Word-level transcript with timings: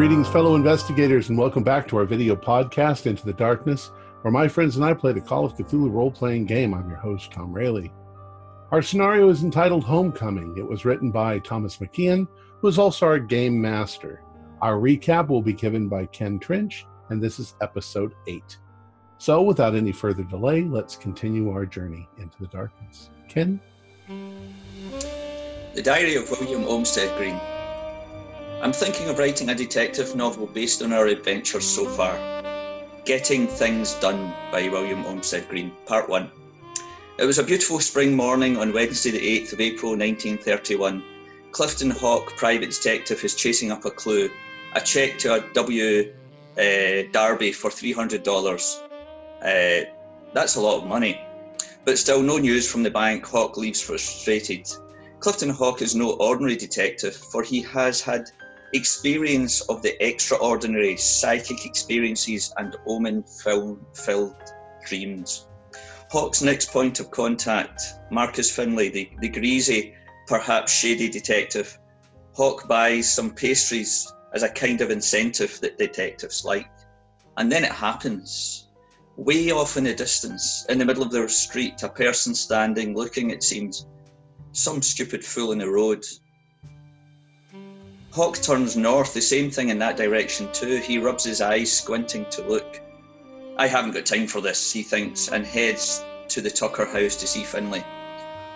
Greetings, 0.00 0.28
fellow 0.28 0.54
investigators, 0.54 1.28
and 1.28 1.36
welcome 1.36 1.62
back 1.62 1.86
to 1.86 1.98
our 1.98 2.06
video 2.06 2.34
podcast, 2.34 3.04
Into 3.04 3.26
the 3.26 3.34
Darkness, 3.34 3.90
where 4.22 4.32
my 4.32 4.48
friends 4.48 4.76
and 4.76 4.84
I 4.86 4.94
play 4.94 5.12
the 5.12 5.20
Call 5.20 5.44
of 5.44 5.54
Cthulhu 5.54 5.92
role 5.92 6.10
playing 6.10 6.46
game. 6.46 6.72
I'm 6.72 6.88
your 6.88 6.96
host, 6.96 7.30
Tom 7.32 7.52
Rayleigh. 7.52 7.90
Our 8.70 8.80
scenario 8.80 9.28
is 9.28 9.42
entitled 9.42 9.84
Homecoming. 9.84 10.56
It 10.56 10.66
was 10.66 10.86
written 10.86 11.10
by 11.10 11.38
Thomas 11.40 11.76
McKeon, 11.76 12.26
who 12.60 12.68
is 12.68 12.78
also 12.78 13.04
our 13.04 13.18
game 13.18 13.60
master. 13.60 14.22
Our 14.62 14.76
recap 14.76 15.28
will 15.28 15.42
be 15.42 15.52
given 15.52 15.86
by 15.86 16.06
Ken 16.06 16.40
Trinch, 16.40 16.84
and 17.10 17.22
this 17.22 17.38
is 17.38 17.56
episode 17.60 18.14
8. 18.26 18.56
So, 19.18 19.42
without 19.42 19.74
any 19.74 19.92
further 19.92 20.24
delay, 20.24 20.62
let's 20.62 20.96
continue 20.96 21.50
our 21.50 21.66
journey 21.66 22.08
into 22.16 22.38
the 22.40 22.46
darkness. 22.46 23.10
Ken? 23.28 23.60
The 25.74 25.82
Diary 25.82 26.14
of 26.14 26.30
William 26.30 26.64
Olmsted 26.64 27.14
Green. 27.18 27.38
I'm 28.62 28.74
thinking 28.74 29.08
of 29.08 29.18
writing 29.18 29.48
a 29.48 29.54
detective 29.54 30.14
novel 30.14 30.46
based 30.46 30.82
on 30.82 30.92
our 30.92 31.06
adventures 31.06 31.66
so 31.66 31.88
far. 31.88 32.14
Getting 33.06 33.46
Things 33.46 33.94
Done 33.94 34.34
by 34.52 34.68
William 34.68 35.06
Olmsted 35.06 35.48
Green, 35.48 35.72
Part 35.86 36.10
1. 36.10 36.30
It 37.18 37.24
was 37.24 37.38
a 37.38 37.42
beautiful 37.42 37.80
spring 37.80 38.14
morning 38.14 38.58
on 38.58 38.74
Wednesday, 38.74 39.12
the 39.12 39.40
8th 39.40 39.54
of 39.54 39.60
April 39.62 39.92
1931. 39.92 41.02
Clifton 41.52 41.90
Hawk, 41.90 42.36
private 42.36 42.70
detective, 42.70 43.24
is 43.24 43.34
chasing 43.34 43.72
up 43.72 43.86
a 43.86 43.90
clue 43.90 44.30
a 44.74 44.80
cheque 44.82 45.18
to 45.20 45.36
a 45.36 45.52
W. 45.54 46.12
Uh, 46.58 47.10
Darby 47.12 47.52
for 47.52 47.70
$300. 47.70 48.82
Uh, 49.40 49.90
that's 50.34 50.56
a 50.56 50.60
lot 50.60 50.82
of 50.82 50.86
money. 50.86 51.18
But 51.86 51.98
still, 51.98 52.20
no 52.20 52.36
news 52.36 52.70
from 52.70 52.82
the 52.82 52.90
bank. 52.90 53.24
Hawk 53.24 53.56
leaves 53.56 53.80
frustrated. 53.80 54.68
Clifton 55.20 55.48
Hawk 55.48 55.80
is 55.80 55.94
no 55.94 56.12
ordinary 56.12 56.56
detective, 56.56 57.16
for 57.16 57.42
he 57.42 57.62
has 57.62 58.02
had 58.02 58.26
experience 58.72 59.60
of 59.62 59.82
the 59.82 60.02
extraordinary 60.04 60.96
psychic 60.96 61.66
experiences 61.66 62.52
and 62.56 62.76
omen 62.86 63.24
filled 63.24 64.34
dreams. 64.86 65.48
Hawk's 66.10 66.42
next 66.42 66.72
point 66.72 66.98
of 67.00 67.10
contact, 67.10 67.82
Marcus 68.10 68.50
Finlay, 68.50 68.88
the, 68.88 69.10
the 69.20 69.28
greasy, 69.28 69.94
perhaps 70.26 70.72
shady 70.72 71.08
detective. 71.08 71.78
Hawk 72.34 72.66
buys 72.68 73.10
some 73.10 73.30
pastries 73.30 74.12
as 74.34 74.42
a 74.42 74.48
kind 74.48 74.80
of 74.80 74.90
incentive 74.90 75.58
that 75.60 75.78
detectives 75.78 76.44
like. 76.44 76.70
And 77.36 77.50
then 77.50 77.64
it 77.64 77.72
happens. 77.72 78.68
Way 79.16 79.50
off 79.50 79.76
in 79.76 79.84
the 79.84 79.94
distance, 79.94 80.66
in 80.68 80.78
the 80.78 80.84
middle 80.84 81.02
of 81.02 81.10
the 81.10 81.28
street, 81.28 81.82
a 81.82 81.88
person 81.88 82.34
standing 82.34 82.94
looking, 82.94 83.30
it 83.30 83.42
seems, 83.42 83.86
some 84.52 84.82
stupid 84.82 85.24
fool 85.24 85.52
in 85.52 85.58
the 85.58 85.68
road, 85.68 86.04
Hawke 88.12 88.42
turns 88.42 88.76
north, 88.76 89.14
the 89.14 89.22
same 89.22 89.52
thing 89.52 89.68
in 89.68 89.78
that 89.78 89.96
direction 89.96 90.52
too. 90.52 90.78
He 90.78 90.98
rubs 90.98 91.24
his 91.24 91.40
eyes, 91.40 91.72
squinting 91.72 92.26
to 92.30 92.42
look. 92.42 92.80
I 93.56 93.68
haven't 93.68 93.92
got 93.92 94.06
time 94.06 94.26
for 94.26 94.40
this, 94.40 94.72
he 94.72 94.82
thinks, 94.82 95.28
and 95.28 95.46
heads 95.46 96.04
to 96.28 96.40
the 96.40 96.50
Tucker 96.50 96.86
house 96.86 97.14
to 97.16 97.26
see 97.28 97.44
Finlay. 97.44 97.84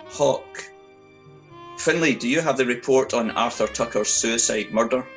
Hawke. 0.09 0.63
Finlay, 1.77 2.15
do 2.15 2.27
you 2.27 2.41
have 2.41 2.57
the 2.57 2.65
report 2.65 3.13
on 3.13 3.31
Arthur 3.31 3.67
Tucker's 3.67 4.11
suicide 4.11 4.71
murder? 4.71 5.07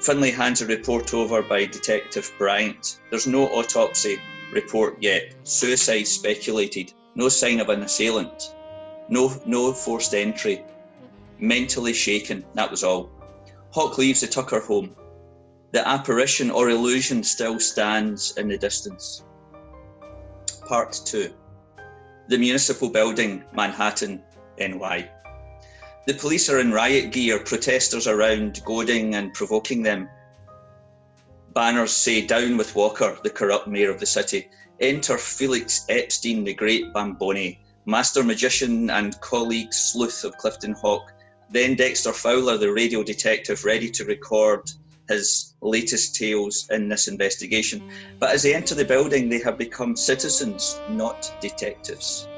Finlay 0.00 0.30
hands 0.30 0.60
a 0.60 0.66
report 0.66 1.14
over 1.14 1.40
by 1.40 1.64
Detective 1.64 2.32
Bryant. 2.38 3.00
There's 3.08 3.26
no 3.26 3.46
autopsy 3.48 4.20
report 4.52 4.96
yet. 5.00 5.34
Suicide 5.44 6.06
speculated. 6.06 6.92
No 7.14 7.28
sign 7.28 7.60
of 7.60 7.70
an 7.70 7.82
assailant. 7.82 8.54
No, 9.08 9.32
no 9.46 9.72
forced 9.72 10.14
entry. 10.14 10.64
Mentally 11.38 11.92
shaken. 11.92 12.44
That 12.54 12.70
was 12.70 12.84
all. 12.84 13.10
Hawke 13.72 13.98
leaves 13.98 14.20
the 14.20 14.26
Tucker 14.26 14.58
home. 14.58 14.96
The 15.70 15.86
apparition 15.86 16.50
or 16.50 16.70
illusion 16.70 17.22
still 17.22 17.60
stands 17.60 18.36
in 18.36 18.48
the 18.48 18.58
distance. 18.58 19.22
Part 20.66 21.00
2 21.04 21.32
The 22.26 22.38
Municipal 22.38 22.90
Building, 22.90 23.44
Manhattan, 23.52 24.24
NY. 24.58 25.08
The 26.06 26.14
police 26.14 26.50
are 26.50 26.58
in 26.58 26.72
riot 26.72 27.12
gear, 27.12 27.38
protesters 27.38 28.08
around, 28.08 28.60
goading 28.64 29.14
and 29.14 29.32
provoking 29.32 29.84
them. 29.84 30.08
Banners 31.54 31.92
say, 31.92 32.26
Down 32.26 32.56
with 32.56 32.74
Walker, 32.74 33.18
the 33.22 33.30
corrupt 33.30 33.68
mayor 33.68 33.90
of 33.90 34.00
the 34.00 34.06
city. 34.06 34.50
Enter 34.80 35.16
Felix 35.16 35.84
Epstein, 35.88 36.42
the 36.42 36.54
great 36.54 36.92
Bamboni, 36.92 37.60
master 37.84 38.24
magician 38.24 38.90
and 38.90 39.20
colleague 39.20 39.72
sleuth 39.72 40.24
of 40.24 40.36
Clifton 40.38 40.72
Hawke, 40.72 41.12
then 41.50 41.74
Dexter 41.74 42.12
Fowler, 42.12 42.56
the 42.56 42.72
radio 42.72 43.02
detective, 43.02 43.64
ready 43.64 43.90
to 43.90 44.04
record 44.04 44.70
his 45.08 45.54
latest 45.60 46.14
tales 46.14 46.68
in 46.70 46.88
this 46.88 47.08
investigation. 47.08 47.90
But 48.18 48.30
as 48.30 48.42
they 48.44 48.54
enter 48.54 48.74
the 48.76 48.84
building, 48.84 49.28
they 49.28 49.40
have 49.40 49.58
become 49.58 49.96
citizens, 49.96 50.80
not 50.88 51.32
detectives, 51.40 52.28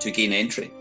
to 0.00 0.10
gain 0.10 0.32
entry. 0.32 0.72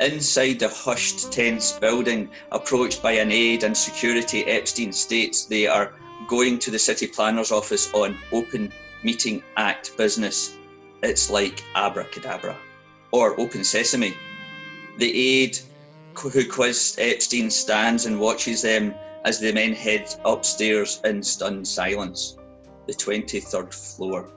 Inside 0.00 0.60
the 0.60 0.68
hushed, 0.68 1.32
tense 1.32 1.72
building, 1.72 2.30
approached 2.52 3.02
by 3.02 3.12
an 3.12 3.32
aide 3.32 3.64
and 3.64 3.76
security, 3.76 4.44
Epstein 4.44 4.92
states 4.92 5.46
they 5.46 5.66
are 5.66 5.92
going 6.28 6.60
to 6.60 6.70
the 6.70 6.78
city 6.78 7.08
planner's 7.08 7.50
office 7.50 7.92
on 7.92 8.16
open 8.30 8.72
meeting 9.02 9.42
act 9.56 9.96
business. 9.96 10.56
It's 11.02 11.30
like 11.30 11.64
abracadabra 11.74 12.56
or 13.10 13.38
open 13.40 13.64
sesame. 13.64 14.14
The 14.98 15.12
aide 15.12 15.58
who 16.18 16.48
quizzed 16.48 16.98
Epstein 16.98 17.48
stands 17.50 18.06
and 18.06 18.18
watches 18.18 18.62
them 18.62 18.94
as 19.24 19.38
the 19.38 19.52
men 19.52 19.72
head 19.72 20.12
upstairs 20.24 21.00
in 21.04 21.22
stunned 21.22 21.66
silence. 21.66 22.36
The 22.86 22.94
23rd 22.94 23.72
floor. 23.72 24.30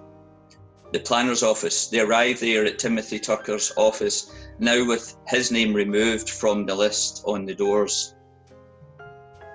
The 0.91 1.00
planner's 1.00 1.41
office. 1.41 1.88
They 1.88 2.02
arrive 2.02 2.40
there 2.40 2.66
at 2.66 2.78
Timothy 2.78 3.20
Tucker's 3.20 3.72
office, 3.78 4.31
now 4.59 4.86
with 4.86 5.16
his 5.28 5.52
name 5.52 5.74
removed 5.74 6.30
from 6.30 6.66
the 6.66 6.75
list 6.75 7.24
on 7.25 7.46
the 7.46 7.56
doors. 7.56 8.14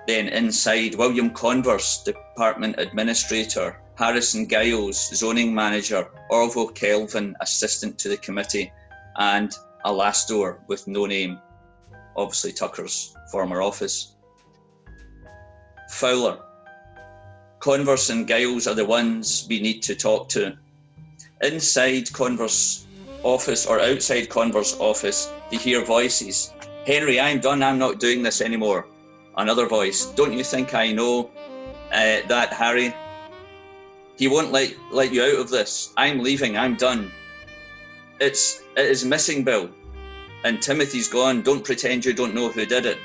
Then 0.07 0.27
inside, 0.29 0.95
William 0.95 1.29
Converse, 1.29 2.03
department 2.03 2.75
administrator, 2.79 3.79
Harrison 3.95 4.47
Giles, 4.47 5.15
zoning 5.15 5.53
manager, 5.53 6.09
Orville 6.29 6.69
Kelvin, 6.69 7.35
assistant 7.41 7.99
to 7.99 8.09
the 8.09 8.17
committee, 8.17 8.71
and 9.17 9.55
Alastor 9.85 10.59
with 10.67 10.87
no 10.87 11.05
name 11.05 11.39
obviously 12.17 12.51
Tucker's 12.51 13.15
former 13.31 13.61
office. 13.61 14.15
Fowler. 15.89 16.39
Converse 17.59 18.09
and 18.09 18.27
Giles 18.27 18.67
are 18.67 18.75
the 18.75 18.85
ones 18.85 19.45
we 19.49 19.61
need 19.61 19.81
to 19.83 19.95
talk 19.95 20.29
to. 20.29 20.57
Inside 21.41 22.11
Converse 22.11 22.85
office 23.23 23.65
or 23.65 23.79
outside 23.79 24.29
Converse 24.29 24.77
office, 24.79 25.31
they 25.49 25.57
hear 25.57 25.83
voices. 25.85 26.53
Henry, 26.85 27.19
I'm 27.19 27.39
done. 27.39 27.63
I'm 27.63 27.79
not 27.79 27.99
doing 27.99 28.23
this 28.23 28.41
anymore. 28.41 28.87
Another 29.37 29.67
voice. 29.67 30.05
Don't 30.05 30.33
you 30.33 30.43
think 30.43 30.73
I 30.73 30.91
know 30.91 31.29
uh, 31.91 32.21
that, 32.27 32.53
Harry? 32.53 32.93
He 34.17 34.27
won't 34.27 34.51
let 34.51 34.73
let 34.91 35.13
you 35.13 35.23
out 35.23 35.39
of 35.39 35.49
this. 35.49 35.93
I'm 35.95 36.19
leaving. 36.19 36.57
I'm 36.57 36.75
done. 36.75 37.11
It's 38.19 38.63
it 38.75 38.85
is 38.85 39.05
missing, 39.05 39.43
Bill 39.43 39.69
and 40.43 40.61
Timothy's 40.61 41.07
gone. 41.07 41.41
Don't 41.41 41.63
pretend 41.63 42.05
you 42.05 42.13
don't 42.13 42.35
know 42.35 42.49
who 42.49 42.65
did 42.65 42.85
it. 42.85 42.99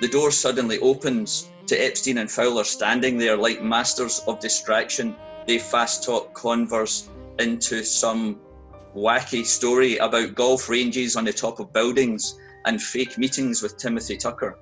The 0.00 0.08
door 0.08 0.30
suddenly 0.30 0.78
opens 0.78 1.50
to 1.66 1.76
Epstein 1.76 2.18
and 2.18 2.30
Fowler 2.30 2.64
standing 2.64 3.18
there 3.18 3.36
like 3.36 3.62
masters 3.62 4.20
of 4.26 4.40
distraction. 4.40 5.14
They 5.46 5.58
fast 5.58 6.04
talk 6.04 6.34
Converse 6.34 7.08
into 7.38 7.84
some 7.84 8.40
wacky 8.96 9.44
story 9.44 9.98
about 9.98 10.34
golf 10.34 10.68
ranges 10.68 11.16
on 11.16 11.24
the 11.24 11.32
top 11.32 11.60
of 11.60 11.72
buildings 11.72 12.38
and 12.64 12.82
fake 12.82 13.18
meetings 13.18 13.62
with 13.62 13.76
Timothy 13.76 14.16
Tucker. 14.16 14.58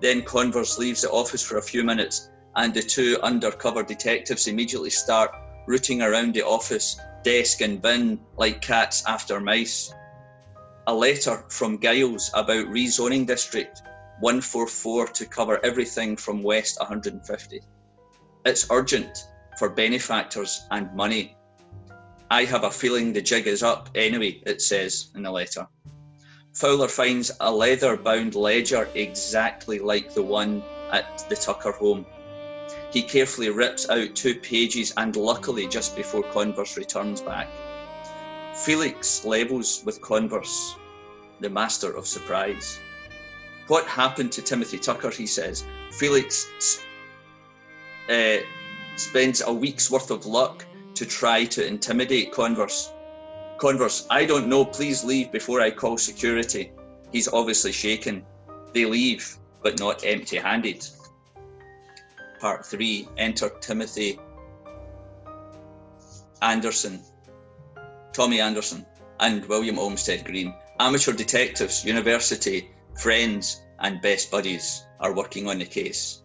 Then 0.00 0.22
Converse 0.22 0.78
leaves 0.78 1.02
the 1.02 1.10
office 1.10 1.42
for 1.42 1.58
a 1.58 1.62
few 1.62 1.84
minutes, 1.84 2.30
and 2.56 2.72
the 2.72 2.82
two 2.82 3.18
undercover 3.22 3.82
detectives 3.82 4.46
immediately 4.46 4.90
start 4.90 5.30
rooting 5.66 6.02
around 6.02 6.34
the 6.34 6.42
office, 6.42 6.98
desk, 7.22 7.60
and 7.60 7.80
bin 7.80 8.20
like 8.36 8.60
cats 8.60 9.02
after 9.06 9.40
mice 9.40 9.92
a 10.86 10.94
letter 10.94 11.44
from 11.48 11.80
Giles 11.80 12.30
about 12.34 12.66
rezoning 12.66 13.26
District 13.26 13.82
144 14.20 15.08
to 15.08 15.26
cover 15.26 15.64
everything 15.64 16.16
from 16.16 16.42
West 16.42 16.78
150. 16.78 17.60
It's 18.44 18.70
urgent 18.70 19.26
for 19.58 19.70
benefactors 19.70 20.66
and 20.70 20.94
money. 20.94 21.36
I 22.30 22.44
have 22.44 22.64
a 22.64 22.70
feeling 22.70 23.12
the 23.12 23.22
jig 23.22 23.46
is 23.46 23.62
up 23.62 23.88
anyway, 23.94 24.42
it 24.46 24.60
says 24.60 25.08
in 25.14 25.22
the 25.22 25.30
letter. 25.30 25.66
Fowler 26.52 26.88
finds 26.88 27.32
a 27.40 27.50
leather 27.50 27.96
bound 27.96 28.34
ledger 28.34 28.88
exactly 28.94 29.78
like 29.78 30.14
the 30.14 30.22
one 30.22 30.62
at 30.92 31.24
the 31.28 31.36
Tucker 31.36 31.72
home. 31.72 32.06
He 32.92 33.02
carefully 33.02 33.50
rips 33.50 33.88
out 33.90 34.14
two 34.14 34.36
pages 34.36 34.92
and 34.96 35.16
luckily 35.16 35.66
just 35.66 35.96
before 35.96 36.22
Converse 36.22 36.76
returns 36.76 37.20
back. 37.20 37.48
Felix 38.54 39.24
levels 39.24 39.82
with 39.84 40.00
Converse, 40.00 40.76
the 41.40 41.50
master 41.50 41.96
of 41.96 42.06
surprise. 42.06 42.78
What 43.66 43.84
happened 43.86 44.32
to 44.32 44.42
Timothy 44.42 44.78
Tucker, 44.78 45.10
he 45.10 45.26
says. 45.26 45.64
Felix 45.90 46.46
uh, 48.08 48.36
spends 48.96 49.40
a 49.40 49.52
week's 49.52 49.90
worth 49.90 50.10
of 50.10 50.26
luck 50.26 50.64
to 50.94 51.04
try 51.04 51.44
to 51.46 51.66
intimidate 51.66 52.32
Converse. 52.32 52.92
Converse, 53.58 54.06
I 54.10 54.24
don't 54.24 54.48
know, 54.48 54.64
please 54.64 55.04
leave 55.04 55.32
before 55.32 55.60
I 55.60 55.70
call 55.70 55.98
security. 55.98 56.72
He's 57.12 57.28
obviously 57.28 57.72
shaken. 57.72 58.24
They 58.72 58.84
leave, 58.84 59.36
but 59.62 59.78
not 59.78 60.04
empty 60.04 60.36
handed. 60.36 60.86
Part 62.40 62.66
3 62.66 63.08
Enter 63.16 63.50
Timothy 63.60 64.18
Anderson, 66.42 67.02
Tommy 68.14 68.40
Anderson, 68.40 68.86
and 69.20 69.44
William 69.46 69.78
Olmsted 69.78 70.24
Green. 70.24 70.54
Amateur 70.80 71.12
detectives, 71.12 71.84
university, 71.84 72.70
friends, 72.98 73.62
and 73.80 74.00
best 74.00 74.30
buddies 74.30 74.84
are 75.00 75.14
working 75.14 75.48
on 75.48 75.58
the 75.58 75.66
case. 75.66 76.22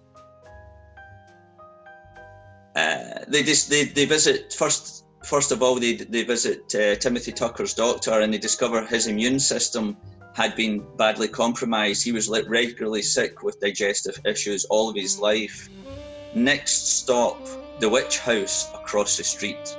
Uh, 2.75 3.25
they 3.27 3.41
they, 3.41 3.83
they 3.83 4.05
visit 4.05 4.53
first 4.53 5.05
first 5.23 5.51
of 5.51 5.61
all 5.61 5.75
they 5.75 5.95
they 5.95 6.23
visit 6.23 6.63
uh, 6.75 6.95
Timothy 6.95 7.31
Tucker's 7.31 7.73
doctor 7.73 8.21
and 8.21 8.33
they 8.33 8.37
discover 8.37 8.85
his 8.85 9.07
immune 9.07 9.39
system 9.39 9.97
had 10.35 10.55
been 10.55 10.85
badly 10.95 11.27
compromised. 11.27 12.03
He 12.03 12.11
was 12.11 12.29
regularly 12.29 13.01
sick 13.01 13.43
with 13.43 13.59
digestive 13.59 14.19
issues 14.25 14.65
all 14.65 14.89
of 14.89 14.95
his 14.95 15.19
life. 15.19 15.67
Next 16.35 16.99
stop, 16.99 17.37
the 17.79 17.89
witch 17.89 18.19
house 18.19 18.69
across 18.73 19.17
the 19.17 19.23
street. 19.23 19.77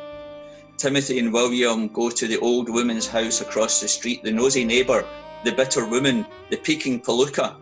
Timothy 0.81 1.19
and 1.19 1.31
William 1.31 1.89
go 1.89 2.09
to 2.09 2.27
the 2.27 2.39
old 2.39 2.71
woman's 2.71 3.07
house 3.07 3.43
across 3.43 3.83
the 3.83 3.87
street, 3.87 4.23
the 4.23 4.33
nosy 4.33 4.65
neighbour, 4.65 5.05
the 5.45 5.53
bitter 5.53 5.85
woman, 5.85 6.25
the 6.49 6.57
peeking 6.57 7.03
palooka, 7.03 7.55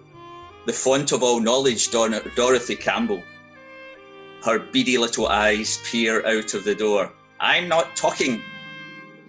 the 0.67 0.73
font 0.73 1.11
of 1.11 1.25
all 1.25 1.41
knowledge, 1.41 1.91
Dor- 1.91 2.23
Dorothy 2.37 2.77
Campbell. 2.77 3.21
Her 4.45 4.61
beady 4.61 4.99
little 4.99 5.27
eyes 5.27 5.81
peer 5.85 6.25
out 6.25 6.55
of 6.55 6.63
the 6.63 6.77
door. 6.77 7.13
I'm 7.41 7.67
not 7.67 7.97
talking. 7.97 8.41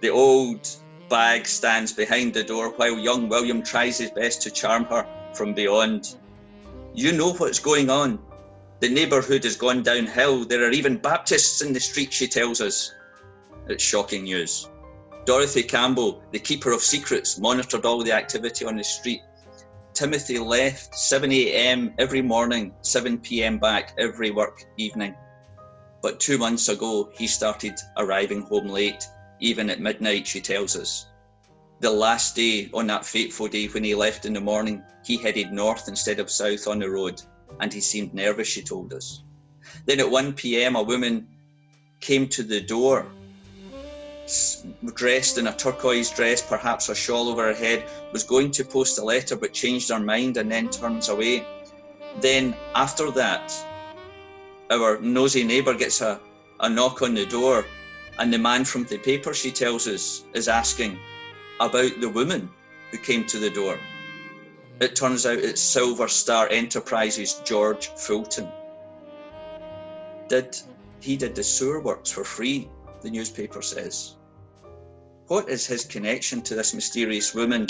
The 0.02 0.10
old 0.10 0.68
bag 1.08 1.48
stands 1.48 1.92
behind 1.92 2.32
the 2.32 2.44
door 2.44 2.68
while 2.76 2.96
young 2.96 3.28
William 3.28 3.60
tries 3.60 3.98
his 3.98 4.12
best 4.12 4.40
to 4.42 4.52
charm 4.52 4.84
her 4.84 5.04
from 5.34 5.52
beyond. 5.52 6.14
You 6.94 7.10
know 7.10 7.32
what's 7.32 7.58
going 7.58 7.90
on. 7.90 8.20
The 8.78 8.88
neighbourhood 8.88 9.42
has 9.42 9.56
gone 9.56 9.82
downhill. 9.82 10.44
There 10.44 10.64
are 10.64 10.70
even 10.70 10.96
Baptists 10.96 11.60
in 11.60 11.72
the 11.72 11.80
street, 11.80 12.12
she 12.12 12.28
tells 12.28 12.60
us. 12.60 12.92
It's 13.70 13.84
shocking 13.84 14.24
news. 14.24 14.68
Dorothy 15.26 15.62
Campbell, 15.62 16.24
the 16.32 16.40
keeper 16.40 16.72
of 16.72 16.82
secrets, 16.82 17.38
monitored 17.38 17.84
all 17.84 18.02
the 18.02 18.10
activity 18.10 18.64
on 18.64 18.76
the 18.76 18.82
street. 18.82 19.20
Timothy 19.94 20.40
left 20.40 20.94
7 20.96 21.30
a.m. 21.30 21.94
every 21.96 22.20
morning, 22.20 22.74
7 22.82 23.18
p.m. 23.18 23.58
back 23.58 23.94
every 23.96 24.32
work 24.32 24.64
evening. 24.76 25.14
But 26.02 26.18
two 26.18 26.36
months 26.36 26.68
ago, 26.68 27.10
he 27.14 27.28
started 27.28 27.74
arriving 27.96 28.42
home 28.42 28.66
late, 28.66 29.06
even 29.38 29.70
at 29.70 29.80
midnight, 29.80 30.26
she 30.26 30.40
tells 30.40 30.74
us. 30.74 31.06
The 31.78 31.90
last 31.90 32.34
day, 32.34 32.70
on 32.74 32.88
that 32.88 33.06
fateful 33.06 33.46
day 33.46 33.66
when 33.68 33.84
he 33.84 33.94
left 33.94 34.26
in 34.26 34.32
the 34.32 34.40
morning, 34.40 34.82
he 35.04 35.16
headed 35.16 35.52
north 35.52 35.86
instead 35.86 36.18
of 36.18 36.30
south 36.30 36.66
on 36.66 36.80
the 36.80 36.90
road, 36.90 37.22
and 37.60 37.72
he 37.72 37.80
seemed 37.80 38.14
nervous, 38.14 38.48
she 38.48 38.62
told 38.62 38.92
us. 38.92 39.22
Then 39.86 40.00
at 40.00 40.10
1 40.10 40.32
pm, 40.32 40.74
a 40.74 40.82
woman 40.82 41.28
came 42.00 42.26
to 42.30 42.42
the 42.42 42.60
door, 42.60 43.06
dressed 44.94 45.38
in 45.38 45.46
a 45.46 45.52
turquoise 45.52 46.10
dress, 46.10 46.42
perhaps 46.42 46.88
a 46.88 46.94
shawl 46.94 47.28
over 47.28 47.44
her 47.44 47.54
head, 47.54 47.84
was 48.12 48.22
going 48.22 48.50
to 48.52 48.64
post 48.64 48.98
a 48.98 49.04
letter 49.04 49.36
but 49.36 49.52
changed 49.52 49.90
her 49.90 50.00
mind 50.00 50.36
and 50.36 50.50
then 50.50 50.68
turns 50.68 51.08
away. 51.08 51.46
Then, 52.20 52.54
after 52.74 53.10
that, 53.12 53.52
our 54.70 55.00
nosy 55.00 55.44
neighbour 55.44 55.74
gets 55.74 56.00
a, 56.00 56.20
a 56.60 56.68
knock 56.68 57.02
on 57.02 57.14
the 57.14 57.26
door, 57.26 57.64
and 58.18 58.32
the 58.32 58.38
man 58.38 58.64
from 58.64 58.84
the 58.84 58.98
paper, 58.98 59.34
she 59.34 59.50
tells 59.50 59.86
us, 59.88 60.24
is 60.34 60.48
asking 60.48 60.98
about 61.58 62.00
the 62.00 62.08
woman 62.08 62.50
who 62.90 62.98
came 62.98 63.24
to 63.26 63.38
the 63.38 63.50
door. 63.50 63.78
It 64.80 64.96
turns 64.96 65.26
out 65.26 65.38
it's 65.38 65.60
Silver 65.60 66.08
Star 66.08 66.48
Enterprises 66.48 67.42
George 67.44 67.88
Fulton. 67.88 68.48
Did 70.28 70.56
he 71.00 71.16
did 71.16 71.34
the 71.34 71.42
sewer 71.42 71.80
works 71.80 72.10
for 72.10 72.24
free, 72.24 72.68
the 73.02 73.10
newspaper 73.10 73.62
says. 73.62 74.16
What 75.30 75.48
is 75.48 75.64
his 75.64 75.84
connection 75.84 76.42
to 76.42 76.56
this 76.56 76.74
mysterious 76.74 77.36
woman? 77.36 77.68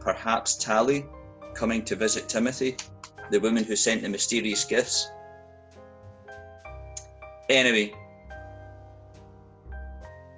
Perhaps 0.00 0.54
Tally 0.54 1.04
coming 1.52 1.84
to 1.84 1.96
visit 1.96 2.30
Timothy, 2.30 2.78
the 3.30 3.40
woman 3.40 3.62
who 3.62 3.76
sent 3.76 4.00
the 4.00 4.08
mysterious 4.08 4.64
gifts? 4.64 5.10
Anyway, 7.50 7.92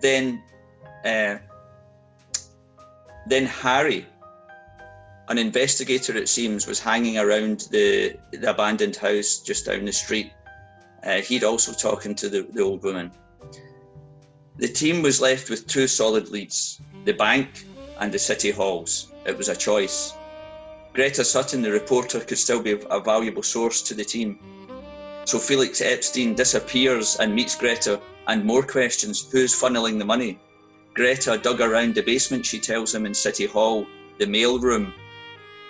then, 0.02 0.42
uh, 1.04 1.36
then 3.28 3.46
Harry, 3.46 4.04
an 5.28 5.38
investigator 5.38 6.16
it 6.16 6.28
seems, 6.28 6.66
was 6.66 6.80
hanging 6.80 7.16
around 7.16 7.68
the, 7.70 8.16
the 8.32 8.50
abandoned 8.50 8.96
house 8.96 9.38
just 9.38 9.66
down 9.66 9.84
the 9.84 9.92
street. 9.92 10.32
Uh, 11.04 11.20
he'd 11.20 11.44
also 11.44 11.72
talking 11.72 12.16
to 12.16 12.28
the, 12.28 12.42
the 12.42 12.60
old 12.60 12.82
woman. 12.82 13.12
The 14.58 14.68
team 14.68 15.02
was 15.02 15.20
left 15.20 15.50
with 15.50 15.66
two 15.66 15.86
solid 15.86 16.30
leads 16.30 16.80
the 17.04 17.12
bank 17.12 17.66
and 17.98 18.12
the 18.12 18.18
city 18.18 18.50
halls. 18.50 19.12
It 19.24 19.36
was 19.36 19.48
a 19.48 19.56
choice. 19.56 20.12
Greta 20.94 21.24
Sutton, 21.24 21.62
the 21.62 21.70
reporter, 21.70 22.20
could 22.20 22.38
still 22.38 22.62
be 22.62 22.80
a 22.90 23.00
valuable 23.00 23.42
source 23.42 23.82
to 23.82 23.94
the 23.94 24.04
team. 24.04 24.38
So 25.26 25.38
Felix 25.38 25.82
Epstein 25.82 26.34
disappears 26.34 27.16
and 27.16 27.34
meets 27.34 27.54
Greta, 27.54 28.00
and 28.28 28.44
more 28.44 28.62
questions 28.62 29.28
who's 29.30 29.54
funneling 29.54 29.98
the 29.98 30.04
money? 30.04 30.38
Greta 30.94 31.36
dug 31.36 31.60
around 31.60 31.94
the 31.94 32.02
basement, 32.02 32.46
she 32.46 32.58
tells 32.58 32.94
him, 32.94 33.04
in 33.04 33.12
City 33.12 33.44
Hall, 33.44 33.86
the 34.18 34.26
mail 34.26 34.58
room, 34.58 34.94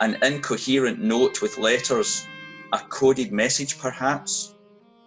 an 0.00 0.16
incoherent 0.22 1.00
note 1.00 1.42
with 1.42 1.58
letters, 1.58 2.24
a 2.72 2.78
coded 2.78 3.32
message 3.32 3.78
perhaps. 3.78 4.54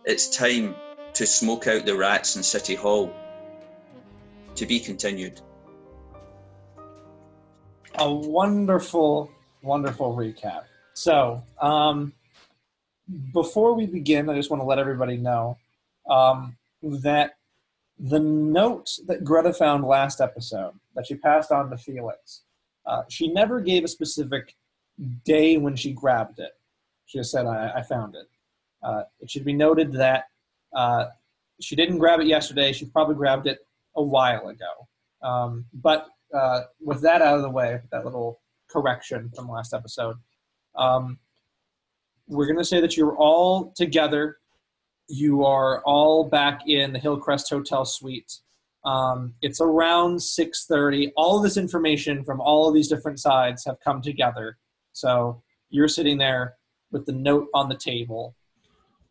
It's 0.04 0.36
time 0.36 0.76
to 1.14 1.26
smoke 1.26 1.68
out 1.68 1.86
the 1.86 1.96
rats 1.96 2.36
in 2.36 2.44
City 2.44 2.76
Hall. 2.76 3.14
To 4.60 4.66
be 4.66 4.78
continued. 4.78 5.40
A 7.96 8.14
wonderful, 8.14 9.32
wonderful 9.62 10.14
recap. 10.18 10.64
So, 10.96 11.42
um, 11.62 12.12
before 13.32 13.74
we 13.74 13.86
begin, 13.86 14.30
I 14.30 14.36
just 14.36 14.50
want 14.50 14.62
to 14.62 14.66
let 14.66 14.78
everybody 14.78 15.16
know 15.16 15.58
um, 16.10 16.58
that 16.84 17.38
the 17.98 18.20
note 18.20 18.90
that 19.08 19.24
Greta 19.24 19.54
found 19.54 19.86
last 19.86 20.20
episode 20.20 20.74
that 20.94 21.08
she 21.08 21.16
passed 21.16 21.54
on 21.54 21.70
to 21.70 21.78
Felix, 21.78 22.42
uh, 22.86 23.04
she 23.08 23.32
never 23.32 23.62
gave 23.62 23.86
a 23.86 23.88
specific 23.88 24.58
day 25.24 25.56
when 25.56 25.78
she 25.78 25.94
grabbed 25.94 26.40
it. 26.40 26.52
She 27.06 27.18
just 27.18 27.32
said, 27.32 27.46
I, 27.46 27.76
I 27.78 27.82
found 27.84 28.16
it. 28.16 28.28
Uh, 28.84 29.04
it 29.22 29.32
should 29.32 29.46
be 29.46 29.54
noted 29.54 29.94
that 29.94 30.26
uh, 30.76 31.06
she 31.62 31.78
didn't 31.78 32.00
grab 32.00 32.20
it 32.20 32.28
yesterday. 32.28 32.74
She 32.74 32.84
probably 32.84 33.16
grabbed 33.16 33.48
it 33.48 33.60
a 34.00 34.04
while 34.04 34.48
ago. 34.48 34.88
Um, 35.22 35.66
but 35.74 36.08
uh, 36.34 36.62
with 36.82 37.02
that 37.02 37.22
out 37.22 37.36
of 37.36 37.42
the 37.42 37.50
way, 37.50 37.80
that 37.92 38.06
little 38.06 38.42
correction 38.70 39.30
from 39.36 39.50
last 39.50 39.74
episode, 39.74 40.16
um, 40.76 41.20
we're 42.28 42.46
going 42.46 42.58
to 42.58 42.66
say 42.66 42.80
that 42.80 42.96
you're 42.96 43.18
all 43.18 43.74
together. 43.76 44.38
You 45.08 45.44
are 45.44 45.82
all 45.84 46.30
back 46.30 46.62
in 46.68 46.94
the 46.94 47.00
Hillcrest 47.00 47.50
Hotel 47.50 47.84
suite. 47.84 48.40
Um, 48.86 49.34
it's 49.42 49.60
around 49.60 50.20
6:30. 50.20 51.12
All 51.18 51.42
this 51.42 51.58
information 51.58 52.24
from 52.24 52.40
all 52.40 52.68
of 52.68 52.74
these 52.74 52.88
different 52.88 53.20
sides 53.20 53.66
have 53.66 53.80
come 53.84 54.02
together. 54.02 54.58
So 54.94 55.42
you're 55.70 55.88
sitting 55.88 56.18
there 56.18 56.56
with 56.92 57.06
the 57.06 57.12
note 57.12 57.48
on 57.54 57.68
the 57.70 57.78
table. 57.78 58.36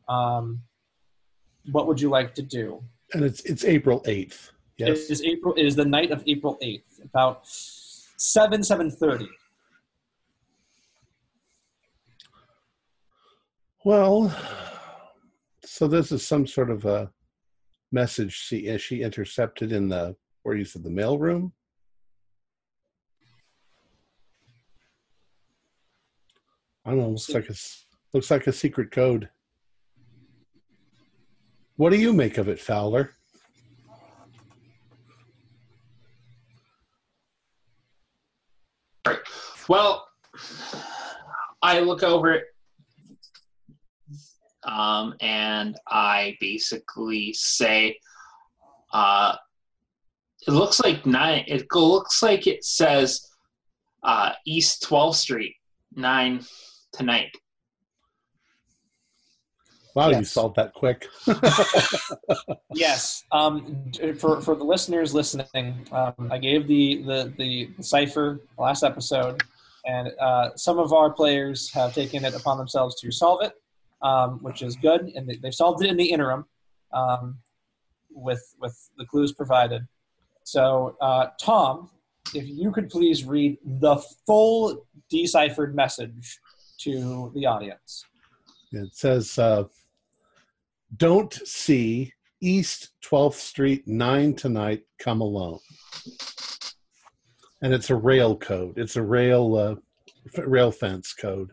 Um, 0.08 0.62
what 1.70 1.86
would 1.86 2.00
you 2.00 2.08
like 2.08 2.34
to 2.36 2.42
do? 2.42 2.82
And 3.12 3.24
it's 3.24 3.40
it's 3.42 3.64
April 3.64 4.02
eighth. 4.06 4.52
Yes. 4.78 5.06
It 5.06 5.10
is 5.10 5.22
April. 5.24 5.54
It 5.54 5.66
is 5.66 5.74
the 5.74 5.84
night 5.84 6.12
of 6.12 6.22
April 6.26 6.56
eighth, 6.62 7.00
about 7.02 7.40
seven 7.46 8.62
seven 8.62 8.90
thirty. 8.90 9.28
Well, 13.84 14.34
so 15.64 15.88
this 15.88 16.12
is 16.12 16.24
some 16.24 16.46
sort 16.46 16.70
of 16.70 16.84
a 16.84 17.10
message 17.90 18.32
she 18.32 18.78
she 18.78 19.02
intercepted 19.02 19.72
in 19.72 19.88
the 19.88 20.14
where 20.44 20.54
you 20.54 20.64
said 20.64 20.84
the 20.84 20.90
mail 20.90 21.18
room. 21.18 21.52
I 26.84 26.90
don't 26.90 27.00
know. 27.00 27.08
Looks 27.08 27.30
like 27.30 27.50
a 27.50 27.54
looks 28.14 28.30
like 28.30 28.46
a 28.46 28.52
secret 28.52 28.92
code. 28.92 29.28
What 31.76 31.90
do 31.90 31.98
you 31.98 32.12
make 32.12 32.38
of 32.38 32.48
it, 32.48 32.60
Fowler? 32.60 33.14
Well, 39.68 40.06
I 41.60 41.80
look 41.80 42.02
over 42.02 42.32
it. 42.32 42.44
um, 44.64 45.14
and 45.20 45.76
I 45.86 46.36
basically 46.40 47.32
say, 47.34 47.98
uh, 48.92 49.36
it 50.46 50.52
looks 50.52 50.80
like 50.80 51.04
nine. 51.04 51.44
It 51.46 51.66
looks 51.74 52.22
like 52.22 52.46
it 52.46 52.64
says 52.64 53.26
uh, 54.02 54.32
East 54.46 54.86
12th 54.88 55.16
Street, 55.16 55.54
nine 55.94 56.44
tonight. 56.92 57.30
Wow, 59.94 60.10
you 60.10 60.24
solved 60.24 60.56
that 60.56 60.72
quick. 60.74 61.06
Yes. 62.74 63.24
Um, 63.32 63.82
for 64.18 64.40
for 64.40 64.54
the 64.54 64.62
listeners 64.62 65.12
listening, 65.12 65.86
um, 65.90 66.14
I 66.30 66.38
gave 66.38 66.68
the 66.68 67.02
the 67.02 67.32
the 67.36 67.82
cipher 67.82 68.40
last 68.58 68.84
episode, 68.84 69.42
and 69.88 70.12
uh, 70.20 70.50
some 70.54 70.78
of 70.78 70.92
our 70.92 71.10
players 71.10 71.72
have 71.72 71.94
taken 71.94 72.24
it 72.24 72.34
upon 72.34 72.58
themselves 72.58 73.00
to 73.00 73.10
solve 73.10 73.42
it, 73.42 73.54
um, 74.02 74.38
which 74.42 74.60
is 74.62 74.76
good, 74.76 75.10
and 75.14 75.26
they, 75.26 75.36
they've 75.36 75.54
solved 75.54 75.82
it 75.82 75.88
in 75.88 75.96
the 75.96 76.04
interim, 76.04 76.44
um, 76.92 77.38
with 78.10 78.54
with 78.60 78.76
the 78.98 79.06
clues 79.06 79.32
provided. 79.32 79.88
So, 80.44 80.96
uh, 81.00 81.28
Tom, 81.40 81.90
if 82.34 82.46
you 82.46 82.70
could 82.70 82.90
please 82.90 83.24
read 83.24 83.56
the 83.64 83.96
full 84.26 84.86
deciphered 85.10 85.74
message 85.74 86.38
to 86.80 87.32
the 87.34 87.46
audience. 87.46 88.04
It 88.72 88.94
says, 88.94 89.38
uh, 89.38 89.64
"Don't 90.94 91.32
see 91.32 92.12
East 92.42 92.90
12th 93.02 93.40
Street 93.40 93.88
nine 93.88 94.34
tonight. 94.34 94.84
Come 94.98 95.22
alone." 95.22 95.60
And 97.62 97.74
it's 97.74 97.90
a 97.90 97.96
rail 97.96 98.36
code. 98.36 98.78
It's 98.78 98.96
a 98.96 99.02
rail 99.02 99.56
uh, 99.56 100.42
rail 100.42 100.70
fence 100.70 101.12
code. 101.12 101.50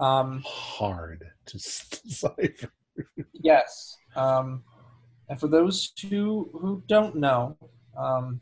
Um, 0.00 0.42
Hard 0.46 1.24
to 1.46 1.52
decipher. 1.58 2.72
Yes. 3.32 3.96
Um, 4.16 4.62
and 5.28 5.40
for 5.40 5.48
those 5.48 5.92
who, 6.08 6.50
who 6.52 6.82
don't 6.86 7.16
know, 7.16 7.56
um, 7.96 8.40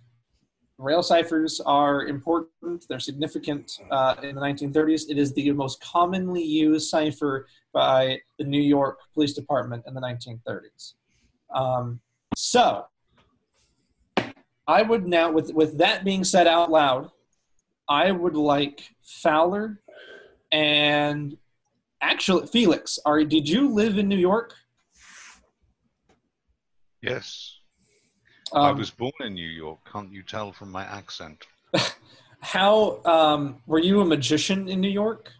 rail 0.78 1.02
ciphers 1.02 1.60
are 1.60 2.06
important. 2.06 2.84
They're 2.88 2.98
significant 2.98 3.78
uh, 3.90 4.16
in 4.22 4.34
the 4.34 4.40
1930s. 4.40 5.04
It 5.08 5.18
is 5.18 5.32
the 5.32 5.52
most 5.52 5.80
commonly 5.80 6.42
used 6.42 6.88
cipher 6.88 7.46
by 7.72 8.18
the 8.38 8.44
New 8.44 8.60
York 8.60 8.98
Police 9.14 9.32
Department 9.32 9.84
in 9.86 9.94
the 9.94 10.00
1930s. 10.00 10.94
Um, 11.54 12.00
so, 12.36 12.86
I 14.66 14.82
would 14.82 15.06
now, 15.06 15.30
with, 15.30 15.52
with 15.52 15.78
that 15.78 16.04
being 16.04 16.24
said 16.24 16.46
out 16.46 16.70
loud, 16.70 17.10
I 17.88 18.12
would 18.12 18.36
like 18.36 18.88
Fowler 19.02 19.80
and 20.52 21.36
actually 22.00 22.46
Felix. 22.46 22.98
Are 23.04 23.24
did 23.24 23.48
you 23.48 23.68
live 23.72 23.98
in 23.98 24.08
New 24.08 24.18
York? 24.18 24.54
Yes, 27.00 27.58
I 28.54 28.70
Um, 28.70 28.78
was 28.78 28.90
born 28.90 29.12
in 29.20 29.34
New 29.34 29.48
York. 29.48 29.80
Can't 29.90 30.12
you 30.12 30.22
tell 30.22 30.52
from 30.52 30.70
my 30.70 30.84
accent? 30.84 31.44
How 32.40 33.02
um, 33.04 33.60
were 33.66 33.80
you 33.80 34.00
a 34.00 34.04
magician 34.04 34.68
in 34.68 34.80
New 34.80 34.90
York? 34.90 35.32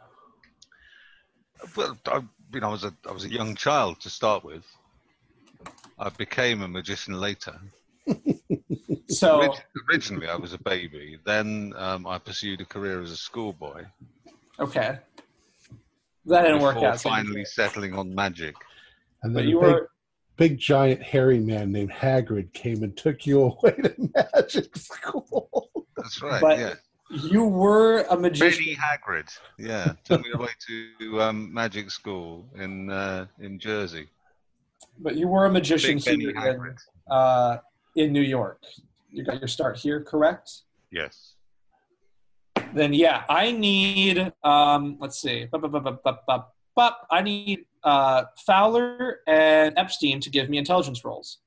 Well, 1.77 1.97
I, 2.07 2.23
you 2.53 2.61
know, 2.61 2.69
I 2.69 2.71
was 2.71 2.85
a 2.85 2.95
I 3.09 3.13
was 3.13 3.25
a 3.25 3.31
young 3.31 3.55
child 3.55 4.01
to 4.01 4.11
start 4.11 4.45
with. 4.45 4.65
I 5.99 6.09
became 6.11 6.63
a 6.63 6.69
magician 6.69 7.15
later. 7.15 7.61
So 9.13 9.55
originally, 9.91 10.29
I 10.29 10.37
was 10.37 10.53
a 10.53 10.59
baby. 10.59 11.19
Then 11.25 11.73
um, 11.77 12.07
I 12.07 12.19
pursued 12.19 12.61
a 12.61 12.65
career 12.65 13.01
as 13.03 13.11
a 13.11 13.17
schoolboy. 13.17 13.85
okay, 14.59 14.99
that 16.27 16.43
didn't 16.43 16.61
work 16.61 16.77
out. 16.79 17.01
so 17.01 17.09
you- 17.09 17.15
finally 17.17 17.45
settling 17.45 17.95
on 17.95 18.15
magic. 18.15 18.55
And 19.23 19.35
but 19.35 19.41
then 19.41 19.49
you 19.51 19.61
big, 19.61 19.73
were 19.73 19.91
big 20.37 20.59
giant 20.59 21.03
hairy 21.03 21.39
man 21.39 21.71
named 21.71 21.93
Hagrid 21.93 22.53
came 22.53 22.83
and 22.83 22.97
took 22.97 23.27
you 23.27 23.43
away 23.63 23.73
to 23.77 24.11
magic 24.35 24.77
school. 24.77 25.71
That's 25.97 26.21
right. 26.23 26.41
But 26.41 26.59
yeah, 26.59 26.75
you 27.11 27.45
were 27.45 28.03
a 28.11 28.17
magician. 28.17 28.65
Benny 28.65 28.77
Hagrid. 28.77 29.29
Yeah, 29.59 29.93
took 30.05 30.23
me 30.23 30.31
away 30.35 30.49
to 30.69 31.23
um, 31.23 31.53
magic 31.53 31.91
school 31.91 32.47
in 32.57 32.91
uh, 32.91 33.27
in 33.39 33.59
Jersey. 33.59 34.09
But 34.99 35.17
you 35.17 35.29
were 35.29 35.47
a 35.47 35.51
magician 35.51 35.97
Big 35.97 36.05
Benny 36.05 36.25
here 36.25 36.31
in, 36.31 36.37
Hagrid. 36.37 36.79
uh, 37.11 37.59
in 37.97 38.13
New 38.13 38.23
York. 38.23 38.61
You 39.13 39.23
got 39.25 39.41
your 39.41 39.49
start 39.49 39.77
here, 39.77 40.01
correct? 40.01 40.63
Yes. 40.91 41.35
Then 42.75 42.95
yeah, 42.95 43.25
I 43.29 43.53
need 43.53 44.33
um, 44.43 44.97
let's 44.99 45.21
see, 45.21 45.45
Bup, 45.45 45.71
bup, 45.71 46.03
bup, 46.03 46.55
bup. 46.75 47.07
I 47.11 47.21
need 47.21 47.67
uh, 47.85 48.25
Fowler 48.47 49.21
and 49.27 49.75
Epstein 49.77 50.21
to 50.21 50.31
give 50.31 50.49
me 50.49 50.57
intelligence 50.57 51.05
rolls. 51.05 51.39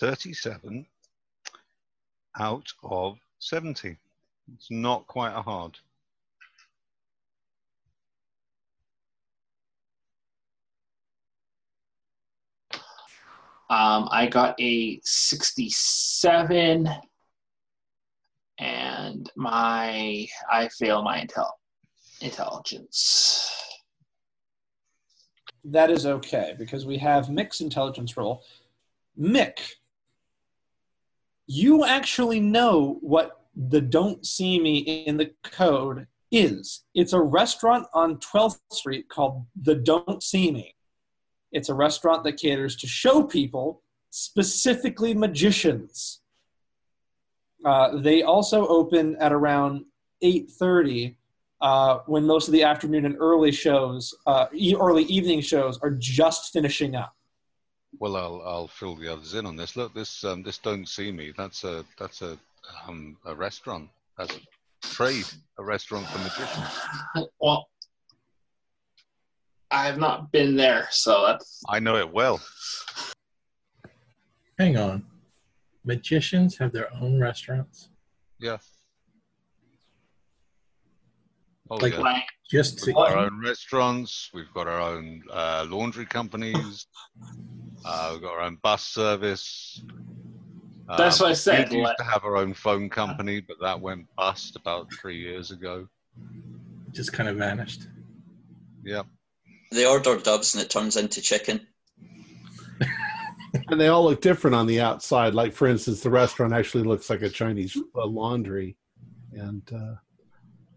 Thirty-seven 0.00 0.86
out 2.40 2.72
of 2.82 3.18
seventy. 3.38 3.98
It's 4.52 4.68
not 4.68 5.06
quite 5.06 5.32
a 5.32 5.42
hard. 5.42 5.78
Um, 13.72 14.06
I 14.10 14.26
got 14.26 14.54
a 14.60 15.00
67, 15.02 16.90
and 18.58 19.30
my 19.34 20.26
I 20.50 20.68
fail 20.68 21.02
my 21.02 21.24
intel 21.24 21.48
intelligence. 22.20 23.50
That 25.64 25.90
is 25.90 26.04
okay 26.04 26.54
because 26.58 26.84
we 26.84 26.98
have 26.98 27.28
Mick's 27.28 27.62
intelligence 27.62 28.14
roll. 28.14 28.44
Mick, 29.18 29.58
you 31.46 31.86
actually 31.86 32.40
know 32.40 32.98
what 33.00 33.40
the 33.56 33.80
Don't 33.80 34.26
See 34.26 34.60
Me 34.60 34.80
in 34.80 35.16
the 35.16 35.30
code 35.44 36.08
is. 36.30 36.84
It's 36.94 37.14
a 37.14 37.20
restaurant 37.22 37.86
on 37.94 38.18
12th 38.18 38.60
Street 38.70 39.08
called 39.08 39.46
the 39.56 39.76
Don't 39.76 40.22
See 40.22 40.52
Me. 40.52 40.74
It's 41.52 41.68
a 41.68 41.74
restaurant 41.74 42.24
that 42.24 42.38
caters 42.38 42.76
to 42.76 42.86
show 42.86 43.22
people, 43.22 43.82
specifically 44.10 45.14
magicians. 45.14 46.20
Uh, 47.64 47.98
they 47.98 48.22
also 48.22 48.66
open 48.66 49.16
at 49.16 49.32
around 49.32 49.84
8.30 50.24 51.14
uh, 51.60 51.98
when 52.06 52.26
most 52.26 52.48
of 52.48 52.52
the 52.52 52.64
afternoon 52.64 53.04
and 53.06 53.16
early 53.20 53.52
shows, 53.52 54.14
uh, 54.26 54.46
e- 54.52 54.74
early 54.78 55.04
evening 55.04 55.40
shows, 55.40 55.78
are 55.80 55.92
just 55.92 56.52
finishing 56.52 56.96
up. 56.96 57.14
Well, 58.00 58.16
I'll 58.16 58.42
I'll 58.44 58.68
fill 58.68 58.96
the 58.96 59.12
others 59.12 59.34
in 59.34 59.46
on 59.46 59.54
this. 59.54 59.76
Look, 59.76 59.94
this 59.94 60.24
um, 60.24 60.42
this 60.42 60.58
don't 60.58 60.88
see 60.88 61.12
me. 61.12 61.32
That's 61.36 61.62
a 61.62 61.84
that's 61.98 62.22
a 62.22 62.38
um, 62.88 63.16
a 63.26 63.34
restaurant. 63.34 63.90
That's 64.18 64.34
a 64.34 64.40
trade, 64.88 65.26
a 65.58 65.62
restaurant 65.62 66.06
for 66.08 66.18
magicians. 66.18 67.28
Well, 67.38 67.68
I 69.72 69.84
have 69.86 69.98
not 69.98 70.30
been 70.32 70.54
there, 70.54 70.86
so 70.90 71.24
that's 71.26 71.62
I 71.68 71.80
know 71.80 71.96
it 71.96 72.12
well. 72.12 72.40
Hang 74.58 74.76
on. 74.76 75.04
Magicians 75.84 76.56
have 76.58 76.72
their 76.72 76.88
own 77.00 77.18
restaurants? 77.18 77.88
Yeah. 78.38 78.58
Oh 81.70 81.76
Like- 81.76 81.94
yeah. 81.94 82.00
like 82.00 82.24
Just 82.50 82.80
to 82.80 82.86
We've 82.86 82.94
got 82.96 83.12
our 83.12 83.18
own 83.18 83.40
restaurants. 83.42 84.28
We've 84.34 84.52
got 84.52 84.66
our 84.68 84.80
own 84.80 85.22
uh, 85.30 85.66
laundry 85.68 86.04
companies. 86.04 86.86
Uh, 87.84 88.10
we've 88.12 88.22
got 88.22 88.32
our 88.34 88.40
own 88.42 88.58
bus 88.62 88.82
service. 88.84 89.82
That's 90.98 91.18
what 91.20 91.30
I 91.30 91.34
said, 91.34 91.70
We 91.70 91.76
used 91.78 91.88
like- 91.88 91.96
to 91.96 92.04
have 92.04 92.24
our 92.24 92.36
own 92.36 92.52
phone 92.52 92.90
company, 92.90 93.40
but 93.40 93.56
that 93.62 93.80
went 93.80 94.06
bust 94.16 94.56
about 94.56 94.92
three 95.00 95.18
years 95.18 95.50
ago. 95.50 95.88
just 96.92 97.12
kind 97.14 97.26
of 97.28 97.36
vanished. 97.36 97.86
Yep. 98.84 99.06
They 99.72 99.86
order 99.86 100.18
dubs 100.18 100.54
and 100.54 100.62
it 100.62 100.70
turns 100.70 100.96
into 100.96 101.22
chicken. 101.22 101.66
and 103.68 103.80
they 103.80 103.88
all 103.88 104.04
look 104.04 104.20
different 104.20 104.54
on 104.54 104.66
the 104.66 104.80
outside. 104.80 105.34
Like, 105.34 105.52
for 105.52 105.66
instance, 105.66 106.00
the 106.00 106.10
restaurant 106.10 106.52
actually 106.52 106.84
looks 106.84 107.08
like 107.08 107.22
a 107.22 107.28
Chinese 107.28 107.76
uh, 107.96 108.06
laundry, 108.06 108.76
and 109.32 109.62
uh, 109.72 109.94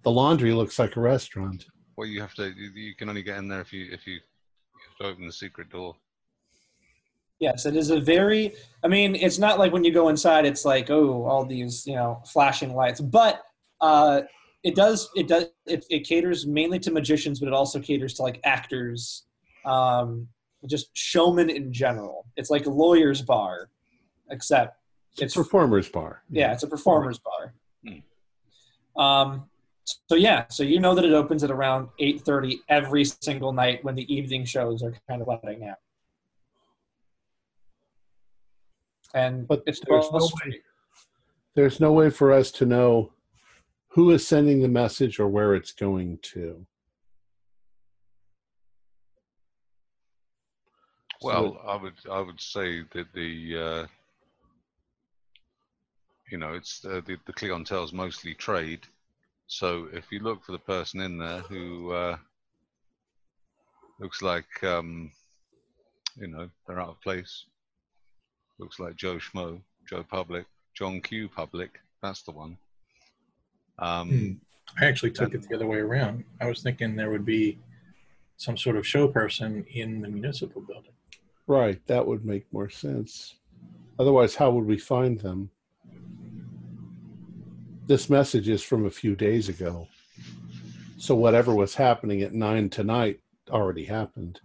the 0.04 0.12
laundry 0.12 0.54
looks 0.54 0.80
like 0.80 0.96
a 0.96 1.02
restaurant. 1.02 1.66
Well, 1.98 2.08
you 2.08 2.22
have 2.22 2.34
to. 2.36 2.48
You, 2.48 2.72
you 2.74 2.96
can 2.96 3.10
only 3.10 3.24
get 3.24 3.38
in 3.38 3.48
there 3.48 3.62
if 3.62 3.74
you 3.74 3.92
if 3.92 4.08
you, 4.08 4.14
you 4.14 4.20
have 4.90 4.98
to 5.00 5.14
open 5.14 5.26
the 5.26 5.34
secret 5.34 5.70
door. 5.70 5.96
Yes, 7.40 7.66
it 7.66 7.76
is 7.76 7.90
a 7.90 8.00
very. 8.00 8.54
I 8.84 8.88
mean, 8.88 9.16
it's 9.16 9.40
not 9.40 9.60
like 9.60 9.74
when 9.74 9.84
you 9.84 9.94
go 9.94 10.08
inside, 10.08 10.46
it's 10.46 10.64
like 10.64 10.90
oh, 10.90 11.26
all 11.26 11.46
these 11.46 11.86
you 11.86 11.96
know 11.96 12.22
flashing 12.32 12.74
lights, 12.74 13.02
but 13.02 13.42
uh, 13.82 14.22
it 14.70 14.74
does 14.76 15.10
it 15.16 15.28
does 15.28 15.46
it, 15.68 15.86
it 15.90 16.02
caters 16.08 16.46
mainly 16.48 16.80
to 16.80 16.92
magicians, 16.92 17.40
but 17.40 17.48
it 17.48 17.54
also 17.54 17.80
caters 17.80 18.14
to 18.16 18.24
like 18.24 18.40
actors, 18.44 19.26
um, 19.64 20.28
just 20.66 20.88
showmen 20.98 21.50
in 21.50 21.72
general. 21.72 22.26
It's 22.36 22.50
like 22.50 22.66
a 22.66 22.70
lawyer's 22.72 23.22
bar, 23.22 23.70
except 24.32 24.78
It's 25.14 25.22
it's 25.22 25.36
a 25.36 25.40
performers 25.44 25.88
bar. 25.88 26.24
yeah, 26.30 26.52
it's 26.54 26.64
a 26.64 26.68
performers 26.68 27.20
bar. 27.20 27.54
Um, 28.98 29.50
so 29.84 30.16
yeah, 30.16 30.46
so 30.50 30.64
you 30.64 30.80
know 30.80 30.96
that 30.96 31.06
it 31.06 31.14
opens 31.14 31.44
at 31.44 31.52
around 31.52 31.90
eight 32.00 32.22
thirty 32.22 32.62
every 32.68 33.06
single 33.06 33.54
night 33.54 33.84
when 33.84 33.94
the 33.94 34.12
evening 34.14 34.44
shows 34.46 34.82
are 34.82 34.94
kind 35.08 35.22
of 35.22 35.28
letting 35.28 35.64
out. 35.68 35.78
And 39.14 39.48
But 39.48 39.62
it's 39.68 39.80
there's 39.88 40.12
no 40.12 40.18
way- 40.44 40.62
There's 41.54 41.80
no 41.80 41.92
way 41.94 42.10
for 42.10 42.32
us 42.34 42.52
to 42.54 42.66
know 42.66 43.12
who 43.96 44.12
is 44.12 44.28
sending 44.28 44.62
the 44.62 44.68
message 44.68 45.22
or 45.22 45.30
where 45.30 45.56
it's 45.56 45.72
going 45.72 46.20
to. 46.22 46.66
So 51.22 51.28
Well, 51.28 51.62
I 51.66 51.78
would 51.78 51.94
I 52.12 52.20
would 52.20 52.42
say 52.42 52.82
that 52.92 53.08
the 53.14 53.58
uh, 53.58 53.88
you 56.30 56.38
know 56.38 56.54
it's 56.54 56.84
uh, 56.84 57.00
the 57.06 57.16
the 57.26 57.32
clientele's 57.32 57.94
mostly 57.94 58.34
trade, 58.34 58.82
so 59.48 59.88
if 59.94 60.12
you 60.12 60.20
look 60.20 60.44
for 60.44 60.52
the 60.52 60.60
person 60.60 61.00
in 61.00 61.18
there 61.18 61.40
who 61.40 61.94
uh, 61.94 62.18
looks 64.02 64.22
like 64.22 64.62
um, 64.66 65.10
you 66.18 66.28
know 66.28 66.50
they're 66.68 66.82
out 66.82 66.90
of 66.90 67.02
place, 67.02 67.46
looks 68.60 68.78
like 68.78 68.98
Joe 68.98 69.16
Schmo, 69.16 69.62
Joe 69.90 70.04
Public, 70.04 70.48
John 70.74 71.00
Q 71.00 71.30
Public, 71.30 71.80
that's 72.04 72.24
the 72.24 72.32
one. 72.32 72.58
Um, 73.80 74.10
Hmm. 74.10 74.32
I 74.82 74.86
actually 74.86 75.12
took 75.12 75.34
it 75.34 75.48
the 75.48 75.56
other 75.56 75.68
way 75.68 75.78
around. 75.78 76.26
I 76.42 76.48
was 76.48 76.62
thinking 76.62 76.96
there 76.96 77.12
would 77.12 77.26
be 77.26 77.60
some 78.38 78.58
sort 78.58 78.76
of 78.76 78.86
show 78.86 79.08
person 79.08 79.64
in 79.72 80.02
the 80.02 80.10
municipal 80.10 80.62
building. 80.62 80.92
Right, 81.48 81.86
that 81.88 82.06
would 82.06 82.26
make 82.26 82.52
more 82.52 82.70
sense. 82.70 83.36
Otherwise, 83.98 84.36
how 84.36 84.52
would 84.52 84.66
we 84.66 84.78
find 84.78 85.20
them? 85.20 85.50
This 87.88 88.10
message 88.10 88.50
is 88.50 88.64
from 88.64 88.86
a 88.86 88.90
few 88.90 89.16
days 89.16 89.48
ago. 89.48 89.88
So 90.98 91.16
whatever 91.16 91.54
was 91.54 91.76
happening 91.76 92.22
at 92.24 92.34
nine 92.34 92.70
tonight 92.70 93.22
already 93.50 93.86
happened. 93.86 94.42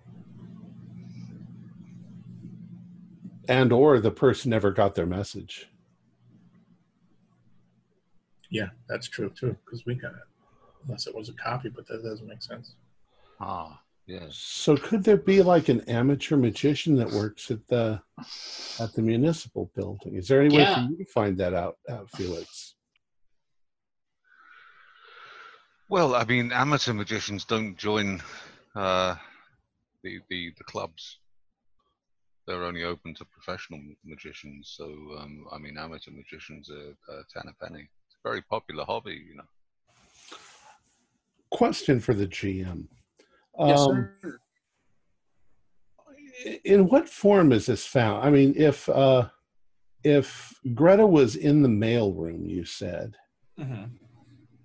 And 3.49 3.72
or 3.72 3.99
the 3.99 4.10
person 4.10 4.50
never 4.50 4.70
got 4.70 4.94
their 4.94 5.06
message. 5.06 5.69
Yeah, 8.50 8.69
that's 8.88 9.09
true 9.09 9.30
too, 9.30 9.57
because 9.64 9.87
we 9.87 9.95
got 9.95 10.12
it. 10.12 10.28
Unless 10.85 11.07
it 11.07 11.14
was 11.14 11.28
a 11.28 11.35
copy, 11.35 11.69
but 11.69 11.87
that 11.88 12.02
doesn't 12.02 12.26
make 12.26 12.42
sense. 12.42 12.75
ah, 13.40 13.80
yes. 14.07 14.37
So 14.37 14.76
could 14.76 15.04
there 15.04 15.16
be 15.16 15.42
like 15.42 15.69
an 15.69 15.83
amateur 15.83 16.37
magician 16.37 16.97
that 16.97 17.11
works 17.11 17.50
at 17.50 17.66
the 17.69 18.02
at 18.80 18.92
the 18.95 19.02
municipal 19.02 19.71
building? 19.76 20.16
Is 20.16 20.26
there 20.26 20.40
any 20.40 20.54
way 20.54 20.64
for 20.64 20.80
you 20.80 20.97
to 20.97 21.04
find 21.04 21.37
that 21.38 21.54
out, 21.54 21.76
out 21.88 22.11
Felix? 22.11 22.75
Well, 25.88 26.14
I 26.14 26.25
mean, 26.25 26.50
amateur 26.52 26.92
magicians 26.92 27.45
don't 27.45 27.76
join 27.76 28.23
uh, 28.75 29.16
the, 30.02 30.21
the 30.28 30.52
the 30.57 30.64
clubs. 30.64 31.19
They're 32.47 32.64
only 32.64 32.85
open 32.85 33.14
to 33.14 33.25
professional 33.26 33.80
magicians. 34.04 34.75
So, 34.76 34.85
um, 35.19 35.45
I 35.52 35.59
mean, 35.59 35.76
amateur 35.78 36.11
magicians 36.11 36.71
are, 36.71 36.95
are 37.12 37.25
ten 37.33 37.45
a 37.49 37.64
penny. 37.64 37.88
It's 38.22 38.26
a 38.26 38.28
very 38.28 38.42
popular 38.42 38.84
hobby, 38.84 39.22
you 39.30 39.36
know. 39.36 39.45
Question 41.50 42.00
for 42.00 42.12
the 42.12 42.26
GM. 42.26 42.86
Yes, 43.58 43.80
Um, 43.80 44.10
sir. 44.21 44.40
in 46.64 46.86
what 46.88 47.08
form 47.08 47.50
is 47.52 47.66
this 47.66 47.86
found? 47.86 48.23
I 48.25 48.30
mean, 48.30 48.52
if 48.56 48.88
uh, 48.90 49.28
if 50.04 50.54
Greta 50.75 51.06
was 51.06 51.34
in 51.36 51.62
the 51.62 51.68
mailroom, 51.68 52.49
you 52.49 52.64
said, 52.64 53.16
Mhm. 53.58 53.90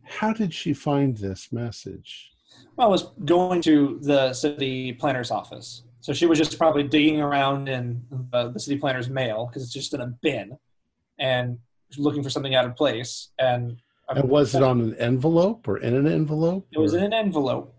how 0.04 0.34
did 0.34 0.54
she 0.54 0.74
find 0.74 1.18
this 1.18 1.52
message? 1.54 2.32
Well, 2.76 2.88
I 2.88 2.90
was 2.92 3.12
going 3.26 3.62
to 3.64 4.00
the 4.02 4.34
city 4.34 4.94
planner's 4.94 5.32
office. 5.32 5.84
So 6.02 6.14
she 6.14 6.26
was 6.26 6.38
just 6.38 6.58
probably 6.58 6.84
digging 6.84 7.20
around 7.22 7.68
in 7.70 8.06
uh, 8.34 8.50
the 8.50 8.60
city 8.60 8.78
planner's 8.78 9.10
mail 9.10 9.48
because 9.48 9.64
it's 9.64 9.74
just 9.74 9.94
in 9.94 10.02
a 10.02 10.08
bin 10.08 10.58
and 11.20 11.58
looking 11.98 12.24
for 12.24 12.30
something 12.30 12.56
out 12.56 12.66
of 12.66 12.76
place. 12.76 13.30
And, 13.40 13.78
And 14.10 14.30
was 14.30 14.56
it 14.56 14.64
on 14.64 14.82
an 14.82 14.96
envelope 14.96 15.68
or 15.68 15.78
in 15.78 15.96
an 15.96 16.08
envelope? 16.08 16.68
It 16.72 16.80
was 16.80 16.94
in 16.94 17.04
an 17.04 17.14
envelope, 17.14 17.74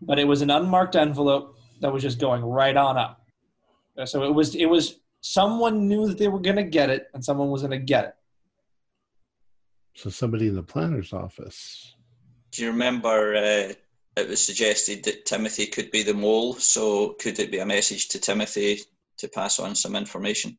but 0.00 0.18
it 0.18 0.26
was 0.26 0.42
an 0.42 0.50
unmarked 0.50 0.96
envelope 0.96 1.56
that 1.80 1.92
was 1.92 2.02
just 2.02 2.18
going 2.18 2.42
right 2.44 2.76
on 2.76 2.96
up. 2.98 3.20
Uh, 3.98 4.06
So 4.06 4.22
it 4.24 4.34
was 4.34 4.54
it 4.54 4.66
was 4.66 5.00
someone 5.20 5.88
knew 5.88 6.06
that 6.08 6.18
they 6.18 6.28
were 6.28 6.40
going 6.40 6.56
to 6.56 6.64
get 6.78 6.90
it, 6.90 7.08
and 7.14 7.24
someone 7.24 7.50
was 7.50 7.62
going 7.62 7.78
to 7.80 7.86
get 7.94 8.04
it. 8.04 8.14
so 9.94 10.10
somebody 10.10 10.48
in 10.48 10.54
the 10.54 10.62
planner's 10.62 11.12
office. 11.12 11.94
Do 12.52 12.62
you 12.62 12.70
remember 12.70 13.34
uh, 13.34 13.72
it 14.20 14.28
was 14.28 14.44
suggested 14.44 15.04
that 15.04 15.24
Timothy 15.26 15.66
could 15.66 15.90
be 15.90 16.02
the 16.02 16.14
mole? 16.14 16.54
So 16.54 17.14
could 17.20 17.38
it 17.38 17.50
be 17.50 17.58
a 17.58 17.66
message 17.66 18.08
to 18.08 18.18
Timothy 18.18 18.80
to 19.18 19.28
pass 19.28 19.58
on 19.58 19.74
some 19.74 19.94
information? 19.96 20.58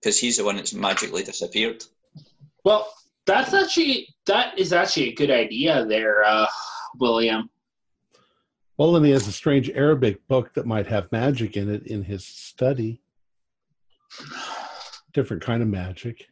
Because 0.00 0.18
he's 0.18 0.38
the 0.38 0.44
one 0.44 0.56
that's 0.56 0.72
magically 0.72 1.22
disappeared. 1.22 1.84
Well, 2.64 2.92
that's 3.26 3.52
actually 3.52 4.08
that 4.26 4.58
is 4.58 4.72
actually 4.72 5.10
a 5.10 5.14
good 5.14 5.30
idea 5.30 5.84
there, 5.86 6.24
uh, 6.24 6.46
William. 6.98 7.50
Well, 8.78 8.96
and 8.96 9.04
he 9.04 9.12
has 9.12 9.28
a 9.28 9.32
strange 9.32 9.68
Arabic 9.70 10.26
book 10.26 10.54
that 10.54 10.66
might 10.66 10.86
have 10.86 11.12
magic 11.12 11.56
in 11.56 11.68
it 11.68 11.86
in 11.86 12.02
his 12.02 12.24
study. 12.24 13.02
Different 15.12 15.42
kind 15.42 15.62
of 15.62 15.68
magic. 15.68 16.26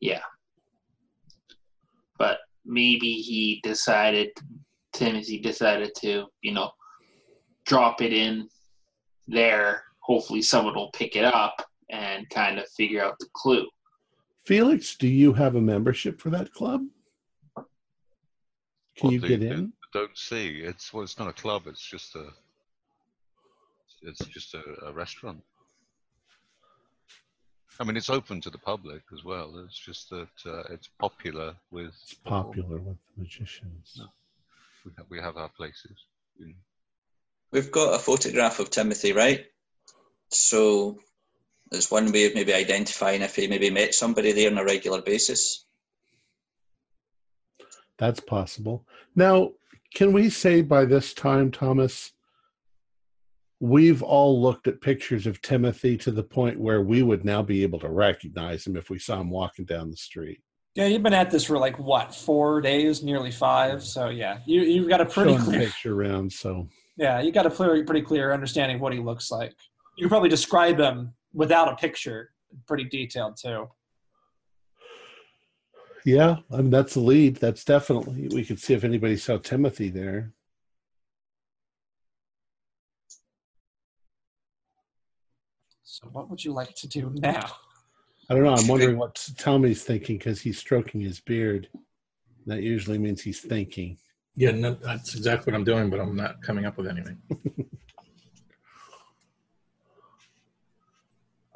Yeah. 0.00 0.22
But 2.18 2.38
maybe 2.64 3.14
he 3.14 3.60
decided, 3.62 4.30
Timothy 4.94 5.40
decided 5.40 5.94
to, 5.96 6.26
you 6.40 6.52
know, 6.52 6.70
drop 7.66 8.00
it 8.00 8.14
in 8.14 8.48
there. 9.28 9.82
Hopefully, 10.06 10.40
someone 10.40 10.74
will 10.76 10.90
pick 10.92 11.16
it 11.16 11.24
up 11.24 11.60
and 11.90 12.30
kind 12.30 12.58
of 12.60 12.68
figure 12.68 13.04
out 13.04 13.18
the 13.18 13.26
clue. 13.34 13.66
Felix, 14.44 14.96
do 14.96 15.08
you 15.08 15.32
have 15.32 15.56
a 15.56 15.60
membership 15.60 16.20
for 16.20 16.30
that 16.30 16.52
club? 16.52 16.82
Can 17.56 17.64
What, 19.00 19.12
you 19.12 19.20
the- 19.20 19.28
get 19.28 19.40
the- 19.40 19.50
in? 19.52 19.72
Don't 19.92 20.16
see. 20.16 20.60
It's 20.60 20.92
well, 20.92 21.02
it's 21.04 21.18
not 21.18 21.28
a 21.28 21.32
club. 21.32 21.62
It's 21.66 21.84
just 21.84 22.14
a. 22.16 22.26
It's 24.02 24.24
just 24.26 24.54
a, 24.54 24.62
a 24.86 24.92
restaurant. 24.92 25.42
I 27.80 27.84
mean, 27.84 27.96
it's 27.96 28.10
open 28.10 28.40
to 28.42 28.50
the 28.50 28.58
public 28.58 29.02
as 29.12 29.24
well. 29.24 29.58
It's 29.64 29.78
just 29.78 30.10
that 30.10 30.28
uh, 30.44 30.62
it's 30.70 30.88
popular 31.00 31.54
with. 31.70 31.94
It's 32.02 32.14
popular 32.14 32.78
with 32.78 32.98
magicians. 33.16 33.94
No. 33.98 34.06
We 34.84 34.92
have, 34.98 35.06
we 35.08 35.18
have 35.20 35.36
our 35.36 35.48
places. 35.48 35.96
you 36.38 36.46
know. 36.48 36.52
We've 37.52 37.72
got 37.72 37.94
a 37.94 37.98
photograph 37.98 38.60
of 38.60 38.70
Timothy, 38.70 39.12
right? 39.12 39.46
So 40.30 40.98
there's 41.70 41.90
one 41.90 42.12
way 42.12 42.26
of 42.26 42.34
maybe 42.34 42.54
identifying 42.54 43.22
if 43.22 43.36
he 43.36 43.46
maybe 43.46 43.70
met 43.70 43.94
somebody 43.94 44.32
there 44.32 44.50
on 44.50 44.58
a 44.58 44.64
regular 44.64 45.02
basis. 45.02 45.64
That's 47.98 48.20
possible. 48.20 48.84
Now, 49.14 49.52
can 49.94 50.12
we 50.12 50.28
say 50.28 50.62
by 50.62 50.84
this 50.84 51.14
time, 51.14 51.50
Thomas, 51.50 52.12
we've 53.58 54.02
all 54.02 54.42
looked 54.42 54.68
at 54.68 54.82
pictures 54.82 55.26
of 55.26 55.40
Timothy 55.40 55.96
to 55.98 56.10
the 56.10 56.22
point 56.22 56.60
where 56.60 56.82
we 56.82 57.02
would 57.02 57.24
now 57.24 57.42
be 57.42 57.62
able 57.62 57.78
to 57.80 57.88
recognize 57.88 58.66
him 58.66 58.76
if 58.76 58.90
we 58.90 58.98
saw 58.98 59.20
him 59.20 59.30
walking 59.30 59.64
down 59.64 59.90
the 59.90 59.96
street? 59.96 60.42
Yeah, 60.74 60.86
you've 60.86 61.02
been 61.02 61.14
at 61.14 61.30
this 61.30 61.44
for 61.44 61.58
like 61.58 61.78
what 61.78 62.14
four 62.14 62.60
days, 62.60 63.02
nearly 63.02 63.30
five. 63.30 63.82
So 63.82 64.10
yeah, 64.10 64.40
you 64.44 64.60
you've 64.60 64.90
got 64.90 65.00
a 65.00 65.06
pretty 65.06 65.32
Showing 65.32 65.44
clear. 65.44 65.60
picture 65.60 65.98
around. 65.98 66.30
So, 66.30 66.68
Yeah, 66.98 67.22
you 67.22 67.32
got 67.32 67.46
a 67.46 67.50
clear, 67.50 67.82
pretty 67.84 68.02
clear 68.02 68.34
understanding 68.34 68.76
of 68.76 68.82
what 68.82 68.92
he 68.92 68.98
looks 68.98 69.30
like. 69.30 69.54
You 69.96 70.04
can 70.04 70.08
probably 70.10 70.28
describe 70.28 70.78
him 70.78 71.14
without 71.32 71.72
a 71.72 71.76
picture, 71.76 72.30
pretty 72.66 72.84
detailed 72.84 73.36
too. 73.36 73.68
yeah, 76.04 76.36
I 76.52 76.58
mean, 76.58 76.70
that's 76.70 76.94
the 76.94 77.00
lead. 77.00 77.36
That's 77.36 77.64
definitely, 77.64 78.28
we 78.28 78.44
could 78.44 78.60
see 78.60 78.74
if 78.74 78.84
anybody 78.84 79.16
saw 79.16 79.38
Timothy 79.38 79.90
there. 79.90 80.32
So 85.82 86.08
what 86.12 86.28
would 86.28 86.44
you 86.44 86.52
like 86.52 86.74
to 86.74 86.88
do 86.88 87.10
now? 87.16 87.46
I 88.28 88.34
don't 88.34 88.44
know. 88.44 88.54
I'm 88.54 88.68
wondering 88.68 88.98
what 88.98 89.26
Tommy's 89.38 89.82
thinking 89.82 90.18
because 90.18 90.42
he's 90.42 90.58
stroking 90.58 91.00
his 91.00 91.20
beard. 91.20 91.68
That 92.46 92.62
usually 92.62 92.98
means 92.98 93.22
he's 93.22 93.40
thinking. 93.40 93.96
Yeah, 94.36 94.50
no, 94.50 94.74
that's 94.74 95.14
exactly 95.14 95.50
what 95.50 95.56
I'm 95.56 95.64
doing, 95.64 95.88
but 95.88 95.98
I'm 95.98 96.14
not 96.14 96.42
coming 96.42 96.66
up 96.66 96.76
with 96.76 96.86
anything. 96.86 97.16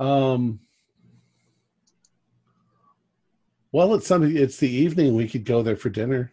Um, 0.00 0.58
well, 3.70 3.94
it's 3.94 4.06
Sunday. 4.06 4.40
It's 4.40 4.56
the 4.56 4.68
evening. 4.70 5.14
We 5.14 5.28
could 5.28 5.44
go 5.44 5.62
there 5.62 5.76
for 5.76 5.90
dinner. 5.90 6.32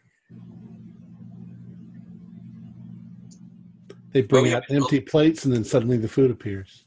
They 4.14 4.22
bring 4.22 4.46
Well, 4.46 4.56
out 4.58 4.64
empty 4.70 5.02
plates, 5.02 5.46
and 5.46 5.54
then 5.54 5.64
suddenly 5.66 5.98
the 5.98 6.08
food 6.08 6.32
appears. 6.32 6.86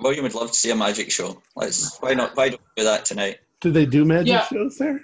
William 0.00 0.22
would 0.22 0.34
love 0.34 0.48
to 0.52 0.56
see 0.56 0.70
a 0.70 0.76
magic 0.76 1.10
show. 1.10 1.42
Let's 1.56 1.98
why 2.00 2.14
not? 2.14 2.36
Why 2.36 2.50
don't 2.50 2.60
we 2.76 2.82
do 2.82 2.84
that 2.84 3.04
tonight? 3.06 3.38
Do 3.60 3.70
they 3.72 3.86
do 3.86 4.04
magic 4.04 4.28
Yeah. 4.28 4.46
shows 4.46 4.76
there? 4.78 5.00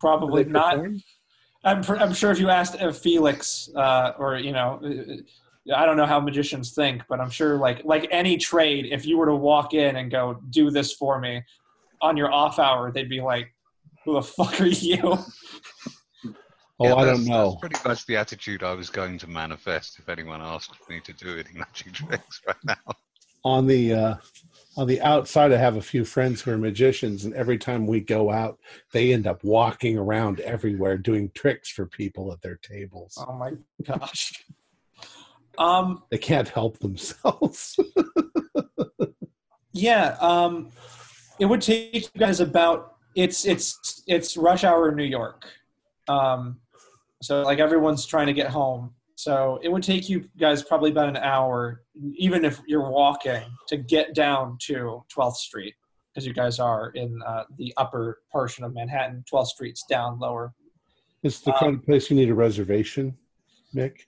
Probably 0.00 0.44
not. 0.44 0.78
I'm, 1.62 1.82
pr- 1.82 1.96
I'm 1.96 2.14
sure 2.14 2.30
if 2.30 2.38
you 2.38 2.48
asked 2.48 2.80
uh, 2.80 2.90
Felix, 2.90 3.68
uh, 3.76 4.12
or 4.18 4.38
you 4.38 4.52
know, 4.52 4.80
uh, 4.82 5.14
I 5.74 5.84
don't 5.84 5.96
know 5.96 6.06
how 6.06 6.20
magicians 6.20 6.72
think, 6.72 7.02
but 7.08 7.20
I'm 7.20 7.30
sure 7.30 7.56
like 7.56 7.82
like 7.84 8.08
any 8.10 8.36
trade, 8.36 8.88
if 8.90 9.04
you 9.04 9.18
were 9.18 9.26
to 9.26 9.34
walk 9.34 9.74
in 9.74 9.96
and 9.96 10.10
go 10.10 10.40
do 10.50 10.70
this 10.70 10.92
for 10.94 11.20
me 11.20 11.42
on 12.00 12.16
your 12.16 12.32
off 12.32 12.58
hour, 12.58 12.90
they'd 12.90 13.08
be 13.08 13.20
like, 13.20 13.54
"Who 14.04 14.14
the 14.14 14.22
fuck 14.22 14.60
are 14.60 14.66
you?" 14.66 15.18
Oh, 16.82 16.86
Yeah, 16.86 16.94
I 16.94 17.04
don't 17.04 17.26
know. 17.26 17.50
That's 17.50 17.60
pretty 17.60 17.88
much 17.88 18.06
the 18.06 18.16
attitude 18.16 18.62
I 18.62 18.72
was 18.72 18.88
going 18.88 19.18
to 19.18 19.26
manifest 19.26 19.98
if 19.98 20.08
anyone 20.08 20.40
asked 20.40 20.72
me 20.88 20.98
to 21.00 21.12
do 21.12 21.32
any 21.34 21.50
magic 21.54 21.92
tricks 21.92 22.40
right 22.46 22.56
now. 22.64 22.94
On 23.44 23.66
the 23.66 23.92
uh, 23.92 24.14
on 24.78 24.86
the 24.86 25.00
outside, 25.02 25.52
I 25.52 25.58
have 25.58 25.76
a 25.76 25.82
few 25.82 26.06
friends 26.06 26.40
who 26.40 26.52
are 26.52 26.58
magicians, 26.58 27.26
and 27.26 27.34
every 27.34 27.58
time 27.58 27.86
we 27.86 28.00
go 28.00 28.30
out, 28.30 28.58
they 28.92 29.12
end 29.12 29.26
up 29.26 29.44
walking 29.44 29.98
around 29.98 30.40
everywhere 30.40 30.96
doing 30.96 31.30
tricks 31.34 31.68
for 31.68 31.84
people 31.84 32.32
at 32.32 32.40
their 32.40 32.56
tables. 32.56 33.22
Oh 33.28 33.34
my 33.34 33.52
gosh. 33.84 34.32
Um. 35.60 36.02
They 36.10 36.18
can't 36.18 36.48
help 36.48 36.78
themselves. 36.80 37.78
Yeah. 39.72 40.16
Um. 40.20 40.70
It 41.38 41.46
would 41.46 41.62
take 41.62 41.94
you 41.94 42.18
guys 42.18 42.40
about 42.40 42.96
it's 43.14 43.46
it's 43.46 44.02
it's 44.08 44.36
rush 44.36 44.64
hour 44.64 44.88
in 44.88 44.96
New 44.96 45.04
York. 45.04 45.46
Um. 46.08 46.58
So 47.22 47.42
like 47.42 47.60
everyone's 47.60 48.04
trying 48.04 48.26
to 48.26 48.32
get 48.32 48.48
home. 48.48 48.92
So 49.14 49.60
it 49.62 49.68
would 49.70 49.82
take 49.82 50.08
you 50.08 50.28
guys 50.38 50.62
probably 50.62 50.90
about 50.90 51.08
an 51.10 51.18
hour, 51.18 51.82
even 52.16 52.44
if 52.44 52.60
you're 52.66 52.90
walking, 52.90 53.42
to 53.68 53.76
get 53.76 54.14
down 54.14 54.56
to 54.62 55.04
12th 55.14 55.36
Street, 55.36 55.74
because 56.12 56.26
you 56.26 56.32
guys 56.32 56.58
are 56.58 56.88
in 56.94 57.20
uh, 57.26 57.44
the 57.58 57.72
upper 57.76 58.22
portion 58.32 58.64
of 58.64 58.72
Manhattan. 58.74 59.22
12th 59.32 59.48
Street's 59.48 59.84
down 59.88 60.18
lower. 60.18 60.52
it's 61.22 61.40
the 61.42 61.52
Um, 61.52 61.58
kind 61.60 61.74
of 61.76 61.84
place 61.84 62.08
you 62.10 62.16
need 62.16 62.30
a 62.30 62.34
reservation, 62.34 63.14
Mick. 63.74 64.06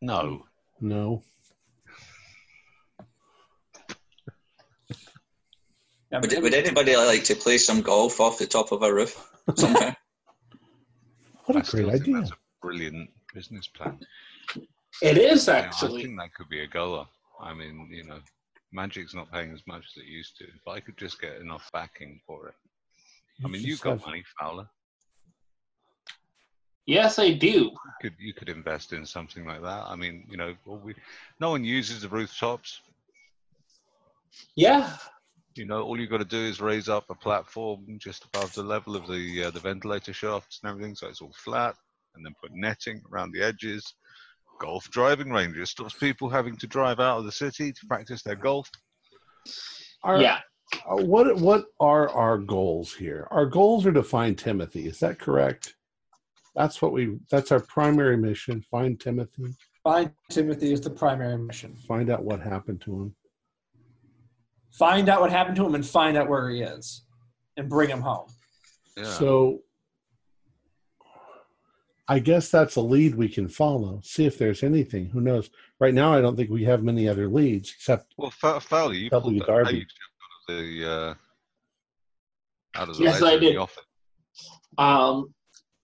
No. 0.00 0.44
No. 0.80 1.22
Would, 6.12 6.42
would 6.42 6.54
anybody 6.54 6.96
like 6.96 7.24
to 7.24 7.34
play 7.34 7.58
some 7.58 7.82
golf 7.82 8.20
off 8.20 8.38
the 8.38 8.46
top 8.46 8.72
of 8.72 8.82
a 8.82 8.92
roof 8.92 9.30
somehow? 9.54 9.92
What 11.46 11.58
I 11.58 11.60
a 11.60 11.64
still 11.64 11.84
great 11.84 12.00
idea. 12.00 12.16
That's 12.16 12.32
a 12.32 12.36
brilliant 12.60 13.08
business 13.32 13.68
plan. 13.68 14.00
It 15.00 15.16
is 15.16 15.46
You 15.46 15.52
know, 15.52 15.58
I 15.60 16.02
think 16.02 16.18
that 16.18 16.34
could 16.34 16.48
be 16.48 16.62
a 16.62 16.66
goer. 16.66 17.06
I 17.40 17.54
mean, 17.54 17.88
you 17.92 18.02
know, 18.02 18.18
Magic's 18.72 19.14
not 19.14 19.30
paying 19.30 19.52
as 19.52 19.62
much 19.68 19.84
as 19.84 20.02
it 20.02 20.08
used 20.08 20.36
to. 20.38 20.44
If 20.44 20.66
I 20.66 20.80
could 20.80 20.96
just 20.96 21.20
get 21.20 21.36
enough 21.36 21.70
backing 21.72 22.20
for 22.26 22.48
it. 22.48 22.54
I 23.44 23.48
mean, 23.48 23.62
you've 23.62 23.80
got 23.80 24.04
money, 24.04 24.24
Fowler. 24.40 24.66
Yes, 26.86 27.18
I 27.18 27.32
do. 27.32 27.48
You 27.48 27.72
could 28.00 28.14
you 28.18 28.32
could 28.32 28.48
invest 28.48 28.92
in 28.92 29.04
something 29.04 29.44
like 29.44 29.62
that. 29.62 29.84
I 29.86 29.96
mean, 29.96 30.24
you 30.30 30.36
know, 30.36 30.54
well, 30.64 30.78
we, 30.78 30.94
no 31.40 31.50
one 31.50 31.64
uses 31.64 32.02
the 32.02 32.08
rooftops. 32.08 32.80
Yeah. 34.54 34.96
You 35.56 35.64
know, 35.64 35.82
all 35.82 35.98
you've 35.98 36.10
got 36.10 36.18
to 36.18 36.24
do 36.24 36.38
is 36.38 36.60
raise 36.60 36.88
up 36.88 37.04
a 37.08 37.14
platform 37.14 37.86
just 37.98 38.24
above 38.26 38.52
the 38.54 38.62
level 38.62 38.94
of 38.94 39.06
the 39.08 39.44
uh, 39.44 39.50
the 39.50 39.60
ventilator 39.60 40.12
shafts 40.12 40.60
and 40.62 40.70
everything, 40.70 40.94
so 40.94 41.08
it's 41.08 41.20
all 41.22 41.32
flat, 41.34 41.74
and 42.14 42.24
then 42.24 42.34
put 42.40 42.52
netting 42.54 43.02
around 43.10 43.32
the 43.32 43.42
edges. 43.42 43.94
Golf 44.60 44.88
driving 44.90 45.30
ranges 45.30 45.70
stops 45.70 45.94
people 45.94 46.28
having 46.28 46.56
to 46.58 46.66
drive 46.66 47.00
out 47.00 47.18
of 47.18 47.24
the 47.24 47.32
city 47.32 47.72
to 47.72 47.86
practice 47.86 48.22
their 48.22 48.36
golf. 48.36 48.70
Our- 50.04 50.20
yeah. 50.20 50.38
uh, 50.88 50.96
What 51.04 51.36
what 51.38 51.66
are 51.80 52.08
our 52.10 52.38
goals 52.38 52.92
here? 52.94 53.26
Our 53.30 53.46
goals 53.46 53.86
are 53.86 53.92
to 53.92 54.02
find 54.02 54.36
Timothy. 54.38 54.86
Is 54.86 55.00
that 55.00 55.18
correct? 55.18 55.75
That's 56.56 56.80
what 56.80 56.92
we. 56.92 57.18
That's 57.30 57.52
our 57.52 57.60
primary 57.60 58.16
mission. 58.16 58.64
Find 58.70 58.98
Timothy. 58.98 59.54
Find 59.84 60.10
Timothy 60.30 60.72
is 60.72 60.80
the 60.80 60.90
primary 60.90 61.36
mission. 61.38 61.76
Find 61.86 62.10
out 62.10 62.24
what 62.24 62.40
happened 62.40 62.80
to 62.82 62.92
him. 63.02 63.14
Find 64.72 65.08
out 65.08 65.20
what 65.20 65.30
happened 65.30 65.56
to 65.56 65.66
him 65.66 65.74
and 65.74 65.86
find 65.86 66.16
out 66.16 66.28
where 66.28 66.48
he 66.48 66.62
is, 66.62 67.04
and 67.58 67.68
bring 67.68 67.90
him 67.90 68.00
home. 68.00 68.28
Yeah. 68.96 69.04
So 69.04 69.60
I 72.08 72.18
guess 72.20 72.48
that's 72.50 72.76
a 72.76 72.80
lead 72.80 73.14
we 73.14 73.28
can 73.28 73.48
follow. 73.48 74.00
See 74.02 74.24
if 74.24 74.38
there's 74.38 74.62
anything. 74.62 75.10
Who 75.10 75.20
knows? 75.20 75.50
Right 75.78 75.92
now, 75.94 76.14
I 76.14 76.22
don't 76.22 76.36
think 76.36 76.48
we 76.50 76.64
have 76.64 76.82
many 76.82 77.06
other 77.06 77.28
leads 77.28 77.70
except 77.70 78.14
well, 78.16 78.30
Fa- 78.30 78.60
Fowler, 78.60 78.94
you 78.94 79.10
W. 79.10 79.40
pulled 79.40 79.42
that 79.42 79.46
Darby. 79.52 79.72
page 79.80 79.94
out 80.48 80.54
of 80.54 80.64
the 80.64 80.90
uh, 80.90 81.14
out 82.80 82.88
of 82.88 82.96
the 82.96 83.04
Yes, 83.04 83.20
I 83.22 83.34
in 83.34 83.40
the 83.40 83.46
did. 83.46 83.56
office. 83.58 83.84
Um, 84.78 85.34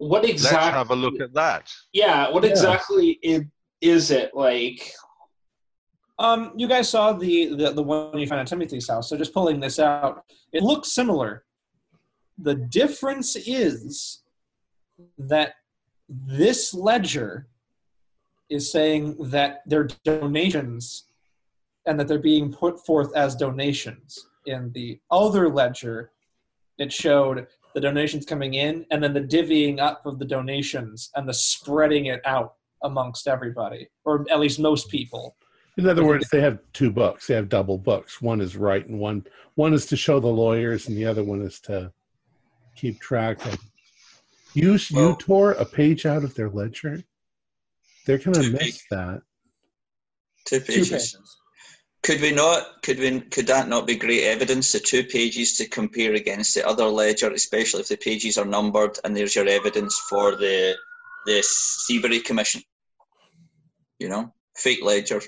what 0.09 0.25
exactly 0.25 0.33
Let's 0.33 0.45
exactly? 0.67 0.79
have 0.79 0.91
a 0.91 0.97
look 0.97 1.21
at 1.21 1.33
that. 1.35 1.73
Yeah. 1.93 2.29
What 2.31 2.43
Yeah. 2.45 2.51
exactly 2.51 3.19
i- 3.25 3.47
is 3.81 4.11
it 4.11 4.35
like? 4.35 4.93
Um, 6.19 6.53
you 6.57 6.67
guys 6.69 6.89
saw 6.89 7.13
the, 7.13 7.55
the 7.55 7.73
the 7.73 7.83
one 7.83 8.19
you 8.19 8.27
found 8.27 8.41
at 8.41 8.47
Timothy's 8.49 8.89
house. 8.89 9.09
So 9.09 9.17
just 9.17 9.33
pulling 9.33 9.61
this 9.61 9.79
out, 9.79 10.25
it 10.53 10.63
looks 10.63 10.93
similar. 10.93 11.45
The 12.39 12.55
difference 12.55 13.37
is 13.37 14.23
that 15.19 15.55
this 16.09 16.75
ledger 16.75 17.49
is 18.51 18.71
saying 18.71 19.17
that 19.31 19.63
they're 19.67 19.89
donations 20.05 21.05
and 21.87 21.99
that 21.99 22.07
they're 22.09 22.19
being 22.19 22.53
put 22.53 22.85
forth 22.85 23.11
as 23.17 23.35
donations. 23.35 24.27
In 24.47 24.71
the 24.73 25.01
other 25.11 25.49
ledger, 25.49 26.11
it 26.79 26.93
showed 26.93 27.47
the 27.75 27.81
donations 27.81 28.25
coming 28.27 28.55
in 28.55 28.87
and 28.91 29.03
then 29.03 29.13
the 29.13 29.21
divvying 29.21 29.81
up 29.81 30.05
of 30.07 30.19
the 30.19 30.25
donations 30.25 31.11
and 31.15 31.29
the 31.29 31.35
spreading 31.35 32.07
it 32.07 32.21
out 32.27 32.55
amongst 32.83 33.29
everybody, 33.29 33.89
or 34.05 34.27
at 34.31 34.41
least 34.41 34.59
most 34.59 34.89
people. 34.89 35.37
In 35.79 35.89
other 35.89 36.05
words, 36.05 36.29
they 36.29 36.41
have 36.41 36.59
two 36.75 36.91
books. 36.91 37.27
They 37.27 37.35
have 37.35 37.49
double 37.49 37.79
books. 37.79 38.21
One 38.21 38.41
is 38.43 38.57
right, 38.57 38.87
and 38.87 38.99
one 38.99 39.25
one 39.55 39.73
is 39.73 39.87
to 39.87 39.97
show 39.97 40.21
the 40.21 40.27
lawyers, 40.27 40.87
and 40.89 40.97
the 40.97 41.07
other 41.07 41.25
one 41.25 41.41
is 41.41 41.61
to 41.61 41.93
keep 42.77 43.01
track 43.01 43.45
of. 43.47 43.59
You 44.55 44.79
you 44.91 45.17
tore 45.19 45.53
a 45.53 45.65
page 45.65 46.05
out 46.05 46.25
of 46.25 46.35
their 46.35 46.51
ledger. 46.51 47.03
They're 48.07 48.19
gonna 48.19 48.43
Two 48.43 48.53
miss 48.53 48.61
pages. 48.61 48.85
that. 48.91 49.23
Two 50.45 50.61
Two 50.61 50.65
pages. 50.67 51.17
Pages. 52.03 52.21
Could 52.21 52.23
we 52.23 52.35
not? 52.35 52.83
Could 52.83 52.99
we? 52.99 53.21
Could 53.21 53.47
that 53.47 53.69
not 53.69 53.87
be 53.87 53.97
great 53.97 54.25
evidence? 54.25 54.73
The 54.73 54.81
two 54.81 55.05
pages 55.05 55.57
to 55.59 55.69
compare 55.69 56.15
against 56.15 56.55
the 56.55 56.67
other 56.67 56.87
ledger, 56.87 57.31
especially 57.31 57.81
if 57.81 57.89
the 57.89 57.97
pages 57.97 58.39
are 58.39 58.45
numbered, 58.45 58.99
and 59.05 59.17
there's 59.17 59.35
your 59.35 59.47
evidence 59.47 59.99
for 60.09 60.37
the 60.37 60.77
the 61.27 61.43
Seabury 61.43 62.21
Commission. 62.21 62.63
You 63.99 64.09
know, 64.09 64.35
fake 64.57 64.83
ledger. 64.83 65.21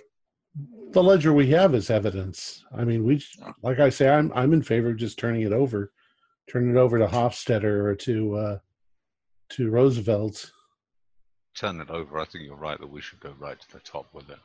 The 0.90 1.02
ledger 1.02 1.32
we 1.32 1.48
have 1.50 1.74
is 1.74 1.90
evidence. 1.90 2.64
I 2.76 2.84
mean, 2.84 3.04
we 3.04 3.24
like 3.62 3.80
I 3.80 3.90
say, 3.90 4.08
I'm 4.08 4.32
I'm 4.34 4.52
in 4.52 4.62
favor 4.62 4.90
of 4.90 4.96
just 4.96 5.18
turning 5.18 5.42
it 5.42 5.52
over, 5.52 5.92
turning 6.50 6.70
it 6.70 6.76
over 6.76 6.98
to 6.98 7.06
Hofstadter 7.06 7.84
or 7.84 7.94
to 7.96 8.36
uh, 8.36 8.58
to 9.50 9.70
Roosevelt. 9.70 10.50
Turn 11.56 11.80
it 11.80 11.90
over. 11.90 12.18
I 12.18 12.24
think 12.24 12.44
you're 12.44 12.56
right 12.56 12.78
that 12.80 12.90
we 12.90 13.00
should 13.00 13.20
go 13.20 13.34
right 13.38 13.60
to 13.60 13.72
the 13.72 13.78
top 13.80 14.12
with 14.12 14.28
it. 14.28 14.38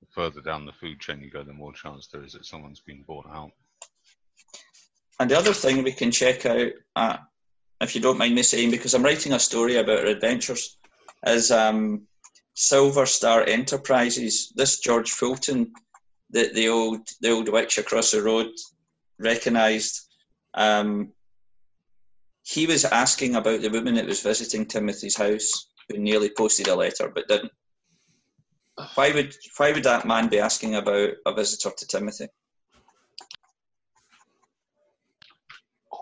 The 0.00 0.06
further 0.14 0.40
down 0.40 0.66
the 0.66 0.72
food 0.72 1.00
chain 1.00 1.20
you 1.20 1.30
go, 1.30 1.42
the 1.42 1.52
more 1.52 1.72
chance 1.72 2.06
there 2.06 2.24
is 2.24 2.32
that 2.32 2.46
someone's 2.46 2.80
been 2.80 3.02
bought 3.02 3.26
out. 3.28 3.52
And 5.18 5.30
the 5.30 5.38
other 5.38 5.54
thing 5.54 5.82
we 5.82 5.92
can 5.92 6.10
check 6.10 6.44
out, 6.44 6.72
uh, 6.94 7.16
if 7.80 7.94
you 7.94 8.00
don't 8.00 8.18
mind 8.18 8.34
me 8.34 8.42
saying, 8.42 8.70
because 8.70 8.94
I'm 8.94 9.02
writing 9.02 9.32
a 9.32 9.38
story 9.38 9.76
about 9.76 10.00
our 10.00 10.06
adventures, 10.06 10.76
is 11.26 11.50
um, 11.50 12.02
Silver 12.54 13.06
Star 13.06 13.44
Enterprises. 13.44 14.52
This 14.54 14.80
George 14.80 15.10
Fulton, 15.10 15.72
the 16.30 16.50
the 16.52 16.68
old 16.68 17.08
the 17.20 17.30
old 17.30 17.48
witch 17.48 17.78
across 17.78 18.10
the 18.10 18.22
road, 18.22 18.50
recognised. 19.18 20.08
Um, 20.54 21.12
he 22.42 22.66
was 22.66 22.84
asking 22.84 23.34
about 23.34 23.60
the 23.60 23.70
woman 23.70 23.94
that 23.94 24.06
was 24.06 24.22
visiting 24.22 24.66
Timothy's 24.66 25.16
house, 25.16 25.68
who 25.88 25.98
nearly 25.98 26.30
posted 26.30 26.68
a 26.68 26.74
letter 26.74 27.10
but 27.14 27.28
didn't. 27.28 27.52
Why 28.94 29.10
would 29.12 29.34
why 29.56 29.72
would 29.72 29.84
that 29.84 30.06
man 30.06 30.28
be 30.28 30.38
asking 30.38 30.74
about 30.74 31.10
a 31.24 31.34
visitor 31.34 31.70
to 31.76 31.86
Timothy? 31.86 32.28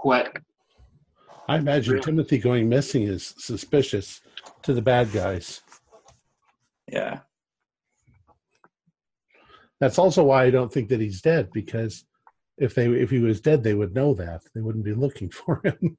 What? 0.02 0.36
I 1.48 1.58
imagine 1.58 1.94
Really? 1.94 2.04
Timothy 2.04 2.38
going 2.38 2.68
missing 2.68 3.02
is 3.04 3.34
suspicious 3.38 4.20
to 4.62 4.72
the 4.72 4.82
bad 4.82 5.12
guys. 5.12 5.60
Yeah. 6.90 7.20
That's 9.80 9.98
also 9.98 10.24
why 10.24 10.44
I 10.44 10.50
don't 10.50 10.72
think 10.72 10.88
that 10.88 11.00
he's 11.00 11.20
dead 11.20 11.50
because 11.52 12.04
if 12.58 12.74
they 12.74 12.86
if 12.88 13.10
he 13.10 13.18
was 13.20 13.40
dead, 13.40 13.62
they 13.62 13.74
would 13.74 13.94
know 13.94 14.14
that 14.14 14.42
they 14.54 14.60
wouldn't 14.62 14.84
be 14.84 14.94
looking 14.94 15.30
for 15.30 15.60
him. 15.64 15.96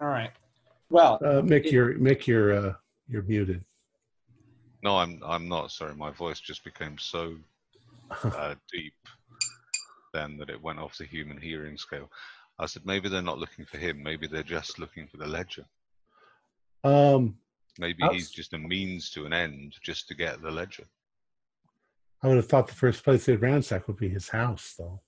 All 0.00 0.06
right. 0.08 0.30
Well, 0.90 1.18
Uh, 1.22 1.42
Mick, 1.42 1.66
It- 1.66 1.72
you're 1.72 1.94
Mick, 1.94 2.26
you're 2.26 2.52
uh, 2.52 2.74
you're 3.08 3.22
muted. 3.22 3.64
No, 4.82 4.96
I'm 4.98 5.20
I'm 5.24 5.48
not. 5.48 5.70
Sorry, 5.72 5.94
my 5.94 6.10
voice 6.10 6.40
just 6.40 6.62
became 6.64 6.98
so 6.98 7.36
uh, 8.24 8.54
deep 8.72 8.94
then 10.14 10.38
that 10.38 10.50
it 10.50 10.62
went 10.62 10.78
off 10.78 10.96
the 10.96 11.04
human 11.04 11.36
hearing 11.38 11.76
scale. 11.76 12.10
I 12.58 12.66
said 12.66 12.86
maybe 12.86 13.08
they're 13.08 13.22
not 13.22 13.38
looking 13.38 13.64
for 13.66 13.78
him. 13.78 14.02
Maybe 14.02 14.26
they're 14.26 14.42
just 14.42 14.78
looking 14.78 15.06
for 15.06 15.16
the 15.18 15.26
ledger. 15.26 15.64
Um, 16.84 17.36
Maybe 17.78 18.02
Outs- 18.02 18.14
he's 18.14 18.30
just 18.30 18.54
a 18.54 18.58
means 18.58 19.10
to 19.10 19.24
an 19.26 19.32
end, 19.32 19.74
just 19.82 20.08
to 20.08 20.14
get 20.14 20.42
the 20.42 20.50
ledger. 20.50 20.84
I 22.22 22.26
would 22.28 22.36
have 22.38 22.48
thought 22.48 22.66
the 22.66 22.74
first 22.74 23.04
place 23.04 23.26
they'd 23.26 23.36
ransack 23.40 23.86
would 23.86 23.96
be 23.98 24.08
his 24.08 24.28
house, 24.28 24.74
though. 24.76 25.00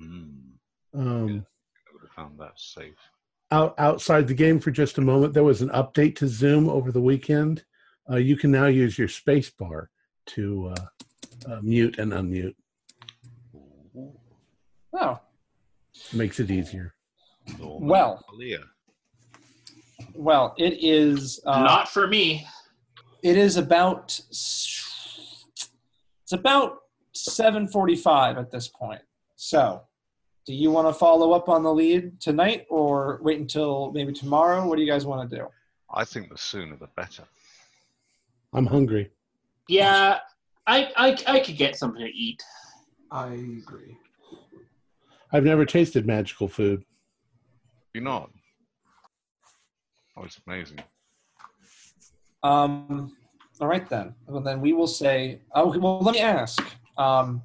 Mm, 0.00 0.52
Um, 0.92 1.28
I 1.28 1.92
would 1.92 2.02
have 2.02 2.12
found 2.14 2.38
that 2.38 2.52
safe. 2.60 2.94
Out, 3.54 3.74
outside 3.78 4.26
the 4.26 4.34
game 4.34 4.58
for 4.58 4.70
just 4.72 4.98
a 4.98 5.00
moment, 5.00 5.32
there 5.32 5.44
was 5.44 5.62
an 5.62 5.68
update 5.70 6.16
to 6.16 6.26
Zoom 6.26 6.68
over 6.68 6.90
the 6.90 7.00
weekend. 7.00 7.64
Uh, 8.10 8.16
you 8.16 8.36
can 8.36 8.50
now 8.50 8.66
use 8.66 8.98
your 8.98 9.08
space 9.08 9.48
bar 9.50 9.90
to 10.26 10.74
uh, 10.76 10.86
uh, 11.52 11.60
mute 11.62 11.98
and 11.98 12.12
unmute. 12.12 12.54
oh, 14.92 15.20
Makes 16.12 16.40
it 16.40 16.50
easier. 16.50 16.94
Well. 17.60 18.24
Leah. 18.34 18.64
well, 20.14 20.54
it 20.58 20.78
is. 20.82 21.40
Uh, 21.46 21.62
Not 21.62 21.88
for 21.88 22.08
me. 22.08 22.46
It 23.22 23.36
is 23.36 23.56
about. 23.56 24.18
It's 24.30 26.32
about 26.32 26.78
seven 27.12 27.68
forty-five 27.68 28.38
at 28.38 28.50
this 28.50 28.66
point. 28.68 29.02
So, 29.36 29.82
do 30.46 30.54
you 30.54 30.70
want 30.70 30.88
to 30.88 30.92
follow 30.92 31.32
up 31.32 31.48
on 31.48 31.62
the 31.62 31.72
lead 31.72 32.20
tonight, 32.20 32.66
or 32.68 33.18
wait 33.22 33.38
until 33.40 33.92
maybe 33.92 34.12
tomorrow? 34.12 34.66
What 34.66 34.76
do 34.76 34.82
you 34.82 34.90
guys 34.90 35.06
want 35.06 35.30
to 35.30 35.36
do? 35.36 35.46
I 35.92 36.04
think 36.04 36.28
the 36.28 36.38
sooner 36.38 36.76
the 36.76 36.88
better. 36.96 37.24
I'm 38.52 38.66
hungry. 38.66 39.10
Yeah, 39.68 40.18
I, 40.66 40.90
I 40.96 41.16
I 41.26 41.40
could 41.40 41.56
get 41.56 41.76
something 41.76 42.02
to 42.04 42.12
eat. 42.12 42.42
I 43.10 43.28
agree. 43.28 43.96
I've 45.32 45.44
never 45.44 45.64
tasted 45.64 46.06
magical 46.06 46.48
food. 46.48 46.84
You 47.94 48.02
not? 48.02 48.30
Oh, 50.16 50.24
it's 50.24 50.40
amazing. 50.46 50.78
Um, 52.42 53.16
all 53.60 53.68
right 53.68 53.88
then. 53.88 54.14
Well, 54.26 54.42
then 54.42 54.60
we 54.60 54.72
will 54.72 54.86
say. 54.86 55.40
Oh, 55.54 55.76
well, 55.78 56.00
let 56.00 56.14
me 56.14 56.20
ask. 56.20 56.62
Um, 56.98 57.42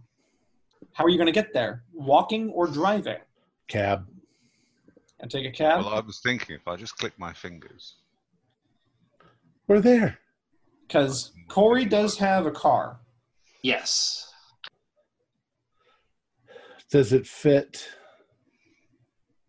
how 0.99 1.05
are 1.05 1.09
you 1.09 1.17
going 1.17 1.27
to 1.27 1.31
get 1.31 1.53
there? 1.53 1.83
Walking 1.93 2.49
or 2.49 2.67
driving? 2.67 3.19
Cab. 3.69 4.05
And 5.21 5.31
take 5.31 5.45
a 5.45 5.51
cab. 5.51 5.79
Well, 5.79 5.93
I 5.93 6.01
was 6.01 6.19
thinking 6.19 6.57
if 6.57 6.67
I 6.67 6.75
just 6.75 6.97
click 6.97 7.13
my 7.17 7.31
fingers. 7.31 7.95
We're 9.69 9.79
there. 9.79 10.19
Because 10.85 11.31
Corey 11.47 11.85
does 11.85 12.17
have 12.17 12.45
a 12.45 12.51
car. 12.51 12.99
Yes. 13.63 14.33
Does 16.91 17.13
it 17.13 17.25
fit? 17.25 17.87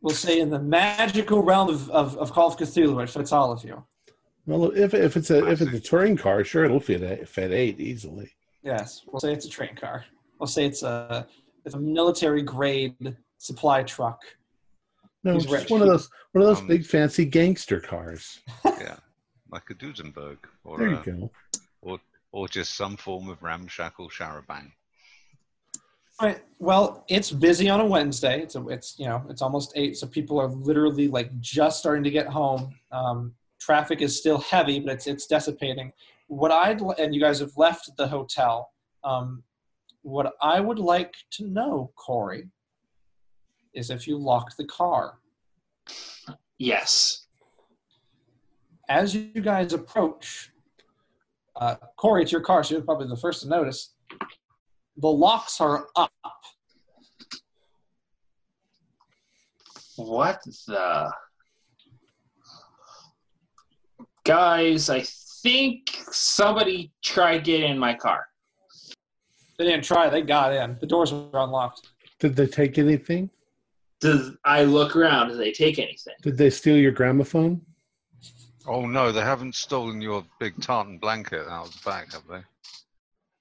We'll 0.03 0.15
say 0.15 0.39
in 0.39 0.51
the 0.51 0.61
magical 0.61 1.43
realm 1.43 1.69
of, 1.69 1.91
of, 1.91 2.17
of 2.17 2.31
Call 2.31 2.47
of 2.47 2.59
Cthulhu, 2.59 3.03
it 3.03 3.11
fits 3.11 3.33
all 3.33 3.51
of 3.51 3.65
you. 3.65 3.85
Well, 4.47 4.71
if 4.71 4.95
if 4.95 5.17
it's 5.17 5.31
a 5.31 5.49
if 5.49 5.61
it's 5.61 5.73
a 5.73 5.81
touring 5.81 6.17
car, 6.17 6.45
sure, 6.45 6.65
it'll 6.65 6.81
fit 6.81 7.03
a, 7.03 7.27
fit 7.27 7.51
eight 7.53 7.81
easily. 7.81 8.33
Yes, 8.63 9.03
we'll 9.07 9.21
say 9.21 9.33
it's 9.33 9.47
a 9.47 9.51
train 9.51 9.75
car. 9.75 10.05
We'll 10.39 10.47
say 10.47 10.65
it's 10.65 10.83
a 10.83 11.27
it's 11.65 11.75
a 11.75 11.79
military 11.81 12.43
grade 12.43 13.17
supply 13.39 13.83
truck. 13.83 14.21
No, 15.25 15.35
He's 15.35 15.45
it's 15.45 15.53
rich. 15.53 15.71
one 15.71 15.83
of 15.83 15.89
those 15.89 16.09
one 16.33 16.43
of 16.43 16.49
those 16.49 16.61
Um, 16.61 16.67
big 16.67 16.85
fancy 16.87 17.25
gangster 17.25 17.81
cars. 17.81 18.41
Yeah, 18.65 18.97
like 19.53 19.69
a 19.71 19.75
Duesenberg 19.75 20.39
or 20.65 20.79
There 20.79 20.89
you 20.89 20.99
a, 20.99 21.03
go. 21.03 21.31
or 21.83 21.99
or 22.33 22.49
just 22.49 22.75
some 22.77 22.97
form 22.97 23.29
of 23.29 23.43
ramshackle 23.43 24.09
charabanc. 24.11 24.71
All 26.21 26.29
right. 26.29 26.43
Well, 26.59 27.05
it's 27.09 27.31
busy 27.31 27.69
on 27.71 27.81
a 27.81 27.85
Wednesday. 27.87 28.43
It's 28.43 28.55
a, 28.55 28.67
it's 28.69 28.99
you 28.99 29.07
know 29.07 29.25
it's 29.29 29.43
almost 29.43 29.73
eight, 29.77 29.97
so 29.97 30.07
people 30.07 30.39
are 30.41 30.49
literally 30.49 31.09
like 31.09 31.31
just 31.41 31.79
starting 31.81 32.05
to 32.05 32.11
get 32.11 32.27
home. 32.27 32.75
Um, 32.93 33.35
traffic 33.61 34.01
is 34.03 34.17
still 34.17 34.39
heavy, 34.39 34.81
but 34.81 34.93
it's 34.93 35.07
it's 35.07 35.27
dissipating. 35.27 35.93
What 36.29 36.51
I'd 36.53 36.81
li- 36.81 36.95
and 36.99 37.15
you 37.15 37.21
guys 37.21 37.41
have 37.41 37.53
left 37.57 37.91
the 37.97 38.07
hotel. 38.07 38.71
Um, 39.03 39.43
what 40.03 40.33
I 40.41 40.61
would 40.61 40.79
like 40.79 41.15
to 41.33 41.47
know, 41.47 41.93
Corey, 41.97 42.49
is 43.75 43.91
if 43.91 44.07
you 44.07 44.17
locked 44.19 44.57
the 44.57 44.65
car. 44.67 45.19
Yes. 46.59 47.27
as 48.89 49.15
you 49.15 49.41
guys 49.41 49.73
approach, 49.73 50.51
uh, 51.57 51.77
Corey, 51.97 52.23
it's 52.23 52.33
your 52.33 52.41
car, 52.41 52.65
so 52.65 52.75
you're 52.75 52.83
probably 52.83 53.09
the 53.09 53.17
first 53.17 53.43
to 53.43 53.49
notice. 53.49 53.95
The 54.97 55.09
locks 55.09 55.61
are 55.61 55.87
up. 55.97 56.11
What 59.97 60.41
the? 60.67 61.13
Guys, 64.25 64.91
I 64.91 65.05
think 65.43 65.97
somebody 66.11 66.93
tried 67.03 67.45
getting 67.45 67.71
in 67.71 67.79
my 67.79 67.95
car. 67.95 68.30
They 69.61 69.67
didn't 69.67 69.85
try; 69.85 70.09
they 70.09 70.23
got 70.23 70.55
in. 70.55 70.79
The 70.81 70.87
doors 70.87 71.13
were 71.13 71.29
unlocked. 71.35 71.91
Did 72.19 72.35
they 72.35 72.47
take 72.47 72.79
anything? 72.79 73.29
Does 74.01 74.31
I 74.43 74.65
look 74.65 74.97
around? 74.97 75.29
Do 75.29 75.37
they 75.37 75.53
take 75.53 75.79
anything? 75.79 76.15
Did 76.23 76.39
they 76.39 76.49
steal 76.49 76.79
your 76.79 76.93
gramophone? 76.93 77.61
Oh 78.67 78.87
no, 78.87 79.13
they 79.13 79.21
haven't 79.21 79.55
stolen 79.55 80.01
your 80.01 80.25
big 80.39 80.59
tartan 80.63 80.97
blanket 80.97 81.47
out 81.47 81.67
of 81.67 81.73
the 81.75 81.81
back, 81.85 82.11
have 82.15 82.23
they? 82.27 82.41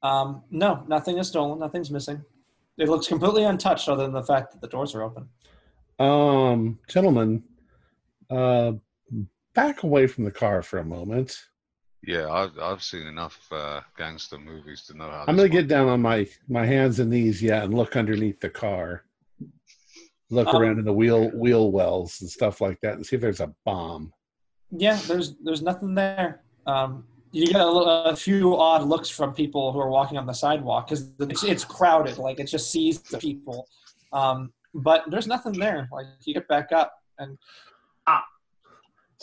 Um, 0.03 0.43
no, 0.51 0.83
nothing 0.89 1.17
is 1.17 1.29
stolen. 1.29 1.57
Nothing's 1.57 1.89
missing. 1.89 2.21
It 2.77 2.89
looks 2.89 3.07
completely 3.07 3.45
untouched, 3.45 3.87
other 3.87 4.03
than 4.03 4.11
the 4.11 4.21
fact 4.21 4.51
that 4.51 4.59
the 4.59 4.67
doors 4.67 4.93
are 4.95 5.03
open. 5.03 5.29
Um, 5.99 6.79
gentlemen, 6.89 7.43
uh, 8.29 8.73
back 9.53 9.83
away 9.83 10.05
from 10.05 10.25
the 10.25 10.31
car 10.31 10.63
for 10.63 10.79
a 10.79 10.83
moment. 10.83 11.45
Yeah, 12.01 12.31
I've 12.31 12.57
I've 12.59 12.81
seen 12.83 13.05
enough 13.07 13.39
uh, 13.51 13.81
gangster 13.97 14.37
movies 14.37 14.83
to 14.87 14.97
know 14.97 15.09
how. 15.09 15.25
I'm 15.27 15.35
this 15.35 15.43
gonna 15.43 15.49
get 15.49 15.63
one- 15.63 15.67
down 15.67 15.89
on 15.89 16.01
my 16.01 16.27
my 16.47 16.65
hands 16.65 16.99
and 16.99 17.09
knees, 17.09 17.41
yeah, 17.41 17.63
and 17.63 17.73
look 17.73 17.95
underneath 17.95 18.39
the 18.39 18.49
car. 18.49 19.03
Look 20.29 20.47
Um, 20.47 20.61
around 20.61 20.79
in 20.79 20.85
the 20.85 20.93
wheel 20.93 21.29
wheel 21.31 21.71
wells 21.71 22.21
and 22.21 22.29
stuff 22.29 22.61
like 22.61 22.79
that, 22.81 22.93
and 22.95 23.05
see 23.05 23.15
if 23.15 23.21
there's 23.21 23.41
a 23.41 23.53
bomb. 23.65 24.13
Yeah, 24.71 24.95
there's 25.07 25.35
there's 25.43 25.61
nothing 25.61 25.93
there. 25.95 26.43
Um, 26.67 27.05
you 27.31 27.45
get 27.47 27.61
a, 27.61 27.65
little, 27.65 27.87
a 27.87 28.15
few 28.15 28.55
odd 28.57 28.83
looks 28.87 29.09
from 29.09 29.33
people 29.33 29.71
who 29.71 29.79
are 29.79 29.89
walking 29.89 30.17
on 30.17 30.25
the 30.25 30.33
sidewalk 30.33 30.87
because 30.87 31.11
it's, 31.19 31.43
it's 31.43 31.63
crowded. 31.65 32.17
Like 32.17 32.39
it 32.39 32.45
just 32.45 32.71
sees 32.71 33.01
the 33.01 33.17
people, 33.17 33.67
um, 34.13 34.51
but 34.73 35.03
there's 35.09 35.27
nothing 35.27 35.53
there. 35.53 35.87
Like 35.91 36.05
you 36.25 36.33
get 36.33 36.47
back 36.47 36.71
up 36.71 36.93
and 37.19 37.37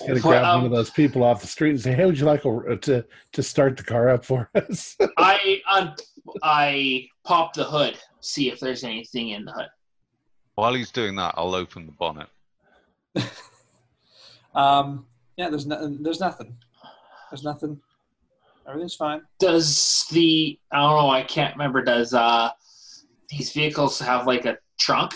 Gonna 0.00 0.12
Well, 0.14 0.22
grab 0.22 0.44
um, 0.44 0.62
one 0.62 0.66
of 0.66 0.76
those 0.76 0.90
people 0.90 1.22
off 1.24 1.40
the 1.40 1.46
street 1.46 1.70
and 1.70 1.80
say, 1.80 1.92
"Hey, 1.94 2.04
would 2.04 2.18
you 2.18 2.26
like 2.26 2.44
a, 2.44 2.76
to 2.76 3.04
to 3.32 3.42
start 3.42 3.76
the 3.78 3.82
car 3.82 4.10
up 4.10 4.24
for 4.24 4.50
us?" 4.54 4.96
I 5.16 5.60
un- 5.70 5.94
I 6.42 7.08
pop 7.24 7.54
the 7.54 7.64
hood, 7.64 7.98
see 8.20 8.50
if 8.50 8.60
there's 8.60 8.84
anything 8.84 9.30
in 9.30 9.44
the 9.46 9.52
hood. 9.52 9.68
While 10.56 10.74
he's 10.74 10.90
doing 10.90 11.16
that, 11.16 11.34
I'll 11.36 11.54
open 11.54 11.86
the 11.86 11.92
bonnet. 11.92 12.28
um, 14.54 15.06
yeah, 15.36 15.48
there's 15.48 15.66
nothing. 15.66 16.02
There's 16.02 16.20
nothing. 16.20 16.56
There's 17.30 17.42
nothing. 17.44 17.80
Everything's 18.68 18.94
fine. 18.96 19.22
Does 19.38 20.06
the 20.10 20.58
I 20.72 20.78
don't 20.80 20.90
know, 20.96 21.10
I 21.10 21.22
can't 21.22 21.54
remember. 21.54 21.82
Does 21.82 22.12
uh 22.14 22.50
these 23.28 23.52
vehicles 23.52 23.98
have 24.00 24.26
like 24.26 24.44
a 24.44 24.58
trunk? 24.78 25.12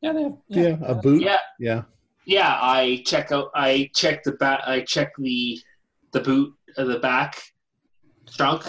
Yeah, 0.00 0.12
they 0.12 0.22
have. 0.22 0.36
yeah, 0.48 0.76
a 0.86 0.94
boot. 0.94 1.22
Yeah, 1.22 1.38
Yeah. 1.58 1.82
Yeah. 2.28 2.58
I 2.60 3.02
check 3.06 3.32
out. 3.32 3.50
I 3.54 3.90
check 3.94 4.22
the 4.22 4.32
back. 4.32 4.60
I 4.66 4.82
check 4.82 5.12
the 5.18 5.58
the 6.12 6.20
boot 6.20 6.54
of 6.76 6.86
the 6.88 6.98
back 7.00 7.42
trunk. 8.36 8.62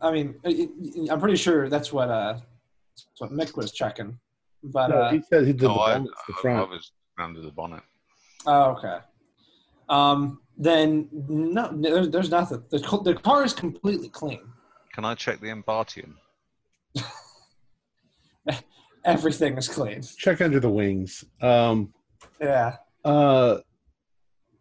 I 0.00 0.10
mean, 0.10 0.36
it, 0.44 0.70
it- 0.80 1.10
I'm 1.10 1.20
pretty 1.20 1.36
sure 1.36 1.68
that's 1.68 1.92
what 1.92 2.08
uh, 2.08 2.34
that's 2.34 3.20
what 3.20 3.32
Mick 3.32 3.56
was 3.56 3.72
checking. 3.72 4.18
But 4.62 4.88
No, 4.88 4.96
uh, 4.96 5.10
he 5.12 5.20
said 5.28 5.46
he 5.46 5.52
did 5.52 5.62
No, 5.62 5.74
the, 5.74 5.80
I, 5.80 5.98
the 5.98 6.08
I, 6.08 6.38
I 6.38 6.40
front. 6.42 6.70
was 6.70 6.92
under 7.18 7.40
the 7.40 7.50
bonnet. 7.50 7.82
Oh, 8.46 8.70
okay. 8.76 8.98
Um, 9.88 10.40
then 10.58 11.08
no, 11.12 11.70
there's, 11.72 12.08
there's 12.10 12.30
nothing. 12.30 12.62
The, 12.70 12.78
the 13.04 13.14
car 13.14 13.44
is 13.44 13.52
completely 13.52 14.08
clean. 14.08 14.40
Can 14.94 15.04
I 15.04 15.14
check 15.14 15.40
the 15.40 15.48
Embatium? 15.48 16.14
Everything 19.04 19.56
is 19.56 19.68
clean. 19.68 20.02
Check 20.18 20.40
under 20.40 20.58
the 20.58 20.70
wings. 20.70 21.24
Um, 21.40 21.92
Yeah. 22.40 22.76
uh, 23.04 23.58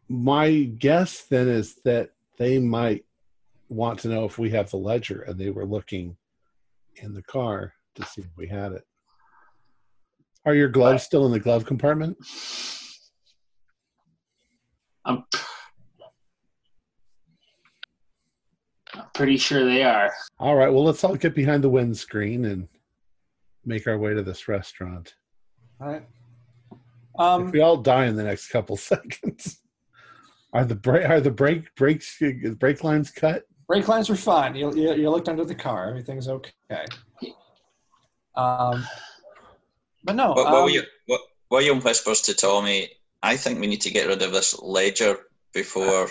my 0.08 0.64
guess 0.64 1.24
then 1.24 1.48
is 1.48 1.76
that 1.86 2.12
they 2.38 2.60
might 2.60 3.06
want 3.70 4.00
to 4.00 4.08
know 4.08 4.26
if 4.26 4.38
we 4.38 4.52
have 4.52 4.70
the 4.70 4.78
ledger, 4.78 5.22
and 5.22 5.40
they 5.40 5.50
were 5.50 5.66
looking 5.66 6.18
in 6.96 7.14
the 7.14 7.24
car 7.24 7.74
to 7.96 8.06
see 8.06 8.22
if 8.22 8.28
we 8.38 8.48
had 8.48 8.72
it. 8.74 8.84
Are 10.46 10.54
your 10.54 10.70
gloves 10.70 11.04
still 11.04 11.26
in 11.26 11.32
the 11.32 11.40
glove 11.40 11.66
compartment? 11.66 12.18
I'm, 15.06 15.24
I'm 18.94 19.06
pretty 19.14 19.38
sure 19.38 19.66
they 19.66 19.84
are. 19.84 20.12
All 20.40 20.56
right. 20.56 20.72
Well, 20.72 20.84
let's 20.84 21.04
all 21.04 21.16
get 21.16 21.34
behind 21.34 21.64
the 21.64 21.70
windscreen 21.70 22.46
and 22.46 22.68
make 23.66 23.88
our 23.88 23.98
way 23.98 24.14
to 24.14 24.22
this 24.22 24.48
restaurant. 24.48 25.16
All 25.82 25.88
right. 25.88 26.06
If 27.16 27.20
Um, 27.20 27.52
we 27.52 27.62
all 27.62 27.78
die 27.78 28.06
in 28.06 28.16
the 28.16 28.24
next 28.24 28.50
couple 28.50 28.78
seconds, 28.92 29.60
are 30.54 30.66
the 30.66 30.76
brake 30.76 31.10
are 31.10 31.22
the 31.22 31.32
brake 31.32 31.74
brakes 31.76 32.22
brake 32.58 32.84
lines 32.84 33.12
cut? 33.12 33.44
brake 33.68 33.88
lines 33.88 34.10
are 34.10 34.16
fine. 34.16 34.56
You, 34.56 34.74
you, 34.76 34.94
you 34.94 35.10
looked 35.10 35.30
under 35.30 35.46
the 35.46 35.56
car. 35.56 35.90
Everything's 35.90 36.28
okay. 36.28 36.86
Um, 38.36 38.86
but 40.04 40.16
no. 40.16 40.34
What, 40.34 40.48
um, 40.48 40.54
what 40.54 40.64
were 40.66 40.70
you, 40.70 40.84
what, 41.08 41.22
William 41.50 41.82
whispers 41.82 42.22
to 42.24 42.34
Tommy, 42.34 42.90
I 43.24 43.38
think 43.38 43.60
we 43.60 43.68
need 43.68 43.82
to 43.82 43.92
get 43.92 44.08
rid 44.08 44.22
of 44.22 44.32
this 44.32 44.60
ledger 44.60 45.18
before 45.54 46.10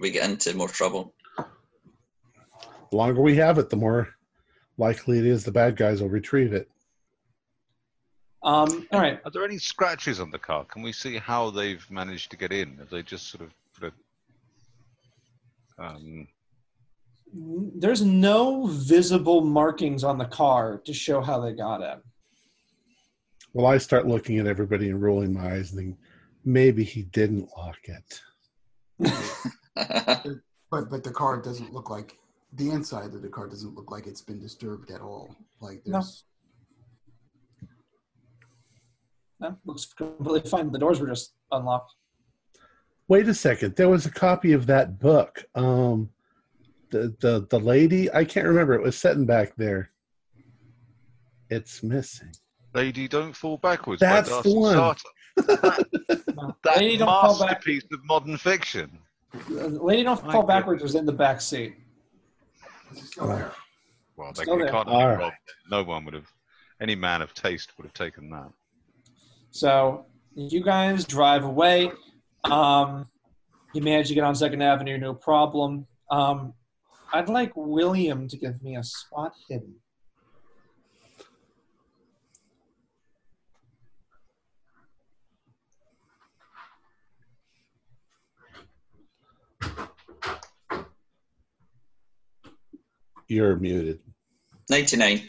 we 0.00 0.10
get 0.10 0.28
into 0.28 0.54
more 0.56 0.68
trouble. 0.68 1.14
The 2.90 2.96
longer 2.96 3.20
we 3.20 3.36
have 3.36 3.58
it, 3.58 3.70
the 3.70 3.76
more 3.76 4.08
likely 4.78 5.18
it 5.18 5.26
is 5.26 5.44
the 5.44 5.52
bad 5.52 5.76
guys 5.76 6.00
will 6.00 6.08
retrieve 6.08 6.52
it. 6.52 6.70
Um, 8.48 8.86
all 8.92 9.00
right. 9.00 9.20
Are 9.24 9.30
there 9.30 9.44
any 9.44 9.58
scratches 9.58 10.20
on 10.20 10.30
the 10.30 10.38
car? 10.38 10.64
Can 10.64 10.82
we 10.82 10.92
see 10.92 11.18
how 11.18 11.50
they've 11.50 11.84
managed 11.90 12.30
to 12.30 12.36
get 12.36 12.52
in? 12.52 12.76
Have 12.78 12.88
they 12.90 13.02
just 13.02 13.28
sort 13.30 13.42
of 13.42 13.50
put 13.78 13.92
a 15.78 15.82
um, 15.84 16.26
There's 17.34 18.02
no 18.02 18.66
visible 18.66 19.42
markings 19.42 20.02
on 20.02 20.16
the 20.16 20.24
car 20.24 20.78
to 20.86 20.92
show 20.94 21.20
how 21.20 21.40
they 21.40 21.52
got 21.52 21.82
in. 21.82 22.00
Well, 23.52 23.66
I 23.66 23.78
start 23.78 24.06
looking 24.06 24.38
at 24.38 24.46
everybody 24.46 24.88
and 24.90 25.00
rolling 25.02 25.34
my 25.34 25.52
eyes 25.54 25.72
and 25.72 25.78
think 25.80 25.96
maybe 26.44 26.84
he 26.84 27.02
didn't 27.02 27.48
lock 27.56 27.78
it. 27.84 28.20
But 30.70 30.90
but 30.90 31.02
the 31.02 31.10
car 31.10 31.40
doesn't 31.40 31.72
look 31.72 31.88
like 31.88 32.18
the 32.52 32.70
inside 32.70 33.14
of 33.14 33.22
the 33.22 33.28
car 33.28 33.48
doesn't 33.48 33.74
look 33.74 33.90
like 33.90 34.06
it's 34.06 34.20
been 34.20 34.38
disturbed 34.38 34.90
at 34.90 35.00
all. 35.00 35.34
Like 35.60 35.80
No. 35.86 35.92
there's 35.92 36.24
No, 39.40 39.56
looks 39.64 39.92
completely 39.92 40.48
fine. 40.48 40.72
The 40.72 40.78
doors 40.78 41.00
were 41.00 41.06
just 41.06 41.34
unlocked. 41.52 41.94
Wait 43.06 43.28
a 43.28 43.34
second. 43.34 43.76
There 43.76 43.88
was 43.88 44.04
a 44.06 44.10
copy 44.10 44.52
of 44.52 44.66
that 44.66 44.98
book. 44.98 45.44
Um, 45.54 46.10
the 46.90 47.14
the 47.20 47.46
the 47.48 47.58
lady 47.60 48.12
I 48.12 48.24
can't 48.24 48.46
remember. 48.46 48.74
It 48.74 48.82
was 48.82 48.98
sitting 48.98 49.26
back 49.26 49.54
there. 49.56 49.90
It's 51.50 51.82
missing. 51.82 52.32
Lady 52.74 53.08
Don't 53.08 53.32
Fall 53.34 53.56
Backwards 53.56 54.00
That's 54.00 54.28
the 54.42 54.52
one. 54.52 54.94
That 55.46 56.76
Lady 56.76 56.96
Don't 56.98 57.06
Fall 57.08 57.38
Back- 57.38 57.48
masterpiece 57.50 57.84
of 57.92 58.04
modern 58.04 58.36
fiction. 58.36 58.98
Lady 59.48 60.02
Don't 60.02 60.22
My 60.24 60.32
Fall 60.32 60.42
goodness. 60.42 60.46
Backwards 60.58 60.82
was 60.82 60.94
in 60.94 61.06
the 61.06 61.12
back 61.12 61.40
seat. 61.40 61.76
it's 62.90 63.12
still 63.12 63.28
there. 63.28 63.52
Well, 64.16 64.32
they, 64.32 64.42
Still 64.42 64.56
they 64.58 64.64
there. 64.64 64.72
can't 64.72 64.88
have 64.88 64.94
All 64.94 65.00
been 65.00 65.08
right. 65.10 65.18
robbed. 65.18 65.36
No 65.70 65.82
one 65.84 66.04
would 66.04 66.14
have. 66.14 66.30
Any 66.80 66.94
man 66.94 67.22
of 67.22 67.32
taste 67.34 67.72
would 67.78 67.84
have 67.84 67.94
taken 67.94 68.28
that. 68.30 68.50
So 69.50 70.06
you 70.34 70.62
guys 70.62 71.04
drive 71.04 71.44
away. 71.44 71.90
Um, 72.44 73.08
you 73.74 73.82
manage 73.82 74.08
to 74.08 74.14
get 74.14 74.24
on 74.24 74.34
Second 74.34 74.62
Avenue, 74.62 74.98
no 74.98 75.14
problem. 75.14 75.86
Um, 76.10 76.54
I'd 77.12 77.28
like 77.28 77.52
William 77.56 78.28
to 78.28 78.36
give 78.36 78.62
me 78.62 78.76
a 78.76 78.84
spot 78.84 79.32
hidden. 79.48 79.74
You're 93.28 93.56
muted. 93.56 94.00
99. 94.70 95.28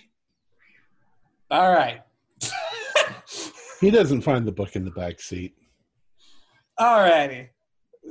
All 1.51 1.71
right. 1.71 2.01
He 3.79 3.91
doesn't 3.91 4.21
find 4.21 4.45
the 4.45 4.51
book 4.51 4.75
in 4.75 4.83
the 4.83 4.91
back 4.91 5.21
seat. 5.21 5.55
All 6.77 6.99
righty. 6.99 7.49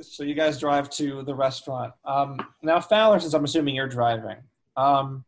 So 0.01 0.23
you 0.23 0.33
guys 0.33 0.59
drive 0.59 0.89
to 0.91 1.23
the 1.23 1.35
restaurant. 1.35 1.93
Um, 2.05 2.39
now, 2.61 2.79
Fowler, 2.79 3.19
since 3.19 3.33
I'm 3.33 3.43
assuming 3.43 3.75
you're 3.75 3.87
driving, 3.87 4.37
um, 4.77 5.25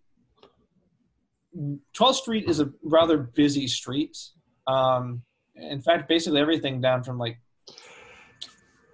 12th 1.56 2.16
Street 2.16 2.50
is 2.50 2.60
a 2.60 2.72
rather 2.84 3.18
busy 3.18 3.68
street. 3.68 4.18
Um, 4.68 5.24
in 5.56 5.82
fact, 5.82 6.08
basically 6.08 6.40
everything 6.40 6.82
down 6.82 7.04
from 7.04 7.18
like 7.18 7.40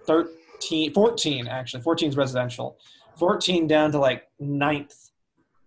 13, 0.06 0.92
14, 0.92 1.46
actually, 1.46 1.82
14 1.82 2.08
is 2.08 2.16
residential. 2.16 2.78
14 3.16 3.66
down 3.66 3.92
to 3.92 3.98
like 3.98 4.24
9th 4.40 5.10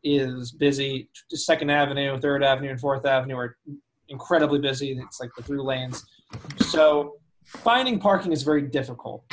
is 0.04 0.52
busy. 0.52 1.10
Second 1.30 1.70
Avenue, 1.70 2.20
Third 2.20 2.44
Avenue, 2.44 2.72
and 2.72 2.80
Fourth 2.80 3.06
Avenue 3.06 3.38
are 3.38 3.58
incredibly 4.12 4.60
busy. 4.60 4.92
It's 4.92 5.20
like 5.20 5.32
the 5.36 5.44
through 5.44 5.64
lanes. 5.64 6.06
So 6.58 7.16
finding 7.46 8.00
parking 8.00 8.32
is 8.32 8.44
very 8.44 8.62
difficult. 8.62 9.24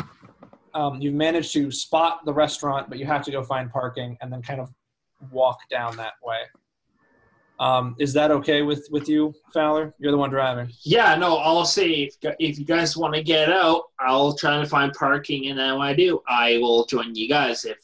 Um, 0.74 1.00
you've 1.00 1.14
managed 1.14 1.52
to 1.54 1.70
spot 1.70 2.24
the 2.24 2.32
restaurant, 2.32 2.88
but 2.88 2.98
you 2.98 3.06
have 3.06 3.24
to 3.24 3.30
go 3.30 3.42
find 3.42 3.70
parking 3.70 4.16
and 4.20 4.32
then 4.32 4.40
kind 4.40 4.60
of 4.60 4.72
walk 5.30 5.58
down 5.68 5.96
that 5.96 6.14
way. 6.22 6.38
Um, 7.60 7.96
is 7.98 8.12
that 8.12 8.30
okay 8.30 8.62
with 8.62 8.86
with 8.92 9.08
you, 9.08 9.34
Fowler? 9.52 9.92
You're 9.98 10.12
the 10.12 10.18
one 10.18 10.30
driving. 10.30 10.70
Yeah, 10.84 11.16
no, 11.16 11.38
I'll 11.38 11.64
say 11.64 11.90
if, 12.04 12.14
if 12.38 12.56
you 12.56 12.64
guys 12.64 12.96
want 12.96 13.14
to 13.14 13.22
get 13.22 13.50
out, 13.50 13.82
I'll 13.98 14.34
try 14.34 14.60
to 14.60 14.66
find 14.66 14.92
parking, 14.92 15.48
and 15.48 15.58
then 15.58 15.76
when 15.76 15.88
I 15.88 15.92
do, 15.92 16.22
I 16.28 16.58
will 16.58 16.86
join 16.86 17.16
you 17.16 17.28
guys 17.28 17.64
if 17.64 17.78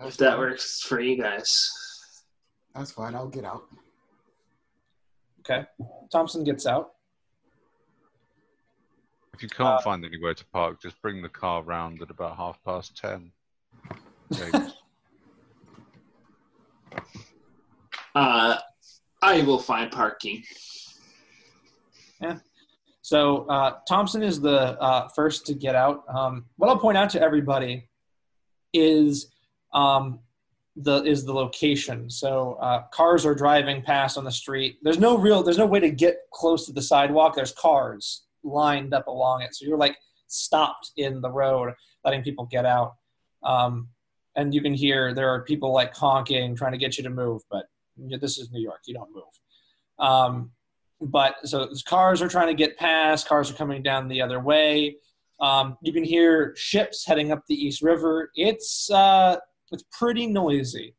if 0.00 0.18
that 0.18 0.36
works 0.36 0.82
for 0.82 1.00
you 1.00 1.16
guys. 1.16 1.85
That's 2.76 2.90
fine. 2.90 3.14
I'll 3.14 3.28
get 3.28 3.44
out. 3.44 3.62
Okay. 5.40 5.64
Thompson 6.12 6.44
gets 6.44 6.66
out. 6.66 6.92
If 9.32 9.42
you 9.42 9.48
can't 9.48 9.82
find 9.82 10.04
anywhere 10.04 10.34
to 10.34 10.44
park, 10.46 10.80
just 10.80 11.00
bring 11.02 11.22
the 11.22 11.28
car 11.28 11.62
round 11.62 12.00
at 12.02 12.10
about 12.10 12.36
half 12.36 12.62
past 12.64 12.96
ten. 12.96 13.32
Okay. 14.32 14.66
Uh, 18.14 18.56
I 19.20 19.42
will 19.42 19.58
find 19.58 19.92
parking. 19.92 20.42
Yeah. 22.22 22.38
So 23.02 23.44
uh, 23.50 23.72
Thompson 23.86 24.22
is 24.22 24.40
the 24.40 24.80
uh, 24.80 25.08
first 25.08 25.44
to 25.46 25.54
get 25.54 25.74
out. 25.74 26.02
Um, 26.08 26.46
what 26.56 26.70
I'll 26.70 26.78
point 26.78 26.96
out 26.96 27.10
to 27.10 27.20
everybody 27.20 27.90
is 28.72 29.30
um, 29.74 30.20
the 30.76 31.02
is 31.04 31.24
the 31.24 31.32
location. 31.32 32.10
So 32.10 32.54
uh, 32.60 32.82
cars 32.92 33.24
are 33.24 33.34
driving 33.34 33.82
past 33.82 34.18
on 34.18 34.24
the 34.24 34.32
street. 34.32 34.78
There's 34.82 34.98
no 34.98 35.16
real. 35.16 35.42
There's 35.42 35.58
no 35.58 35.66
way 35.66 35.80
to 35.80 35.90
get 35.90 36.18
close 36.32 36.66
to 36.66 36.72
the 36.72 36.82
sidewalk. 36.82 37.34
There's 37.34 37.52
cars 37.52 38.24
lined 38.44 38.94
up 38.94 39.06
along 39.06 39.42
it. 39.42 39.54
So 39.54 39.64
you're 39.64 39.78
like 39.78 39.96
stopped 40.28 40.90
in 40.96 41.20
the 41.20 41.30
road, 41.30 41.72
letting 42.04 42.22
people 42.22 42.46
get 42.46 42.66
out. 42.66 42.94
Um, 43.42 43.88
and 44.36 44.52
you 44.52 44.60
can 44.60 44.74
hear 44.74 45.14
there 45.14 45.30
are 45.30 45.44
people 45.44 45.72
like 45.72 45.94
honking, 45.94 46.54
trying 46.56 46.72
to 46.72 46.78
get 46.78 46.98
you 46.98 47.04
to 47.04 47.10
move. 47.10 47.42
But 47.50 47.66
this 47.96 48.38
is 48.38 48.50
New 48.52 48.60
York. 48.60 48.80
You 48.86 48.94
don't 48.94 49.10
move. 49.14 49.24
Um, 49.98 50.50
but 51.00 51.36
so 51.46 51.68
cars 51.86 52.22
are 52.22 52.28
trying 52.28 52.48
to 52.48 52.54
get 52.54 52.76
past 52.76 53.28
cars 53.28 53.50
are 53.50 53.54
coming 53.54 53.82
down 53.82 54.08
the 54.08 54.22
other 54.22 54.40
way 54.40 54.96
um, 55.40 55.76
you 55.82 55.92
can 55.92 56.04
hear 56.04 56.54
ships 56.56 57.04
heading 57.04 57.32
up 57.32 57.42
the 57.46 57.54
east 57.54 57.82
river 57.82 58.30
it's 58.34 58.90
uh, 58.90 59.36
it's 59.72 59.84
pretty 59.90 60.26
noisy 60.26 60.94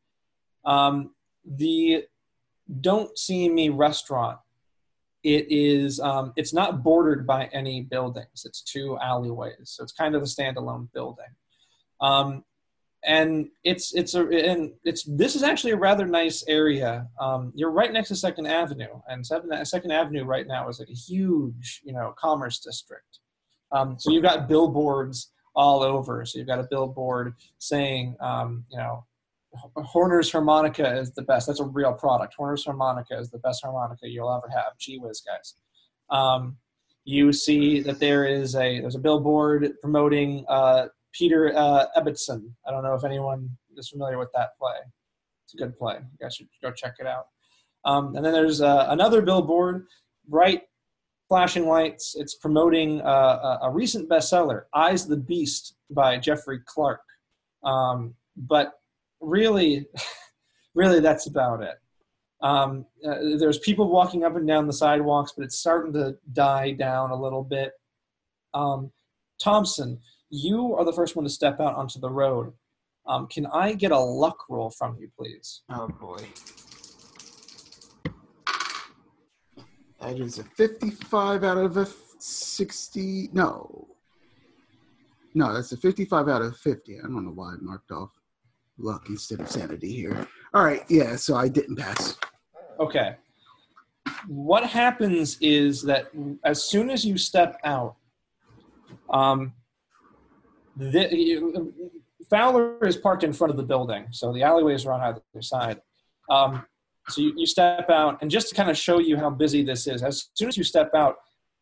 um, 0.64 1.14
the 1.44 2.04
don't 2.80 3.16
see 3.18 3.48
me 3.48 3.68
restaurant 3.68 4.38
it 5.24 5.46
is 5.50 5.98
um, 6.00 6.32
it's 6.36 6.52
not 6.52 6.82
bordered 6.82 7.26
by 7.26 7.46
any 7.52 7.82
buildings 7.82 8.44
it's 8.44 8.62
two 8.62 8.98
alleyways 8.98 9.54
so 9.64 9.82
it's 9.82 9.92
kind 9.92 10.14
of 10.14 10.22
a 10.22 10.26
standalone 10.26 10.88
building 10.92 11.34
um, 12.00 12.44
and 13.04 13.48
it's 13.64 13.94
it's 13.94 14.14
a 14.14 14.26
and 14.26 14.72
it's 14.84 15.04
this 15.04 15.36
is 15.36 15.42
actually 15.42 15.72
a 15.72 15.76
rather 15.76 16.06
nice 16.06 16.44
area. 16.48 17.06
Um, 17.20 17.52
you're 17.54 17.70
right 17.70 17.92
next 17.92 18.08
to 18.08 18.16
Second 18.16 18.46
Avenue, 18.46 19.00
and 19.08 19.24
Second, 19.24 19.92
Avenue 19.92 20.24
right 20.24 20.46
now 20.46 20.68
is 20.68 20.80
like 20.80 20.90
a 20.90 20.94
huge 20.94 21.80
you 21.84 21.92
know 21.92 22.14
commerce 22.18 22.58
district. 22.58 23.20
Um, 23.70 23.96
so 23.98 24.10
you've 24.10 24.22
got 24.22 24.48
billboards 24.48 25.30
all 25.58 25.82
over. 25.82 26.24
So 26.24 26.38
you've 26.38 26.46
got 26.46 26.60
a 26.60 26.68
billboard 26.70 27.34
saying 27.58 28.16
um, 28.20 28.64
you 28.70 28.78
know 28.78 29.04
Hohner's 29.76 30.30
harmonica 30.30 30.96
is 30.96 31.12
the 31.12 31.22
best. 31.22 31.48
That's 31.48 31.60
a 31.60 31.64
real 31.64 31.92
product. 31.92 32.36
Hohner's 32.38 32.64
harmonica 32.64 33.18
is 33.18 33.30
the 33.30 33.38
best 33.38 33.62
harmonica 33.62 34.08
you'll 34.08 34.32
ever 34.32 34.48
have. 34.48 34.78
Gee 34.78 34.98
whiz, 34.98 35.20
guys. 35.20 35.54
Um, 36.10 36.56
you 37.04 37.32
see 37.32 37.80
that 37.80 37.98
there 37.98 38.24
is 38.24 38.54
a 38.54 38.80
there's 38.80 38.94
a 38.94 39.00
billboard 39.00 39.72
promoting 39.80 40.44
uh, 40.48 40.86
Peter 41.12 41.52
uh, 41.56 41.86
Ibbetson. 41.96 42.54
I 42.66 42.70
don't 42.70 42.84
know 42.84 42.94
if 42.94 43.04
anyone 43.04 43.50
is 43.76 43.88
familiar 43.88 44.18
with 44.18 44.30
that 44.34 44.50
play. 44.58 44.76
It's 45.44 45.54
a 45.54 45.56
good 45.56 45.76
play. 45.76 45.94
You 45.94 46.18
guys 46.20 46.36
should 46.36 46.48
go 46.62 46.70
check 46.70 46.94
it 47.00 47.06
out. 47.06 47.26
Um, 47.84 48.14
and 48.14 48.24
then 48.24 48.32
there's 48.32 48.60
uh, 48.60 48.86
another 48.90 49.22
billboard 49.22 49.86
right 50.28 50.62
flashing 51.28 51.66
lights. 51.66 52.16
It's 52.18 52.34
promoting 52.34 53.00
uh, 53.02 53.58
a, 53.62 53.70
recent 53.70 54.08
bestseller, 54.08 54.62
Eyes 54.74 55.06
the 55.06 55.16
Beast 55.16 55.74
by 55.90 56.18
Jeffrey 56.18 56.60
Clark. 56.64 57.02
Um, 57.62 58.14
but 58.36 58.72
really, 59.20 59.86
really, 60.74 61.00
that's 61.00 61.26
about 61.26 61.62
it. 61.62 61.74
Um, 62.40 62.86
uh, 63.04 63.36
there's 63.38 63.58
people 63.58 63.90
walking 63.90 64.24
up 64.24 64.36
and 64.36 64.46
down 64.46 64.66
the 64.66 64.72
sidewalks, 64.72 65.32
but 65.36 65.44
it's 65.44 65.58
starting 65.58 65.92
to 65.94 66.16
die 66.32 66.72
down 66.72 67.10
a 67.10 67.20
little 67.20 67.42
bit. 67.42 67.72
Um, 68.54 68.92
Thompson, 69.42 70.00
you 70.30 70.74
are 70.74 70.84
the 70.84 70.92
first 70.92 71.16
one 71.16 71.24
to 71.24 71.30
step 71.30 71.60
out 71.60 71.74
onto 71.74 72.00
the 72.00 72.10
road. 72.10 72.52
Um, 73.06 73.26
can 73.26 73.46
I 73.46 73.72
get 73.74 73.90
a 73.90 73.98
luck 73.98 74.44
roll 74.48 74.70
from 74.70 74.96
you, 75.00 75.10
please? 75.16 75.62
Oh 75.70 75.88
boy. 75.88 76.24
That 80.00 80.18
is 80.18 80.38
a 80.38 80.44
55 80.44 81.44
out 81.44 81.58
of 81.58 81.76
a 81.76 81.86
60. 82.18 83.30
No. 83.32 83.88
No, 85.34 85.52
that's 85.52 85.72
a 85.72 85.76
55 85.76 86.28
out 86.28 86.42
of 86.42 86.56
50. 86.56 86.98
I 86.98 87.02
don't 87.02 87.24
know 87.24 87.32
why 87.32 87.52
I 87.52 87.56
marked 87.60 87.90
off 87.90 88.10
luck 88.78 89.06
instead 89.08 89.40
of 89.40 89.50
sanity 89.50 89.92
here. 89.92 90.26
All 90.54 90.64
right, 90.64 90.84
yeah, 90.88 91.16
so 91.16 91.36
I 91.36 91.48
didn't 91.48 91.76
pass. 91.76 92.16
Okay. 92.78 93.16
What 94.26 94.64
happens 94.64 95.36
is 95.40 95.82
that 95.82 96.10
as 96.44 96.62
soon 96.64 96.90
as 96.90 97.04
you 97.04 97.18
step 97.18 97.60
out, 97.64 97.96
um, 99.10 99.52
the, 100.76 101.08
you, 101.12 101.74
Fowler 102.30 102.84
is 102.86 102.96
parked 102.96 103.24
in 103.24 103.32
front 103.32 103.50
of 103.50 103.56
the 103.56 103.62
building, 103.62 104.06
so 104.10 104.32
the 104.32 104.42
alleyways 104.42 104.86
are 104.86 104.92
on 104.92 105.00
either 105.00 105.42
side. 105.42 105.80
Um, 106.30 106.64
so 107.08 107.20
you, 107.20 107.32
you 107.36 107.46
step 107.46 107.88
out, 107.90 108.18
and 108.20 108.30
just 108.30 108.50
to 108.50 108.54
kind 108.54 108.70
of 108.70 108.76
show 108.76 108.98
you 108.98 109.16
how 109.16 109.30
busy 109.30 109.62
this 109.62 109.86
is, 109.86 110.02
as 110.02 110.28
soon 110.34 110.48
as 110.48 110.56
you 110.56 110.64
step 110.64 110.90
out, 110.94 111.16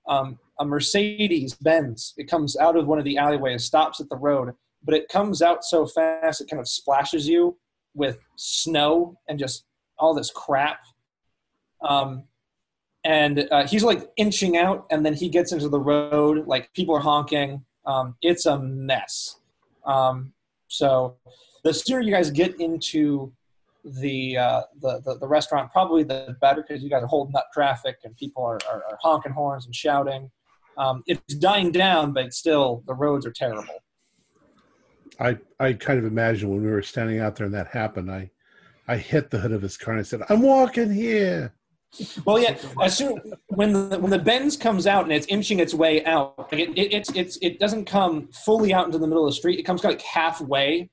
um, 0.09 0.39
a 0.61 0.65
Mercedes 0.65 1.55
Benz 1.55 2.15
it 2.17 2.29
comes 2.29 2.57
out 2.57 2.77
of 2.77 2.87
one 2.87 2.99
of 2.99 3.05
the 3.05 3.19
alleyways, 3.19 3.65
stops 3.65 4.01
at 4.01 4.09
the 4.09 4.17
road, 4.17 4.53
but 4.83 4.95
it 4.95 5.09
comes 5.09 5.43
out 5.43 5.65
so 5.65 5.87
fast 5.87 6.41
it 6.41 6.49
kind 6.49 6.61
of 6.61 6.69
splashes 6.69 7.29
you 7.29 7.57
with 7.95 8.19
snow 8.37 9.17
and 9.29 9.39
just 9.39 9.65
all 9.99 10.15
this 10.15 10.31
crap. 10.31 10.79
Um, 11.83 12.25
and 13.05 13.47
uh, 13.51 13.67
he's 13.67 13.85
like 13.85 14.11
inching 14.17 14.57
out, 14.57 14.87
and 14.91 15.07
then 15.07 15.15
he 15.15 15.29
gets 15.29 15.53
into 15.53 15.69
the 15.69 15.79
road. 15.79 16.47
Like 16.47 16.73
people 16.75 16.97
are 16.97 17.01
honking. 17.01 17.65
Um, 17.85 18.17
it's 18.21 18.47
a 18.47 18.59
mess. 18.59 19.37
Um, 19.85 20.33
so 20.67 21.17
the 21.63 21.73
sooner 21.73 22.01
you 22.01 22.13
guys 22.13 22.31
get 22.31 22.61
into 22.61 23.33
the, 24.01 24.37
uh, 24.37 24.63
the, 24.81 25.01
the 25.05 25.19
the 25.19 25.29
restaurant, 25.29 25.71
probably 25.73 26.03
the 26.03 26.37
better 26.41 26.63
because 26.67 26.83
you 26.83 26.91
guys 26.91 27.03
are 27.03 27.09
holding 27.09 27.37
up 27.37 27.49
traffic 27.53 27.97
and 28.05 28.17
people 28.17 28.45
are, 28.45 28.59
are, 28.71 28.83
are 28.91 28.99
honking 29.01 29.33
horns 29.33 29.67
and 29.67 29.75
shouting. 29.75 30.31
Um, 30.77 31.03
it's 31.07 31.35
dying 31.35 31.73
down, 31.73 32.13
but 32.13 32.35
still 32.35 32.83
the 32.87 32.95
roads 32.95 33.25
are 33.27 33.33
terrible. 33.33 33.65
I 35.19 35.39
I 35.59 35.73
kind 35.73 35.99
of 35.99 36.05
imagine 36.05 36.51
when 36.51 36.63
we 36.63 36.71
were 36.71 36.83
standing 36.83 37.21
out 37.21 37.37
there 37.37 37.47
and 37.47 37.55
that 37.55 37.69
happened, 37.69 38.11
I 38.11 38.31
I 38.89 38.97
hit 38.97 39.31
the 39.31 39.39
hood 39.39 39.53
of 39.53 39.63
his 39.63 39.77
car 39.77 39.95
and 39.95 40.01
I 40.01 40.05
said, 40.05 40.23
"I'm 40.29 40.43
walking 40.43 40.93
here." 40.93 41.55
Well, 42.25 42.39
yeah. 42.39 42.57
As 42.83 42.97
soon 42.97 43.21
when 43.49 43.73
the 43.73 43.99
when 43.99 44.11
the 44.11 44.19
Benz 44.19 44.57
comes 44.57 44.87
out 44.87 45.05
and 45.05 45.13
it's 45.13 45.27
inching 45.29 45.61
its 45.61 45.73
way 45.73 46.05
out, 46.05 46.35
like 46.39 46.61
it, 46.61 46.71
it 46.77 46.93
it's 46.93 47.11
it's 47.15 47.39
it 47.41 47.59
doesn't 47.59 47.87
come 47.87 48.29
fully 48.45 48.75
out 48.75 48.87
into 48.87 48.99
the 48.99 49.07
middle 49.07 49.25
of 49.25 49.31
the 49.31 49.37
street. 49.37 49.59
It 49.59 49.63
comes 49.63 49.81
kind 49.81 49.95
of 49.95 50.01
like 50.01 50.07
halfway. 50.07 50.91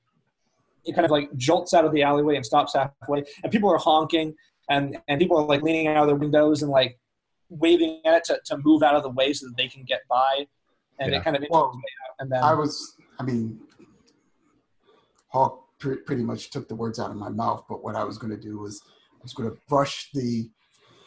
It 0.84 0.94
kind 0.94 1.04
of 1.04 1.10
like 1.10 1.34
jolts 1.36 1.74
out 1.74 1.84
of 1.84 1.92
the 1.92 2.02
alleyway 2.02 2.36
and 2.36 2.44
stops 2.44 2.74
halfway, 2.74 3.24
and 3.42 3.50
people 3.52 3.70
are 3.70 3.78
honking 3.78 4.34
and 4.70 4.98
and 5.08 5.18
people 5.18 5.36
are 5.38 5.44
like 5.44 5.62
leaning 5.62 5.86
out 5.88 5.98
of 5.98 6.06
their 6.06 6.16
windows 6.16 6.62
and 6.62 6.70
like 6.70 6.98
waving 7.50 8.00
at 8.04 8.14
it 8.14 8.24
to, 8.24 8.40
to 8.46 8.58
move 8.64 8.82
out 8.82 8.94
of 8.94 9.02
the 9.02 9.10
way 9.10 9.32
so 9.32 9.46
that 9.46 9.56
they 9.56 9.68
can 9.68 9.84
get 9.84 10.00
by. 10.08 10.46
And 10.98 11.12
Yeah. 11.12 11.18
it 11.18 11.24
kind 11.24 11.36
of 11.36 11.44
Well, 11.50 11.72
its 11.74 11.76
out, 12.08 12.14
and 12.20 12.32
then 12.32 12.42
I 12.42 12.54
was, 12.54 12.96
I 13.18 13.24
mean, 13.24 13.60
Hawk 15.28 15.64
pre- 15.78 15.96
pretty 15.96 16.22
much 16.22 16.50
took 16.50 16.68
the 16.68 16.74
words 16.74 16.98
out 16.98 17.10
of 17.10 17.16
my 17.16 17.28
mouth, 17.28 17.64
but 17.68 17.82
what 17.82 17.96
I 17.96 18.04
was 18.04 18.18
going 18.18 18.30
to 18.30 18.40
do 18.40 18.58
was 18.58 18.80
I 19.12 19.22
was 19.22 19.32
going 19.34 19.50
to 19.50 19.56
brush 19.68 20.10
the 20.14 20.50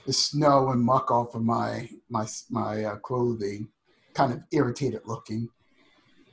the 0.06 0.14
snow 0.14 0.70
and 0.70 0.82
muck 0.82 1.12
off 1.12 1.36
of 1.36 1.44
my 1.44 1.90
my 2.10 2.26
my 2.50 2.86
uh, 2.86 2.96
clothing, 2.98 3.70
kind 4.14 4.32
of 4.34 4.40
irritated 4.52 5.02
looking. 5.06 5.50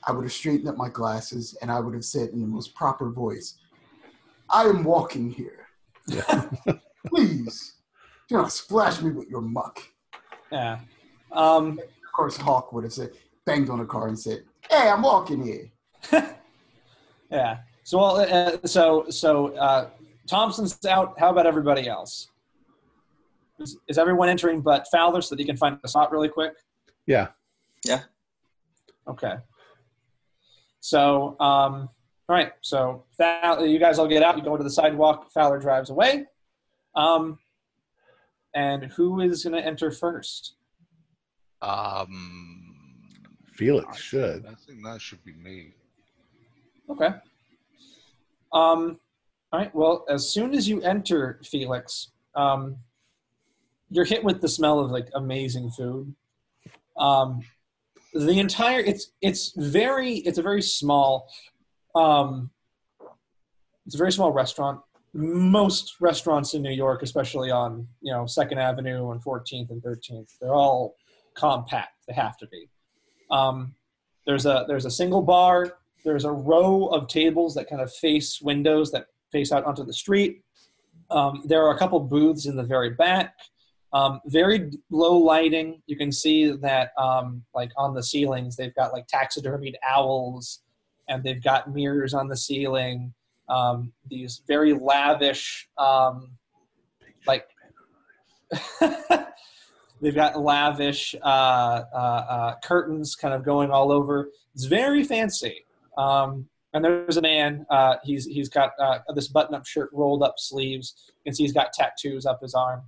I 0.07 0.13
would 0.13 0.25
have 0.25 0.33
straightened 0.33 0.69
up 0.69 0.77
my 0.77 0.89
glasses 0.89 1.57
and 1.63 1.71
I 1.71 1.81
would 1.81 1.95
have 1.95 2.05
said 2.05 2.31
in 2.31 2.41
the 2.41 2.47
most 2.47 2.75
proper 2.75 3.11
voice, 3.11 3.55
"I 4.51 4.65
am 4.65 4.85
walking 4.85 5.31
here. 5.31 5.69
Yeah. 6.07 6.51
Please, 7.07 7.75
do 8.29 8.37
not 8.37 8.53
splash 8.53 9.01
me 9.03 9.11
with 9.11 9.29
your 9.29 9.41
muck." 9.41 9.81
yeah. 10.53 10.81
Um, 11.33 11.79
Of 11.79 12.13
course, 12.13 12.37
Hawk 12.37 12.73
would 12.73 12.85
have 12.85 12.93
said, 12.93 13.11
banged 13.45 13.71
on 13.71 13.79
the 13.79 13.85
car 13.85 14.09
and 14.09 14.19
said, 14.19 14.45
"Hey, 14.71 14.89
I'm 14.89 15.03
walking 15.03 15.43
here." 15.43 15.71
Yeah. 17.31 17.59
So 17.83 17.99
well, 17.99 18.17
uh, 18.19 18.67
so 18.67 19.07
so 19.11 19.49
uh, 19.57 19.91
Thompson's 20.29 20.79
out. 20.87 21.19
How 21.19 21.31
about 21.31 21.47
everybody 21.47 21.89
else? 21.89 22.29
Is, 23.59 23.77
is 23.89 23.99
everyone 23.99 24.29
entering 24.29 24.61
but 24.61 24.87
Fowler 24.91 25.21
so 25.21 25.35
that 25.35 25.41
he 25.41 25.45
can 25.45 25.57
find 25.57 25.79
a 25.83 25.89
spot 25.89 26.13
really 26.13 26.29
quick? 26.29 26.53
Yeah. 27.07 27.29
Yeah. 27.85 28.03
Okay. 29.09 29.35
So 30.85 31.35
um, 31.41 31.89
all 32.29 32.37
right. 32.37 32.53
So 32.61 33.05
Fowler, 33.17 33.65
you 33.65 33.79
guys 33.79 33.99
all 33.99 34.07
get 34.07 34.23
out. 34.23 34.37
You 34.37 34.45
go 34.45 34.55
to 34.55 34.63
the 34.63 34.69
sidewalk. 34.69 35.33
Fowler 35.33 35.59
drives 35.59 35.89
away. 35.89 36.27
Um, 36.95 37.39
and 38.55 38.85
who 38.93 39.23
is 39.23 39.45
going 39.45 39.57
to 39.57 39.67
enter 39.67 39.91
first? 39.91 40.57
Um, 41.63 42.75
Felix 43.55 43.99
should. 43.99 44.45
I 44.45 44.53
think 44.67 44.85
that 44.85 45.01
should 45.01 45.25
be 45.25 45.33
me. 45.33 45.73
Okay. 46.91 47.15
Um, 48.53 49.01
all 49.53 49.61
right. 49.61 49.75
Well, 49.75 50.05
as 50.11 50.29
soon 50.29 50.53
as 50.53 50.69
you 50.69 50.83
enter, 50.83 51.41
Felix, 51.45 52.11
um, 52.35 52.77
you're 53.89 54.05
hit 54.05 54.23
with 54.23 54.43
the 54.43 54.49
smell 54.49 54.81
of 54.81 54.91
like 54.91 55.09
amazing 55.15 55.71
food. 55.71 56.15
Um, 56.99 57.41
the 58.15 58.39
entire 58.39 58.81
it's 58.81 59.13
it's 59.21 59.53
very 59.57 60.15
it's 60.19 60.39
a 60.39 60.43
very 60.43 60.63
small 60.63 61.29
um, 61.95 62.51
it's 63.87 63.95
a 63.95 63.99
very 63.99 64.13
small 64.13 64.33
restaurant. 64.33 64.81
Most 65.13 65.97
restaurants 66.01 66.55
in 66.55 66.63
New 66.63 66.73
York, 66.73 67.03
especially 67.03 67.51
on 67.51 67.87
you 68.01 68.13
know 68.13 68.27
Second 68.27 68.59
Avenue 68.59 69.11
and 69.11 69.23
14th 69.23 69.71
and 69.71 69.83
13th, 69.83 70.39
they're 70.41 70.55
all 70.55 70.97
compact. 71.35 72.07
They 72.09 72.15
have 72.15 72.37
to 72.39 72.47
be. 72.47 72.69
Um, 73.31 73.75
there's 74.27 74.47
a 74.47 74.65
there's 74.67 74.87
a 74.87 74.91
single 74.91 75.23
bar 75.23 75.79
there's 76.05 76.25
a 76.25 76.31
row 76.31 76.87
of 76.87 77.09
tables 77.09 77.55
that 77.55 77.69
kind 77.69 77.81
of 77.81 77.93
face 77.93 78.41
windows 78.41 78.93
that 78.93 79.07
face 79.33 79.51
out 79.51 79.65
onto 79.65 79.85
the 79.85 79.93
street. 79.93 80.43
Um, 81.11 81.43
there 81.47 81.65
are 81.65 81.75
a 81.75 81.79
couple 81.79 81.99
booths 81.99 82.47
in 82.47 82.57
the 82.57 82.63
very 82.63 82.91
back. 82.91 83.35
Um, 83.95 84.21
very 84.27 84.73
low 84.91 85.17
lighting. 85.17 85.81
You 85.87 85.97
can 85.97 86.11
see 86.11 86.51
that, 86.51 86.91
um, 86.99 87.45
like 87.55 87.71
on 87.77 87.95
the 87.95 88.03
ceilings, 88.03 88.57
they've 88.57 88.75
got 88.75 88.93
like 88.93 89.07
taxidermied 89.07 89.77
owls, 89.89 90.63
and 91.09 91.23
they've 91.23 91.43
got 91.43 91.73
mirrors 91.73 92.13
on 92.13 92.27
the 92.27 92.37
ceiling. 92.37 93.15
Um, 93.49 93.93
these 94.11 94.43
very 94.49 94.73
lavish, 94.73 95.69
um, 95.79 96.33
like 97.27 97.47
they've 100.01 100.15
got 100.15 100.41
lavish 100.41 101.15
uh, 101.23 101.83
uh, 101.95 102.27
uh, 102.29 102.55
curtains 102.65 103.15
kind 103.15 103.33
of 103.33 103.45
going 103.45 103.71
all 103.71 103.93
over. 103.93 104.31
It's 104.55 104.65
very 104.65 105.05
fancy. 105.05 105.67
Um, 105.97 106.49
and 106.73 106.85
there's 106.85 107.17
a 107.17 107.23
man. 107.23 107.65
Uh, 107.71 107.97
he's 108.03 108.25
he's 108.25 108.49
got 108.49 108.73
uh, 108.81 108.99
this 109.15 109.29
button-up 109.29 109.65
shirt, 109.65 109.91
rolled-up 109.93 110.35
sleeves. 110.39 110.95
You 111.07 111.31
can 111.31 111.35
see 111.35 111.45
he's 111.45 111.53
got 111.53 111.73
tattoos 111.73 112.27
up 112.27 112.41
his 112.43 112.55
arm. 112.55 112.83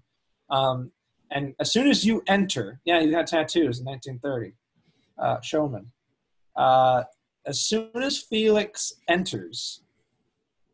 Um, 0.50 0.90
and 1.30 1.54
as 1.60 1.72
soon 1.72 1.88
as 1.88 2.04
you 2.04 2.22
enter, 2.28 2.80
yeah, 2.84 3.00
he's 3.00 3.10
got 3.10 3.26
tattoos 3.26 3.80
in 3.80 3.86
1930. 3.86 4.52
Uh, 5.18 5.40
showman. 5.40 5.90
Uh, 6.56 7.02
as 7.46 7.60
soon 7.60 7.90
as 7.94 8.18
Felix 8.18 8.92
enters, 9.08 9.82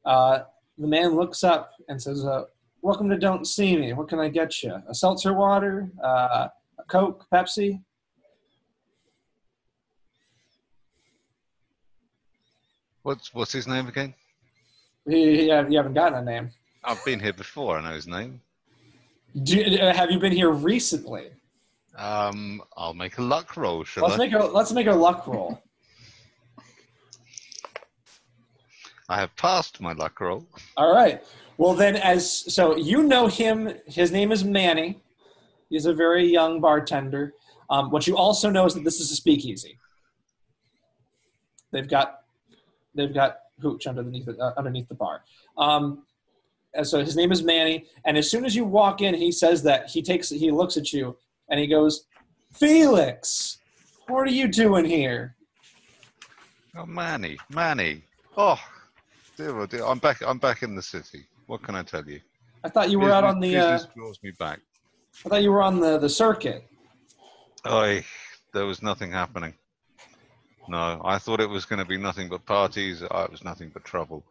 uh, 0.04 0.40
the 0.78 0.86
man 0.86 1.14
looks 1.14 1.44
up 1.44 1.72
and 1.88 2.00
says, 2.00 2.24
uh, 2.24 2.44
"Welcome 2.80 3.08
to 3.10 3.18
Don't 3.18 3.46
See 3.46 3.76
Me. 3.76 3.92
What 3.92 4.08
can 4.08 4.18
I 4.18 4.28
get 4.28 4.62
you? 4.62 4.74
A 4.88 4.94
seltzer 4.94 5.32
water, 5.32 5.90
uh, 6.02 6.48
a 6.78 6.84
Coke, 6.88 7.26
Pepsi?" 7.32 7.82
What's 13.02 13.32
what's 13.34 13.52
his 13.52 13.66
name 13.66 13.88
again? 13.88 14.14
You, 15.06 15.18
you 15.18 15.68
you 15.68 15.76
haven't 15.76 15.94
gotten 15.94 16.18
a 16.18 16.22
name. 16.22 16.50
I've 16.84 17.04
been 17.04 17.20
here 17.20 17.32
before. 17.32 17.78
I 17.78 17.82
know 17.82 17.94
his 17.94 18.06
name. 18.06 18.40
Do, 19.40 19.78
uh, 19.80 19.94
have 19.94 20.10
you 20.10 20.18
been 20.18 20.32
here 20.32 20.50
recently? 20.50 21.30
Um, 21.96 22.62
I'll 22.76 22.94
make 22.94 23.18
a 23.18 23.22
luck 23.22 23.56
roll, 23.56 23.84
shall 23.84 24.04
Let's 24.04 24.14
I? 24.14 24.18
make 24.18 24.32
a 24.32 24.38
let's 24.44 24.72
make 24.72 24.86
a 24.86 24.92
luck 24.92 25.26
roll. 25.26 25.62
I 29.08 29.16
have 29.16 29.34
passed 29.36 29.80
my 29.80 29.92
luck 29.92 30.20
roll. 30.20 30.46
All 30.76 30.94
right. 30.94 31.22
Well, 31.58 31.74
then, 31.74 31.96
as 31.96 32.30
so 32.52 32.76
you 32.76 33.02
know 33.02 33.26
him, 33.26 33.74
his 33.86 34.10
name 34.10 34.32
is 34.32 34.42
Manny. 34.42 35.00
He's 35.68 35.86
a 35.86 35.94
very 35.94 36.26
young 36.26 36.60
bartender. 36.60 37.34
Um, 37.70 37.90
what 37.90 38.06
you 38.06 38.16
also 38.16 38.50
know 38.50 38.66
is 38.66 38.74
that 38.74 38.84
this 38.84 39.00
is 39.00 39.10
a 39.10 39.16
speakeasy. 39.16 39.78
They've 41.70 41.88
got 41.88 42.20
they've 42.94 43.12
got 43.12 43.38
hooch 43.60 43.86
underneath 43.86 44.26
the, 44.26 44.36
uh, 44.38 44.54
underneath 44.56 44.88
the 44.88 44.94
bar. 44.94 45.22
Um, 45.56 46.04
and 46.74 46.86
so 46.86 47.00
his 47.00 47.16
name 47.16 47.32
is 47.32 47.42
Manny, 47.42 47.86
and 48.04 48.16
as 48.16 48.30
soon 48.30 48.44
as 48.44 48.56
you 48.56 48.64
walk 48.64 49.00
in, 49.00 49.14
he 49.14 49.30
says 49.30 49.62
that 49.64 49.90
he 49.90 50.02
takes 50.02 50.30
he 50.30 50.50
looks 50.50 50.76
at 50.76 50.92
you 50.92 51.16
and 51.48 51.60
he 51.60 51.66
goes, 51.66 52.06
"Felix, 52.52 53.58
what 54.08 54.26
are 54.26 54.32
you 54.32 54.48
doing 54.48 54.84
here?" 54.84 55.36
Oh, 56.76 56.86
Manny, 56.86 57.36
Manny. 57.50 58.02
Oh, 58.36 58.58
dear, 59.36 59.58
oh 59.60 59.66
dear. 59.66 59.84
I'm 59.84 59.98
back. 59.98 60.22
I'm 60.26 60.38
back 60.38 60.62
in 60.62 60.74
the 60.74 60.82
city. 60.82 61.26
What 61.46 61.62
can 61.62 61.74
I 61.74 61.82
tell 61.82 62.04
you? 62.08 62.20
I 62.64 62.68
thought 62.68 62.90
you 62.90 62.98
were 62.98 63.10
out 63.10 63.24
on 63.24 63.40
the. 63.40 63.56
Uh, 63.56 63.78
draws 63.94 64.18
me 64.22 64.30
back. 64.38 64.60
I 65.26 65.28
thought 65.28 65.42
you 65.42 65.52
were 65.52 65.62
on 65.62 65.80
the 65.80 65.98
the 65.98 66.08
circuit. 66.08 66.66
I 67.64 68.04
there 68.52 68.64
was 68.64 68.82
nothing 68.82 69.12
happening. 69.12 69.54
No, 70.68 71.00
I 71.04 71.18
thought 71.18 71.40
it 71.40 71.48
was 71.48 71.64
going 71.66 71.80
to 71.80 71.84
be 71.84 71.98
nothing 71.98 72.28
but 72.28 72.46
parties. 72.46 73.02
I, 73.10 73.24
it 73.24 73.30
was 73.30 73.44
nothing 73.44 73.70
but 73.74 73.84
trouble. 73.84 74.24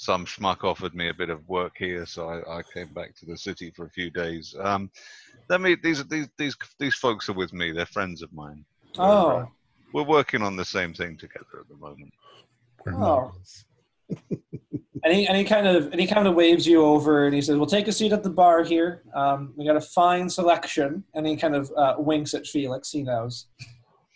Some 0.00 0.24
schmuck 0.24 0.64
offered 0.64 0.94
me 0.94 1.10
a 1.10 1.14
bit 1.14 1.28
of 1.28 1.46
work 1.46 1.74
here, 1.76 2.06
so 2.06 2.26
I, 2.26 2.60
I 2.60 2.62
came 2.72 2.88
back 2.94 3.14
to 3.16 3.26
the 3.26 3.36
city 3.36 3.70
for 3.70 3.84
a 3.84 3.90
few 3.90 4.08
days. 4.08 4.56
Um, 4.58 4.90
let 5.50 5.60
me. 5.60 5.76
These 5.82 6.06
these 6.06 6.26
these 6.38 6.56
these 6.78 6.94
folks 6.94 7.28
are 7.28 7.34
with 7.34 7.52
me. 7.52 7.70
They're 7.70 7.84
friends 7.84 8.22
of 8.22 8.32
mine. 8.32 8.64
We're, 8.96 9.04
uh, 9.04 9.08
Oh, 9.08 9.48
we're 9.92 10.04
working 10.04 10.40
on 10.40 10.56
the 10.56 10.64
same 10.64 10.94
thing 10.94 11.18
together 11.18 11.60
at 11.60 11.68
the 11.68 11.76
moment. 11.76 12.14
Oh. 12.86 12.90
models. 12.92 13.66
and 15.04 15.12
he 15.12 15.28
and 15.28 15.36
he 15.36 15.44
kind 15.44 15.66
of 15.66 15.92
and 15.92 16.00
he 16.00 16.06
kind 16.06 16.26
of 16.26 16.34
waves 16.34 16.66
you 16.66 16.82
over 16.82 17.26
and 17.26 17.34
he 17.34 17.42
says, 17.42 17.58
"Well, 17.58 17.66
take 17.66 17.86
a 17.86 17.92
seat 17.92 18.12
at 18.12 18.22
the 18.22 18.30
bar 18.30 18.64
here. 18.64 19.02
Um, 19.14 19.52
we 19.54 19.66
got 19.66 19.76
a 19.76 19.82
fine 19.82 20.30
selection." 20.30 21.04
And 21.12 21.26
he 21.26 21.36
kind 21.36 21.54
of 21.54 21.70
uh, 21.76 21.96
winks 21.98 22.32
at 22.32 22.46
Felix. 22.46 22.90
He 22.90 23.02
knows. 23.02 23.48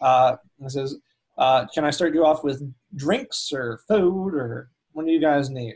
Uh, 0.00 0.36
and 0.58 0.72
says, 0.72 0.96
uh, 1.36 1.66
"Can 1.74 1.84
I 1.84 1.90
start 1.90 2.14
you 2.14 2.24
off 2.24 2.42
with 2.42 2.62
drinks 2.96 3.52
or 3.52 3.80
food 3.86 4.34
or 4.34 4.70
what 4.94 5.04
do 5.04 5.12
you 5.12 5.20
guys 5.20 5.50
need?" 5.50 5.74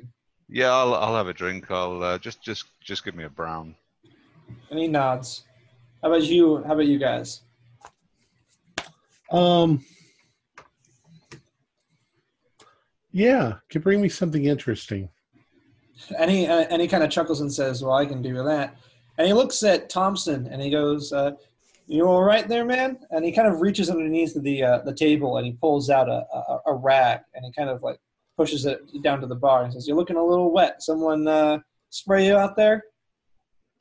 Yeah, 0.49 0.73
I'll 0.73 0.95
I'll 0.95 1.15
have 1.15 1.29
a 1.29 1.35
drink. 1.35 1.71
I'll 1.71 2.03
uh, 2.03 2.19
just 2.19 2.43
just 2.43 2.65
just 2.81 3.05
give 3.05 3.15
me 3.15 3.25
a 3.25 3.29
brown. 3.29 3.75
And 4.71 4.79
he 4.79 4.89
nods. 4.89 5.45
How 6.03 6.09
about 6.09 6.25
you? 6.25 6.63
How 6.65 6.73
about 6.73 6.87
you 6.87 6.99
guys? 6.99 7.43
Um. 9.31 9.85
Yeah, 13.13 13.55
can 13.69 13.83
bring 13.83 14.01
me 14.01 14.09
something 14.09 14.45
interesting. 14.45 15.09
And 16.19 16.31
he 16.31 16.47
uh, 16.47 16.67
and 16.71 16.81
he 16.81 16.89
kind 16.89 17.03
of 17.03 17.11
chuckles 17.11 17.41
and 17.41 17.53
says, 17.53 17.83
"Well, 17.83 17.95
I 17.95 18.07
can 18.07 18.23
do 18.23 18.43
that." 18.45 18.77
And 19.19 19.27
he 19.27 19.33
looks 19.33 19.63
at 19.65 19.91
Thompson 19.91 20.47
and 20.47 20.63
he 20.63 20.71
goes, 20.71 21.13
uh, 21.13 21.33
"You 21.87 22.07
all 22.07 22.23
right 22.23 22.47
there, 22.49 22.65
man?" 22.65 23.01
And 23.11 23.25
he 23.25 23.33
kind 23.33 23.49
of 23.49 23.61
reaches 23.61 23.91
underneath 23.91 24.41
the 24.41 24.63
uh, 24.63 24.79
the 24.79 24.95
table 24.95 25.37
and 25.37 25.47
he 25.47 25.53
pulls 25.53 25.91
out 25.91 26.09
a, 26.09 26.25
a 26.33 26.61
a 26.67 26.75
rag 26.75 27.21
and 27.35 27.45
he 27.45 27.53
kind 27.53 27.69
of 27.69 27.83
like 27.83 27.99
pushes 28.39 28.65
it 28.65 28.81
down 29.03 29.21
to 29.21 29.27
the 29.27 29.35
bar 29.35 29.65
and 29.65 29.73
says, 29.73 29.87
"You're 29.87 29.97
looking 29.97 30.17
a 30.17 30.25
little 30.25 30.51
wet. 30.51 30.83
Someone 30.83 31.27
uh, 31.27 31.59
spray 31.91 32.27
you 32.27 32.37
out 32.37 32.57
there?" 32.57 32.85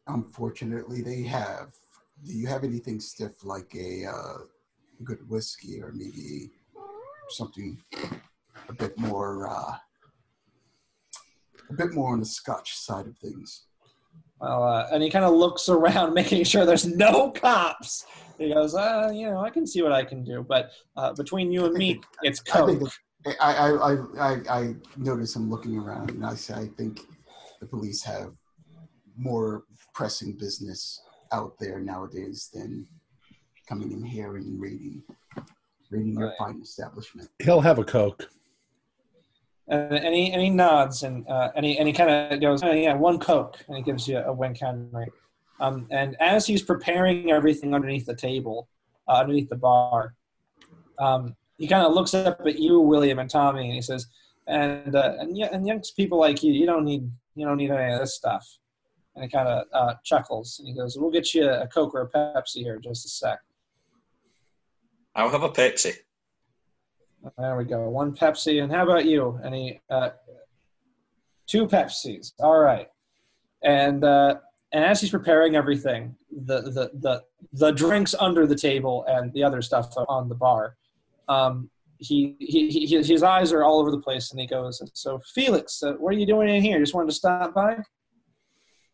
Unfortunately, 0.08 1.01
they 1.01 1.22
have. 1.24 1.70
Do 2.26 2.34
you 2.34 2.47
have 2.47 2.64
anything 2.64 2.99
stiff 2.99 3.45
like 3.45 3.74
a 3.76 4.05
uh, 4.05 4.38
good 5.03 5.30
whiskey 5.30 5.82
or 5.82 5.91
maybe 5.93 6.49
something 7.30 7.78
a 8.68 8.74
bit 8.74 8.97
more, 8.97 9.47
uh, 9.47 9.76
a 11.70 11.74
bit 11.74 11.93
more 11.93 12.12
on 12.12 12.20
the 12.20 12.26
Scotch 12.26 12.76
side 12.76 13.05
of 13.05 13.16
things? 13.20 13.68
Well, 14.39 14.64
uh, 14.64 14.88
and 14.91 15.03
he 15.03 15.12
kind 15.12 15.26
of 15.26 15.34
looks 15.34 15.70
around, 15.70 16.14
making 16.22 16.43
sure 16.45 16.66
there's 16.66 16.88
no 16.88 17.30
cops. 17.32 18.05
He 18.39 18.51
goes, 18.51 18.74
uh, 18.74 19.12
"You 19.14 19.30
know, 19.30 19.39
I 19.39 19.51
can 19.51 19.68
see 19.68 19.84
what 19.84 19.91
I 19.91 20.03
can 20.03 20.24
do, 20.24 20.43
but 20.47 20.72
uh, 20.95 21.14
between 21.14 21.51
you 21.51 21.66
and 21.66 21.76
me, 21.76 22.01
it's 22.24 22.41
I 22.51 22.66
think 22.66 22.80
coke." 22.82 22.93
I, 23.39 23.53
I, 23.53 23.71
I, 23.71 23.97
I, 24.19 24.59
I 24.59 24.75
notice 24.97 25.36
him 25.36 25.49
looking 25.49 25.78
around, 25.78 26.11
and 26.11 26.25
I 26.25 26.36
say, 26.36 26.53
I 26.53 26.67
think 26.78 27.01
the 27.59 27.65
police 27.65 28.03
have 28.03 28.34
more 29.17 29.63
pressing 29.93 30.34
business 30.38 31.01
out 31.32 31.53
there 31.59 31.80
nowadays 31.80 32.49
than 32.53 32.88
coming 33.67 33.91
in 33.91 34.03
here 34.03 34.38
and 34.38 34.59
raiding, 34.61 35.03
raiding 35.89 36.17
your 36.17 36.28
Right. 36.28 36.38
fine 36.38 36.61
establishment. 36.61 37.30
He'll 37.39 37.61
have 37.61 37.80
a 37.80 37.84
Coke. 37.84 38.30
And, 39.69 39.93
and 39.93 40.15
he 40.15 40.32
and 40.32 40.41
he 40.41 40.49
nods 40.49 41.03
and 41.03 41.28
uh, 41.28 41.49
any 41.53 41.73
he 41.73 41.80
and 41.80 41.88
he 41.89 41.93
kind 41.93 42.09
of 42.09 42.39
goes, 42.39 42.63
oh, 42.63 42.71
"Yeah, 42.71 42.93
one 42.93 43.19
coke," 43.19 43.57
and 43.67 43.75
he 43.75 43.84
gives 43.84 44.07
you 44.07 44.19
a 44.19 44.32
wink, 44.32 44.59
Henry. 44.59 45.11
Um, 45.59 45.88
and 45.91 46.15
as 46.21 46.45
he's 46.47 46.61
preparing 46.61 47.32
everything 47.32 47.73
underneath 47.75 48.05
the 48.05 48.15
table, 48.15 48.69
uh, 49.09 49.15
underneath 49.15 49.49
the 49.49 49.57
bar, 49.57 50.13
um, 50.99 51.36
he 51.58 51.68
kind 51.68 51.86
of 51.86 51.93
looks 51.93 52.14
up 52.14 52.41
at 52.45 52.60
you, 52.60 52.80
William 52.80 53.20
and 53.20 53.30
Tommy, 53.30 53.66
and 53.66 53.74
he 53.74 53.82
says, 53.82 54.08
"And 54.47 54.95
uh, 54.95 55.14
and 55.20 55.38
and 55.38 55.68
young 55.68 55.82
people 55.95 56.20
like 56.20 56.43
you, 56.43 56.53
you 56.53 56.66
don't 56.66 56.86
need 56.86 57.10
you 57.36 57.45
don't 57.45 57.58
need 57.58 57.72
any 57.72 57.93
of 57.93 57.99
this 57.99 58.16
stuff." 58.16 58.45
And 59.16 59.24
he 59.24 59.30
kind 59.30 59.47
of 59.47 59.66
uh, 59.74 59.95
chuckles 60.03 60.60
and 60.60 60.68
he 60.68 60.76
goes, 60.76 60.97
"We'll 60.97 61.12
get 61.12 61.34
you 61.34 61.49
a 61.49 61.68
coke 61.68 61.95
or 61.95 62.01
a 62.01 62.10
Pepsi 62.10 62.58
here 62.58 62.76
in 62.76 62.82
just 62.82 63.05
a 63.05 63.10
sec." 63.10 63.39
I'll 65.16 65.30
have 65.30 65.43
a 65.43 65.49
Pepsi. 65.49 65.93
There 67.38 67.58
we 67.58 67.66
go. 67.66 67.89
One 67.89 68.16
Pepsi. 68.16 68.62
And 68.62 68.72
how 68.72 68.84
about 68.84 69.05
you? 69.05 69.39
Any 69.43 69.82
uh, 69.89 70.10
two 71.47 71.68
Pepsis? 71.68 72.34
All 72.39 72.60
right. 72.60 72.88
And 73.64 74.03
uh, 74.03 74.36
and 74.72 74.86
as 74.86 75.01
he's 75.01 75.10
preparing 75.10 75.55
everything, 75.55 76.16
the 76.32 76.62
the 76.62 76.91
the 76.93 77.24
the 77.53 77.72
drinks 77.72 78.14
under 78.20 78.45
the 78.45 78.55
table 78.55 79.05
and 79.08 79.34
the 79.34 79.43
other 79.43 79.62
stuff 79.62 79.91
on 80.08 80.30
the 80.30 80.36
bar, 80.36 80.78
um, 81.28 81.69
he, 81.99 82.36
he, 82.39 82.69
he 82.69 82.86
his 82.86 83.23
eyes 83.23 83.51
are 83.51 83.63
all 83.63 83.80
over 83.80 83.91
the 83.91 83.99
place, 83.99 84.32
and 84.32 84.39
he 84.39 84.47
goes, 84.47 84.82
"So 84.93 85.19
Felix, 85.34 85.82
uh, 85.84 85.93
what 85.93 86.13
are 86.13 86.17
you 86.17 86.25
doing 86.25 86.49
in 86.49 86.61
here? 86.61 86.80
Just 86.80 86.93
wanted 86.93 87.09
to 87.09 87.15
stop 87.15 87.53
by." 87.53 87.78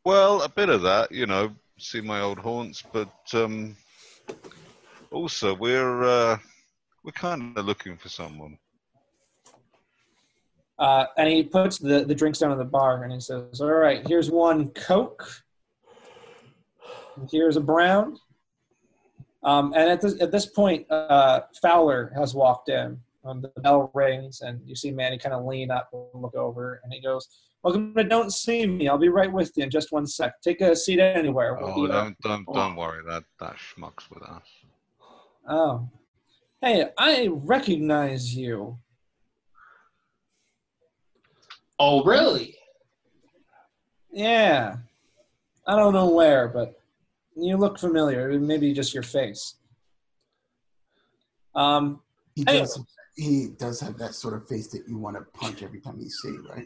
Well, 0.06 0.42
a 0.42 0.50
bit 0.50 0.70
of 0.70 0.82
that, 0.82 1.12
you 1.12 1.26
know, 1.26 1.52
see 1.78 2.02
my 2.02 2.22
old 2.22 2.40
haunts, 2.40 2.84
but 2.92 3.14
um, 3.34 3.76
also 5.12 5.54
we're 5.54 6.04
uh, 6.04 6.38
we're 7.04 7.12
kind 7.12 7.58
of 7.58 7.66
looking 7.66 7.98
for 7.98 8.10
someone. 8.10 8.58
Uh, 10.80 11.06
and 11.18 11.30
he 11.30 11.44
puts 11.44 11.78
the, 11.78 12.04
the 12.04 12.16
drinks 12.16 12.40
down 12.40 12.52
on 12.52 12.58
the 12.58 12.66
bar 12.66 13.04
and 13.04 13.14
he 13.14 13.20
says, 13.20 13.62
All 13.62 13.68
right, 13.68 14.06
here's 14.08 14.32
one 14.32 14.70
Coke. 14.70 15.26
Here's 17.32 17.58
a 17.58 17.62
Brown. 17.62 18.18
Um, 19.44 19.74
and 19.76 19.90
at 19.90 20.02
this, 20.02 20.20
at 20.22 20.32
this 20.32 20.46
point, 20.46 20.90
uh, 20.92 21.42
Fowler 21.62 22.12
has 22.16 22.34
walked 22.34 22.70
in. 22.70 23.00
Um, 23.26 23.42
the 23.42 23.50
bell 23.62 23.90
rings, 23.94 24.42
and 24.42 24.60
you 24.66 24.76
see 24.76 24.92
Manny 24.92 25.18
kind 25.18 25.34
of 25.34 25.46
lean 25.46 25.72
up 25.72 25.90
and 25.94 26.22
look 26.22 26.36
over, 26.36 26.82
and 26.84 26.92
he 26.92 27.00
goes, 27.02 27.28
Welcome 27.64 27.94
to 27.96 28.04
Don't 28.04 28.34
See 28.34 28.66
Me. 28.68 28.90
I'll 28.90 28.98
be 28.98 29.08
right 29.08 29.32
with 29.32 29.54
you 29.56 29.64
in 29.64 29.70
just 29.70 29.94
one 29.94 30.06
sec. 30.06 30.42
Take 30.42 30.60
a 30.60 30.76
seat 30.76 31.00
anywhere. 31.00 31.56
We'll 31.58 31.70
Oh, 31.70 31.88
don't 31.88 32.20
don't 32.20 32.46
don't 32.54 32.76
worry, 32.76 33.02
that 33.08 33.24
that 33.40 33.56
schmuck's 33.56 34.10
with 34.10 34.24
us. 34.24 34.44
oh. 35.48 35.88
Hey, 36.62 36.86
I 36.98 37.28
recognize 37.32 38.36
you. 38.36 38.78
Oh, 41.80 42.04
really? 42.04 42.56
Yeah. 44.12 44.78
I 45.66 45.76
don't 45.76 45.94
know 45.94 46.10
where, 46.10 46.48
but 46.50 46.80
you 47.36 47.58
look 47.58 47.80
familiar. 47.80 48.38
Maybe 48.40 48.74
just 48.74 48.94
your 48.94 49.04
face. 49.04 49.56
Um, 51.56 52.02
He 52.36 52.44
Hey. 52.46 52.60
does. 52.60 52.80
He 53.16 53.50
does 53.60 53.80
have 53.80 53.98
that 54.00 54.16
sort 54.16 54.34
of 54.34 54.48
face 54.48 54.70
that 54.72 54.88
you 54.88 54.98
want 54.98 55.16
to 55.18 55.22
punch 55.40 55.62
every 55.62 55.80
time 55.80 56.00
you 56.00 56.10
see, 56.10 56.36
right? 56.50 56.66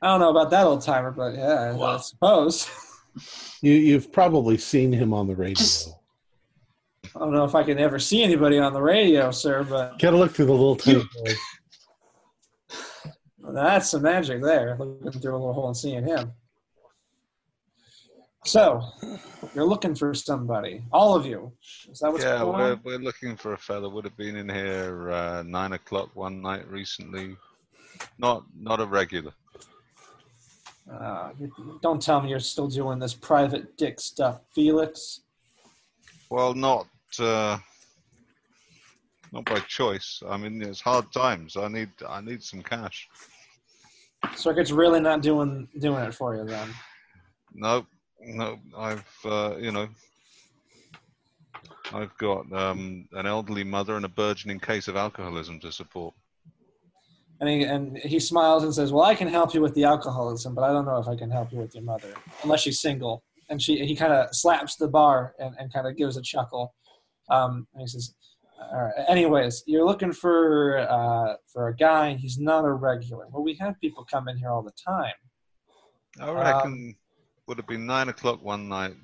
I 0.00 0.06
don't 0.08 0.20
know 0.20 0.30
about 0.30 0.50
that 0.50 0.66
old 0.66 0.80
timer, 0.82 1.10
but 1.10 1.34
yeah, 1.34 1.70
I 1.70 1.72
Wow. 1.72 1.98
suppose. 1.98 2.68
You, 3.62 3.72
you've 3.72 4.10
probably 4.12 4.58
seen 4.58 4.92
him 4.92 5.12
on 5.14 5.26
the 5.26 5.36
radio. 5.36 5.62
I 7.14 7.18
don't 7.20 7.32
know 7.32 7.44
if 7.44 7.54
I 7.54 7.62
can 7.62 7.78
ever 7.78 7.98
see 7.98 8.22
anybody 8.22 8.58
on 8.58 8.72
the 8.72 8.82
radio, 8.82 9.30
sir, 9.30 9.62
but 9.62 9.98
Gotta 10.00 10.16
look 10.16 10.32
through 10.32 10.46
the 10.46 10.52
little 10.52 10.74
tiny 10.76 11.08
hole. 11.14 11.28
that's 13.54 13.90
some 13.90 14.02
magic 14.02 14.42
there, 14.42 14.76
looking 14.78 15.20
through 15.20 15.32
a 15.34 15.38
little 15.38 15.52
hole 15.52 15.68
and 15.68 15.76
seeing 15.76 16.02
him. 16.04 16.32
So, 18.44 18.82
you're 19.54 19.64
looking 19.64 19.94
for 19.94 20.12
somebody. 20.12 20.82
All 20.92 21.14
of 21.14 21.24
you. 21.24 21.50
Is 21.90 22.00
that 22.00 22.12
what's 22.12 22.24
yeah, 22.24 22.40
going 22.40 22.58
we're 22.58 22.72
on? 22.72 22.80
we're 22.84 22.98
looking 22.98 23.36
for 23.36 23.54
a 23.54 23.58
fella. 23.58 23.88
Would 23.88 24.04
have 24.04 24.16
been 24.18 24.36
in 24.36 24.48
here 24.48 25.10
uh, 25.10 25.42
nine 25.46 25.72
o'clock 25.72 26.10
one 26.14 26.42
night 26.42 26.68
recently. 26.68 27.36
Not 28.18 28.44
not 28.54 28.80
a 28.80 28.86
regular. 28.86 29.32
Uh, 30.92 31.30
don't 31.80 32.02
tell 32.02 32.20
me 32.20 32.28
you're 32.28 32.40
still 32.40 32.68
doing 32.68 32.98
this 32.98 33.14
private 33.14 33.78
dick 33.78 33.98
stuff, 33.98 34.40
Felix. 34.54 35.20
Well, 36.28 36.52
not 36.52 36.86
uh, 37.18 37.56
not 39.32 39.46
by 39.46 39.60
choice. 39.60 40.22
I 40.28 40.36
mean, 40.36 40.60
it's 40.60 40.82
hard 40.82 41.10
times. 41.12 41.56
I 41.56 41.68
need 41.68 41.90
I 42.06 42.20
need 42.20 42.42
some 42.42 42.62
cash. 42.62 43.08
Circuit's 44.36 44.70
really 44.70 45.00
not 45.00 45.22
doing 45.22 45.66
doing 45.78 46.04
it 46.04 46.12
for 46.12 46.36
you 46.36 46.44
then. 46.44 46.68
No, 47.54 47.86
no, 48.26 48.58
I've 48.76 49.04
uh, 49.24 49.56
you 49.58 49.72
know 49.72 49.88
I've 51.92 52.16
got 52.18 52.50
um, 52.52 53.08
an 53.12 53.26
elderly 53.26 53.64
mother 53.64 53.96
and 53.96 54.04
a 54.04 54.08
burgeoning 54.08 54.60
case 54.60 54.88
of 54.88 54.96
alcoholism 54.96 55.60
to 55.60 55.72
support. 55.72 56.14
And 57.40 57.48
he, 57.48 57.62
and 57.64 57.98
he 57.98 58.20
smiles 58.20 58.62
and 58.64 58.74
says, 58.74 58.92
"Well, 58.92 59.04
I 59.04 59.14
can 59.14 59.28
help 59.28 59.54
you 59.54 59.60
with 59.60 59.74
the 59.74 59.84
alcoholism, 59.84 60.54
but 60.54 60.62
I 60.62 60.72
don't 60.72 60.86
know 60.86 60.98
if 60.98 61.08
I 61.08 61.16
can 61.16 61.30
help 61.30 61.52
you 61.52 61.58
with 61.58 61.74
your 61.74 61.84
mother, 61.84 62.14
unless 62.42 62.60
she's 62.60 62.80
single." 62.80 63.22
And 63.50 63.60
she, 63.60 63.84
he 63.84 63.94
kind 63.94 64.12
of 64.12 64.34
slaps 64.34 64.76
the 64.76 64.88
bar 64.88 65.34
and, 65.38 65.54
and 65.58 65.70
kind 65.72 65.86
of 65.86 65.96
gives 65.96 66.16
a 66.16 66.22
chuckle. 66.22 66.74
Um, 67.28 67.66
and 67.74 67.82
he 67.82 67.86
says, 67.86 68.14
All 68.72 68.84
right. 68.84 69.04
Anyways, 69.06 69.64
you're 69.66 69.84
looking 69.84 70.12
for 70.12 70.78
uh, 70.78 71.34
for 71.52 71.68
a 71.68 71.76
guy. 71.76 72.14
He's 72.14 72.38
not 72.38 72.64
a 72.64 72.72
regular. 72.72 73.26
Well, 73.30 73.42
we 73.42 73.54
have 73.60 73.78
people 73.80 74.06
come 74.10 74.28
in 74.28 74.38
here 74.38 74.50
all 74.50 74.62
the 74.62 74.72
time. 74.72 75.12
I 76.20 76.30
reckon 76.30 76.94
would 77.46 77.58
have 77.58 77.66
been 77.66 77.86
nine 77.86 78.08
o'clock 78.08 78.42
one 78.42 78.68
night. 78.68 78.94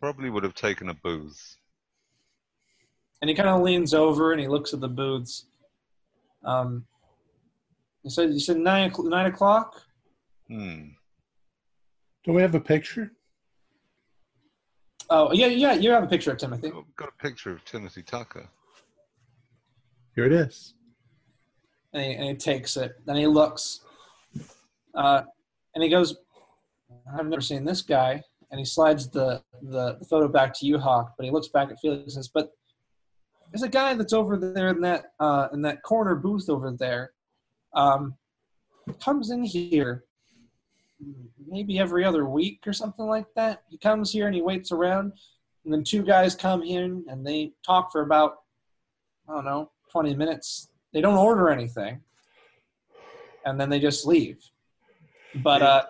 Probably 0.00 0.30
would 0.30 0.44
have 0.44 0.54
taken 0.54 0.88
a 0.88 0.94
booze. 0.94 1.56
And 3.20 3.28
he 3.28 3.34
kind 3.36 3.48
of 3.48 3.60
leans 3.62 3.92
over 3.92 4.32
and 4.32 4.40
he 4.40 4.48
looks 4.48 4.72
at 4.72 4.80
the 4.80 4.88
booths. 4.88 5.46
Um, 6.44 6.86
he 8.02 8.08
said, 8.08 8.32
"You 8.32 8.40
said 8.40 8.56
nine 8.56 8.88
o'clock- 8.90 9.06
nine 9.08 9.26
o'clock." 9.26 9.82
Hmm. 10.48 10.88
Do 12.24 12.32
we 12.32 12.40
have 12.40 12.54
a 12.54 12.60
picture? 12.60 13.12
Oh 15.10 15.32
yeah, 15.32 15.46
yeah. 15.48 15.74
You 15.74 15.90
have 15.90 16.04
a 16.04 16.06
picture 16.06 16.30
of 16.32 16.38
Timothy. 16.38 16.70
Oh, 16.74 16.86
got 16.96 17.10
a 17.10 17.22
picture 17.22 17.50
of 17.50 17.62
Timothy 17.64 18.02
Tucker. 18.02 18.48
Here 20.14 20.24
it 20.24 20.32
is. 20.32 20.74
and 21.92 22.02
he, 22.04 22.12
and 22.14 22.24
he 22.24 22.34
takes 22.36 22.76
it. 22.76 22.96
Then 23.04 23.16
he 23.16 23.26
looks, 23.26 23.80
uh, 24.94 25.22
and 25.74 25.82
he 25.84 25.90
goes, 25.90 26.16
"I've 27.12 27.26
never 27.26 27.40
seen 27.40 27.64
this 27.64 27.82
guy." 27.82 28.22
And 28.50 28.58
he 28.58 28.64
slides 28.64 29.08
the, 29.08 29.42
the 29.62 29.98
photo 30.08 30.26
back 30.26 30.52
to 30.58 30.66
you, 30.66 30.78
Hawk. 30.78 31.14
But 31.16 31.24
he 31.24 31.30
looks 31.30 31.48
back 31.48 31.70
at 31.70 31.78
Felix 31.80 32.02
and 32.02 32.12
says, 32.12 32.28
"But 32.28 32.52
there's 33.50 33.62
a 33.62 33.68
guy 33.68 33.94
that's 33.94 34.12
over 34.12 34.36
there 34.36 34.68
in 34.68 34.80
that 34.82 35.12
uh, 35.20 35.48
in 35.52 35.62
that 35.62 35.82
corner 35.82 36.14
booth 36.14 36.48
over 36.48 36.70
there. 36.72 37.12
Um, 37.74 38.16
comes 39.02 39.30
in 39.30 39.44
here." 39.44 40.04
Maybe 41.48 41.78
every 41.78 42.04
other 42.04 42.26
week 42.26 42.60
or 42.66 42.74
something 42.74 43.06
like 43.06 43.26
that. 43.34 43.62
He 43.70 43.78
comes 43.78 44.12
here 44.12 44.26
and 44.26 44.34
he 44.34 44.42
waits 44.42 44.70
around, 44.70 45.12
and 45.64 45.72
then 45.72 45.82
two 45.82 46.02
guys 46.02 46.34
come 46.34 46.62
in 46.62 47.04
and 47.08 47.26
they 47.26 47.52
talk 47.64 47.90
for 47.90 48.02
about 48.02 48.40
I 49.30 49.34
don't 49.34 49.44
know, 49.44 49.70
20 49.92 50.14
minutes. 50.16 50.68
They 50.92 51.00
don't 51.00 51.16
order 51.16 51.50
anything. 51.50 52.00
And 53.44 53.60
then 53.60 53.70
they 53.70 53.78
just 53.78 54.06
leave. 54.06 54.38
But 55.36 55.62
uh 55.62 55.84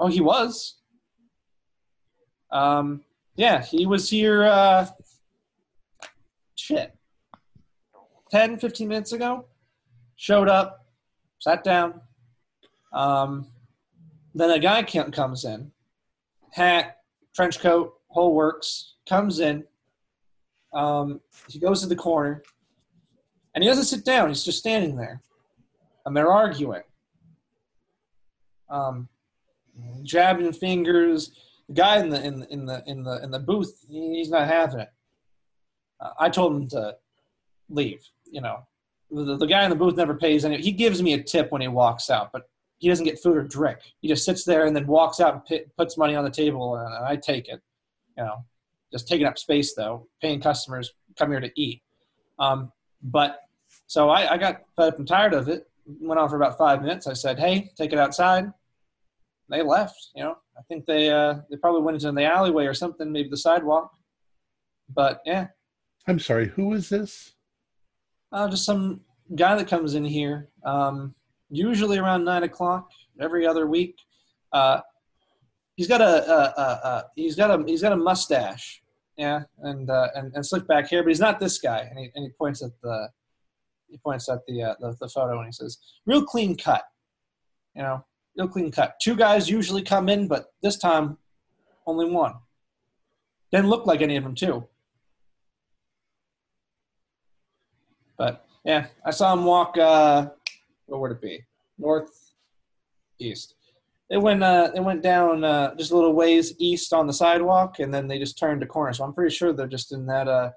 oh 0.00 0.08
he 0.08 0.20
was. 0.20 0.80
Um 2.50 3.02
yeah, 3.36 3.62
he 3.62 3.86
was 3.86 4.10
here 4.10 4.42
uh 4.42 4.86
shit. 6.56 6.96
10 8.32 8.58
15 8.58 8.88
minutes 8.88 9.12
ago. 9.12 9.46
Showed 10.16 10.48
up, 10.48 10.86
sat 11.38 11.62
down. 11.62 12.00
Um 12.92 13.46
then 14.34 14.50
a 14.50 14.58
guy 14.58 14.82
comes 14.82 15.44
in. 15.44 15.70
Hat, 16.52 16.98
trench 17.34 17.60
coat, 17.60 17.94
whole 18.08 18.34
works, 18.34 18.94
comes 19.08 19.38
in, 19.40 19.64
um, 20.72 21.20
he 21.48 21.58
goes 21.58 21.80
to 21.82 21.88
the 21.88 21.96
corner, 21.96 22.42
and 23.54 23.62
he 23.62 23.68
doesn't 23.68 23.84
sit 23.84 24.04
down. 24.04 24.28
He's 24.28 24.44
just 24.44 24.58
standing 24.58 24.96
there, 24.96 25.20
and 26.06 26.16
they're 26.16 26.30
arguing, 26.30 26.82
um, 28.68 29.08
jabbing 30.02 30.52
fingers. 30.52 31.32
The 31.68 31.74
guy 31.74 31.98
in 31.98 32.08
the 32.08 32.22
in, 32.24 32.46
in 32.50 32.66
the 32.66 32.82
in 32.86 33.02
the 33.02 33.22
in 33.22 33.30
the 33.30 33.38
booth, 33.38 33.84
he's 33.88 34.30
not 34.30 34.48
having 34.48 34.80
it. 34.80 34.88
Uh, 36.00 36.10
I 36.18 36.28
told 36.28 36.54
him 36.54 36.68
to 36.68 36.96
leave. 37.68 38.02
You 38.30 38.40
know, 38.40 38.66
the, 39.10 39.36
the 39.36 39.46
guy 39.46 39.64
in 39.64 39.70
the 39.70 39.76
booth 39.76 39.96
never 39.96 40.14
pays 40.14 40.44
any. 40.44 40.60
He 40.60 40.72
gives 40.72 41.02
me 41.02 41.14
a 41.14 41.22
tip 41.22 41.50
when 41.52 41.62
he 41.62 41.68
walks 41.68 42.10
out, 42.10 42.32
but 42.32 42.48
he 42.78 42.88
doesn't 42.88 43.04
get 43.04 43.20
food 43.20 43.36
or 43.36 43.42
drink. 43.42 43.78
He 44.00 44.08
just 44.08 44.24
sits 44.24 44.44
there 44.44 44.66
and 44.66 44.74
then 44.74 44.86
walks 44.86 45.20
out 45.20 45.34
and 45.34 45.44
pi 45.44 45.64
puts 45.76 45.96
money 45.96 46.14
on 46.14 46.24
the 46.24 46.30
table, 46.30 46.76
and 46.76 46.92
I 47.04 47.16
take 47.16 47.48
it. 47.48 47.60
You 48.16 48.24
know, 48.24 48.44
just 48.92 49.06
taking 49.08 49.26
up 49.26 49.38
space 49.38 49.74
though. 49.74 50.08
Paying 50.20 50.40
customers 50.40 50.92
come 51.18 51.30
here 51.30 51.40
to 51.40 51.50
eat. 51.60 51.82
Um, 52.38 52.72
but 53.02 53.40
so 53.86 54.08
I, 54.08 54.32
I 54.32 54.38
got 54.38 54.62
fed 54.76 54.88
up 54.88 54.98
and 54.98 55.06
tired 55.06 55.34
of 55.34 55.48
it. 55.48 55.68
Went 56.00 56.20
on 56.20 56.28
for 56.28 56.36
about 56.36 56.58
five 56.58 56.80
minutes. 56.80 57.06
I 57.06 57.12
said, 57.12 57.38
"Hey, 57.38 57.70
take 57.76 57.92
it 57.92 57.98
outside." 57.98 58.52
They 59.50 59.62
left. 59.62 60.10
You 60.14 60.24
know, 60.24 60.36
I 60.56 60.62
think 60.68 60.86
they 60.86 61.10
uh, 61.10 61.40
they 61.50 61.56
probably 61.56 61.82
went 61.82 61.96
into 61.96 62.12
the 62.12 62.24
alleyway 62.24 62.66
or 62.66 62.74
something, 62.74 63.10
maybe 63.10 63.28
the 63.28 63.36
sidewalk. 63.36 63.90
But 64.88 65.20
yeah, 65.26 65.48
I'm 66.06 66.18
sorry, 66.18 66.48
who 66.48 66.72
is 66.72 66.88
this? 66.88 67.34
uh, 68.32 68.48
just 68.48 68.64
some 68.64 69.00
guy 69.34 69.56
that 69.56 69.68
comes 69.68 69.94
in 69.94 70.04
here, 70.04 70.48
um, 70.64 71.14
usually 71.50 71.98
around 71.98 72.24
nine 72.24 72.44
o'clock 72.44 72.90
every 73.20 73.46
other 73.46 73.66
week. 73.66 73.96
Uh, 74.52 74.80
he's 75.76 75.88
got 75.88 76.00
a, 76.00 76.30
a, 76.30 76.38
a, 76.38 76.62
a 76.62 77.04
he's 77.16 77.36
got 77.36 77.50
a 77.50 77.64
he's 77.66 77.82
got 77.82 77.92
a 77.92 77.96
mustache, 77.96 78.82
yeah, 79.16 79.42
and 79.58 79.90
uh, 79.90 80.08
and 80.14 80.32
and 80.34 80.44
slick 80.46 80.66
back 80.66 80.88
hair, 80.88 81.02
but 81.02 81.08
he's 81.08 81.20
not 81.20 81.40
this 81.40 81.58
guy. 81.58 81.86
And 81.90 81.98
he 81.98 82.10
and 82.14 82.24
he 82.24 82.30
points 82.38 82.62
at 82.62 82.70
the 82.82 83.08
he 83.88 83.98
points 83.98 84.28
at 84.28 84.40
the 84.46 84.62
uh, 84.62 84.74
the, 84.80 84.96
the 85.00 85.08
photo 85.08 85.38
and 85.38 85.46
he 85.46 85.52
says, 85.52 85.78
"Real 86.06 86.24
clean 86.24 86.56
cut, 86.56 86.84
you 87.74 87.82
know, 87.82 88.04
real 88.36 88.48
clean 88.48 88.70
cut. 88.70 88.94
Two 89.00 89.16
guys 89.16 89.48
usually 89.50 89.82
come 89.82 90.08
in, 90.08 90.28
but 90.28 90.52
this 90.62 90.76
time 90.76 91.18
only 91.86 92.08
one. 92.08 92.34
Didn't 93.52 93.68
look 93.68 93.86
like 93.86 94.02
any 94.02 94.16
of 94.16 94.24
them 94.24 94.34
too." 94.34 94.66
But 98.16 98.44
yeah, 98.64 98.86
I 99.04 99.10
saw 99.10 99.32
him 99.32 99.44
walk. 99.44 99.78
Uh, 99.78 100.28
where 100.86 101.00
would 101.00 101.12
it 101.12 101.22
be? 101.22 101.44
North, 101.78 102.32
east. 103.18 103.54
They 104.10 104.18
went. 104.18 104.42
Uh, 104.42 104.70
they 104.74 104.80
went 104.80 105.02
down 105.02 105.44
uh, 105.44 105.74
just 105.76 105.92
a 105.92 105.94
little 105.94 106.12
ways 106.12 106.54
east 106.58 106.92
on 106.92 107.06
the 107.06 107.12
sidewalk, 107.12 107.78
and 107.78 107.94
then 107.94 108.08
they 108.08 108.18
just 108.18 108.38
turned 108.38 108.62
a 108.62 108.66
corner. 108.66 108.92
So 108.92 109.04
I'm 109.04 109.14
pretty 109.14 109.34
sure 109.34 109.52
they're 109.52 109.66
just 109.66 109.92
in 109.92 110.04
that 110.06 110.28
uh, 110.28 110.50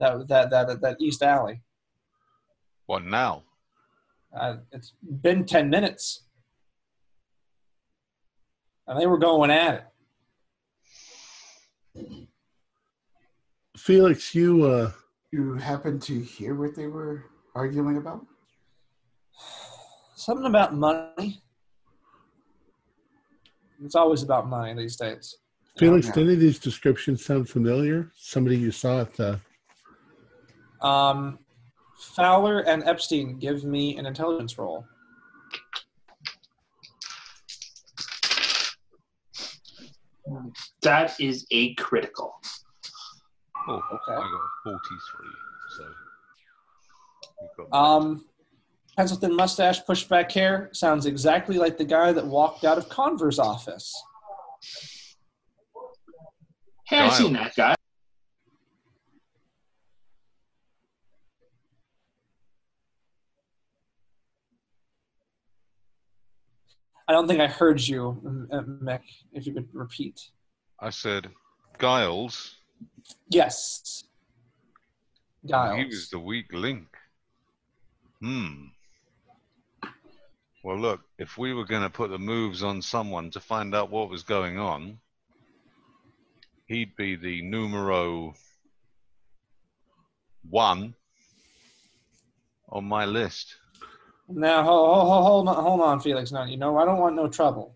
that 0.00 0.26
that 0.28 0.50
that 0.50 0.80
that 0.80 0.96
east 1.00 1.22
alley. 1.22 1.60
What 2.86 3.04
now? 3.04 3.44
Uh, 4.34 4.56
it's 4.72 4.94
been 5.22 5.44
ten 5.44 5.70
minutes, 5.70 6.23
and 8.86 9.00
they 9.00 9.06
were 9.06 9.18
going 9.18 9.50
at 9.50 9.74
it. 11.96 12.28
Felix, 13.76 14.34
you 14.34 14.64
uh 14.64 14.90
You 15.32 15.54
happen 15.54 15.98
to 16.00 16.20
hear 16.20 16.54
what 16.54 16.74
they 16.74 16.86
were 16.86 17.24
arguing 17.54 17.96
about? 17.96 18.24
Something 20.16 20.46
about 20.46 20.74
money. 20.74 21.42
It's 23.84 23.94
always 23.94 24.22
about 24.22 24.48
money 24.48 24.74
these 24.74 24.96
days. 24.96 25.36
Felix, 25.78 26.06
Yeah. 26.06 26.12
do 26.14 26.20
any 26.22 26.34
of 26.34 26.40
these 26.40 26.58
descriptions 26.58 27.24
sound 27.24 27.48
familiar? 27.48 28.10
Somebody 28.16 28.56
you 28.58 28.70
saw 28.70 29.00
at 29.00 29.12
the 29.14 29.40
Um, 30.80 31.38
Fowler 31.98 32.60
and 32.60 32.84
Epstein 32.84 33.38
give 33.38 33.64
me 33.64 33.96
an 33.96 34.06
intelligence 34.06 34.56
roll. 34.58 34.86
That 40.82 41.18
is 41.20 41.46
a 41.50 41.74
critical. 41.74 42.34
Oh, 43.68 43.74
Okay. 43.92 44.12
I 44.12 44.16
got 44.16 44.24
a 44.24 44.48
43. 44.64 45.28
So 45.76 45.84
Um, 47.72 48.24
pencil 48.96 49.16
thin 49.16 49.34
mustache, 49.34 49.82
pushback 49.84 50.30
hair 50.32 50.70
sounds 50.72 51.06
exactly 51.06 51.56
like 51.58 51.76
the 51.78 51.84
guy 51.84 52.12
that 52.12 52.26
walked 52.26 52.64
out 52.64 52.78
of 52.78 52.88
Conver's 52.88 53.38
office. 53.38 53.92
Hey, 56.86 56.98
I've 56.98 57.10
Giles. 57.10 57.18
seen 57.18 57.32
that 57.34 57.54
guy. 57.56 57.74
I 67.06 67.12
don't 67.12 67.28
think 67.28 67.40
I 67.40 67.46
heard 67.46 67.80
you, 67.80 68.20
Mick. 68.82 69.00
If 69.32 69.46
you 69.46 69.52
could 69.52 69.68
repeat. 69.72 70.30
I 70.80 70.90
said 70.90 71.28
Giles. 71.78 72.56
Yes. 73.28 74.04
Giles. 75.46 75.78
He 75.78 75.84
was 75.84 76.08
the 76.10 76.18
weak 76.18 76.52
link. 76.52 76.86
Hmm. 78.20 78.66
Well, 80.62 80.78
look, 80.78 81.02
if 81.18 81.36
we 81.36 81.52
were 81.52 81.66
going 81.66 81.82
to 81.82 81.90
put 81.90 82.10
the 82.10 82.18
moves 82.18 82.62
on 82.62 82.80
someone 82.80 83.30
to 83.32 83.40
find 83.40 83.74
out 83.74 83.90
what 83.90 84.08
was 84.08 84.22
going 84.22 84.58
on, 84.58 84.98
he'd 86.66 86.96
be 86.96 87.16
the 87.16 87.42
numero 87.42 88.34
one 90.48 90.94
on 92.70 92.84
my 92.84 93.04
list. 93.04 93.56
Now, 94.28 94.62
hold, 94.62 94.88
hold, 94.90 95.24
hold 95.24 95.48
on, 95.48 95.62
hold 95.64 95.80
on, 95.82 96.00
Felix. 96.00 96.32
Now, 96.32 96.44
you 96.44 96.56
know, 96.56 96.76
I 96.78 96.84
don't 96.84 96.98
want 96.98 97.14
no 97.14 97.28
trouble. 97.28 97.74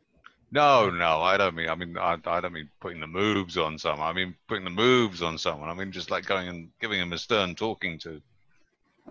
No, 0.51 0.89
no, 0.89 1.21
I 1.21 1.37
don't 1.37 1.55
mean. 1.55 1.69
I 1.69 1.75
mean, 1.75 1.99
I, 1.99 2.17
I 2.25 2.41
don't 2.41 2.55
mean 2.55 2.71
putting 2.81 3.01
the 3.01 3.07
moves 3.07 3.59
on 3.59 3.79
someone. 3.79 4.09
I 4.09 4.15
mean 4.15 4.35
putting 4.49 4.65
the 4.65 4.71
moves 4.71 5.21
on 5.21 5.37
someone. 5.37 5.69
I 5.69 5.75
mean 5.75 5.93
just 5.93 6.11
like 6.11 6.25
going 6.25 6.49
and 6.49 6.71
giving 6.81 6.99
him 7.01 7.13
a 7.13 7.19
stern 7.19 7.55
talking 7.55 7.99
to, 7.99 8.21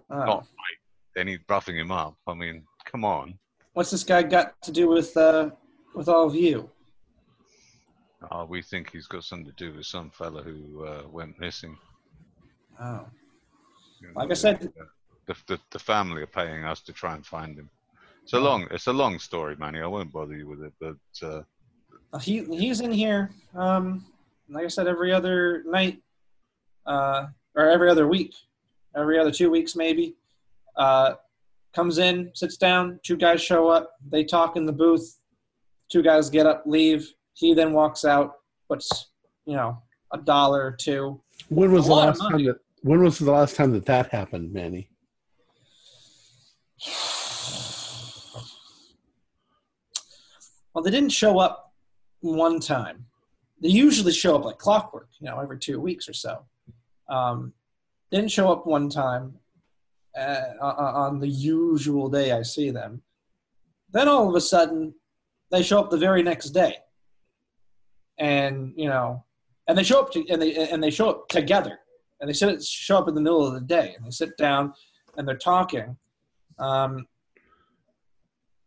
Oh. 0.09 0.17
not 0.17 0.37
like 0.39 0.79
any 1.15 1.37
roughing 1.47 1.77
him 1.77 1.91
up. 1.91 2.15
I 2.25 2.33
mean, 2.33 2.63
come 2.85 3.05
on. 3.05 3.37
What's 3.73 3.91
this 3.91 4.03
guy 4.03 4.23
got 4.23 4.59
to 4.63 4.71
do 4.71 4.87
with 4.89 5.15
uh, 5.15 5.51
with 5.93 6.09
all 6.09 6.25
of 6.25 6.33
you? 6.33 6.71
Uh, 8.31 8.45
we 8.49 8.63
think 8.63 8.91
he's 8.91 9.05
got 9.05 9.23
something 9.23 9.45
to 9.45 9.51
do 9.63 9.75
with 9.77 9.85
some 9.85 10.09
fella 10.09 10.41
who 10.41 10.85
uh, 10.85 11.03
went 11.07 11.39
missing. 11.39 11.77
Oh. 12.81 13.05
Like 14.15 14.31
I 14.31 14.33
said- 14.33 14.73
the, 15.27 15.35
the 15.47 15.59
the 15.71 15.79
family 15.79 16.21
are 16.23 16.27
paying 16.27 16.63
us 16.63 16.81
to 16.81 16.93
try 16.93 17.13
and 17.15 17.25
find 17.25 17.57
him. 17.57 17.69
It's 18.23 18.33
a 18.33 18.39
long, 18.39 18.67
it's 18.71 18.87
a 18.87 18.93
long 18.93 19.19
story, 19.19 19.55
Manny. 19.57 19.79
I 19.79 19.87
won't 19.87 20.11
bother 20.11 20.35
you 20.35 20.47
with 20.47 20.61
it, 20.63 20.73
but 20.81 20.97
uh, 21.25 21.43
Uh, 22.11 22.19
He 22.19 22.43
he's 22.45 22.81
in 22.81 22.91
here. 22.91 23.31
Um, 23.55 24.05
like 24.49 24.65
I 24.65 24.67
said, 24.69 24.87
every 24.87 25.13
other 25.13 25.63
night, 25.65 26.01
uh, 26.85 27.27
or 27.55 27.69
every 27.69 27.89
other 27.89 28.07
week, 28.07 28.33
every 28.95 29.19
other 29.19 29.31
two 29.31 29.49
weeks 29.49 29.75
maybe. 29.75 30.15
Uh, 30.75 31.15
comes 31.73 31.97
in, 31.97 32.31
sits 32.33 32.57
down. 32.57 32.99
Two 33.03 33.17
guys 33.17 33.41
show 33.41 33.67
up. 33.67 33.91
They 34.09 34.23
talk 34.23 34.55
in 34.57 34.65
the 34.65 34.73
booth. 34.73 35.19
Two 35.91 36.01
guys 36.01 36.29
get 36.29 36.45
up, 36.45 36.63
leave. 36.65 37.13
He 37.33 37.53
then 37.53 37.71
walks 37.73 38.03
out, 38.05 38.35
puts 38.69 39.07
you 39.45 39.55
know 39.55 39.81
a 40.11 40.17
dollar 40.17 40.65
or 40.65 40.71
two. 40.71 41.21
When 41.49 41.71
was 41.71 41.85
A 41.85 41.89
the 41.89 41.95
last 41.95 42.19
time 42.19 42.43
that? 42.45 42.59
When 42.83 43.01
was 43.03 43.19
the 43.19 43.31
last 43.31 43.55
time 43.55 43.71
that 43.73 43.85
that 43.85 44.07
happened, 44.11 44.51
Manny? 44.53 44.89
Well, 50.73 50.83
they 50.83 50.91
didn't 50.91 51.09
show 51.09 51.39
up 51.39 51.73
one 52.19 52.59
time. 52.59 53.07
They 53.63 53.69
usually 53.69 54.11
show 54.11 54.35
up 54.35 54.45
like 54.45 54.59
clockwork, 54.59 55.09
you 55.19 55.27
know, 55.27 55.39
every 55.39 55.57
two 55.57 55.81
weeks 55.81 56.07
or 56.07 56.13
so. 56.13 56.45
Um, 57.09 57.53
didn't 58.11 58.29
show 58.29 58.51
up 58.51 58.67
one 58.67 58.87
time 58.87 59.33
uh, 60.17 60.41
on 60.61 61.19
the 61.19 61.27
usual 61.27 62.09
day 62.09 62.31
I 62.31 62.41
see 62.41 62.71
them. 62.71 63.01
Then 63.91 64.07
all 64.07 64.29
of 64.29 64.35
a 64.35 64.41
sudden, 64.41 64.93
they 65.51 65.63
show 65.63 65.79
up 65.79 65.89
the 65.89 65.97
very 65.97 66.23
next 66.23 66.49
day, 66.49 66.77
and 68.17 68.73
you 68.75 68.89
know, 68.89 69.23
and 69.67 69.77
they 69.77 69.83
show 69.83 70.01
up 70.01 70.11
to, 70.11 70.27
and 70.29 70.41
they 70.41 70.69
and 70.69 70.83
they 70.83 70.91
show 70.91 71.09
up 71.09 71.29
together, 71.29 71.79
and 72.19 72.29
they 72.29 72.33
sit, 72.33 72.61
show 72.63 72.97
up 72.97 73.07
in 73.07 73.15
the 73.15 73.21
middle 73.21 73.45
of 73.45 73.53
the 73.53 73.61
day, 73.61 73.93
and 73.95 74.05
they 74.05 74.11
sit 74.11 74.37
down, 74.37 74.73
and 75.15 75.27
they're 75.27 75.37
talking. 75.37 75.95
Um, 76.59 77.05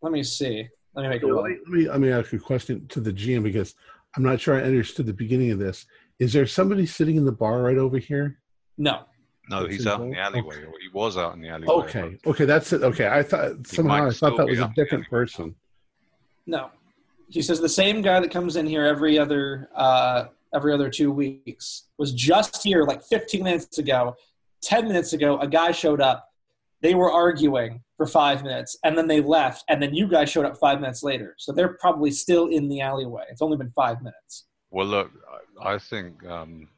let 0.03 0.13
me 0.13 0.23
see. 0.23 0.69
Let 0.95 1.03
me 1.03 1.09
make 1.09 1.23
a 1.23 1.27
So 1.27 1.29
little. 1.29 1.43
let 1.43 1.51
me, 1.51 1.59
let 1.67 1.73
me 1.73 1.89
let 1.89 2.01
me 2.01 2.11
ask 2.11 2.33
you 2.33 2.39
a 2.39 2.43
question 2.43 2.87
to 2.89 3.01
the 3.01 3.13
GM 3.13 3.43
because 3.43 3.75
I'm 4.17 4.23
not 4.23 4.41
sure 4.41 4.57
I 4.57 4.63
understood 4.63 5.07
the 5.07 5.13
beginning 5.13 5.51
of 5.51 5.59
this. 5.59 5.87
Is 6.19 6.33
there 6.33 6.47
somebody 6.47 6.87
sitting 6.87 7.17
in 7.17 7.25
the 7.25 7.33
bar 7.33 7.63
right 7.63 7.79
over 7.79 7.99
here? 7.99 8.39
No. 8.77 9.01
no, 9.49 9.61
That's 9.63 9.73
he's 9.73 9.81
his 9.81 9.87
out 9.87 10.01
in 10.01 10.11
the 10.11 10.19
alleyway, 10.19 10.57
or 10.65 10.75
he 10.81 10.89
was 10.93 11.17
out 11.17 11.35
in 11.35 11.41
the 11.41 11.49
alleyway. 11.49 11.73
Okay, 11.73 12.19
okay, 12.27 12.45
that's 12.45 12.73
it. 12.73 12.83
Okay, 12.83 13.07
I 13.09 13.23
thought 13.23 13.67
somehow 13.67 14.05
might 14.05 14.09
I 14.09 14.11
thought 14.11 14.37
that 14.37 14.47
was 14.47 14.59
a 14.59 14.73
different 14.75 15.09
person. 15.09 15.55
No, 16.47 16.71
he 17.29 17.43
says 17.43 17.61
the 17.61 17.69
same 17.69 18.03
guy 18.03 18.21
that 18.21 18.31
comes 18.31 18.57
in 18.57 18.67
here 18.67 18.85
every 18.85 19.19
other 19.19 19.69
uh, 19.75 20.27
every 20.55 20.73
other 20.73 20.91
two 20.91 21.13
weeks 21.13 21.85
was 21.99 22.13
just 22.13 22.63
here 22.65 22.83
like 22.85 23.03
15 23.05 23.43
minutes 23.45 23.79
ago. 23.79 24.17
10 24.63 24.89
minutes 24.89 25.13
ago, 25.13 25.39
a 25.39 25.47
guy 25.47 25.73
showed 25.73 26.01
up. 26.01 26.30
They 26.83 26.95
were 26.95 27.13
arguing 27.13 27.83
for 27.97 28.07
five 28.07 28.43
minutes, 28.43 28.79
and 28.85 28.97
then 28.97 29.07
they 29.07 29.21
left. 29.21 29.65
And 29.69 29.83
then 29.83 29.95
you 29.95 30.09
guys 30.09 30.31
showed 30.31 30.47
up 30.47 30.57
five 30.59 30.81
minutes 30.81 31.03
later, 31.03 31.35
so 31.39 31.53
they're 31.53 31.77
probably 31.81 32.11
still 32.11 32.47
in 32.47 32.69
the 32.69 32.81
alleyway. 32.81 33.25
It's 33.31 33.43
only 33.43 33.57
been 33.57 33.73
five 33.77 33.99
minutes. 34.03 34.47
Well, 34.71 34.87
look, 34.87 35.11
I, 35.61 35.75
I 35.75 35.79
think 35.79 36.25
um, 36.27 36.69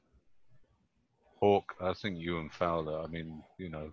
Hawk. 1.39 1.75
I 1.81 1.93
think 1.93 2.19
you 2.19 2.39
and 2.39 2.53
Fowler. 2.53 3.01
I 3.01 3.07
mean, 3.07 3.43
you 3.59 3.69
know, 3.69 3.91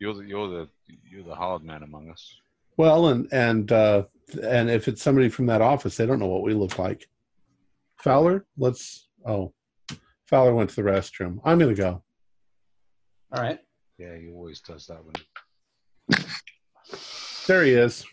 you're 0.00 0.14
the 0.14 0.24
you're 0.24 0.48
the 0.48 0.68
you're 1.08 1.24
the 1.24 1.34
hard 1.34 1.62
man 1.62 1.82
among 1.82 2.10
us. 2.10 2.36
Well, 2.76 3.08
and 3.08 3.28
and 3.32 3.70
uh, 3.70 4.04
and 4.42 4.70
if 4.70 4.88
it's 4.88 5.02
somebody 5.02 5.28
from 5.28 5.46
that 5.46 5.60
office, 5.60 5.96
they 5.96 6.06
don't 6.06 6.18
know 6.18 6.26
what 6.26 6.42
we 6.42 6.54
look 6.54 6.78
like. 6.78 7.08
Fowler, 7.98 8.46
let's. 8.58 9.08
Oh, 9.24 9.52
Fowler 10.26 10.54
went 10.54 10.70
to 10.70 10.76
the 10.76 10.82
restroom. 10.82 11.38
I'm 11.44 11.58
gonna 11.58 11.74
go. 11.74 12.02
All 13.32 13.42
right. 13.42 13.60
Yeah, 14.02 14.16
he 14.18 14.30
always 14.30 14.60
does 14.60 14.86
that 14.86 14.98
one. 15.04 16.24
There 17.48 17.64
he 17.64 17.72
is. 17.72 18.04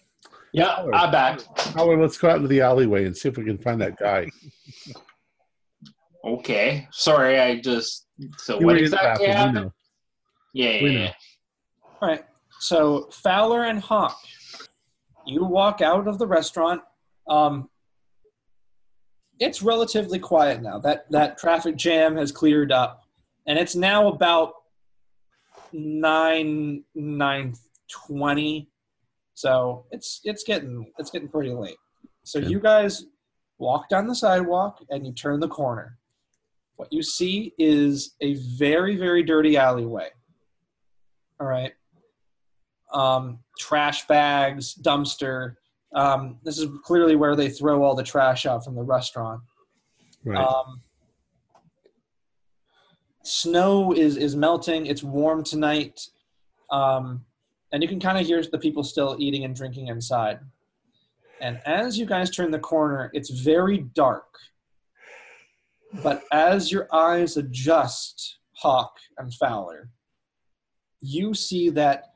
Yeah, 0.54 0.88
I'm 0.92 1.12
back. 1.12 1.40
Fowler, 1.56 2.02
let's 2.02 2.18
go 2.18 2.30
out 2.32 2.38
into 2.38 2.48
the 2.48 2.62
alleyway 2.62 3.06
and 3.06 3.16
see 3.16 3.30
if 3.30 3.38
we 3.38 3.44
can 3.46 3.60
find 3.60 3.80
that 3.82 3.98
guy. 3.98 4.30
Okay. 6.26 6.86
Sorry, 6.92 7.40
I 7.40 7.62
just. 7.62 8.06
So 8.40 8.60
You 8.60 8.66
what 8.66 8.74
were 8.76 8.80
exactly 8.80 9.28
bathroom, 9.28 9.30
we 9.30 9.34
happened? 9.36 9.56
know. 9.56 9.74
Yeah, 10.54 10.72
yeah, 10.72 10.90
yeah. 10.90 11.14
All 12.02 12.10
right. 12.10 12.26
So 12.60 13.08
Fowler 13.12 13.64
and 13.64 13.80
Hawk, 13.80 14.18
you 15.26 15.46
walk 15.46 15.80
out 15.80 16.10
of 16.10 16.20
the 16.20 16.28
restaurant. 16.28 16.82
Um, 17.30 17.70
it's 19.40 19.62
relatively 19.64 20.20
quiet 20.20 20.62
now. 20.62 20.78
That 20.80 21.10
that 21.12 21.38
traffic 21.38 21.78
jam 21.78 22.18
has 22.18 22.34
cleared 22.34 22.74
up, 22.74 23.04
and 23.48 23.58
it's 23.58 23.76
now 23.76 24.10
about 24.10 24.54
nine 25.74 26.84
nine 26.96 27.54
twenty. 27.90 28.70
So 29.34 29.86
it's 29.92 30.22
it's 30.24 30.44
getting 30.44 30.92
it's 30.98 31.10
getting 31.10 31.30
pretty 31.30 31.52
late. 31.52 31.78
So 32.24 32.40
you 32.40 32.60
guys 32.60 33.06
walk 33.58 33.90
down 33.90 34.08
the 34.08 34.16
sidewalk 34.16 34.84
and 34.90 35.06
you 35.06 35.14
turn 35.14 35.40
the 35.40 35.48
corner. 35.48 35.98
What 36.76 36.92
you 36.92 37.04
see 37.04 37.54
is 37.58 38.16
a 38.22 38.36
very 38.58 38.96
very 38.98 39.24
dirty 39.24 39.58
alleyway. 39.58 40.10
All 41.40 41.48
right. 41.48 41.74
Um, 42.94 43.40
trash 43.58 44.08
bags, 44.08 44.76
dumpster. 44.76 45.56
Um, 45.96 46.38
this 46.44 46.58
is 46.58 46.68
clearly 46.84 47.16
where 47.16 47.36
they 47.36 47.50
throw 47.50 47.84
all 47.84 47.96
the 47.96 48.04
trash 48.04 48.46
out 48.46 48.64
from 48.66 48.76
the 48.76 48.84
restaurant. 48.84 49.42
Right. 50.24 50.38
Um, 50.38 50.82
snow 53.24 53.94
is 53.94 54.18
is 54.18 54.36
melting. 54.36 54.86
It's 54.86 55.04
warm 55.04 55.44
tonight, 55.44 56.08
um, 56.72 57.26
and 57.72 57.82
you 57.82 57.90
can 57.90 58.00
kind 58.00 58.18
of 58.18 58.26
hear 58.26 58.44
the 58.44 58.58
people 58.58 58.84
still 58.84 59.16
eating 59.20 59.44
and 59.44 59.56
drinking 59.56 59.88
inside. 59.88 60.40
And 61.42 61.62
as 61.66 61.98
you 61.98 62.06
guys 62.06 62.30
turn 62.30 62.52
the 62.52 62.60
corner, 62.60 63.10
it's 63.14 63.30
very 63.30 63.80
dark. 63.94 64.26
But 66.04 66.24
as 66.32 66.72
your 66.72 66.88
eyes 66.94 67.38
adjust, 67.38 68.38
Hawk 68.54 68.98
and 69.18 69.34
Fowler, 69.34 69.90
you 71.02 71.34
see 71.34 71.70
that 71.72 72.14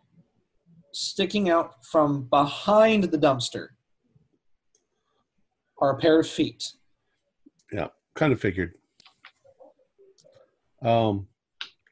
sticking 0.91 1.49
out 1.49 1.83
from 1.85 2.23
behind 2.23 3.05
the 3.05 3.17
dumpster 3.17 3.69
are 5.79 5.91
a 5.91 5.97
pair 5.97 6.19
of 6.19 6.27
feet. 6.27 6.73
Yeah, 7.71 7.87
kind 8.15 8.31
of 8.31 8.39
figured. 8.39 8.75
Um, 10.83 11.27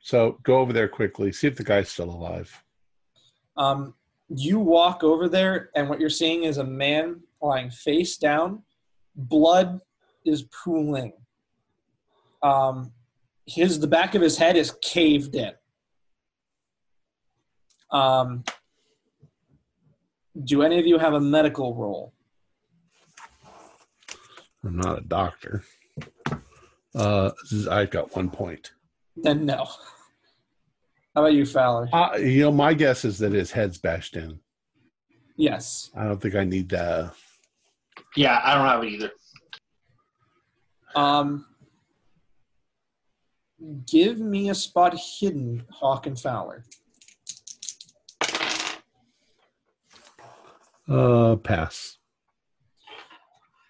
so 0.01 0.37
go 0.43 0.59
over 0.59 0.73
there 0.73 0.87
quickly. 0.87 1.31
See 1.31 1.47
if 1.47 1.55
the 1.55 1.63
guy's 1.63 1.89
still 1.89 2.09
alive. 2.09 2.63
Um, 3.57 3.93
you 4.29 4.59
walk 4.59 5.03
over 5.03 5.27
there, 5.29 5.69
and 5.75 5.89
what 5.89 5.99
you're 5.99 6.09
seeing 6.09 6.43
is 6.43 6.57
a 6.57 6.63
man 6.63 7.21
lying 7.41 7.69
face 7.69 8.17
down. 8.17 8.63
Blood 9.15 9.79
is 10.25 10.43
pooling. 10.63 11.13
Um, 12.41 12.91
his 13.45 13.79
the 13.79 13.87
back 13.87 14.15
of 14.15 14.21
his 14.21 14.37
head 14.37 14.55
is 14.55 14.75
caved 14.81 15.35
in. 15.35 15.51
Um, 17.91 18.43
do 20.43 20.61
any 20.63 20.79
of 20.79 20.87
you 20.87 20.97
have 20.97 21.13
a 21.13 21.19
medical 21.19 21.75
role? 21.75 22.13
I'm 24.63 24.77
not 24.77 24.99
a 24.99 25.01
doctor. 25.01 25.63
Uh, 26.95 27.31
I 27.69 27.85
got 27.85 28.15
one 28.15 28.29
point. 28.29 28.71
Then 29.15 29.45
no. 29.45 29.65
How 31.15 31.21
about 31.23 31.33
you, 31.33 31.45
Fowler? 31.45 31.89
Uh, 31.91 32.15
you 32.17 32.41
know, 32.43 32.51
my 32.51 32.73
guess 32.73 33.03
is 33.03 33.17
that 33.19 33.33
his 33.33 33.51
head's 33.51 33.77
bashed 33.77 34.15
in. 34.15 34.39
Yes. 35.35 35.89
I 35.95 36.05
don't 36.05 36.21
think 36.21 36.35
I 36.35 36.43
need 36.43 36.73
uh 36.73 37.09
Yeah, 38.15 38.39
I 38.43 38.53
don't 38.55 38.67
have 38.67 38.83
it 38.83 38.87
either. 38.89 39.11
Um, 40.95 41.45
give 43.89 44.19
me 44.19 44.49
a 44.49 44.55
spot 44.55 44.97
hidden, 45.19 45.65
Hawk 45.71 46.05
and 46.07 46.19
Fowler. 46.19 46.65
uh 50.89 51.35
pass. 51.37 51.97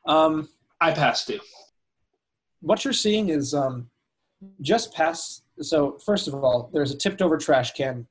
Um, 0.07 0.49
I 0.79 0.91
passed 0.91 1.27
too. 1.27 1.39
what 2.61 2.83
you're 2.83 2.93
seeing 2.93 3.29
is 3.29 3.53
um, 3.53 3.90
just 4.61 4.93
past. 4.93 5.43
So 5.61 5.97
first 6.05 6.27
of 6.27 6.33
all, 6.35 6.69
there's 6.73 6.91
a 6.91 6.97
tipped 6.97 7.21
over 7.21 7.37
trash 7.37 7.71
can, 7.73 8.07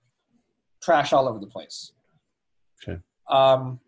trash 0.82 1.12
all 1.12 1.28
over 1.28 1.38
the 1.38 1.46
place. 1.46 1.92
Okay. 2.82 2.98
Um, 3.28 3.80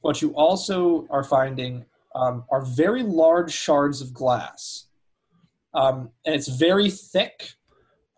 what 0.00 0.22
you 0.22 0.30
also 0.34 1.06
are 1.10 1.24
finding 1.24 1.84
um, 2.14 2.44
are 2.50 2.62
very 2.64 3.02
large 3.02 3.52
shards 3.52 4.00
of 4.00 4.12
glass, 4.14 4.86
um, 5.74 6.10
and 6.24 6.34
it's 6.34 6.48
very 6.48 6.90
thick. 6.90 7.50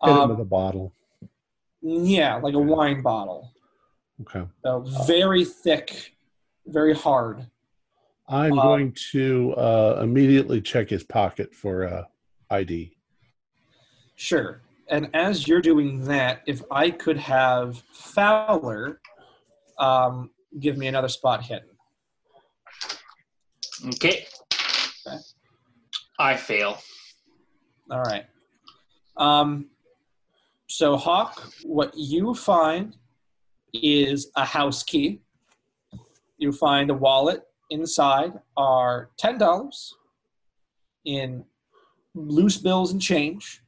Hit 0.03 0.11
Um, 0.11 0.29
with 0.29 0.39
a 0.39 0.45
bottle. 0.45 0.93
yeah, 1.81 2.35
like 2.35 2.53
a 2.53 2.59
wine 2.59 3.01
bottle. 3.01 3.51
Okay. 4.21 4.45
So 4.63 4.81
very 5.05 5.43
thick, 5.45 6.15
very 6.65 6.93
hard. 6.93 7.47
I'm 8.27 8.57
Uh, 8.59 8.61
going 8.63 8.95
to 9.11 9.53
uh, 9.55 9.99
immediately 10.03 10.61
check 10.61 10.89
his 10.89 11.03
pocket 11.03 11.53
for 11.55 11.85
uh, 11.87 12.03
ID. 12.49 12.95
Sure. 14.19 14.61
And 14.89 15.09
as 15.13 15.47
you're 15.47 15.61
doing 15.61 16.03
that, 16.03 16.41
if 16.45 16.61
I 16.69 16.91
could 16.91 17.15
have 17.15 17.81
Fowler 17.93 18.99
um, 19.77 20.31
give 20.59 20.77
me 20.77 20.87
another 20.87 21.07
spot 21.07 21.41
hidden. 21.41 21.69
Okay. 23.85 24.25
Okay. 25.07 25.17
I 26.19 26.35
fail. 26.35 26.79
All 27.89 28.01
right. 28.01 28.25
Um, 29.15 29.67
so, 30.67 30.97
Hawk, 30.97 31.53
what 31.63 31.93
you 31.95 32.33
find 32.33 32.97
is 33.73 34.29
a 34.35 34.43
house 34.43 34.83
key. 34.83 35.21
You 36.37 36.51
find 36.51 36.89
a 36.89 36.93
wallet. 36.93 37.43
Inside 37.69 38.33
are 38.57 39.11
$10 39.17 39.93
in 41.05 41.45
loose 42.13 42.57
bills 42.57 42.91
and 42.91 43.01
change, 43.01 43.61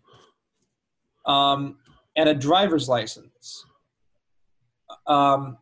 um, 1.26 1.78
and 2.16 2.30
a 2.30 2.34
driver's 2.34 2.90
license. 2.90 3.66
Um, 5.08 5.58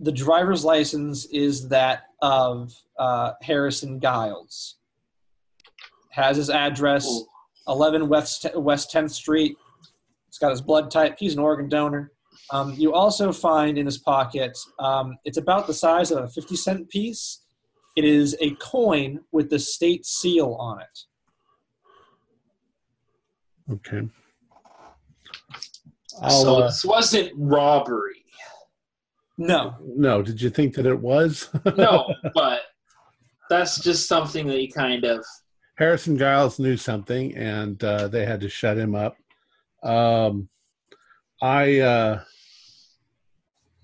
the 0.00 0.12
driver's 0.12 0.64
license 0.64 1.26
is 1.26 1.68
that 1.68 2.04
of 2.20 2.74
uh, 2.98 3.32
Harrison 3.42 4.00
Giles. 4.00 4.76
Has 6.10 6.36
his 6.36 6.50
address. 6.50 7.06
Ooh. 7.06 7.26
11 7.68 8.08
West 8.08 8.46
West 8.56 8.92
10th 8.92 9.10
Street. 9.10 9.56
It's 10.28 10.38
got 10.38 10.50
his 10.50 10.60
blood 10.60 10.90
type. 10.90 11.16
He's 11.18 11.34
an 11.34 11.38
organ 11.38 11.68
donor. 11.68 12.12
Um, 12.50 12.74
you 12.76 12.92
also 12.92 13.32
find 13.32 13.78
in 13.78 13.86
his 13.86 13.98
pocket, 13.98 14.58
um, 14.78 15.16
it's 15.24 15.38
about 15.38 15.66
the 15.66 15.74
size 15.74 16.10
of 16.10 16.24
a 16.24 16.28
50 16.28 16.56
cent 16.56 16.90
piece. 16.90 17.40
It 17.96 18.04
is 18.04 18.36
a 18.40 18.50
coin 18.56 19.20
with 19.32 19.50
the 19.50 19.58
state 19.58 20.04
seal 20.04 20.54
on 20.58 20.80
it. 20.80 20.98
Okay. 23.72 24.08
I'll, 26.20 26.42
so 26.42 26.56
uh, 26.56 26.66
this 26.66 26.84
wasn't 26.84 27.32
robbery. 27.36 28.24
No, 29.36 29.74
no, 29.82 30.22
did 30.22 30.40
you 30.40 30.50
think 30.50 30.74
that 30.74 30.86
it 30.86 31.00
was? 31.00 31.48
No, 31.76 32.14
but 32.34 32.60
that's 33.50 33.80
just 33.80 34.06
something 34.08 34.46
that 34.46 34.60
you 34.60 34.70
kind 34.70 35.04
of. 35.04 35.24
Harrison 35.76 36.16
Giles 36.16 36.60
knew 36.60 36.76
something, 36.76 37.36
and 37.36 37.82
uh, 37.82 38.06
they 38.08 38.24
had 38.24 38.40
to 38.42 38.48
shut 38.48 38.78
him 38.78 38.94
up. 38.94 39.16
Um, 39.82 40.48
I 41.42 41.80
uh, 41.80 42.22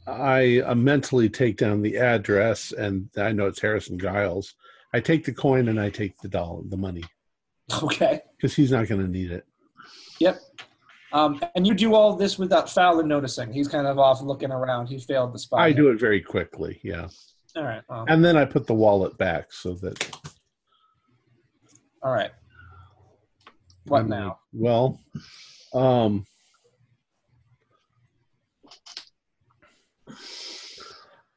I 0.07 0.61
uh, 0.61 0.74
mentally 0.74 1.28
take 1.28 1.57
down 1.57 1.83
the 1.83 1.97
address, 1.99 2.72
and 2.72 3.09
I 3.16 3.33
know 3.33 3.47
it's 3.47 3.61
Harrison 3.61 3.99
Giles. 3.99 4.55
I 4.93 5.01
take 5.01 5.24
the 5.24 5.33
coin 5.33 5.68
and 5.68 5.81
I 5.81 5.91
take 5.91 6.18
the 6.18 6.28
doll, 6.28 6.64
the 6.68 6.76
money, 6.76 7.05
okay, 7.83 8.20
because 8.37 8.55
he's 8.55 8.70
not 8.70 8.89
going 8.89 9.01
to 9.01 9.09
need 9.09 9.31
it. 9.31 9.47
yep. 10.20 10.41
Um, 11.12 11.40
and 11.54 11.66
you 11.66 11.74
do 11.74 11.94
all 11.94 12.14
this 12.14 12.38
without 12.38 12.70
Fowler 12.70 13.02
noticing. 13.02 13.52
He's 13.52 13.68
kind 13.68 13.86
of 13.86 13.98
off 13.98 14.22
looking 14.22 14.52
around. 14.52 14.86
He 14.86 14.98
failed 14.98 15.34
the 15.34 15.38
spot. 15.38 15.61
I 15.61 15.72
do 15.72 15.88
it 15.88 15.98
very 15.98 16.20
quickly, 16.20 16.80
yeah, 16.82 17.08
All 17.56 17.64
right. 17.64 17.82
Well, 17.88 18.04
and 18.08 18.24
then 18.24 18.36
I 18.36 18.44
put 18.44 18.66
the 18.66 18.74
wallet 18.74 19.18
back 19.18 19.52
so 19.52 19.74
that. 19.74 20.16
all 22.02 22.12
right. 22.12 22.30
What 23.86 24.02
I'm 24.02 24.08
now? 24.08 24.38
well, 24.52 25.00
um, 25.74 26.24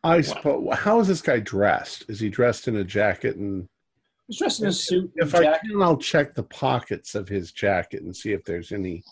I 0.03 0.21
suppose. 0.21 0.67
How 0.73 0.99
is 0.99 1.07
this 1.07 1.21
guy 1.21 1.39
dressed? 1.39 2.05
Is 2.09 2.19
he 2.19 2.29
dressed 2.29 2.67
in 2.67 2.75
a 2.75 2.83
jacket 2.83 3.37
and? 3.37 3.67
He's 4.27 4.37
dressed 4.37 4.61
in 4.61 4.67
a 4.67 4.73
suit. 4.73 5.11
If 5.15 5.33
and 5.33 5.47
I 5.47 5.57
can, 5.57 5.81
I'll 5.81 5.97
check 5.97 6.35
the 6.35 6.43
pockets 6.43 7.15
of 7.15 7.27
his 7.27 7.51
jacket 7.51 8.03
and 8.03 8.15
see 8.15 8.33
if 8.33 8.43
there's 8.43 8.71
any 8.71 9.03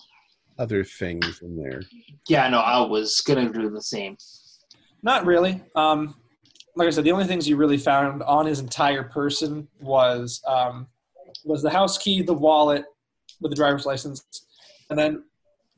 other 0.58 0.84
things 0.84 1.42
in 1.42 1.56
there. 1.58 1.82
Yeah, 2.28 2.48
no, 2.50 2.60
I 2.60 2.86
was 2.86 3.22
gonna 3.22 3.52
do 3.52 3.70
the 3.70 3.82
same. 3.82 4.18
Not 5.04 5.26
really. 5.26 5.62
Um, 5.76 6.16
like 6.76 6.88
I 6.88 6.92
said, 6.92 7.04
the 7.04 7.12
only 7.12 7.26
things 7.26 7.48
you 7.48 7.58
really 7.58 7.78
found 7.78 8.24
on 8.24 8.46
his 8.46 8.60
entire 8.60 9.04
person 9.04 9.68
was 9.80 10.42
um, 10.48 10.88
was 11.44 11.62
the 11.62 11.70
house 11.70 11.98
key, 11.98 12.22
the 12.22 12.34
wallet 12.34 12.86
with 13.42 13.52
the 13.52 13.56
driver's 13.56 13.86
license, 13.86 14.24
and 14.90 14.98
then 14.98 15.24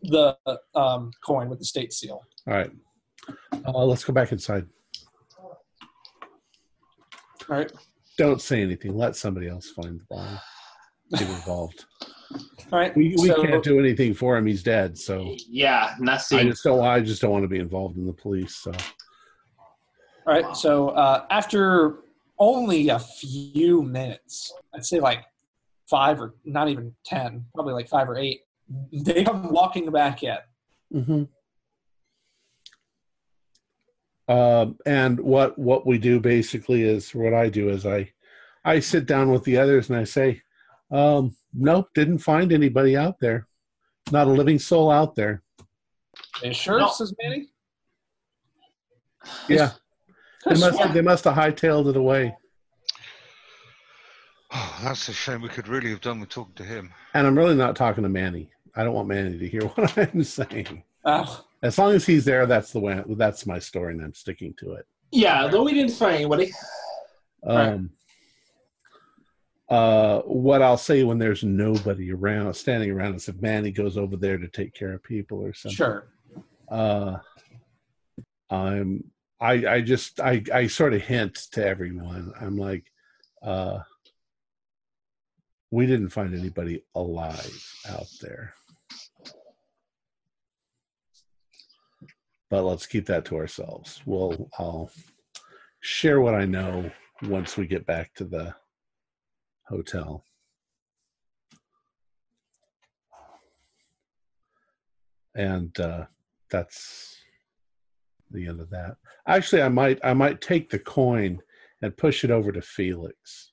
the 0.03 0.37
um, 0.75 1.11
coin 1.25 1.49
with 1.49 1.59
the 1.59 1.65
state 1.65 1.93
seal. 1.93 2.21
All 2.47 2.53
right, 2.53 2.71
uh, 3.65 3.85
let's 3.85 4.03
go 4.03 4.13
back 4.13 4.31
inside. 4.31 4.67
All 7.49 7.57
right. 7.57 7.71
Don't 8.17 8.41
say 8.41 8.61
anything. 8.61 8.95
Let 8.95 9.15
somebody 9.15 9.47
else 9.47 9.71
find 9.71 9.99
the 9.99 10.05
body. 10.09 10.39
Get 11.11 11.29
involved. 11.29 11.85
All 12.71 12.79
right. 12.79 12.95
We, 12.95 13.15
we 13.17 13.27
so, 13.27 13.43
can't 13.43 13.63
do 13.63 13.79
anything 13.79 14.13
for 14.13 14.37
him. 14.37 14.45
He's 14.45 14.63
dead. 14.63 14.97
So 14.97 15.35
Yeah, 15.47 15.95
nothing. 15.99 16.37
I 16.37 16.41
nothing. 16.41 16.51
just 16.51 16.63
don't. 16.63 16.83
I 16.85 16.99
just 17.01 17.21
don't 17.21 17.31
want 17.31 17.43
to 17.43 17.47
be 17.47 17.59
involved 17.59 17.97
in 17.97 18.05
the 18.05 18.13
police. 18.13 18.55
So 18.55 18.71
All 20.25 20.33
right. 20.33 20.55
So 20.55 20.89
uh, 20.89 21.25
after 21.29 21.99
only 22.39 22.89
a 22.89 22.99
few 22.99 23.83
minutes, 23.83 24.53
I'd 24.73 24.85
say 24.85 24.99
like 24.99 25.25
five 25.89 26.19
or 26.19 26.33
not 26.45 26.69
even 26.69 26.93
ten, 27.05 27.45
probably 27.53 27.73
like 27.73 27.89
five 27.89 28.09
or 28.09 28.17
eight, 28.17 28.41
they 28.91 29.23
come 29.23 29.51
walking 29.51 29.91
back 29.91 30.23
in. 30.23 30.37
Mm-hmm. 30.93 31.23
Um, 34.33 34.77
and 34.85 35.19
what 35.19 35.57
what 35.59 35.85
we 35.85 35.97
do 35.97 36.19
basically 36.19 36.83
is 36.83 37.13
what 37.13 37.33
I 37.33 37.49
do 37.49 37.69
is 37.69 37.85
I 37.85 38.11
I 38.63 38.79
sit 38.79 39.05
down 39.05 39.31
with 39.31 39.43
the 39.43 39.57
others 39.57 39.89
and 39.89 39.99
I 39.99 40.05
say, 40.05 40.41
um, 40.93 41.35
nope, 41.53 41.89
didn't 41.95 42.19
find 42.19 42.53
anybody 42.53 42.95
out 42.95 43.19
there, 43.19 43.47
not 44.11 44.27
a 44.27 44.31
living 44.31 44.59
soul 44.59 44.91
out 44.91 45.15
there. 45.15 45.41
Are 46.41 46.47
you 46.47 46.53
sure? 46.53 46.79
No. 46.79 46.89
Says 46.89 47.13
Manny. 47.21 47.49
Yeah, 49.47 49.71
they 50.45 50.59
must 50.59 50.79
have, 50.79 50.93
they 50.93 51.01
must 51.01 51.23
have 51.23 51.35
hightailed 51.35 51.89
it 51.89 51.95
away. 51.95 52.35
Oh, 54.51 54.79
that's 54.83 55.09
a 55.09 55.13
shame. 55.13 55.41
We 55.41 55.49
could 55.49 55.67
really 55.67 55.89
have 55.89 56.01
done 56.01 56.19
with 56.19 56.29
talking 56.29 56.53
to 56.55 56.63
him. 56.63 56.93
And 57.13 57.25
I'm 57.25 57.37
really 57.37 57.55
not 57.55 57.75
talking 57.75 58.03
to 58.03 58.09
Manny. 58.09 58.49
I 58.75 58.83
don't 58.83 58.93
want 58.93 59.07
Manny 59.07 59.37
to 59.37 59.47
hear 59.47 59.61
what 59.75 59.97
I'm 59.97 60.23
saying. 60.23 60.83
Oh, 61.05 61.43
As 61.61 61.77
long 61.77 61.93
as 61.93 62.05
he's 62.05 62.25
there, 62.25 62.45
that's 62.45 62.71
the 62.71 62.79
way. 62.79 63.01
That's 63.09 63.45
my 63.45 63.59
story, 63.59 63.93
and 63.93 64.03
I'm 64.03 64.13
sticking 64.13 64.53
to 64.59 64.73
it. 64.73 64.85
Yeah, 65.11 65.47
though 65.47 65.63
we 65.63 65.73
didn't 65.73 65.91
find 65.91 66.15
anybody. 66.15 66.51
Right. 67.45 67.69
Um, 67.69 67.91
uh, 69.69 70.19
what 70.21 70.61
I'll 70.61 70.77
say 70.77 71.03
when 71.03 71.17
there's 71.17 71.43
nobody 71.43 72.11
around, 72.11 72.53
standing 72.53 72.91
around, 72.91 73.15
is 73.15 73.29
if 73.29 73.41
Manny 73.41 73.71
goes 73.71 73.97
over 73.97 74.17
there 74.17 74.37
to 74.37 74.47
take 74.47 74.73
care 74.73 74.93
of 74.93 75.03
people 75.03 75.39
or 75.39 75.53
something. 75.53 75.75
sure. 75.75 76.07
Uh, 76.69 77.17
I'm. 78.49 79.05
I. 79.39 79.65
I 79.65 79.81
just. 79.81 80.19
I. 80.19 80.43
I 80.53 80.67
sort 80.67 80.93
of 80.93 81.01
hint 81.01 81.35
to 81.51 81.65
everyone. 81.65 82.33
I'm 82.39 82.57
like, 82.57 82.91
uh, 83.41 83.79
we 85.71 85.85
didn't 85.85 86.09
find 86.09 86.37
anybody 86.37 86.83
alive 86.93 87.73
out 87.89 88.07
there. 88.21 88.53
But 92.49 92.63
let's 92.63 92.85
keep 92.85 93.05
that 93.07 93.25
to 93.25 93.37
ourselves. 93.37 94.01
We'll. 94.05 94.49
I'll 94.59 94.91
share 95.79 96.21
what 96.21 96.35
I 96.35 96.45
know 96.45 96.91
once 97.23 97.57
we 97.57 97.65
get 97.65 97.85
back 97.85 98.13
to 98.15 98.25
the 98.25 98.53
hotel. 99.73 100.23
And 105.35 105.77
uh, 105.79 106.05
that's 106.51 107.17
the 108.29 108.47
end 108.47 108.59
of 108.59 108.69
that. 108.69 108.97
Actually, 109.27 109.63
I 109.63 109.69
might 109.69 109.99
I 110.03 110.13
might 110.13 110.41
take 110.41 110.69
the 110.69 110.79
coin 110.79 111.41
and 111.81 111.97
push 111.97 112.23
it 112.23 112.29
over 112.29 112.51
to 112.51 112.61
Felix. 112.61 113.51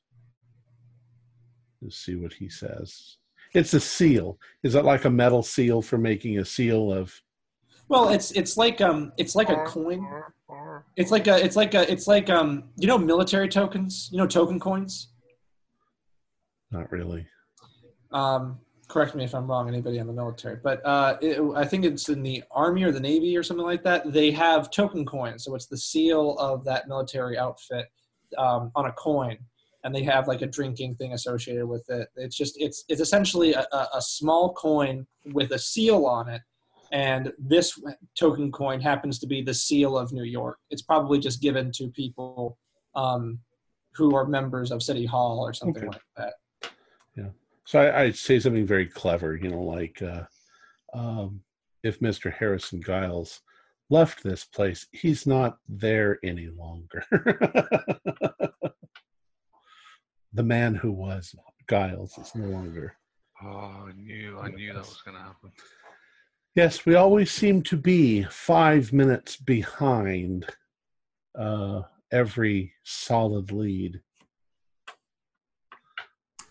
Let's 1.80 1.96
see 1.96 2.16
what 2.16 2.34
he 2.34 2.50
says. 2.50 3.16
It's 3.54 3.72
a 3.72 3.80
seal. 3.80 4.38
Is 4.62 4.74
it 4.74 4.84
like 4.84 5.06
a 5.06 5.10
metal 5.10 5.42
seal 5.42 5.80
for 5.80 5.96
making 5.96 6.38
a 6.38 6.44
seal 6.44 6.92
of? 6.92 7.14
Well, 7.88 8.10
it's 8.10 8.30
it's 8.32 8.58
like 8.58 8.80
um 8.82 9.12
it's 9.16 9.34
like 9.34 9.48
a 9.48 9.64
coin. 9.64 10.06
It's 10.96 11.10
like 11.10 11.26
a 11.26 11.42
it's 11.42 11.56
like 11.56 11.74
a 11.74 11.90
it's 11.90 12.06
like 12.06 12.28
um 12.28 12.64
you 12.76 12.86
know 12.86 12.98
military 12.98 13.48
tokens. 13.48 14.10
You 14.12 14.18
know 14.18 14.26
token 14.26 14.60
coins. 14.60 15.08
Not 16.70 16.90
really. 16.92 17.26
Um, 18.12 18.58
correct 18.88 19.14
me 19.14 19.24
if 19.24 19.34
I'm 19.34 19.46
wrong, 19.46 19.68
anybody 19.68 19.98
in 19.98 20.06
the 20.06 20.12
military, 20.12 20.56
but 20.62 20.84
uh, 20.84 21.16
it, 21.20 21.40
I 21.54 21.64
think 21.64 21.84
it's 21.84 22.08
in 22.08 22.22
the 22.22 22.42
Army 22.50 22.82
or 22.82 22.92
the 22.92 23.00
Navy 23.00 23.36
or 23.36 23.42
something 23.42 23.64
like 23.64 23.84
that. 23.84 24.12
They 24.12 24.30
have 24.32 24.70
token 24.70 25.06
coins, 25.06 25.44
so 25.44 25.54
it's 25.54 25.66
the 25.66 25.76
seal 25.76 26.36
of 26.38 26.64
that 26.64 26.88
military 26.88 27.38
outfit 27.38 27.86
um, 28.36 28.72
on 28.74 28.86
a 28.86 28.92
coin, 28.92 29.38
and 29.84 29.94
they 29.94 30.02
have 30.02 30.28
like 30.28 30.42
a 30.42 30.46
drinking 30.46 30.96
thing 30.96 31.12
associated 31.12 31.66
with 31.66 31.88
it. 31.88 32.08
It's 32.16 32.36
just 32.36 32.60
it's 32.60 32.84
it's 32.88 33.00
essentially 33.00 33.52
a, 33.54 33.66
a, 33.72 34.02
small 34.02 34.52
coin 34.54 35.06
with 35.26 35.52
a 35.52 35.58
seal 35.58 36.06
on 36.06 36.28
it, 36.28 36.42
and 36.92 37.32
this 37.38 37.80
token 38.18 38.50
coin 38.50 38.80
happens 38.80 39.18
to 39.20 39.26
be 39.26 39.42
the 39.42 39.54
seal 39.54 39.96
of 39.96 40.12
New 40.12 40.24
York. 40.24 40.58
It's 40.70 40.82
probably 40.82 41.20
just 41.20 41.40
given 41.40 41.70
to 41.72 41.88
people 41.88 42.58
um, 42.96 43.38
who 43.94 44.14
are 44.16 44.26
members 44.26 44.70
of 44.72 44.82
City 44.82 45.06
Hall 45.06 45.40
or 45.40 45.52
something 45.52 45.84
Okay. 45.84 45.92
like 45.92 46.02
that. 46.16 46.34
So 47.70 47.78
I, 47.80 48.02
I'd 48.02 48.16
say 48.16 48.40
something 48.40 48.66
very 48.66 48.88
clever, 48.88 49.36
you 49.36 49.48
know, 49.48 49.62
like 49.62 50.02
uh, 50.02 50.24
um, 50.92 51.40
if 51.84 52.00
Mr. 52.00 52.32
Harrison 52.32 52.82
Giles 52.82 53.42
left 53.90 54.24
this 54.24 54.44
place, 54.44 54.88
he's 54.90 55.24
not 55.24 55.58
there 55.68 56.18
any 56.24 56.48
longer. 56.48 57.04
the 60.32 60.42
man 60.42 60.74
who 60.74 60.90
was 60.90 61.32
Giles 61.68 62.18
is 62.18 62.34
no 62.34 62.46
longer. 62.46 62.96
Oh, 63.40 63.86
I 63.86 63.92
knew, 63.94 64.40
I 64.40 64.48
knew 64.48 64.72
that 64.72 64.80
was 64.80 65.02
going 65.04 65.16
to 65.16 65.22
happen. 65.22 65.52
Yes, 66.56 66.84
we 66.84 66.96
always 66.96 67.30
seem 67.30 67.62
to 67.62 67.76
be 67.76 68.24
five 68.24 68.92
minutes 68.92 69.36
behind 69.36 70.44
uh, 71.38 71.82
every 72.10 72.72
solid 72.82 73.52
lead. 73.52 74.00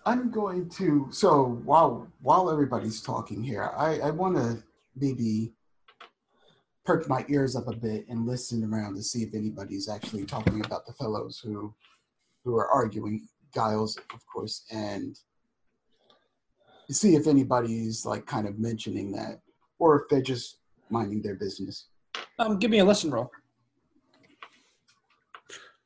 I'm 0.10 0.32
going 0.32 0.68
to. 0.70 1.08
So 1.12 1.62
while 1.64 2.12
while 2.22 2.50
everybody's 2.50 3.00
talking 3.00 3.44
here, 3.44 3.70
I, 3.78 4.00
I 4.00 4.10
want 4.10 4.38
to 4.38 4.64
maybe 4.96 5.54
perk 6.84 7.08
my 7.08 7.24
ears 7.30 7.56
up 7.56 7.68
a 7.68 7.76
bit 7.76 8.08
and 8.10 8.26
listen 8.26 8.64
around 8.64 8.96
to 8.96 9.04
see 9.04 9.22
if 9.22 9.36
anybody's 9.36 9.88
actually 9.88 10.26
talking 10.26 10.66
about 10.66 10.88
the 10.88 10.94
fellows 10.94 11.40
who 11.44 11.76
who 12.44 12.58
are 12.58 12.68
arguing. 12.68 13.28
Giles, 13.54 13.98
of 14.14 14.26
course, 14.32 14.66
and 14.72 15.16
see 16.90 17.16
if 17.16 17.28
anybody's 17.28 18.04
like 18.04 18.26
kind 18.26 18.48
of 18.48 18.58
mentioning 18.58 19.12
that, 19.12 19.42
or 19.78 20.02
if 20.02 20.10
they're 20.10 20.22
just 20.24 20.58
minding 20.90 21.22
their 21.22 21.36
business. 21.36 21.90
Um, 22.40 22.58
give 22.58 22.72
me 22.72 22.80
a 22.80 22.86
listen 22.86 23.12
roll. 23.12 23.30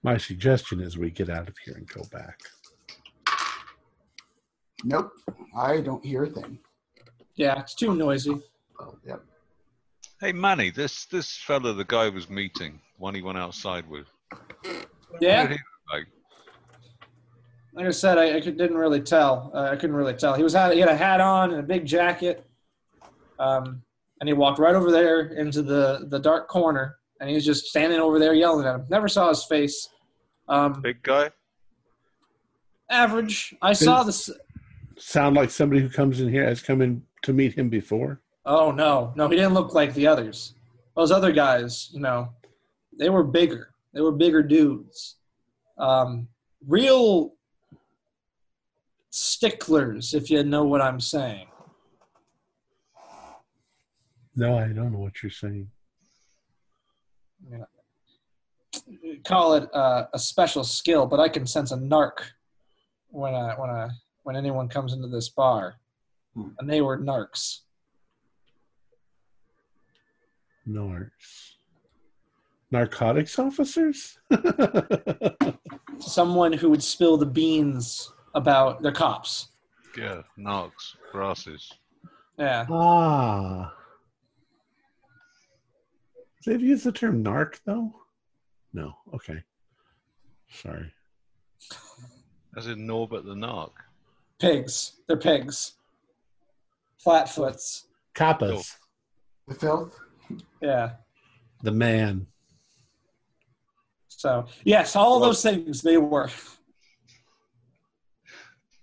My 0.01 0.15
suggestion 0.17 0.79
is 0.79 0.97
we 0.97 1.09
get 1.11 1.29
out 1.29 1.49
of 1.49 1.55
here 1.65 1.75
and 1.75 1.87
go 1.87 2.03
back. 2.11 2.39
Nope, 4.83 5.11
I 5.55 5.79
don't 5.81 6.03
hear 6.03 6.23
a 6.23 6.29
thing. 6.29 6.59
Yeah, 7.35 7.59
it's 7.59 7.73
too 7.73 7.95
noisy. 7.95 8.39
Oh, 8.79 8.95
yep. 9.07 9.23
Hey, 10.19 10.31
Manny, 10.31 10.69
this 10.69 11.05
this 11.05 11.37
fella, 11.37 11.73
the 11.73 11.85
guy 11.85 12.09
was 12.09 12.29
meeting, 12.29 12.79
one 12.97 13.15
he 13.15 13.21
went 13.21 13.37
outside 13.37 13.87
with. 13.89 14.07
Yeah, 15.19 15.47
he 15.47 15.57
like? 15.91 16.07
like 17.73 17.85
I 17.85 17.91
said, 17.91 18.17
I, 18.17 18.37
I 18.37 18.41
could, 18.41 18.57
didn't 18.57 18.77
really 18.77 19.01
tell. 19.01 19.51
Uh, 19.53 19.69
I 19.71 19.75
couldn't 19.75 19.95
really 19.95 20.13
tell. 20.13 20.33
He 20.33 20.43
was 20.43 20.53
had 20.53 20.73
he 20.73 20.79
had 20.79 20.89
a 20.89 20.97
hat 20.97 21.21
on 21.21 21.51
and 21.51 21.59
a 21.59 21.63
big 21.63 21.85
jacket, 21.85 22.45
um, 23.39 23.81
and 24.19 24.27
he 24.27 24.33
walked 24.33 24.59
right 24.59 24.75
over 24.75 24.91
there 24.91 25.27
into 25.33 25.61
the 25.61 26.07
the 26.09 26.19
dark 26.19 26.47
corner, 26.47 26.97
and 27.19 27.29
he 27.29 27.35
was 27.35 27.45
just 27.45 27.67
standing 27.67 27.99
over 27.99 28.19
there 28.19 28.33
yelling 28.33 28.65
at 28.65 28.75
him. 28.75 28.85
Never 28.89 29.07
saw 29.07 29.29
his 29.29 29.43
face. 29.45 29.89
Um, 30.47 30.81
Big 30.81 31.01
guy? 31.03 31.29
average. 32.89 33.55
I 33.61 33.73
saw 33.73 34.03
this. 34.03 34.29
Sound 35.05 35.35
like 35.35 35.51
somebody 35.51 35.81
who 35.81 35.89
comes 35.89 36.21
in 36.21 36.29
here 36.29 36.45
has 36.45 36.61
come 36.61 36.81
in 36.81 37.03
to 37.23 37.33
meet 37.33 37.57
him 37.57 37.67
before? 37.67 38.21
Oh 38.45 38.71
no, 38.71 39.11
no, 39.17 39.27
he 39.27 39.35
didn't 39.35 39.53
look 39.53 39.73
like 39.73 39.93
the 39.93 40.07
others. 40.07 40.55
Those 40.95 41.11
other 41.11 41.33
guys, 41.33 41.89
you 41.91 41.99
know, 41.99 42.29
they 42.97 43.09
were 43.09 43.25
bigger. 43.25 43.73
They 43.93 43.99
were 43.99 44.13
bigger 44.13 44.41
dudes. 44.41 45.17
Um, 45.77 46.29
real 46.65 47.33
sticklers, 49.09 50.13
if 50.13 50.31
you 50.31 50.41
know 50.41 50.63
what 50.63 50.81
I'm 50.81 51.01
saying. 51.01 51.47
No, 54.37 54.57
I 54.57 54.69
don't 54.69 54.93
know 54.93 54.99
what 54.99 55.21
you're 55.21 55.31
saying. 55.31 55.69
Mean, 57.51 57.65
call 59.25 59.55
it 59.55 59.69
uh, 59.75 60.05
a 60.13 60.17
special 60.17 60.63
skill, 60.63 61.07
but 61.07 61.19
I 61.19 61.27
can 61.27 61.45
sense 61.45 61.73
a 61.73 61.77
narc 61.77 62.19
when 63.09 63.35
I, 63.35 63.53
when 63.59 63.69
I, 63.69 63.89
when 64.23 64.35
anyone 64.35 64.67
comes 64.69 64.93
into 64.93 65.07
this 65.07 65.29
bar, 65.29 65.75
Hmm. 66.33 66.49
and 66.57 66.69
they 66.69 66.81
were 66.81 66.97
narcs. 66.97 67.59
Narcs. 70.67 71.51
Narcotics 72.71 73.37
officers? 73.37 74.17
Someone 75.99 76.53
who 76.53 76.69
would 76.69 76.81
spill 76.81 77.17
the 77.17 77.25
beans 77.25 78.11
about 78.33 78.81
the 78.81 78.91
cops. 78.91 79.49
Yeah, 79.97 80.23
narcs, 80.39 80.95
grasses. 81.11 81.71
Yeah. 82.39 82.65
ah. 82.69 83.73
They've 86.45 86.61
used 86.61 86.83
the 86.85 86.91
term 86.91 87.23
narc, 87.23 87.59
though? 87.65 87.93
No. 88.73 88.95
Okay. 89.13 89.43
Sorry. 90.51 90.91
As 92.57 92.67
in 92.67 92.85
Norbert 92.87 93.23
the 93.25 93.35
narc. 93.35 93.71
Pigs. 94.39 94.93
They're 95.07 95.17
pigs. 95.17 95.73
Flatfoots. 97.05 97.83
Kappas. 98.15 98.75
The 99.47 99.55
filth. 99.55 99.99
Yeah. 100.61 100.91
The 101.63 101.71
man. 101.71 102.27
So 104.07 104.45
yes, 104.63 104.95
all 104.95 105.19
Well- 105.19 105.29
those 105.29 105.41
things 105.41 105.81
they 105.81 105.97
were. 105.97 106.29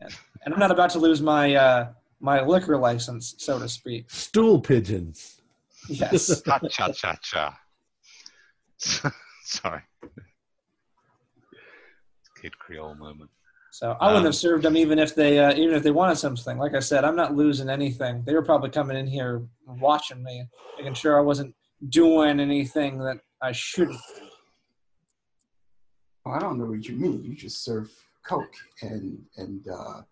And- 0.01 0.15
And 0.45 0.55
I'm 0.55 0.61
not 0.61 0.71
about 0.71 0.91
to 0.91 0.99
lose 0.99 1.21
my 1.23 1.55
uh, 1.55 1.93
my 2.21 2.43
liquor 2.43 2.77
license, 2.77 3.35
so 3.39 3.59
to 3.59 3.69
speak. 3.69 4.11
Stool 4.11 4.61
pigeons. 4.61 5.41
Yes. 5.89 6.43
Ha 6.47 6.59
cha 6.71 6.93
cha 6.93 7.15
cha. 7.23 7.59
Sorry. 9.45 9.83
Kid 12.41 12.59
Creole 12.59 12.95
moment. 12.95 13.31
So 13.73 13.97
I 14.01 14.07
wouldn't 14.07 14.21
Um, 14.21 14.25
have 14.27 14.35
served 14.35 14.65
them 14.65 14.77
even 14.77 14.99
if 14.99 15.15
they 15.15 15.39
uh, 15.39 15.55
even 15.55 15.75
if 15.75 15.83
they 15.83 15.91
wanted 15.91 16.17
something. 16.17 16.59
Like 16.59 16.75
I 16.75 16.81
said, 16.81 17.05
I'm 17.05 17.17
not 17.17 17.35
losing 17.37 17.69
anything. 17.69 18.23
They 18.25 18.35
were 18.35 18.43
probably 18.43 18.71
coming 18.71 18.97
in 18.97 19.07
here 19.07 19.43
watching 19.67 20.23
me, 20.23 20.45
making 20.77 20.95
sure 20.95 21.19
I 21.19 21.23
wasn't 21.23 21.55
doing 21.89 22.41
anything 22.41 22.99
that 22.99 23.21
I 23.41 23.53
shouldn't. 23.53 24.01
Well, 26.25 26.35
I 26.35 26.39
don't 26.41 26.59
know 26.59 26.67
what 26.67 26.87
you 26.87 26.97
mean. 26.97 27.25
You 27.25 27.35
just 27.35 27.65
serve 27.65 27.91
Coke 28.27 28.55
and 28.83 29.25
and 29.37 29.67
uh, 29.69 30.03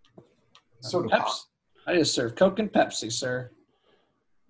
soda 0.80 1.08
pop. 1.08 1.26
Pepsi. 1.26 1.40
I 1.86 1.94
just 1.94 2.14
serve 2.14 2.36
Coke 2.36 2.58
and 2.60 2.72
Pepsi, 2.72 3.10
sir. 3.12 3.50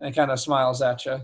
And 0.00 0.14
kind 0.14 0.30
of 0.30 0.38
smiles 0.38 0.80
at 0.80 1.04
you. 1.06 1.20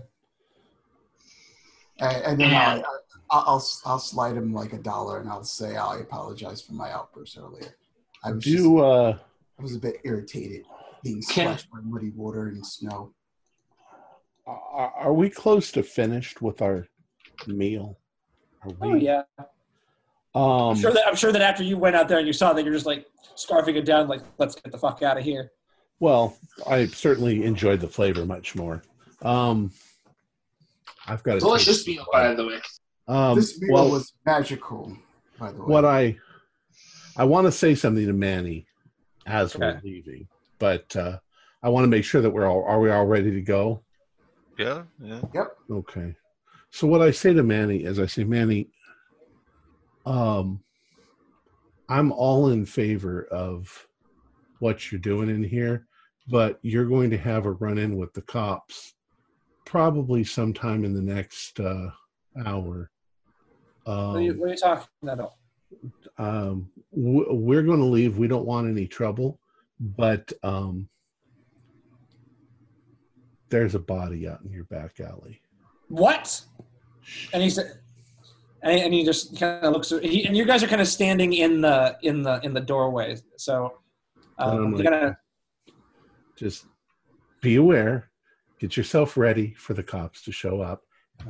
And, 1.99 2.23
and 2.25 2.39
then 2.41 2.53
I, 2.53 2.79
I, 2.79 2.83
I'll 3.31 3.65
I'll 3.85 3.99
slide 3.99 4.35
him 4.37 4.53
like 4.53 4.73
a 4.73 4.77
dollar, 4.77 5.19
and 5.19 5.29
I'll 5.29 5.43
say 5.43 5.75
I 5.75 5.97
apologize 5.99 6.61
for 6.61 6.73
my 6.73 6.91
outburst 6.91 7.37
earlier. 7.37 7.75
I 8.23 8.31
was 8.33 8.43
just, 8.43 8.57
Do 8.57 8.79
uh, 8.79 9.17
I 9.59 9.61
was 9.61 9.75
a 9.75 9.79
bit 9.79 9.97
irritated 10.03 10.65
being 11.03 11.21
Can- 11.21 11.47
splashed 11.57 11.69
by 11.71 11.79
muddy 11.83 12.09
water 12.11 12.47
and 12.47 12.65
snow. 12.65 13.13
are, 14.47 14.91
are 14.95 15.13
we 15.13 15.29
close 15.29 15.71
to 15.73 15.83
finished 15.83 16.41
with 16.41 16.61
our 16.61 16.87
meal? 17.47 17.97
Are 18.63 18.69
we? 18.69 18.87
Oh 18.89 18.95
yeah. 18.95 19.21
Um, 20.33 20.71
I'm 20.71 20.75
sure 20.75 20.91
that 20.91 21.07
I'm 21.07 21.15
sure 21.15 21.31
that 21.31 21.41
after 21.41 21.63
you 21.63 21.77
went 21.77 21.95
out 21.95 22.07
there 22.07 22.17
and 22.19 22.27
you 22.27 22.33
saw 22.33 22.53
that 22.53 22.63
you're 22.63 22.73
just 22.73 22.85
like 22.85 23.05
scarfing 23.35 23.75
it 23.75 23.85
down, 23.85 24.07
like 24.07 24.21
let's 24.37 24.55
get 24.55 24.71
the 24.71 24.77
fuck 24.77 25.01
out 25.01 25.17
of 25.17 25.23
here. 25.23 25.51
Well, 25.99 26.37
I 26.67 26.87
certainly 26.87 27.43
enjoyed 27.45 27.79
the 27.79 27.87
flavor 27.87 28.25
much 28.25 28.53
more. 28.55 28.83
Um, 29.21 29.71
I've 31.07 31.23
got 31.23 31.37
a 31.37 31.39
Delicious 31.39 31.77
taste- 31.77 31.87
meal, 31.87 32.05
by 32.11 32.33
the 32.33 32.45
way. 32.45 32.59
Um, 33.07 33.35
this 33.35 33.59
meal 33.61 33.73
well, 33.73 33.91
was 33.91 34.13
magical, 34.25 34.95
by 35.39 35.51
the 35.51 35.59
way. 35.59 35.65
what 35.65 35.85
I 35.85 36.17
I 37.17 37.23
want 37.23 37.45
to 37.45 37.51
say 37.51 37.75
something 37.75 38.05
to 38.07 38.13
Manny 38.13 38.65
as 39.25 39.55
we're 39.55 39.79
leaving, 39.83 40.27
but 40.59 40.95
uh, 40.95 41.19
I 41.61 41.69
want 41.69 41.83
to 41.83 41.89
make 41.89 42.03
sure 42.03 42.21
that 42.21 42.29
we're 42.29 42.47
all 42.47 42.63
are 42.63 42.79
we 42.79 42.89
all 42.89 43.05
ready 43.05 43.31
to 43.31 43.41
go? 43.41 43.83
Yeah, 44.57 44.83
yeah. 45.01 45.21
Yep. 45.33 45.57
Okay. 45.71 46.15
So 46.71 46.87
what 46.87 47.01
I 47.01 47.11
say 47.11 47.33
to 47.33 47.43
Manny 47.43 47.83
is 47.83 47.99
I 47.99 48.05
say, 48.05 48.23
Manny, 48.23 48.69
um, 50.05 50.61
I'm 51.87 52.11
all 52.11 52.49
in 52.49 52.65
favor 52.65 53.25
of 53.31 53.87
what 54.59 54.91
you're 54.91 54.99
doing 54.99 55.29
in 55.29 55.43
here, 55.43 55.87
but 56.27 56.59
you're 56.63 56.85
going 56.85 57.09
to 57.11 57.17
have 57.17 57.45
a 57.45 57.51
run 57.51 57.77
in 57.77 57.95
with 57.95 58.13
the 58.13 58.21
cops 58.23 58.93
probably 59.65 60.23
sometime 60.23 60.83
in 60.83 60.93
the 60.93 61.01
next 61.01 61.59
uh, 61.59 61.87
hour. 62.45 62.91
What, 63.85 63.93
are 64.17 64.21
you, 64.21 64.31
Um, 64.31 64.39
what 64.39 64.45
are 64.49 64.51
you 64.51 64.57
talking 64.57 64.87
about? 65.03 65.33
um, 66.17 66.69
w- 66.95 67.33
we're 67.33 67.63
going 67.63 67.79
to 67.79 67.85
leave. 67.85 68.17
We 68.17 68.27
don't 68.27 68.45
want 68.45 68.67
any 68.67 68.87
trouble, 68.87 69.39
but 69.79 70.31
um, 70.43 70.87
there's 73.49 73.75
a 73.75 73.79
body 73.79 74.27
out 74.27 74.41
in 74.43 74.51
your 74.51 74.63
back 74.65 74.99
alley. 74.99 75.41
What? 75.87 76.41
And 77.33 77.43
he 77.43 77.49
said, 77.49 77.79
and, 78.63 78.79
and 78.79 78.93
he 78.93 79.03
just 79.05 79.39
kind 79.39 79.63
of 79.63 79.73
looks. 79.73 79.89
He, 80.01 80.25
and 80.25 80.35
you 80.35 80.45
guys 80.45 80.63
are 80.63 80.67
kind 80.67 80.81
of 80.81 80.87
standing 80.87 81.33
in 81.33 81.61
the 81.61 81.97
in 82.01 82.23
the 82.23 82.39
in 82.43 82.53
the 82.53 82.61
doorway. 82.61 83.17
So 83.37 83.79
I'm 84.37 84.49
um, 84.49 84.71
like- 84.73 84.83
you're 84.83 84.91
gonna. 84.91 85.17
Just 86.35 86.65
be 87.41 87.55
aware. 87.55 88.09
Get 88.59 88.75
yourself 88.75 89.15
ready 89.15 89.53
for 89.53 89.73
the 89.73 89.83
cops 89.83 90.21
to 90.23 90.31
show 90.31 90.59
up. 90.61 90.81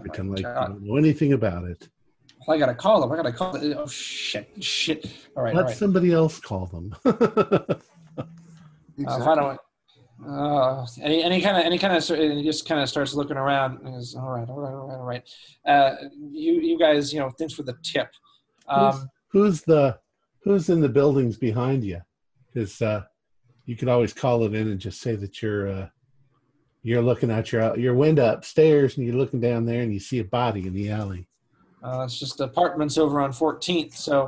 Pretend 0.01 0.31
like 0.31 0.39
you 0.39 0.45
don't 0.45 0.81
know 0.81 0.95
anything 0.95 1.33
about 1.33 1.65
it. 1.65 1.89
I 2.47 2.57
gotta 2.57 2.75
call 2.75 3.01
them. 3.01 3.11
I 3.11 3.15
gotta 3.15 3.31
call. 3.31 3.53
Them. 3.53 3.75
Oh 3.77 3.87
shit! 3.87 4.51
Shit! 4.63 5.11
All 5.35 5.43
right, 5.43 5.55
Let 5.55 5.65
right. 5.65 5.75
somebody 5.75 6.11
else 6.13 6.39
call 6.39 6.67
them. 6.67 6.95
Uh, 8.97 9.17
if 9.19 9.27
I 9.27 9.35
don't. 9.35 9.59
Uh, 10.25 10.87
and 11.01 11.33
he 11.33 11.41
kind 11.41 11.57
of 11.57 11.65
any 11.65 11.77
kind 11.77 11.93
of 11.95 12.03
he 12.07 12.43
just 12.43 12.65
kind 12.67 12.81
of 12.81 12.87
starts 12.87 13.13
looking 13.13 13.35
around 13.35 13.79
and 13.81 13.93
goes, 13.93 14.15
all 14.15 14.29
right, 14.29 14.47
all 14.47 14.59
right, 14.59 14.73
all 14.73 14.87
right, 14.87 14.95
all 14.95 15.03
right. 15.03 15.29
Uh, 15.65 15.95
you 16.31 16.53
you 16.61 16.79
guys, 16.79 17.13
you 17.13 17.19
know, 17.19 17.29
thanks 17.29 17.53
for 17.53 17.63
the 17.63 17.75
tip. 17.83 18.07
Um, 18.69 19.09
who's 19.27 19.61
the 19.63 19.99
who's 20.43 20.69
in 20.69 20.79
the 20.79 20.89
buildings 20.89 21.37
behind 21.37 21.83
you? 21.83 22.01
Because 22.53 22.81
uh, 22.81 23.03
you 23.65 23.75
could 23.75 23.89
always 23.89 24.13
call 24.13 24.45
it 24.45 24.55
in 24.55 24.69
and 24.69 24.79
just 24.79 25.01
say 25.01 25.15
that 25.17 25.41
you're 25.41 25.67
uh, 25.67 25.87
you're 26.81 27.01
looking 27.01 27.31
out 27.31 27.51
your 27.51 27.77
your 27.77 27.95
window 27.95 28.31
upstairs 28.31 28.97
and 28.97 29.05
you're 29.05 29.15
looking 29.15 29.41
down 29.41 29.65
there 29.65 29.81
and 29.81 29.93
you 29.93 29.99
see 29.99 30.19
a 30.19 30.23
body 30.23 30.65
in 30.65 30.73
the 30.73 30.89
alley. 30.89 31.27
Uh, 31.85 32.03
it's 32.03 32.19
just 32.19 32.39
apartments 32.41 32.97
over 32.97 33.21
on 33.21 33.31
14th, 33.31 33.93
so 33.95 34.27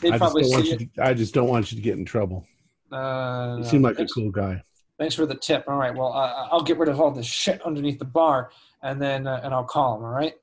they 0.00 0.08
I 0.08 0.12
just, 0.12 0.20
probably 0.20 0.42
want 0.46 0.64
see 0.64 0.70
you 0.70 0.76
it. 0.76 0.94
to, 0.94 1.04
I 1.04 1.14
just 1.14 1.34
don't 1.34 1.48
want 1.48 1.70
you 1.70 1.76
to 1.76 1.82
get 1.82 1.98
in 1.98 2.04
trouble. 2.04 2.46
Uh, 2.90 3.56
You 3.58 3.64
seem 3.64 3.82
like 3.82 3.94
a 3.94 3.98
thanks, 3.98 4.12
cool 4.14 4.30
guy. 4.30 4.62
thanks 4.98 5.14
for 5.14 5.26
the 5.26 5.34
tip. 5.34 5.64
All 5.68 5.76
right, 5.76 5.94
well, 5.94 6.12
uh, 6.12 6.48
I'll 6.50 6.62
get 6.62 6.78
rid 6.78 6.88
of 6.88 7.00
all 7.00 7.10
this 7.10 7.26
shit 7.26 7.60
underneath 7.62 7.98
the 7.98 8.04
bar, 8.06 8.50
and 8.82 9.00
then 9.00 9.26
uh, 9.26 9.40
and 9.44 9.52
I'll 9.52 9.64
call 9.64 9.98
him. 9.98 10.04
All 10.04 10.10
right. 10.12 10.34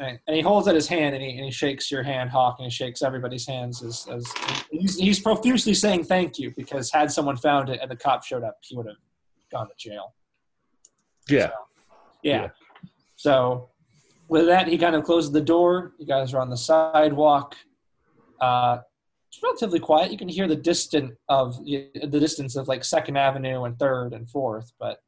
And, 0.00 0.18
and 0.26 0.34
he 0.34 0.42
holds 0.42 0.66
out 0.66 0.74
his 0.74 0.88
hand 0.88 1.14
and 1.14 1.22
he, 1.22 1.36
and 1.36 1.44
he 1.44 1.52
shakes 1.52 1.88
your 1.88 2.02
hand, 2.02 2.28
Hawk, 2.30 2.56
and 2.58 2.64
he 2.64 2.70
shakes 2.70 3.00
everybody's 3.00 3.46
hands 3.46 3.80
as, 3.80 4.08
as 4.10 4.26
he's, 4.72 4.98
he's 4.98 5.20
profusely 5.20 5.72
saying 5.72 6.02
thank 6.02 6.36
you 6.36 6.52
because 6.56 6.90
had 6.90 7.12
someone 7.12 7.36
found 7.36 7.68
it 7.68 7.78
and 7.80 7.88
the 7.88 7.94
cop 7.94 8.24
showed 8.24 8.42
up, 8.42 8.56
he 8.62 8.74
would 8.76 8.86
have 8.86 8.96
gone 9.52 9.68
to 9.68 9.74
jail. 9.78 10.12
Yeah. 11.28 11.50
Yeah. 12.24 12.48
So 13.14 13.68
with 14.28 14.46
that, 14.46 14.68
he 14.68 14.78
kind 14.78 14.94
of 14.94 15.04
closes 15.04 15.32
the 15.32 15.40
door. 15.40 15.92
You 15.98 16.06
guys 16.06 16.32
are 16.34 16.40
on 16.40 16.50
the 16.50 16.56
sidewalk. 16.56 17.56
Uh, 18.40 18.78
it's 19.28 19.42
relatively 19.42 19.80
quiet. 19.80 20.12
You 20.12 20.18
can 20.18 20.28
hear 20.28 20.46
the 20.46 20.56
distant 20.56 21.14
of 21.28 21.64
the 21.64 22.08
distance 22.10 22.56
of 22.56 22.68
like 22.68 22.84
Second 22.84 23.16
Avenue 23.16 23.64
and 23.64 23.78
Third 23.78 24.12
and 24.12 24.28
Fourth, 24.28 24.72
but 24.78 25.02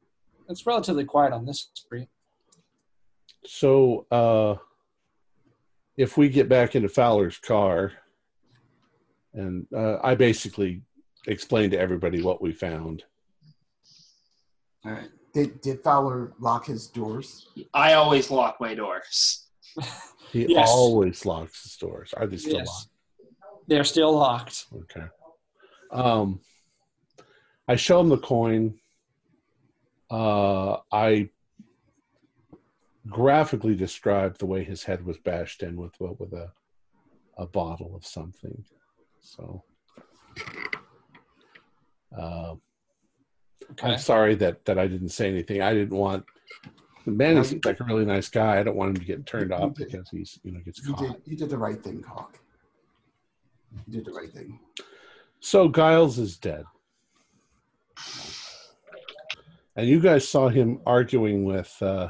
it's 0.49 0.65
relatively 0.65 1.05
quiet 1.05 1.33
on 1.33 1.45
this 1.45 1.69
street. 1.73 2.09
So 3.45 4.05
uh, 4.11 4.55
if 5.95 6.17
we 6.17 6.29
get 6.29 6.49
back 6.49 6.75
into 6.75 6.89
Fowler's 6.89 7.37
car, 7.37 7.93
and 9.33 9.65
uh, 9.75 9.97
I 10.03 10.15
basically 10.15 10.81
explained 11.27 11.71
to 11.71 11.79
everybody 11.79 12.21
what 12.21 12.41
we 12.41 12.51
found. 12.51 13.03
All 14.85 14.91
right. 14.91 15.09
Did 15.33 15.61
did 15.61 15.83
Fowler 15.83 16.33
lock 16.39 16.65
his 16.65 16.87
doors? 16.87 17.47
I 17.73 17.93
always 17.93 18.31
lock 18.31 18.57
my 18.59 18.73
doors. 18.75 19.47
He 20.33 20.45
Yes. 20.45 20.67
always 20.69 21.25
locks 21.25 21.63
his 21.63 21.77
doors. 21.77 22.13
Are 22.13 22.27
they 22.27 22.35
still 22.35 22.57
Yes. 22.59 22.67
locked? 22.67 22.89
They're 23.67 23.83
still 23.85 24.11
locked. 24.13 24.65
Okay. 24.75 25.05
Um, 25.89 26.41
I 27.65 27.77
show 27.77 28.01
him 28.01 28.09
the 28.09 28.17
coin. 28.17 28.77
Uh, 30.11 30.79
I 30.91 31.29
graphically 33.07 33.75
described 33.75 34.39
the 34.39 34.45
way 34.47 34.65
his 34.65 34.83
head 34.83 35.05
was 35.05 35.17
bashed 35.17 35.63
in 35.63 35.77
with 35.77 35.93
what 35.99 36.19
with 36.19 36.33
a 36.33 36.51
a 37.37 37.47
bottle 37.47 37.95
of 37.95 38.05
something. 38.05 38.65
So, 39.21 39.63
uh, 42.17 42.55
Okay. 43.71 43.91
I'm 43.93 43.97
sorry 43.99 44.35
that 44.35 44.65
that 44.65 44.77
I 44.79 44.87
didn't 44.87 45.09
say 45.09 45.29
anything. 45.29 45.61
I 45.61 45.73
didn't 45.73 45.97
want. 45.97 46.25
The 47.05 47.11
man 47.11 47.41
seems 47.43 47.63
like 47.65 47.79
a 47.79 47.83
really 47.83 48.05
nice 48.05 48.27
guy. 48.29 48.59
I 48.59 48.63
don't 48.63 48.75
want 48.75 48.89
him 48.89 48.97
to 48.97 49.05
get 49.05 49.25
turned 49.25 49.53
off 49.53 49.75
because 49.75 50.09
he's 50.09 50.39
you 50.43 50.51
know 50.51 50.59
gets 50.59 50.85
You 50.85 50.93
caught. 50.93 51.01
did 51.01 51.21
you 51.25 51.37
did 51.37 51.49
the 51.49 51.57
right 51.57 51.81
thing, 51.81 52.03
Hawk. 52.03 52.37
You 53.87 53.93
did 53.93 54.05
the 54.05 54.11
right 54.11 54.31
thing. 54.31 54.59
So 55.39 55.69
Giles 55.69 56.17
is 56.17 56.37
dead. 56.37 56.65
And 59.75 59.87
you 59.87 59.99
guys 59.99 60.27
saw 60.27 60.49
him 60.49 60.79
arguing 60.85 61.43
with 61.45 61.75
uh, 61.81 62.09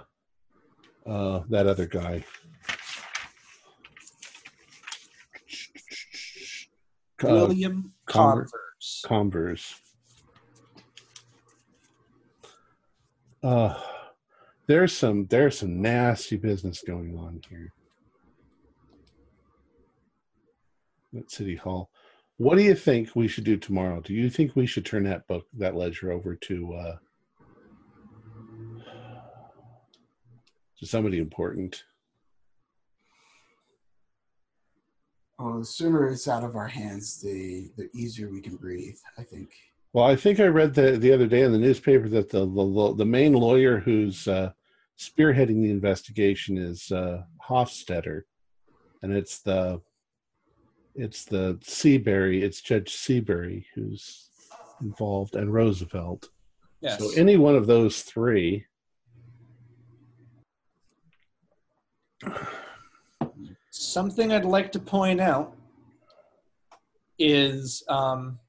uh, 1.05 1.41
that 1.49 1.68
other 1.68 1.86
guy. 1.86 2.24
Uh, 7.24 7.28
William 7.49 7.93
Conver- 8.08 8.45
Converse. 8.45 9.03
Converse. 9.05 9.82
Uh, 13.43 13.79
there's 14.67 14.93
some 14.93 15.27
there's 15.27 15.59
some 15.59 15.81
nasty 15.81 16.38
business 16.38 16.83
going 16.85 17.17
on 17.17 17.41
here 17.49 17.71
at 21.17 21.31
City 21.31 21.55
Hall. 21.55 21.89
What 22.38 22.57
do 22.57 22.63
you 22.63 22.75
think 22.75 23.15
we 23.15 23.27
should 23.27 23.43
do 23.43 23.57
tomorrow? 23.57 24.01
Do 24.01 24.13
you 24.13 24.29
think 24.29 24.55
we 24.55 24.65
should 24.65 24.85
turn 24.85 25.03
that 25.03 25.27
book 25.27 25.45
that 25.57 25.75
ledger 25.75 26.11
over 26.11 26.35
to 26.35 26.73
uh, 26.73 26.95
to 30.79 30.85
somebody 30.85 31.19
important? 31.19 31.83
Well, 35.39 35.59
the 35.59 35.65
sooner 35.65 36.07
it's 36.09 36.27
out 36.27 36.43
of 36.43 36.55
our 36.55 36.67
hands, 36.67 37.21
the 37.21 37.69
the 37.77 37.89
easier 37.93 38.29
we 38.29 38.41
can 38.41 38.55
breathe. 38.55 38.97
I 39.17 39.23
think. 39.23 39.51
Well, 39.93 40.05
I 40.05 40.15
think 40.15 40.39
I 40.39 40.47
read 40.47 40.73
the 40.73 40.91
the 40.97 41.13
other 41.13 41.27
day 41.27 41.41
in 41.41 41.51
the 41.51 41.57
newspaper 41.57 42.07
that 42.09 42.29
the 42.29 42.45
the, 42.45 42.93
the 42.97 43.05
main 43.05 43.33
lawyer 43.33 43.79
who's 43.79 44.28
uh, 44.28 44.51
spearheading 44.97 45.62
the 45.62 45.71
investigation 45.71 46.57
is 46.57 46.91
uh, 46.91 47.24
Hofstadter, 47.47 48.24
and 49.01 49.13
it's 49.13 49.39
the 49.39 49.82
it's 50.95 51.25
the 51.25 51.59
Seabury, 51.62 52.43
it's 52.43 52.62
Judge 52.62 52.95
Seabury 52.95 53.67
who's 53.75 54.29
involved, 54.82 55.36
and 55.36 55.53
Roosevelt. 55.53 56.29
Yes. 56.82 56.99
So 56.99 57.12
any 57.20 57.37
one 57.37 57.55
of 57.55 57.67
those 57.67 58.01
three. 58.01 58.66
Something 63.70 64.32
I'd 64.32 64.45
like 64.45 64.71
to 64.71 64.79
point 64.79 65.21
out 65.21 65.55
is 67.20 67.83
um, 67.87 68.39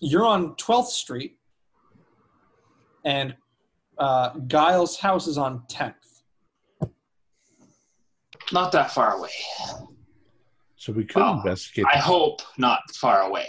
you're 0.00 0.24
on 0.26 0.54
12th 0.56 0.86
Street, 0.88 1.38
and 3.04 3.34
uh, 3.98 4.38
Giles' 4.46 4.98
house 4.98 5.26
is 5.26 5.38
on 5.38 5.62
10th. 5.70 5.94
Not 8.52 8.72
that 8.72 8.92
far 8.92 9.14
away. 9.18 9.30
So 10.76 10.92
we 10.92 11.04
could 11.04 11.16
Well, 11.16 11.34
investigate. 11.38 11.86
I 11.92 11.98
hope 11.98 12.42
not 12.58 12.80
far 12.94 13.22
away. 13.22 13.48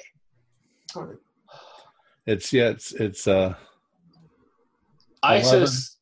It's 2.25 2.51
yeah, 2.51 2.69
it's 2.69 2.93
it's 2.93 3.27
uh 3.27 3.53
ISIS. 5.21 5.97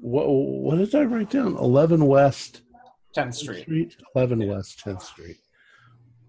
what 0.00 0.26
what 0.28 0.76
did 0.76 0.94
I 0.94 1.04
write 1.04 1.30
down? 1.30 1.56
Eleven 1.56 2.04
West 2.06 2.60
10th 3.16 3.34
Street. 3.34 3.62
Street, 3.62 3.96
11 4.14 4.46
West 4.46 4.82
10th 4.84 5.02
Street. 5.02 5.38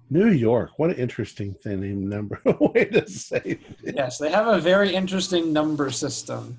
New 0.09 0.29
York. 0.29 0.71
What 0.77 0.89
an 0.89 0.95
interesting 0.97 1.53
thing 1.53 1.81
name 1.81 2.07
number 2.07 2.39
way 2.59 2.85
to 2.85 3.07
say 3.09 3.41
it. 3.83 3.95
Yes, 3.95 4.17
they 4.17 4.31
have 4.31 4.47
a 4.47 4.59
very 4.59 4.93
interesting 4.95 5.51
number 5.51 5.91
system. 5.91 6.57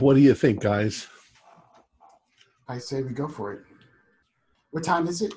What 0.00 0.14
do 0.14 0.20
you 0.20 0.34
think, 0.34 0.60
guys? 0.60 1.06
I 2.68 2.78
say 2.78 3.02
we 3.02 3.12
go 3.12 3.28
for 3.28 3.52
it. 3.52 3.60
What 4.72 4.84
time 4.84 5.06
is 5.06 5.22
it? 5.22 5.32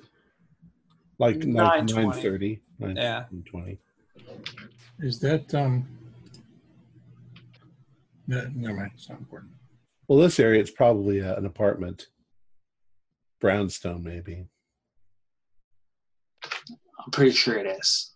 Like 1.20 1.38
9 1.46 1.88
9:20. 1.88 2.60
9:30, 2.80 2.96
Yeah. 2.96 3.26
9:20. 3.32 3.78
Is 5.00 5.20
that 5.20 5.54
um? 5.54 5.88
No, 8.28 8.48
never 8.54 8.76
mind. 8.76 8.92
It's 8.96 9.10
not 9.10 9.20
important. 9.20 9.52
Well, 10.08 10.20
this 10.20 10.40
area 10.40 10.60
it's 10.60 10.72
probably 10.72 11.22
uh, 11.22 11.36
an 11.36 11.46
apartment. 11.46 12.08
Brownstone 13.42 14.04
maybe. 14.04 14.46
I'm 16.44 17.12
pretty 17.12 17.32
sure 17.32 17.56
it 17.56 17.66
is. 17.66 18.12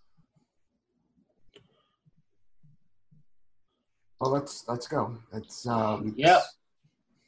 Well, 4.22 4.32
let's 4.32 4.64
let's 4.68 4.88
go. 4.88 5.18
Let's 5.34 5.68
um. 5.68 6.14
Yep. 6.16 6.42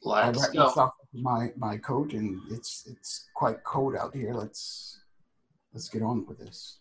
I 0.06 0.26
Let's 0.26 0.40
wrapped 0.40 0.54
go. 0.54 0.66
myself 0.66 0.92
my 1.12 1.52
my 1.56 1.76
coat, 1.76 2.12
and 2.12 2.40
it's 2.50 2.86
it's 2.88 3.28
quite 3.34 3.62
cold 3.64 3.96
out 3.96 4.14
here. 4.14 4.32
Let's 4.32 5.00
let's 5.74 5.88
get 5.88 6.02
on 6.02 6.24
with 6.26 6.38
this. 6.38 6.78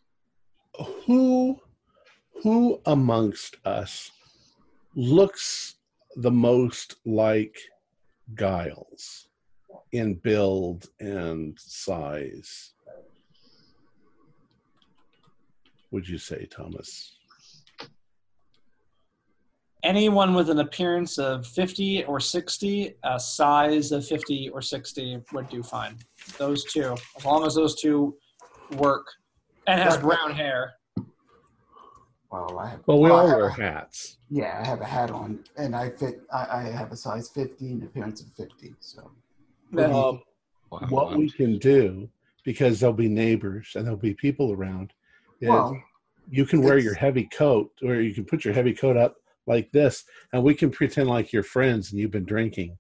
Who 1.06 1.60
who 2.44 2.80
amongst 2.85 3.57
us 3.65 4.11
looks 4.95 5.76
the 6.15 6.31
most 6.31 6.95
like 7.06 7.57
Giles 8.35 9.27
in 9.91 10.15
build 10.15 10.85
and 10.99 11.57
size? 11.59 12.73
Would 15.91 16.07
you 16.07 16.18
say, 16.18 16.45
Thomas? 16.45 17.14
Anyone 19.84 20.34
with 20.34 20.49
an 20.49 20.59
appearance 20.59 21.18
of 21.18 21.47
50 21.47 22.03
or 22.05 22.19
60, 22.19 22.95
a 23.03 23.19
size 23.19 23.91
of 23.91 24.05
50 24.05 24.49
or 24.49 24.61
60 24.61 25.22
would 25.31 25.47
do 25.49 25.64
fine. 25.64 25.97
Those 26.38 26.65
two, 26.65 26.95
as 27.15 27.23
long 27.23 27.45
as 27.45 27.55
those 27.55 27.80
two 27.80 28.18
work, 28.76 29.05
and 29.65 29.80
has 29.80 29.97
brown 29.97 30.31
hair. 30.31 30.73
Well, 32.31 32.59
I 32.59 32.69
have. 32.72 32.80
Well, 32.85 32.99
we 32.99 33.09
well, 33.09 33.19
all 33.19 33.26
I 33.27 33.30
have 33.30 33.38
wear 33.38 33.47
a- 33.47 33.53
hats. 33.53 34.18
Yeah, 34.30 34.61
I 34.61 34.68
have 34.68 34.81
a 34.81 34.85
hat 34.85 35.11
on, 35.11 35.39
and 35.57 35.73
I 35.73 35.89
fit. 35.91 36.19
I, 36.34 36.47
I 36.59 36.64
have 36.64 36.91
a 36.91 36.97
size 36.97 37.30
50 37.30 37.65
and 37.72 37.84
appearance 37.84 38.22
of 38.22 38.27
50. 38.35 38.73
So 38.81 39.01
Then- 39.01 39.11
Um, 39.76 40.22
Wow, 40.69 40.80
what 40.89 41.18
we 41.18 41.30
can 41.30 41.57
do, 41.60 42.10
because 42.44 42.80
there'll 42.80 42.94
be 42.94 43.07
neighbors 43.07 43.72
and 43.76 43.85
there'll 43.85 43.98
be 43.98 44.14
people 44.14 44.52
around, 44.52 44.91
is 45.39 45.48
well, 45.48 45.81
you 46.30 46.45
can 46.45 46.61
wear 46.61 46.73
it's- 46.77 46.84
your 46.84 46.94
heavy 46.94 47.23
coat, 47.23 47.72
or 47.81 47.95
you 47.95 48.14
can 48.14 48.26
put 48.26 48.44
your 48.44 48.53
heavy 48.53 48.73
coat 48.73 48.98
up 48.98 49.15
like 49.45 49.72
this, 49.72 50.03
and 50.34 50.44
we 50.44 50.53
can 50.53 50.69
pretend 50.69 51.07
like 51.07 51.31
you're 51.31 51.41
friends 51.44 51.91
and 51.91 52.02
you've 52.02 52.11
been 52.11 52.26
drinking. 52.26 52.77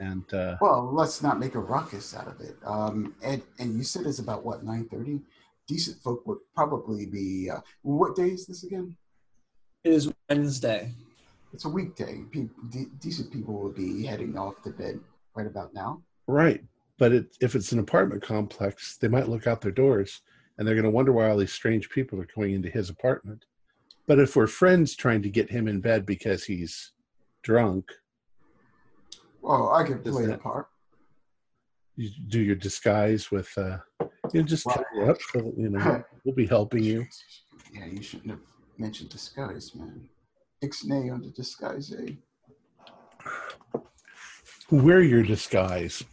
And 0.00 0.32
uh, 0.32 0.56
well, 0.62 0.90
let's 0.90 1.22
not 1.22 1.38
make 1.38 1.56
a 1.56 1.58
ruckus 1.58 2.14
out 2.16 2.26
of 2.26 2.40
it. 2.40 2.56
Um, 2.64 3.14
and 3.22 3.42
and 3.58 3.76
you 3.76 3.84
said 3.84 4.06
it's 4.06 4.18
about 4.18 4.42
what 4.42 4.64
9:30. 4.64 5.20
Decent 5.66 5.98
folk 6.02 6.26
would 6.26 6.38
probably 6.54 7.04
be. 7.04 7.50
Uh, 7.50 7.60
what 7.82 8.16
day 8.16 8.30
is 8.30 8.46
this 8.46 8.64
again? 8.64 8.96
It 9.84 9.92
is 9.92 10.10
Wednesday. 10.30 10.94
It's 11.52 11.66
a 11.66 11.68
weekday. 11.68 12.22
People, 12.30 12.54
de- 12.70 12.90
decent 12.98 13.30
people 13.30 13.60
will 13.60 13.72
be 13.72 14.06
heading 14.06 14.38
off 14.38 14.62
to 14.62 14.70
bed 14.70 15.00
right 15.34 15.46
about 15.46 15.74
now. 15.74 16.02
Right, 16.30 16.62
but 16.98 17.12
it, 17.12 17.36
if 17.40 17.54
it's 17.54 17.72
an 17.72 17.78
apartment 17.78 18.22
complex, 18.22 18.96
they 18.96 19.08
might 19.08 19.28
look 19.28 19.46
out 19.46 19.60
their 19.60 19.70
doors 19.72 20.22
and 20.58 20.66
they're 20.66 20.74
going 20.74 20.84
to 20.84 20.90
wonder 20.90 21.12
why 21.12 21.28
all 21.30 21.36
these 21.38 21.52
strange 21.52 21.88
people 21.90 22.20
are 22.20 22.26
coming 22.26 22.52
into 22.54 22.68
his 22.70 22.90
apartment. 22.90 23.44
But 24.06 24.18
if 24.18 24.36
we're 24.36 24.46
friends 24.46 24.94
trying 24.96 25.22
to 25.22 25.30
get 25.30 25.50
him 25.50 25.68
in 25.68 25.80
bed 25.80 26.04
because 26.04 26.44
he's 26.44 26.92
drunk, 27.42 27.90
Well, 29.40 29.70
I 29.70 29.84
could 29.84 30.02
Does 30.02 30.14
play 30.16 30.26
the 30.26 30.36
part. 30.38 30.66
you 31.96 32.10
do 32.28 32.40
your 32.40 32.56
disguise 32.56 33.30
with, 33.30 33.50
uh, 33.56 33.78
you 34.32 34.40
know, 34.40 34.46
just 34.46 34.66
Well- 34.66 34.84
cover 34.92 35.10
up 35.10 35.18
so 35.32 35.38
that, 35.40 35.58
you 35.58 35.70
know, 35.70 36.04
we'll 36.24 36.34
be 36.34 36.46
helping 36.46 36.82
you. 36.82 37.06
Yeah, 37.72 37.86
you 37.86 38.02
shouldn't 38.02 38.30
have 38.30 38.40
mentioned 38.78 39.10
disguise, 39.10 39.74
man. 39.74 40.08
Ixnay 40.62 41.10
on 41.12 41.22
the 41.22 41.30
disguise, 41.30 41.92
eh? 41.92 42.12
Wear 44.70 45.00
your 45.02 45.22
disguise. 45.22 46.04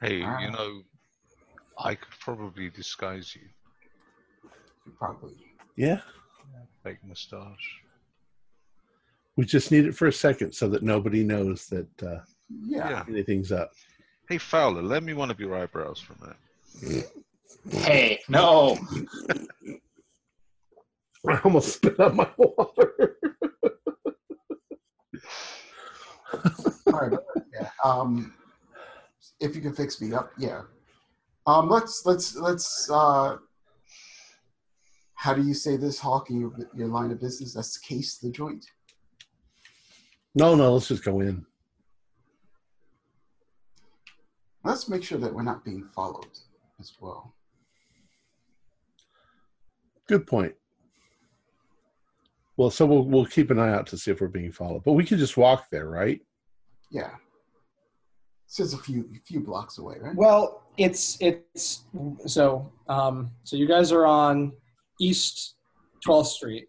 Hey, 0.00 0.16
you 0.18 0.50
know, 0.50 0.82
I 1.78 1.94
could 1.94 2.18
probably 2.20 2.70
disguise 2.70 3.34
you. 3.36 3.42
You 4.86 4.92
probably. 4.98 5.34
Yeah. 5.76 6.00
Fake 6.82 6.98
moustache. 7.06 7.82
We 9.36 9.44
just 9.44 9.70
need 9.70 9.84
it 9.84 9.94
for 9.94 10.06
a 10.08 10.12
second 10.12 10.52
so 10.52 10.68
that 10.68 10.82
nobody 10.82 11.22
knows 11.22 11.66
that 11.66 12.02
uh, 12.02 12.20
Yeah. 12.48 12.88
Yeah. 12.90 13.04
anything's 13.08 13.52
up. 13.52 13.72
Hey, 14.28 14.38
Fowler, 14.38 14.82
lend 14.82 15.04
me 15.04 15.12
one 15.12 15.30
of 15.30 15.38
your 15.38 15.54
eyebrows 15.56 16.00
for 16.00 16.14
a 16.14 16.34
minute. 16.84 17.06
Hey, 17.70 18.20
no. 18.28 18.78
I 21.28 21.38
almost 21.44 21.74
spit 21.74 22.00
out 22.00 22.14
my 22.14 22.28
water. 22.38 23.16
All 26.86 26.92
right. 26.92 27.18
Yeah. 27.52 27.68
Um, 27.84 28.32
if 29.40 29.56
you 29.56 29.62
can 29.62 29.74
fix 29.74 30.00
me 30.00 30.12
up, 30.12 30.32
yeah. 30.38 30.62
Um, 31.46 31.68
let's 31.68 32.04
let's 32.04 32.36
let's. 32.36 32.88
Uh, 32.90 33.36
how 35.14 35.34
do 35.34 35.42
you 35.42 35.54
say 35.54 35.76
this, 35.76 35.98
Hawk? 35.98 36.30
In 36.30 36.40
your, 36.40 36.52
your 36.74 36.88
line 36.88 37.10
of 37.10 37.20
business, 37.20 37.54
that's 37.54 37.78
case 37.78 38.18
the 38.18 38.30
joint. 38.30 38.64
no, 40.34 40.54
no, 40.54 40.74
let's 40.74 40.88
just 40.88 41.04
go 41.04 41.20
in. 41.20 41.44
Let's 44.62 44.88
make 44.88 45.02
sure 45.02 45.18
that 45.18 45.34
we're 45.34 45.42
not 45.42 45.64
being 45.64 45.88
followed 45.94 46.38
as 46.78 46.92
well. 47.00 47.34
Good 50.06 50.26
point. 50.26 50.54
Well, 52.56 52.70
so 52.70 52.84
we'll 52.84 53.04
we'll 53.04 53.26
keep 53.26 53.50
an 53.50 53.58
eye 53.58 53.72
out 53.72 53.86
to 53.88 53.96
see 53.96 54.10
if 54.10 54.20
we're 54.20 54.28
being 54.28 54.52
followed. 54.52 54.84
But 54.84 54.92
we 54.92 55.04
can 55.04 55.16
just 55.16 55.38
walk 55.38 55.70
there, 55.70 55.88
right? 55.88 56.20
Yeah. 56.90 57.12
It's 58.50 58.56
just 58.56 58.74
a 58.74 58.78
few 58.78 59.08
few 59.24 59.38
blocks 59.38 59.78
away, 59.78 59.98
right? 60.00 60.16
Well, 60.16 60.64
it's 60.76 61.16
it's 61.20 61.84
so 62.26 62.72
um, 62.88 63.30
so 63.44 63.54
you 63.54 63.68
guys 63.68 63.92
are 63.92 64.04
on 64.06 64.52
East 65.00 65.54
12th 66.04 66.26
Street, 66.26 66.66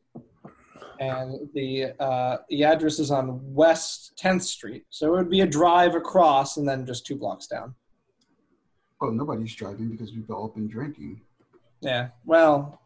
and 1.00 1.50
the 1.56 1.86
uh, 2.00 2.38
the 2.50 2.64
address 2.66 3.00
is 3.00 3.10
on 3.10 3.40
West 3.52 4.14
10th 4.24 4.44
Street. 4.44 4.86
So 4.92 5.08
it 5.08 5.18
would 5.18 5.30
be 5.32 5.42
a 5.42 5.48
drive 5.48 5.96
across 5.96 6.58
and 6.58 6.70
then 6.70 6.86
just 6.86 7.04
two 7.04 7.16
blocks 7.16 7.48
down. 7.48 7.74
Oh, 9.02 9.10
nobody's 9.10 9.56
driving 9.56 9.90
because 9.90 10.12
we've 10.14 10.30
all 10.30 10.50
been 10.50 10.68
drinking. 10.68 11.22
Yeah. 11.80 12.10
Well. 12.26 12.80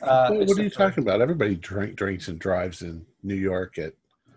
Uh, 0.00 0.30
What- 0.30 0.48
what 0.48 0.58
are 0.58 0.62
you 0.62 0.70
talking 0.70 1.02
about? 1.02 1.20
Everybody 1.20 1.54
drink, 1.56 1.96
drinks 1.96 2.28
and 2.28 2.38
drives 2.38 2.80
in 2.80 3.04
New 3.22 3.34
York 3.34 3.76
at 3.76 3.92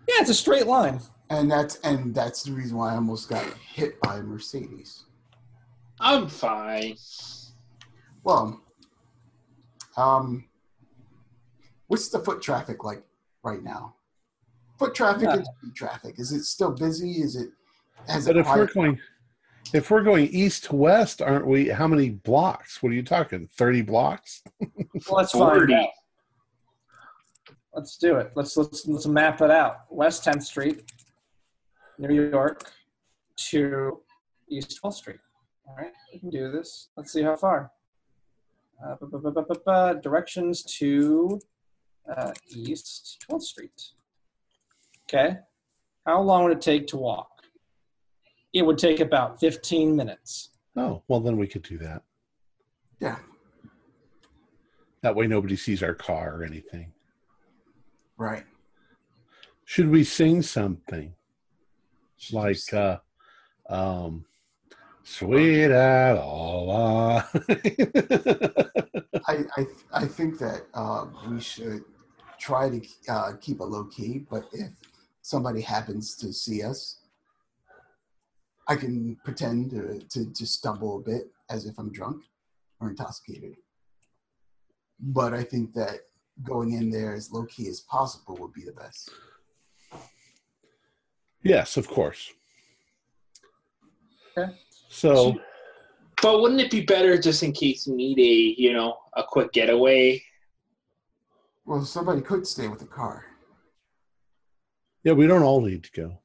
Yeah, 0.06 0.16
it's 0.20 0.28
a 0.28 0.34
straight 0.34 0.66
line. 0.66 1.00
And 1.32 1.50
that's 1.50 1.76
and 1.76 2.14
that's 2.14 2.42
the 2.42 2.52
reason 2.52 2.76
why 2.76 2.92
I 2.92 2.96
almost 2.96 3.30
got 3.30 3.42
hit 3.54 3.98
by 4.02 4.18
a 4.18 4.22
Mercedes. 4.22 5.04
I'm 5.98 6.28
fine. 6.28 6.94
Well, 8.22 8.60
um, 9.96 10.44
what's 11.86 12.10
the 12.10 12.18
foot 12.18 12.42
traffic 12.42 12.84
like 12.84 13.02
right 13.42 13.62
now? 13.62 13.94
Foot 14.78 14.94
traffic 14.94 15.22
Yeah. 15.22 15.36
and 15.36 15.46
street 15.56 15.74
traffic. 15.74 16.18
Is 16.18 16.32
it 16.32 16.44
still 16.44 16.72
busy? 16.72 17.22
Is 17.22 17.36
it? 17.36 17.48
Has 18.08 18.26
But 18.26 18.36
it 18.36 18.40
if 18.40 18.46
we're 18.48 18.66
going 18.66 19.00
if 19.72 19.90
we're 19.90 20.02
going 20.02 20.26
east 20.26 20.64
to 20.64 20.76
west, 20.76 21.22
aren't 21.22 21.46
we? 21.46 21.68
How 21.68 21.86
many 21.88 22.10
blocks? 22.10 22.82
What 22.82 22.92
are 22.92 22.94
you 22.94 23.02
talking? 23.02 23.48
Thirty 23.56 23.80
blocks? 23.80 24.42
Well, 25.08 25.16
let's 25.16 25.32
find 25.32 25.72
out. 25.72 25.88
Let's 27.74 27.96
do 27.96 28.16
it. 28.16 28.32
Let's 28.34 28.54
let's 28.58 28.86
let's 28.86 29.06
map 29.06 29.40
it 29.40 29.50
out. 29.50 29.86
West 29.90 30.24
10th 30.26 30.42
Street, 30.42 30.92
New 31.98 32.28
York, 32.30 32.70
to 33.36 34.00
East 34.48 34.80
12th 34.82 34.94
Street. 34.94 35.20
All 35.68 35.76
right, 35.76 35.92
we 36.12 36.18
can 36.18 36.30
do 36.30 36.50
this. 36.50 36.88
Let's 36.96 37.12
see 37.12 37.22
how 37.22 37.36
far. 37.36 37.70
Uh, 38.84 38.96
bu- 39.00 39.18
bu- 39.30 39.44
bu- 39.64 40.00
directions 40.00 40.62
to 40.78 41.40
uh, 42.16 42.32
East 42.50 43.24
12th 43.28 43.42
Street. 43.42 43.82
Okay. 45.08 45.38
How 46.06 46.20
long 46.20 46.44
would 46.44 46.52
it 46.52 46.60
take 46.60 46.86
to 46.88 46.96
walk? 46.96 47.28
It 48.52 48.62
would 48.66 48.78
take 48.78 49.00
about 49.00 49.38
15 49.40 49.94
minutes. 49.94 50.50
Oh, 50.76 51.02
well 51.08 51.20
then 51.20 51.36
we 51.36 51.46
could 51.46 51.62
do 51.62 51.78
that. 51.78 52.02
Yeah, 53.00 53.16
That 55.02 55.16
way 55.16 55.26
nobody 55.26 55.56
sees 55.56 55.82
our 55.82 55.94
car 55.94 56.36
or 56.36 56.44
anything. 56.44 56.92
right. 58.16 58.44
Should 59.64 59.88
we 59.90 60.04
sing 60.04 60.42
something 60.42 61.14
Should 62.22 62.36
like 62.36 62.72
uh 62.72 62.98
um 63.68 64.24
Sweet 65.02 65.72
Aloha? 65.72 67.26
I, 69.26 69.44
I 69.56 69.66
I 69.92 70.06
think 70.06 70.38
that 70.38 70.62
uh, 70.72 71.06
we 71.28 71.40
should 71.40 71.82
try 72.38 72.70
to 72.70 72.80
uh, 73.08 73.32
keep 73.40 73.58
it 73.58 73.64
low 73.64 73.86
key. 73.86 74.24
But 74.30 74.44
if 74.52 74.70
somebody 75.22 75.60
happens 75.62 76.14
to 76.18 76.32
see 76.32 76.62
us, 76.62 77.00
I 78.68 78.76
can 78.76 79.16
pretend 79.24 79.72
to, 79.72 79.98
to 79.98 80.32
to 80.32 80.46
stumble 80.46 80.98
a 80.98 81.00
bit 81.00 81.24
as 81.50 81.66
if 81.66 81.76
I'm 81.76 81.90
drunk 81.90 82.22
or 82.78 82.90
intoxicated. 82.90 83.56
But 85.00 85.34
I 85.34 85.42
think 85.42 85.74
that 85.74 86.02
going 86.44 86.74
in 86.74 86.88
there 86.88 87.14
as 87.14 87.32
low 87.32 87.46
key 87.46 87.66
as 87.66 87.80
possible 87.80 88.36
would 88.36 88.52
be 88.52 88.62
the 88.62 88.72
best. 88.72 89.10
Yes, 91.42 91.76
of 91.76 91.88
course. 91.88 92.32
Okay. 94.36 94.52
So 94.88 95.38
But 96.22 96.40
wouldn't 96.40 96.60
it 96.60 96.70
be 96.70 96.82
better 96.82 97.18
just 97.18 97.42
in 97.42 97.52
case 97.52 97.86
you 97.86 97.94
need 97.96 98.18
a, 98.18 98.60
you 98.60 98.72
know, 98.72 98.98
a 99.14 99.22
quick 99.26 99.52
getaway? 99.52 100.22
Well, 101.64 101.84
somebody 101.84 102.20
could 102.22 102.46
stay 102.46 102.68
with 102.68 102.80
the 102.80 102.86
car. 102.86 103.24
yeah, 105.04 105.12
we 105.12 105.26
don't 105.26 105.42
all 105.42 105.60
need 105.60 105.84
to 105.84 105.90
go. 105.92 106.18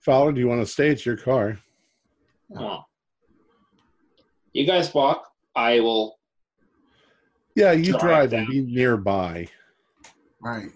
Fowler, 0.00 0.32
do 0.32 0.40
you 0.40 0.48
want 0.48 0.60
to 0.62 0.66
stay? 0.66 0.88
It's 0.88 1.04
your 1.04 1.16
car. 1.16 1.58
Well, 2.48 2.88
you 4.52 4.66
guys 4.66 4.94
walk. 4.94 5.28
I 5.54 5.80
will. 5.80 6.18
Yeah, 7.54 7.72
you 7.72 7.92
Drive 7.92 8.00
drive 8.00 8.32
and 8.32 8.46
be 8.48 8.60
nearby. 8.62 9.48
Right. 10.40 10.70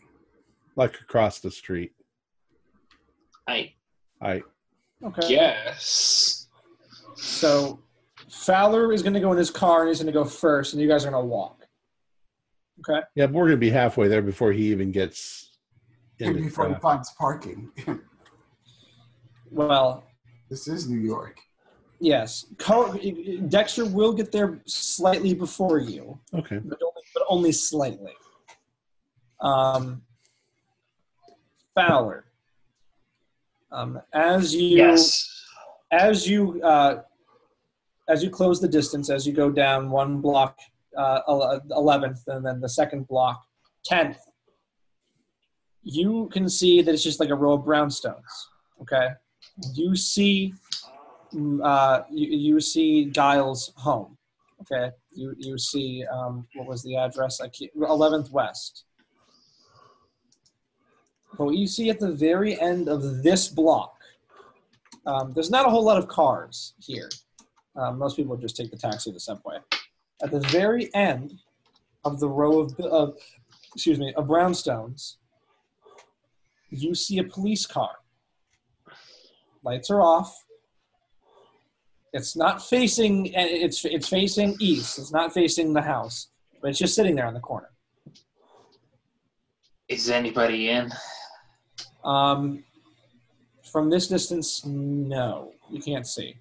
like 0.76 1.00
across 1.00 1.38
the 1.38 1.50
street. 1.50 1.92
I 3.46 3.72
I 4.20 4.42
Okay. 5.04 5.28
guess. 5.28 6.46
So 7.16 7.80
Fowler 8.28 8.92
is 8.92 9.02
going 9.02 9.14
to 9.14 9.20
go 9.20 9.32
in 9.32 9.38
his 9.38 9.50
car 9.50 9.80
and 9.80 9.88
he's 9.88 9.98
going 9.98 10.06
to 10.06 10.12
go 10.12 10.24
first, 10.24 10.72
and 10.72 10.80
you 10.82 10.88
guys 10.88 11.04
are 11.04 11.10
going 11.10 11.22
to 11.22 11.26
walk. 11.26 11.58
Okay. 12.88 13.00
yeah, 13.14 13.26
but 13.26 13.34
we're 13.34 13.44
gonna 13.46 13.58
be 13.58 13.70
halfway 13.70 14.08
there 14.08 14.22
before 14.22 14.50
he 14.52 14.64
even 14.72 14.90
gets 14.90 15.50
in 16.18 16.28
Maybe 16.28 16.38
the 16.40 16.44
before 16.46 16.64
he 16.66 16.70
traffic. 16.70 16.82
finds 16.82 17.10
parking. 17.18 17.70
Well, 19.50 20.04
this 20.48 20.66
is 20.66 20.88
New 20.88 20.98
York. 20.98 21.38
yes. 22.00 22.46
Co- 22.58 22.98
Dexter 23.48 23.84
will 23.84 24.12
get 24.14 24.32
there 24.32 24.60
slightly 24.66 25.34
before 25.34 25.78
you, 25.78 26.18
Okay. 26.34 26.58
but 26.64 26.80
only, 26.82 27.02
but 27.14 27.22
only 27.28 27.52
slightly. 27.52 28.14
Um, 29.40 30.02
Fowler. 31.76 32.24
Um, 33.72 34.00
as 34.12 34.54
you 34.54 34.76
Yes. 34.76 35.28
as 35.90 36.28
you 36.28 36.62
uh, 36.62 37.02
as 38.08 38.22
you 38.22 38.30
close 38.30 38.60
the 38.60 38.68
distance, 38.68 39.10
as 39.10 39.26
you 39.26 39.32
go 39.32 39.50
down 39.50 39.90
one 39.90 40.20
block, 40.20 40.58
uh, 40.96 41.20
eleventh, 41.70 42.22
and 42.26 42.44
then 42.44 42.60
the 42.60 42.68
second 42.68 43.08
block, 43.08 43.42
tenth, 43.84 44.18
you 45.82 46.28
can 46.32 46.48
see 46.48 46.82
that 46.82 46.92
it's 46.92 47.02
just 47.02 47.20
like 47.20 47.30
a 47.30 47.34
row 47.34 47.52
of 47.54 47.64
brownstones. 47.64 48.32
Okay, 48.82 49.08
you 49.74 49.96
see, 49.96 50.52
mm, 51.32 51.64
uh, 51.64 52.02
you, 52.10 52.28
you 52.28 52.60
see 52.60 53.06
Giles' 53.06 53.72
home. 53.76 54.18
Okay, 54.62 54.90
you 55.14 55.34
you 55.38 55.56
see 55.56 56.04
um, 56.12 56.46
what 56.54 56.66
was 56.68 56.82
the 56.82 56.96
address? 56.96 57.40
I 57.40 57.48
eleventh 57.74 58.30
West. 58.30 58.84
But 61.36 61.46
what 61.46 61.56
you 61.56 61.66
see 61.66 61.90
at 61.90 61.98
the 61.98 62.12
very 62.12 62.60
end 62.60 62.88
of 62.88 63.22
this 63.22 63.48
block, 63.48 63.96
um, 65.06 65.32
there's 65.32 65.50
not 65.50 65.66
a 65.66 65.70
whole 65.70 65.84
lot 65.84 65.98
of 65.98 66.08
cars 66.08 66.74
here. 66.78 67.08
Um, 67.74 67.98
most 67.98 68.16
people 68.16 68.36
just 68.36 68.56
take 68.56 68.70
the 68.70 68.76
taxi 68.76 69.10
or 69.10 69.14
the 69.14 69.20
subway. 69.20 69.56
At 70.22 70.30
the 70.30 70.40
very 70.40 70.94
end 70.94 71.38
of 72.04 72.20
the 72.20 72.28
row 72.28 72.60
of, 72.60 72.78
of 72.80 73.16
excuse 73.74 73.98
me, 73.98 74.12
of 74.14 74.26
brownstones, 74.26 75.16
you 76.70 76.94
see 76.94 77.18
a 77.18 77.24
police 77.24 77.66
car. 77.66 77.90
Lights 79.64 79.90
are 79.90 80.00
off. 80.00 80.44
It's 82.12 82.36
not 82.36 82.62
facing. 82.62 83.26
It's 83.34 83.84
it's 83.84 84.08
facing 84.08 84.56
east. 84.60 84.98
It's 84.98 85.12
not 85.12 85.32
facing 85.32 85.72
the 85.72 85.80
house, 85.80 86.28
but 86.60 86.70
it's 86.70 86.78
just 86.78 86.94
sitting 86.94 87.14
there 87.14 87.26
on 87.26 87.32
the 87.32 87.40
corner. 87.40 87.70
Is 89.88 90.10
anybody 90.10 90.68
in? 90.68 90.92
Um, 92.04 92.64
from 93.70 93.90
this 93.90 94.08
distance, 94.08 94.64
no, 94.66 95.52
you 95.70 95.80
can't 95.80 96.06
see. 96.06 96.36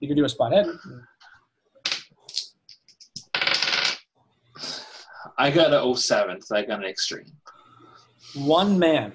You 0.00 0.08
can 0.08 0.16
do 0.16 0.24
a 0.24 0.28
spot 0.28 0.52
hidden. 0.52 0.78
I 5.38 5.50
got 5.50 5.72
a 5.72 5.78
07th. 5.78 6.52
I 6.52 6.62
got 6.62 6.80
an 6.80 6.84
extreme. 6.84 7.32
One 8.34 8.78
man, 8.78 9.12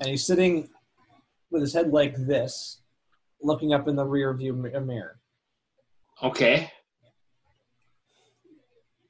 and 0.00 0.08
he's 0.08 0.26
sitting 0.26 0.68
with 1.50 1.62
his 1.62 1.74
head 1.74 1.90
like 1.90 2.14
this, 2.16 2.82
looking 3.42 3.72
up 3.72 3.88
in 3.88 3.96
the 3.96 4.04
rear 4.04 4.32
view 4.34 4.52
mirror. 4.52 5.18
Okay. 6.22 6.70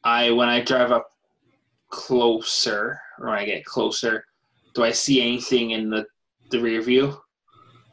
I 0.05 0.31
when 0.31 0.49
I 0.49 0.61
drive 0.61 0.93
up 0.93 1.11
closer, 1.91 3.01
or 3.19 3.31
when 3.31 3.39
I 3.39 3.45
get 3.45 3.65
closer, 3.65 4.25
do 4.75 4.85
I 4.85 4.93
see 4.93 5.21
anything 5.21 5.71
in 5.73 5.91
the 5.91 6.07
the 6.51 6.61
rear 6.61 6.83
view, 6.83 7.17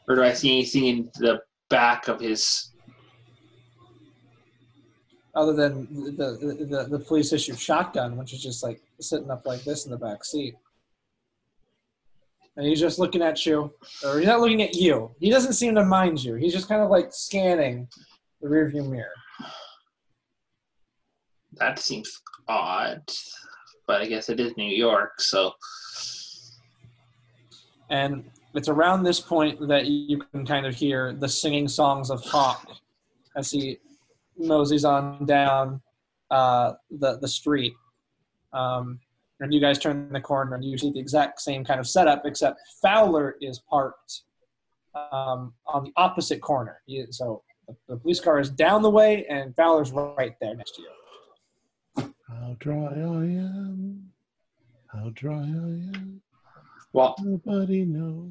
or 0.08 0.16
do 0.16 0.22
I 0.22 0.32
see 0.32 0.50
anything 0.50 0.84
in 0.86 1.10
the 1.16 1.40
back 1.70 2.08
of 2.08 2.20
his? 2.20 2.72
Other 5.34 5.52
than 5.52 6.16
the 6.16 6.38
the, 6.40 6.64
the, 6.64 6.98
the 6.98 6.98
police 6.98 7.32
issued 7.32 7.58
shotgun, 7.58 8.16
which 8.16 8.32
is 8.32 8.42
just 8.42 8.62
like 8.62 8.80
sitting 9.00 9.30
up 9.30 9.46
like 9.46 9.62
this 9.62 9.84
in 9.84 9.90
the 9.90 9.98
back 9.98 10.24
seat. 10.24 10.54
And 12.56 12.66
he's 12.66 12.80
just 12.80 12.98
looking 12.98 13.22
at 13.22 13.46
you, 13.46 13.72
or 14.04 14.18
he's 14.18 14.26
not 14.26 14.40
looking 14.40 14.62
at 14.62 14.74
you. 14.74 15.14
He 15.20 15.30
doesn't 15.30 15.52
seem 15.52 15.76
to 15.76 15.84
mind 15.84 16.24
you. 16.24 16.34
He's 16.34 16.52
just 16.52 16.66
kind 16.66 16.82
of 16.82 16.90
like 16.90 17.10
scanning 17.12 17.86
the 18.40 18.48
rear 18.48 18.68
view 18.68 18.82
mirror. 18.82 19.12
That 21.52 21.78
seems 21.78 22.20
odd, 22.48 23.02
but 23.86 24.00
I 24.00 24.06
guess 24.06 24.28
it 24.28 24.40
is 24.40 24.56
New 24.56 24.64
York, 24.64 25.20
so 25.20 25.52
And 27.90 28.30
it's 28.54 28.68
around 28.68 29.02
this 29.02 29.20
point 29.20 29.66
that 29.68 29.86
you 29.86 30.22
can 30.32 30.46
kind 30.46 30.66
of 30.66 30.74
hear 30.74 31.12
the 31.12 31.28
singing 31.28 31.68
songs 31.68 32.10
of 32.10 32.20
Hawk 32.22 32.66
as 33.36 33.50
he 33.50 33.78
moseys 34.36 34.84
on 34.84 35.24
down 35.26 35.80
uh, 36.30 36.72
the, 36.90 37.18
the 37.18 37.28
street. 37.28 37.74
Um, 38.52 39.00
and 39.40 39.54
you 39.54 39.60
guys 39.60 39.78
turn 39.78 40.12
the 40.12 40.20
corner 40.20 40.56
and 40.56 40.64
you 40.64 40.76
see 40.76 40.90
the 40.90 40.98
exact 40.98 41.40
same 41.40 41.64
kind 41.64 41.78
of 41.78 41.86
setup, 41.86 42.22
except 42.24 42.60
Fowler 42.82 43.36
is 43.40 43.60
parked 43.70 44.22
um, 44.94 45.54
on 45.66 45.84
the 45.84 45.92
opposite 45.96 46.40
corner. 46.40 46.80
He, 46.86 47.06
so 47.10 47.42
the, 47.66 47.76
the 47.88 47.96
police 47.96 48.20
car 48.20 48.40
is 48.40 48.50
down 48.50 48.82
the 48.82 48.90
way, 48.90 49.26
and 49.26 49.54
Fowler's 49.54 49.92
right 49.92 50.34
there 50.40 50.54
next 50.54 50.72
to 50.76 50.82
you. 50.82 52.14
How 52.28 52.56
dry 52.58 52.86
I 52.86 53.24
am. 53.24 54.10
How 54.88 55.10
dry 55.14 55.34
I 55.34 55.38
am. 55.38 56.22
Well, 56.92 57.14
Nobody 57.22 57.84
knows. 57.84 58.30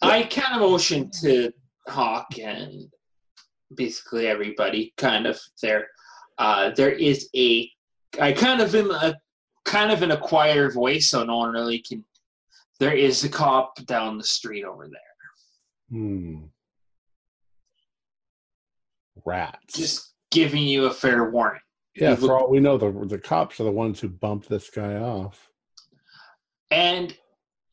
I 0.00 0.24
kind 0.24 0.54
of 0.54 0.68
motioned 0.68 1.12
to 1.22 1.52
Hawk 1.88 2.38
and 2.38 2.88
basically 3.74 4.26
everybody 4.26 4.92
kind 4.96 5.26
of 5.26 5.38
there. 5.62 5.86
Uh, 6.38 6.70
there 6.70 6.90
is 6.92 7.28
a, 7.36 7.70
I 8.20 8.32
kind 8.32 8.60
of 8.60 8.74
am 8.74 8.90
a, 8.90 9.14
kind 9.64 9.92
of 9.92 10.02
in 10.02 10.10
a 10.10 10.16
quieter 10.16 10.70
voice, 10.70 11.10
so 11.10 11.22
no 11.24 11.38
one 11.38 11.52
really 11.52 11.78
can. 11.80 12.04
There 12.80 12.92
is 12.94 13.22
a 13.22 13.28
cop 13.28 13.76
down 13.86 14.18
the 14.18 14.24
street 14.24 14.64
over 14.64 14.88
there, 14.88 15.98
Hmm. 15.98 16.44
Rats. 19.24 19.74
just 19.76 20.14
giving 20.32 20.62
you 20.64 20.86
a 20.86 20.90
fair 20.92 21.30
warning. 21.30 21.60
yeah, 21.94 22.16
for 22.16 22.36
all 22.36 22.50
we 22.50 22.58
know, 22.58 22.76
the 22.76 22.90
the 23.06 23.18
cops 23.18 23.60
are 23.60 23.64
the 23.64 23.70
ones 23.70 24.00
who 24.00 24.08
bumped 24.08 24.48
this 24.48 24.68
guy 24.70 24.94
off. 24.96 25.48
And 26.72 27.14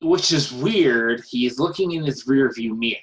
which 0.01 0.33
is 0.33 0.51
weird, 0.51 1.23
he's 1.27 1.57
looking 1.57 1.93
in 1.93 2.03
his 2.03 2.27
rear 2.27 2.51
view 2.53 2.75
mirror. 2.75 2.99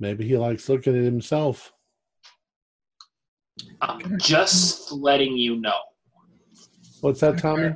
Maybe 0.00 0.26
he 0.26 0.36
likes 0.36 0.68
looking 0.68 0.96
at 0.96 1.04
himself. 1.04 1.72
I'm 3.80 4.18
just 4.18 4.92
letting 4.92 5.36
you 5.36 5.60
know. 5.60 5.78
What's 7.00 7.20
that, 7.20 7.38
Tommy? 7.38 7.74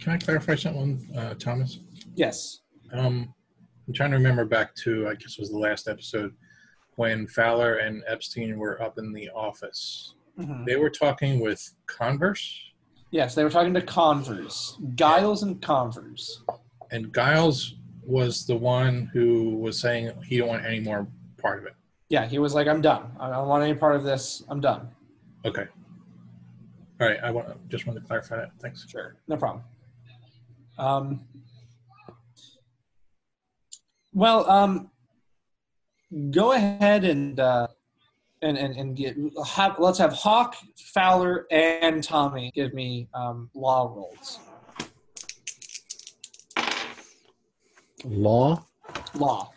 Can 0.00 0.12
I 0.12 0.18
clarify 0.18 0.54
something, 0.56 1.10
uh, 1.16 1.34
Thomas? 1.34 1.80
Yes. 2.14 2.60
Um, 2.92 3.32
I'm 3.86 3.94
trying 3.94 4.10
to 4.10 4.16
remember 4.16 4.44
back 4.44 4.74
to, 4.76 5.08
I 5.08 5.14
guess 5.14 5.32
it 5.32 5.40
was 5.40 5.50
the 5.50 5.58
last 5.58 5.88
episode, 5.88 6.34
when 6.96 7.26
Fowler 7.28 7.76
and 7.76 8.02
Epstein 8.06 8.58
were 8.58 8.82
up 8.82 8.98
in 8.98 9.12
the 9.12 9.30
office. 9.30 10.14
Mhm. 10.38 10.66
They 10.66 10.76
were 10.76 10.90
talking 10.90 11.40
with 11.40 11.74
Converse, 11.86 12.69
Yes, 13.10 13.34
they 13.34 13.42
were 13.42 13.50
talking 13.50 13.74
to 13.74 13.82
Converse, 13.82 14.78
Giles 14.94 15.42
and 15.42 15.60
Converse. 15.60 16.42
and 16.92 17.12
Giles 17.14 17.74
was 18.04 18.46
the 18.46 18.56
one 18.56 19.10
who 19.12 19.56
was 19.58 19.78
saying 19.78 20.12
he 20.24 20.38
don't 20.38 20.48
want 20.48 20.64
any 20.64 20.80
more 20.80 21.06
part 21.38 21.58
of 21.58 21.66
it. 21.66 21.74
Yeah, 22.08 22.26
he 22.26 22.38
was 22.38 22.54
like, 22.54 22.66
"I'm 22.66 22.80
done. 22.80 23.10
I 23.18 23.30
don't 23.30 23.48
want 23.48 23.62
any 23.64 23.74
part 23.74 23.96
of 23.96 24.04
this. 24.04 24.42
I'm 24.48 24.60
done." 24.60 24.88
Okay. 25.44 25.66
All 27.00 27.08
right. 27.08 27.18
I 27.22 27.30
want 27.30 27.68
just 27.68 27.86
wanted 27.86 28.00
to 28.00 28.06
clarify 28.06 28.36
that. 28.36 28.50
Thanks. 28.60 28.86
Sure, 28.88 29.16
no 29.28 29.36
problem. 29.36 29.64
Um, 30.78 31.20
well, 34.12 34.48
um, 34.50 34.90
go 36.30 36.52
ahead 36.52 37.04
and 37.04 37.38
uh, 37.38 37.68
and 38.42 38.56
and 38.56 38.76
and 38.76 38.96
get. 38.96 39.16
Have, 39.46 39.76
let's 39.78 39.98
have 39.98 40.12
Hawk, 40.12 40.56
Fowler, 40.76 41.46
and 41.50 42.02
Tommy 42.02 42.50
give 42.54 42.74
me 42.74 43.08
um, 43.14 43.50
law 43.54 43.92
rolls. 43.94 44.40
Law? 48.04 48.64
Law. 49.14 49.50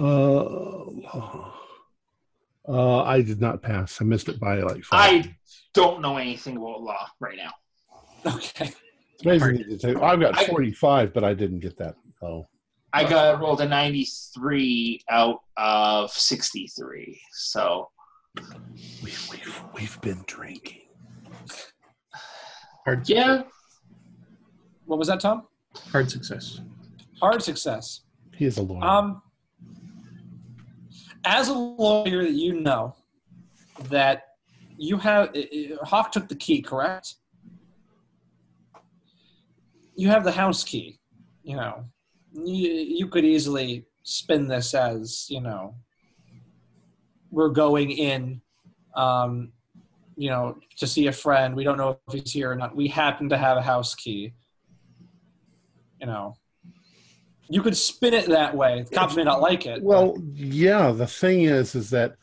Uh, 0.00 0.04
law. 0.04 1.52
Uh, 2.68 3.02
I 3.04 3.22
did 3.22 3.40
not 3.40 3.62
pass. 3.62 4.00
I 4.00 4.04
missed 4.04 4.28
it 4.28 4.40
by 4.40 4.60
like 4.60 4.84
five. 4.84 5.10
I- 5.10 5.12
minutes. 5.18 5.62
Don't 5.74 6.00
know 6.00 6.16
anything 6.16 6.56
about 6.56 6.80
law 6.82 7.06
right 7.20 7.36
now. 7.36 7.52
Okay. 8.34 8.72
It's 9.14 9.24
amazing 9.24 9.78
that 9.78 10.02
I've 10.02 10.20
got 10.20 10.38
I- 10.38 10.46
45, 10.46 11.12
but 11.12 11.22
I 11.22 11.34
didn't 11.34 11.60
get 11.60 11.76
that. 11.78 11.96
Oh, 12.22 12.46
I 12.92 13.04
got 13.04 13.40
rolled 13.40 13.60
a 13.60 13.68
93 13.68 15.02
out 15.10 15.40
of 15.58 16.10
63. 16.10 17.20
So 17.32 17.90
we've, 19.02 19.28
we've, 19.30 19.62
we've 19.74 20.00
been 20.00 20.22
drinking. 20.26 20.82
Hard 22.84 23.08
Yeah, 23.08 23.42
What 24.84 24.98
was 24.98 25.08
that, 25.08 25.20
Tom? 25.20 25.46
Hard 25.90 26.10
success. 26.10 26.60
Hard 27.20 27.42
success. 27.42 28.02
He 28.34 28.44
is 28.44 28.58
a 28.58 28.62
lawyer. 28.62 28.84
Um, 28.84 29.22
as 31.24 31.48
a 31.48 31.54
lawyer, 31.54 32.22
that 32.22 32.32
you 32.34 32.60
know 32.60 32.94
that 33.90 34.22
you 34.78 34.96
have 34.98 35.30
i- 35.34 35.48
i- 35.52 35.76
Hawk 35.84 36.12
took 36.12 36.28
the 36.28 36.36
key, 36.36 36.62
correct? 36.62 37.14
You 39.96 40.08
have 40.08 40.24
the 40.24 40.32
house 40.32 40.62
key. 40.62 40.98
You 41.42 41.56
know, 41.56 41.84
you, 42.32 42.68
you 42.70 43.08
could 43.08 43.24
easily 43.24 43.86
spin 44.02 44.46
this 44.46 44.74
as 44.74 45.26
you 45.30 45.40
know 45.40 45.74
we're 47.36 47.50
going 47.50 47.90
in, 47.90 48.40
um, 48.94 49.52
you 50.16 50.30
know, 50.30 50.56
to 50.78 50.86
see 50.86 51.06
a 51.08 51.12
friend. 51.12 51.54
We 51.54 51.64
don't 51.64 51.76
know 51.76 52.00
if 52.08 52.14
he's 52.14 52.32
here 52.32 52.50
or 52.50 52.56
not. 52.56 52.74
We 52.74 52.88
happen 52.88 53.28
to 53.28 53.36
have 53.36 53.58
a 53.58 53.62
house 53.62 53.94
key. 53.94 54.32
You 56.00 56.06
know, 56.06 56.34
you 57.50 57.60
could 57.60 57.76
spin 57.76 58.14
it 58.14 58.26
that 58.28 58.56
way. 58.56 58.86
The 58.88 58.94
cops 58.94 59.16
may 59.16 59.24
not 59.24 59.42
like 59.42 59.66
it. 59.66 59.82
Well, 59.82 60.16
yeah. 60.32 60.92
The 60.92 61.06
thing 61.06 61.42
is, 61.42 61.74
is 61.74 61.90
that 61.90 62.16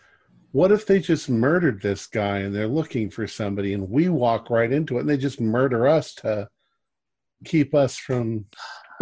what 0.52 0.72
if 0.72 0.88
they 0.88 1.00
just 1.00 1.30
murdered 1.30 1.80
this 1.80 2.08
guy 2.08 2.40
and 2.40 2.54
they're 2.54 2.68
looking 2.68 3.12
for 3.12 3.28
somebody, 3.28 3.76
and 3.76 3.92
we 3.92 4.10
walk 4.10 4.50
right 4.50 4.72
into 4.72 4.98
it, 4.98 5.02
and 5.02 5.10
they 5.10 5.18
just 5.18 5.40
murder 5.40 5.88
us 5.88 6.16
to 6.16 6.48
keep 7.46 7.76
us 7.76 7.98
from, 7.98 8.46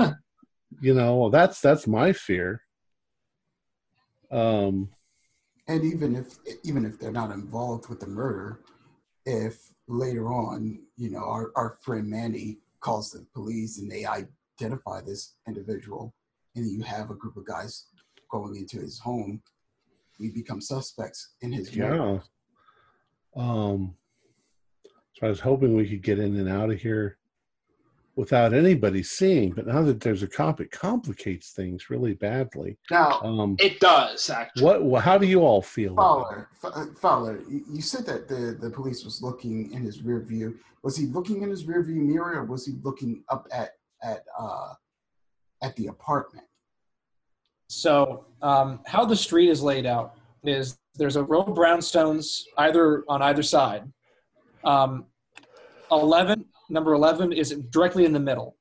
you 0.82 0.94
know, 0.94 1.16
well, 1.16 1.30
that's 1.30 1.62
that's 1.62 1.88
my 1.88 2.12
fear. 2.12 2.64
Um, 4.30 4.90
And 5.72 5.86
even 5.86 6.18
if 6.18 6.38
even 6.64 6.86
if 6.86 7.00
they're 7.00 7.14
not 7.14 7.32
involved 7.32 7.88
with 7.88 8.02
the 8.02 8.08
murder, 8.08 8.60
if 9.26 9.72
later 9.88 10.28
on, 10.28 10.80
you 10.98 11.10
know, 11.10 11.24
our, 11.24 11.52
our 11.56 11.78
friend 11.82 12.10
Manny 12.10 12.58
calls 12.82 13.12
the 13.12 13.26
police 13.34 13.80
and 13.80 13.90
they 13.90 14.06
identify 14.06 15.00
this 15.00 15.36
individual, 15.48 16.14
and 16.58 16.70
you 16.70 16.82
have 16.82 17.10
a 17.10 17.16
group 17.16 17.38
of 17.38 17.46
guys 17.46 17.86
going 18.30 18.58
into 18.58 18.80
his 18.80 19.00
home, 19.00 19.42
we 20.20 20.30
become 20.30 20.60
suspects 20.60 21.36
in 21.40 21.54
his 21.54 21.74
murder. 21.74 22.22
yeah. 23.38 23.42
Um, 23.42 23.96
so 25.14 25.28
I 25.28 25.30
was 25.30 25.40
hoping 25.40 25.74
we 25.74 25.88
could 25.88 26.04
get 26.04 26.20
in 26.20 26.36
and 26.36 26.50
out 26.50 26.70
of 26.70 26.82
here 26.82 27.18
without 28.16 28.54
anybody 28.54 29.02
seeing, 29.04 29.52
but 29.52 29.66
now 29.68 29.82
that 29.84 30.00
there's 30.02 30.24
a 30.24 30.28
cop, 30.28 30.60
it 30.60 30.70
complicates 30.72 31.52
things 31.52 31.90
really 31.90 32.14
badly. 32.14 32.78
Now, 32.90 33.22
Um, 33.22 33.56
it 33.60 33.80
does 33.80 34.30
actually. 34.30 34.64
what? 34.64 34.82
wh- 35.02 35.04
How 35.04 35.18
do 35.18 35.26
you 35.26 35.42
all 35.42 35.62
feel? 35.62 35.94
about 35.94 36.24
Fowler, 36.30 36.50
F- 36.64 36.72
uh, 36.76 36.86
Fowler, 37.00 37.42
you 37.50 37.64
you 37.70 37.82
said 37.82 38.06
that 38.06 38.28
the, 38.28 38.58
the 38.60 38.70
police 38.70 39.04
was 39.06 39.22
looking 39.22 39.72
in 39.72 39.82
his 39.82 40.02
rear 40.04 40.20
view. 40.20 40.58
Was 40.84 40.98
he 40.98 41.06
looking 41.08 41.42
in 41.44 41.50
his 41.50 41.66
rear 41.66 41.84
view 41.84 42.02
mirror, 42.02 42.40
or 42.40 42.46
was 42.46 42.66
he 42.66 42.74
looking 42.84 43.24
up 43.30 43.48
at 43.52 43.72
at 44.04 44.24
uh, 44.38 44.74
at 45.62 45.76
the 45.78 45.88
apartment? 45.88 46.46
So, 47.70 48.26
um, 48.42 48.82
how 48.86 49.06
the 49.06 49.16
street 49.16 49.50
is 49.50 49.64
laid 49.64 49.86
out 49.86 50.16
is 50.44 50.78
there's 50.96 51.16
a 51.16 51.24
row 51.24 51.42
of 51.44 51.56
brownstones 51.56 52.42
either 52.58 53.06
on 53.08 53.22
either 53.22 53.44
side. 53.44 53.90
Um, 54.66 55.06
Eleven, 55.92 56.46
number 56.72 56.94
eleven, 56.94 57.32
is 57.32 57.52
directly 57.70 58.06
in 58.06 58.14
the 58.14 58.20
middle. 58.20 58.56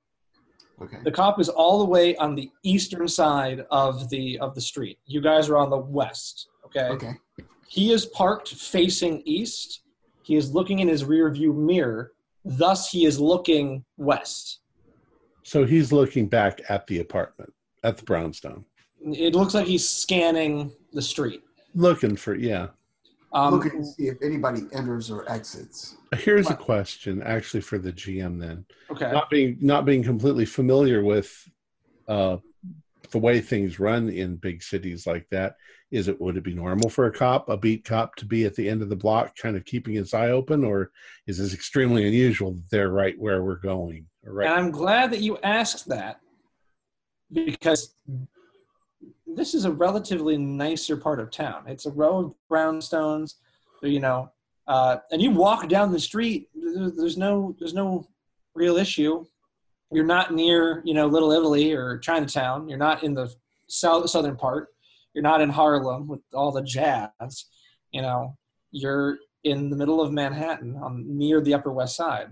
Okay. 0.83 0.99
The 1.05 1.11
cop 1.13 1.39
is 1.41 1.49
all 1.49 1.79
the 1.79 1.85
way 1.85 2.17
on 2.17 2.35
the 2.35 2.51
eastern 2.63 3.07
side 3.09 3.65
of 3.71 4.09
the 4.11 4.39
of 4.41 4.55
the 4.55 4.61
street. 4.61 4.99
You 5.07 5.21
guys 5.21 5.49
are 5.49 5.57
on 5.57 5.71
the 5.71 5.79
west. 5.79 6.49
Okay. 6.67 6.89
Okay. 6.89 7.13
He 7.69 7.93
is 7.93 8.07
parked 8.07 8.49
facing 8.49 9.23
east. 9.25 9.83
He 10.23 10.37
is 10.37 10.53
looking 10.53 10.81
in 10.81 10.89
his 10.89 11.05
rear 11.05 11.31
view 11.31 11.53
mirror. 11.53 12.13
Thus, 12.45 12.91
he 12.91 13.05
is 13.05 13.21
looking 13.21 13.85
west. 13.97 14.61
So 15.43 15.65
he's 15.65 15.93
looking 15.93 16.27
back 16.27 16.61
at 16.69 16.87
the 16.87 17.01
apartment, 17.01 17.53
at 17.85 17.97
the 17.99 18.05
brownstone, 18.05 18.65
It 19.03 19.35
looks 19.35 19.55
like 19.55 19.67
he's 19.67 19.89
scanning 19.89 20.73
the 20.93 21.03
street. 21.03 21.43
looking 21.75 22.17
for 22.17 22.35
yeah. 22.35 22.69
Um, 23.33 23.55
looking 23.55 23.81
to 23.81 23.85
see 23.85 24.09
if 24.09 24.21
anybody 24.23 24.63
enters 24.73 25.09
or 25.11 25.31
exits. 25.31 25.97
Here's 26.17 26.51
a 26.51 26.55
question, 26.55 27.23
actually, 27.23 27.61
for 27.61 27.79
the 27.79 27.93
GM. 27.93 28.41
Then, 28.41 28.65
okay. 28.91 29.13
not 29.13 29.31
being 29.31 29.57
not 29.61 29.85
being 29.85 30.03
completely 30.03 30.45
familiar 30.45 31.05
with 31.05 31.33
uh, 32.09 32.39
the 33.13 33.19
way 33.19 33.41
things 33.41 33.79
run 33.79 34.09
in 34.09 34.35
big 34.35 34.65
cities 34.65 35.07
like 35.07 35.29
that, 35.31 35.55
is 35.91 36.09
it 36.09 36.21
would 36.21 36.37
it 36.37 36.45
be 36.45 36.55
normal 36.55 36.89
for 36.89 37.07
a 37.07 37.13
cop, 37.13 37.49
a 37.49 37.57
beat 37.57 37.85
cop, 37.85 38.17
to 38.17 38.25
be 38.25 38.45
at 38.45 38.55
the 38.55 38.69
end 38.69 38.83
of 38.83 38.89
the 38.89 38.97
block, 38.97 39.37
kind 39.37 39.57
of 39.57 39.65
keeping 39.65 39.95
his 39.95 40.15
eye 40.15 40.31
open, 40.31 40.65
or 40.65 40.91
is 41.27 41.39
this 41.39 41.55
extremely 41.55 42.07
unusual 42.07 42.53
that 42.53 42.71
they're 42.71 42.91
right 42.91 43.19
where 43.19 43.45
we're 43.45 43.57
going? 43.57 44.07
Or 44.25 44.35
right 44.35 44.47
And 44.47 44.55
I'm 44.55 44.71
glad 44.71 45.13
that 45.13 45.21
you 45.21 45.39
asked 45.39 45.89
that 45.89 46.21
because 47.33 47.95
this 49.35 49.55
is 49.55 49.65
a 49.65 49.71
relatively 49.71 50.37
nicer 50.37 50.97
part 50.97 51.21
of 51.21 51.31
town. 51.31 51.65
It's 51.67 51.87
a 51.87 51.91
row 51.91 52.19
of 52.19 52.35
brownstones, 52.51 53.35
you 53.83 54.01
know, 54.01 54.31
uh, 54.67 54.99
and 55.11 55.21
you 55.21 55.31
walk 55.31 55.69
down 55.69 55.93
the 55.93 56.01
street. 56.01 56.49
There's 56.55 57.17
no, 57.17 57.57
there's 57.59 57.75
no 57.75 58.07
real 58.55 58.77
issue. 58.77 59.25
You're 59.93 60.05
not 60.05 60.33
near, 60.33 60.83
you 60.85 60.95
know, 60.95 61.07
Little 61.07 61.33
Italy 61.33 61.73
or 61.73 61.99
Chinatown. 61.99 62.69
You're 62.69 62.79
not 62.79 63.03
in 63.03 63.15
the 63.15 63.33
south 63.67 64.09
southern 64.11 64.37
part. 64.37 64.69
You're 65.15 65.23
not 65.23 65.41
in 65.41 65.51
Harlem 65.51 66.07
with 66.07 66.21
all 66.33 66.53
the 66.53 66.63
jazz. 66.63 67.47
You 67.91 68.03
know, 68.03 68.37
you're 68.71 69.19
in 69.43 69.71
the 69.71 69.77
middle 69.77 70.01
of 70.01 70.13
Manhattan, 70.13 70.77
on 70.77 71.05
near 71.19 71.41
the 71.41 71.55
Upper 71.55 71.73
West 71.73 71.97
Side. 71.97 72.29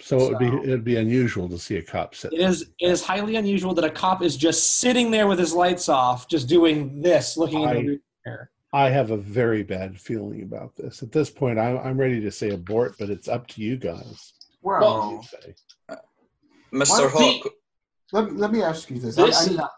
So 0.00 0.18
it 0.18 0.28
would 0.30 0.38
be 0.38 0.46
it'd 0.68 0.84
be 0.84 0.96
unusual 0.96 1.48
to 1.48 1.58
see 1.58 1.76
a 1.76 1.82
cop 1.82 2.14
sit. 2.14 2.32
It 2.32 2.40
is 2.40 2.62
it 2.62 2.90
is 2.90 3.02
highly 3.02 3.36
unusual 3.36 3.74
that 3.74 3.84
a 3.84 3.90
cop 3.90 4.22
is 4.22 4.36
just 4.36 4.78
sitting 4.78 5.10
there 5.10 5.26
with 5.26 5.38
his 5.38 5.52
lights 5.52 5.88
off, 5.88 6.28
just 6.28 6.48
doing 6.48 7.00
this, 7.02 7.36
looking 7.36 7.62
in 7.62 7.68
I- 7.68 7.74
the 7.74 7.86
rear 7.86 7.98
mirror. 8.26 8.50
I 8.72 8.88
have 8.88 9.10
a 9.10 9.16
very 9.16 9.64
bad 9.64 10.00
feeling 10.00 10.42
about 10.44 10.76
this. 10.76 11.02
At 11.02 11.10
this 11.10 11.28
point, 11.28 11.58
I'm, 11.58 11.78
I'm 11.78 11.98
ready 11.98 12.20
to 12.20 12.30
say 12.30 12.50
abort, 12.50 12.94
but 13.00 13.10
it's 13.10 13.26
up 13.26 13.48
to 13.48 13.62
you 13.62 13.76
guys. 13.76 14.32
Well, 14.62 15.16
What 15.16 15.24
you 15.24 15.40
say? 15.42 15.96
Mr. 16.72 17.12
Why- 17.12 17.40
Hawk, 17.42 17.52
let, 18.12 18.36
let 18.36 18.52
me 18.52 18.62
ask 18.62 18.88
you 18.90 19.00
this. 19.00 19.18
I, 19.18 19.26
This 19.26 19.48
I'm 19.48 19.56
not. 19.56 19.72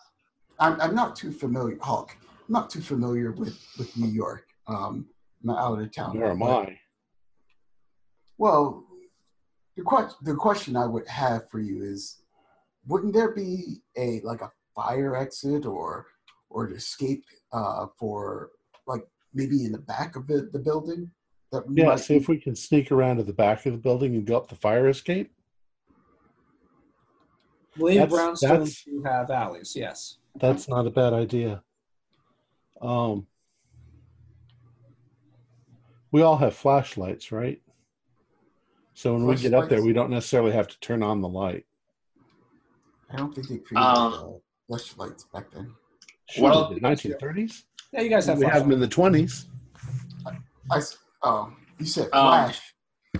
I'm, 0.59 0.81
I'm 0.81 0.94
not 0.94 1.16
too 1.16 1.32
familiar. 1.32 1.78
Hawk. 1.81 2.15
I'm 2.20 2.53
not 2.53 2.69
too 2.69 2.82
familiar 2.82 3.32
with 3.32 3.59
with 3.78 3.97
New 3.97 4.11
York. 4.11 4.44
Um, 4.69 5.07
I'm 5.43 5.51
out 5.51 5.81
of 5.81 5.90
town. 5.94 6.19
Nor 6.19 6.32
am 6.32 6.43
I. 6.43 6.78
Well, 8.36 8.85
the 9.77 9.82
question 9.82 10.16
the 10.23 10.35
question 10.35 10.77
I 10.77 10.86
would 10.86 11.07
have 11.09 11.49
for 11.51 11.61
you 11.61 11.82
is, 11.82 12.19
wouldn't 12.86 13.15
there 13.15 13.32
be 13.32 13.81
a 13.97 14.20
like 14.20 14.40
a 14.43 14.51
fire 14.74 15.16
exit 15.16 15.66
or 15.66 16.07
or 16.51 16.66
an 16.66 16.74
escape 16.74 17.24
uh, 17.53 17.86
for 17.99 18.51
like 18.86 19.07
maybe 19.35 19.65
in 19.65 19.73
the 19.73 19.78
back 19.78 20.16
of 20.16 20.27
the, 20.27 20.49
the 20.53 20.59
building? 20.59 21.11
That 21.53 21.66
we 21.69 21.77
Yeah, 21.77 21.86
might 21.89 22.01
see 22.01 22.16
if 22.16 22.28
we 22.28 22.39
can 22.39 22.57
sneak 22.57 22.90
around 22.90 23.16
to 23.19 23.23
the 23.24 23.32
back 23.32 23.66
of 23.66 23.73
the 23.73 23.78
building 23.78 24.15
and 24.15 24.27
go 24.27 24.36
up 24.36 24.49
the 24.49 24.57
fire 24.57 24.89
escape. 24.89 25.31
I 27.74 27.78
believe 27.78 28.01
That's- 28.01 28.12
brownstones 28.20 28.40
that's- 28.43 28.85
do 28.85 29.03
have 29.05 29.31
alleys, 29.31 29.74
yes. 29.77 30.19
That's 30.36 30.66
not 30.69 30.86
a 30.86 30.90
bad 30.90 31.12
idea. 31.12 31.62
Um, 32.81 33.27
we 36.11 36.23
all 36.23 36.39
have 36.39 36.55
flashlights, 36.55 37.31
right? 37.32 37.61
So 39.03 39.15
when 39.15 39.27
we 39.27 39.35
get 39.35 39.53
up 39.53 39.69
there, 39.69 39.83
we 39.83 39.93
don't 39.93 40.11
necessarily 40.11 40.53
have 40.53 40.69
to 40.69 40.79
turn 40.79 41.03
on 41.03 41.20
the 41.23 41.29
light. 41.29 41.66
I 43.11 43.16
don't 43.16 43.35
think 43.35 43.49
they 43.49 43.59
created 43.59 43.85
Um, 43.85 44.12
uh, 44.12 44.29
flashlights 44.69 45.24
back 45.35 45.51
then. 45.51 45.74
Sure, 46.31 46.45
Well- 46.45 46.73
the 46.73 46.79
1930s. 46.79 47.65
Yeah, 47.93 48.03
you 48.03 48.09
guys 48.09 48.27
have 48.27 48.39
We 48.39 48.47
have 48.47 48.62
them 48.62 48.70
in 48.70 48.79
the 48.79 48.87
20s. 48.87 49.49
I 50.70 50.77
s- 50.77 50.99
oh, 51.24 51.53
you 51.81 51.85
said 51.85 52.05
Um, 52.12 52.29
flash 52.29 52.74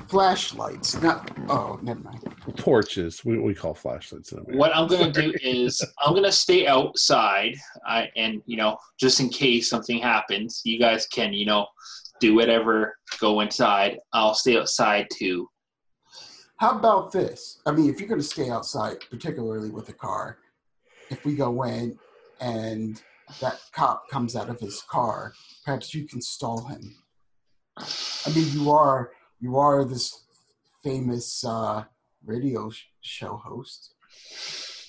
flashlights. 0.07 1.03
Not 1.03 1.29
oh, 1.51 1.81
never 1.83 1.99
mind. 1.99 2.33
Torches. 2.57 3.25
We, 3.25 3.41
we 3.41 3.53
call 3.53 3.75
flashlights 3.75 4.31
in 4.31 4.39
America. 4.39 4.57
What 4.59 4.77
I'm 4.77 4.87
gonna 4.87 5.11
do 5.11 5.35
is 5.43 5.85
I'm 5.99 6.15
gonna 6.15 6.31
stay 6.31 6.69
outside, 6.69 7.57
I, 7.85 8.09
and 8.15 8.41
you 8.47 8.57
know, 8.57 8.79
just 9.01 9.19
in 9.19 9.31
case 9.31 9.69
something 9.69 9.99
happens, 9.99 10.63
you 10.65 10.79
guys 10.79 11.09
can, 11.09 11.33
you 11.33 11.45
know, 11.45 11.67
do 12.21 12.37
whatever. 12.37 12.97
Go 13.19 13.41
inside. 13.41 13.99
I'll 14.13 14.35
stay 14.35 14.57
outside 14.57 15.09
too. 15.13 15.49
How 16.63 16.79
about 16.79 17.11
this? 17.11 17.61
I 17.67 17.73
mean, 17.73 17.91
if 17.91 17.99
you're 17.99 18.09
going 18.09 18.21
to 18.21 18.27
stay 18.27 18.49
outside, 18.49 18.99
particularly 19.11 19.71
with 19.71 19.89
a 19.89 19.93
car, 19.93 20.39
if 21.11 21.25
we 21.25 21.35
go 21.35 21.65
in 21.65 21.99
and 22.41 23.03
that 23.41 23.59
cop 23.73 24.09
comes 24.09 24.37
out 24.37 24.49
of 24.49 24.61
his 24.61 24.81
car, 24.83 25.33
perhaps 25.65 25.93
you 25.93 26.07
can 26.07 26.23
stall 26.23 26.65
him. 26.67 26.95
I 27.77 28.33
mean, 28.33 28.47
you 28.53 28.71
are 28.71 29.11
you 29.41 29.57
are 29.57 29.85
this 29.85 30.23
famous 30.85 31.45
uh, 31.45 31.83
radio 32.25 32.71
sh- 32.71 32.85
show 33.01 33.35
host. 33.39 33.95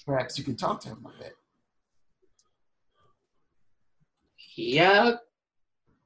Perhaps 0.05 0.37
you 0.37 0.43
could 0.43 0.59
talk 0.59 0.79
to 0.81 0.89
him 0.89 1.03
a 1.07 1.23
bit. 1.23 1.33
Yeah, 4.55 5.13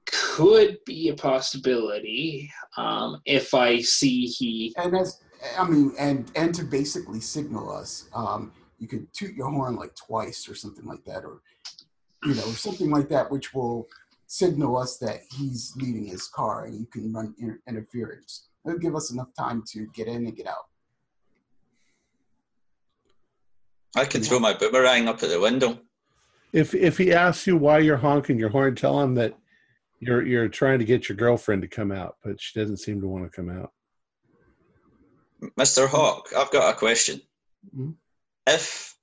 could 0.06 0.77
be 0.85 1.10
a 1.10 1.14
possibility. 1.14 2.49
Um, 2.77 3.22
if 3.26 3.53
I 3.53 3.81
see 3.81 4.27
he, 4.27 4.73
And 4.77 4.95
as 4.95 5.19
I 5.57 5.68
mean, 5.68 5.93
and 5.99 6.31
and 6.35 6.53
to 6.55 6.64
basically 6.64 7.19
signal 7.19 7.72
us, 7.72 8.09
um, 8.14 8.51
you 8.80 8.88
could 8.88 9.11
toot 9.14 9.35
your 9.35 9.49
horn 9.49 9.76
like 9.76 9.95
twice 9.95 10.47
or 10.49 10.55
something 10.55 10.85
like 10.85 11.03
that, 11.05 11.23
or 11.23 11.41
you 12.23 12.35
know, 12.35 12.47
something 12.51 12.89
like 12.89 13.09
that, 13.09 13.30
which 13.31 13.53
will 13.53 13.88
signal 14.27 14.77
us 14.77 14.97
that 14.97 15.22
he's 15.31 15.73
leaving 15.77 16.05
his 16.05 16.27
car, 16.27 16.65
and 16.65 16.80
you 16.80 16.85
can 16.85 17.14
run 17.14 17.34
inter- 17.39 17.61
interference. 17.68 18.47
It'll 18.65 18.80
give 18.80 18.95
us 18.95 19.11
enough 19.11 19.34
time 19.38 19.64
to 19.69 19.88
get 19.93 20.07
in 20.07 20.27
and 20.27 20.35
get 20.35 20.47
out. 20.47 20.65
I 23.95 24.05
can 24.05 24.22
throw 24.22 24.39
my 24.39 24.53
boomerang 24.53 25.07
up 25.07 25.23
at 25.23 25.30
the 25.30 25.39
window. 25.39 25.80
If 26.53 26.73
if 26.76 26.97
he 26.97 27.14
asks 27.14 27.47
you 27.47 27.57
why 27.57 27.80
you're 27.80 27.97
honking 27.97 28.38
your 28.38 28.49
horn, 28.49 28.76
tell 28.76 29.01
him 29.01 29.15
that 29.15 29.38
you're 29.99 30.26
you're 30.26 30.49
trying 30.49 30.80
to 30.80 30.85
get 30.85 31.09
your 31.09 31.15
girlfriend 31.15 31.61
to 31.64 31.68
come 31.68 31.91
out, 31.91 32.18
but 32.23 32.39
she 32.39 32.59
doesn't 32.59 32.77
seem 32.77 33.01
to 33.01 33.07
want 33.07 33.23
to 33.23 33.30
come 33.30 33.49
out. 33.49 33.72
Mr. 35.41 35.88
Hawk, 35.88 36.30
I've 36.35 36.51
got 36.51 36.73
a 36.73 36.77
question. 36.77 37.22
Mhm. 37.76 37.95
If 38.47 38.95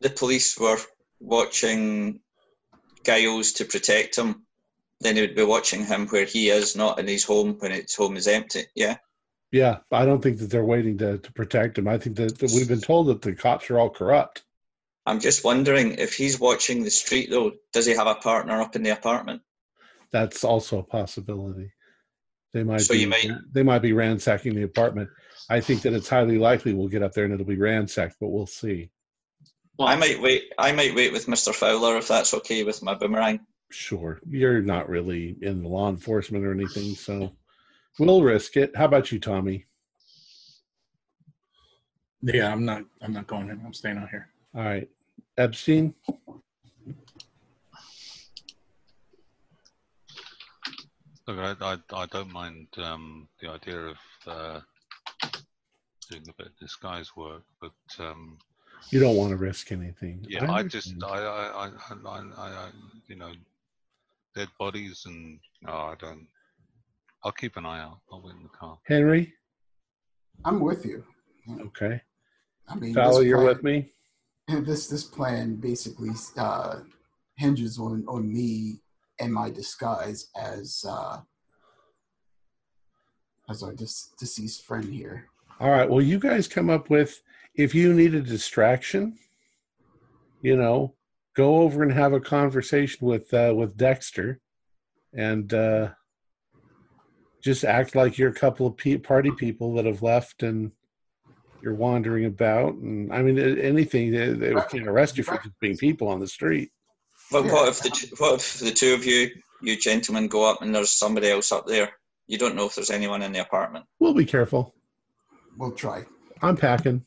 the 0.00 0.10
police 0.10 0.58
were 0.58 0.78
watching 1.20 2.20
Giles 3.04 3.52
to 3.54 3.64
protect 3.64 4.16
him, 4.16 4.46
then 5.00 5.14
they 5.16 5.20
would 5.22 5.34
be 5.34 5.42
watching 5.44 5.84
him 5.84 6.06
where 6.08 6.24
he 6.24 6.50
is, 6.50 6.76
not 6.76 6.98
in 6.98 7.08
his 7.08 7.24
home 7.24 7.56
when 7.58 7.72
his 7.72 7.94
home 7.94 8.16
is 8.16 8.28
empty. 8.28 8.64
Yeah. 8.74 8.98
Yeah, 9.52 9.78
but 9.90 10.02
I 10.02 10.04
don't 10.04 10.22
think 10.22 10.38
that 10.38 10.50
they're 10.50 10.64
waiting 10.64 10.98
to, 10.98 11.18
to 11.18 11.32
protect 11.32 11.78
him. 11.78 11.86
I 11.86 11.98
think 11.98 12.16
that, 12.16 12.38
that 12.38 12.50
we've 12.52 12.68
been 12.68 12.80
told 12.80 13.06
that 13.08 13.22
the 13.22 13.34
cops 13.34 13.70
are 13.70 13.78
all 13.78 13.90
corrupt. 13.90 14.42
I'm 15.06 15.20
just 15.20 15.44
wondering 15.44 15.92
if 15.92 16.14
he's 16.14 16.40
watching 16.40 16.82
the 16.82 16.90
street 16.90 17.30
though, 17.30 17.52
does 17.72 17.86
he 17.86 17.94
have 17.94 18.06
a 18.06 18.14
partner 18.16 18.60
up 18.60 18.74
in 18.74 18.82
the 18.82 18.90
apartment? 18.90 19.42
That's 20.10 20.44
also 20.44 20.78
a 20.78 20.82
possibility. 20.82 21.72
They 22.52 22.64
might 22.64 22.80
So 22.80 22.94
be 22.94 23.00
you 23.00 23.08
might- 23.08 23.30
they 23.52 23.62
might 23.62 23.80
be 23.80 23.92
ransacking 23.92 24.54
the 24.54 24.62
apartment. 24.62 25.10
I 25.50 25.60
think 25.60 25.82
that 25.82 25.92
it's 25.92 26.08
highly 26.08 26.38
likely 26.38 26.72
we'll 26.72 26.88
get 26.88 27.02
up 27.02 27.12
there 27.12 27.24
and 27.24 27.34
it'll 27.34 27.46
be 27.46 27.56
ransacked, 27.56 28.16
but 28.20 28.28
we'll 28.28 28.46
see. 28.46 28.90
Well, 29.78 29.88
I 29.88 29.96
might 29.96 30.20
wait 30.20 30.52
I 30.58 30.72
might 30.72 30.94
wait 30.94 31.12
with 31.12 31.26
Mr. 31.26 31.52
Fowler 31.52 31.96
if 31.96 32.08
that's 32.08 32.32
okay 32.34 32.62
with 32.64 32.82
my 32.82 32.94
boomerang. 32.94 33.40
Sure, 33.70 34.20
you're 34.28 34.62
not 34.62 34.88
really 34.88 35.36
in 35.42 35.62
the 35.62 35.68
law 35.68 35.88
enforcement 35.88 36.44
or 36.44 36.52
anything, 36.52 36.94
so 36.94 37.32
we'll 37.98 38.22
risk 38.22 38.56
it. 38.56 38.76
How 38.76 38.84
about 38.84 39.10
you, 39.10 39.18
Tommy? 39.18 39.66
Yeah, 42.22 42.52
I'm 42.52 42.64
not. 42.64 42.84
I'm 43.02 43.12
not 43.12 43.26
going 43.26 43.50
in. 43.50 43.60
I'm 43.64 43.74
staying 43.74 43.98
out 43.98 44.10
here. 44.10 44.28
All 44.54 44.62
right, 44.62 44.88
Epstein. 45.36 45.92
Look, 51.26 51.38
I, 51.38 51.54
I, 51.60 51.76
I 51.92 52.06
don't 52.06 52.32
mind 52.32 52.68
um, 52.76 53.28
the 53.40 53.50
idea 53.50 53.78
of 53.78 53.96
uh, 54.26 54.60
doing 56.06 56.24
a 56.28 56.32
bit 56.34 56.48
of 56.48 56.56
disguise 56.58 57.14
work, 57.16 57.42
but 57.60 57.72
um, 57.98 58.38
You 58.90 59.00
don't 59.00 59.16
want 59.16 59.30
to 59.30 59.36
risk 59.36 59.72
anything. 59.72 60.24
yeah, 60.28 60.50
I, 60.50 60.62
just. 60.62 60.94
I, 61.02 61.06
I, 61.06 61.66
I, 61.66 61.70
I, 61.70 62.08
I, 62.08 62.48
I, 62.48 62.68
you 63.08 63.16
know, 63.16 63.32
dead 64.34 64.48
bodies 64.58 65.04
and 65.06 65.38
no, 65.62 65.72
I 65.72 65.94
don't. 65.98 66.26
I'll 67.24 67.32
keep 67.32 67.56
an 67.56 67.64
eye 67.66 67.80
out. 67.80 68.00
I'll 68.12 68.22
wait 68.22 68.34
in 68.34 68.42
the 68.42 68.48
car. 68.50 68.78
Henry. 68.86 69.32
I'm 70.44 70.60
with 70.60 70.84
you. 70.84 71.04
Okay, 71.60 72.00
I 72.68 72.74
mean, 72.74 72.94
Fowler, 72.94 73.20
this 73.20 73.28
you're 73.28 73.44
with 73.44 73.62
me. 73.62 73.92
This 74.48 74.88
this 74.88 75.04
plan 75.04 75.56
basically 75.56 76.10
uh, 76.36 76.80
hinges 77.36 77.78
on 77.78 78.04
on 78.08 78.30
me 78.30 78.80
and 79.20 79.32
my 79.32 79.48
disguise 79.50 80.28
as 80.36 80.84
uh, 80.88 81.20
as 83.48 83.62
our 83.62 83.72
dis- 83.72 84.10
deceased 84.18 84.64
friend 84.64 84.84
here. 84.92 85.28
All 85.60 85.70
right. 85.70 85.88
Well, 85.88 86.02
you 86.02 86.18
guys 86.18 86.48
come 86.48 86.70
up 86.70 86.90
with 86.90 87.22
if 87.54 87.74
you 87.74 87.94
need 87.94 88.14
a 88.14 88.20
distraction, 88.20 89.16
you 90.40 90.56
know, 90.56 90.94
go 91.36 91.60
over 91.60 91.82
and 91.82 91.92
have 91.92 92.12
a 92.12 92.20
conversation 92.20 93.06
with 93.06 93.32
uh, 93.32 93.52
with 93.54 93.76
Dexter, 93.76 94.40
and 95.12 95.52
uh, 95.54 95.90
just 97.42 97.64
act 97.64 97.94
like 97.94 98.18
you're 98.18 98.30
a 98.30 98.34
couple 98.34 98.66
of 98.66 98.76
pe- 98.76 98.98
party 98.98 99.30
people 99.30 99.74
that 99.74 99.86
have 99.86 100.02
left 100.02 100.42
and 100.42 100.72
you're 101.60 101.74
wandering 101.74 102.24
about. 102.24 102.74
And 102.74 103.12
I 103.12 103.22
mean, 103.22 103.38
anything 103.38 104.10
they, 104.10 104.32
they 104.32 104.54
can't 104.70 104.88
arrest 104.88 105.16
you 105.16 105.24
for 105.24 105.36
just 105.36 105.58
being 105.60 105.76
people 105.76 106.08
on 106.08 106.20
the 106.20 106.26
street. 106.26 106.70
But 107.30 107.44
what 107.44 107.68
if 107.68 107.80
the 107.80 108.14
what 108.18 108.34
if 108.34 108.58
the 108.58 108.70
two 108.70 108.94
of 108.94 109.04
you, 109.04 109.30
you 109.62 109.76
gentlemen, 109.76 110.28
go 110.28 110.48
up 110.48 110.62
and 110.62 110.74
there's 110.74 110.90
somebody 110.90 111.30
else 111.30 111.52
up 111.52 111.66
there? 111.66 111.92
You 112.26 112.38
don't 112.38 112.54
know 112.54 112.66
if 112.66 112.74
there's 112.74 112.90
anyone 112.90 113.22
in 113.22 113.32
the 113.32 113.40
apartment. 113.40 113.84
We'll 113.98 114.14
be 114.14 114.24
careful. 114.24 114.74
We'll 115.56 115.72
try. 115.72 116.04
I'm 116.42 116.56
packing. 116.56 117.04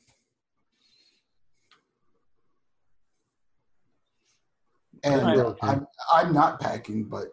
And 5.04 5.22
uh, 5.40 5.54
I'm 5.62 5.86
I'm 6.12 6.34
not 6.34 6.60
packing, 6.60 7.04
but 7.04 7.28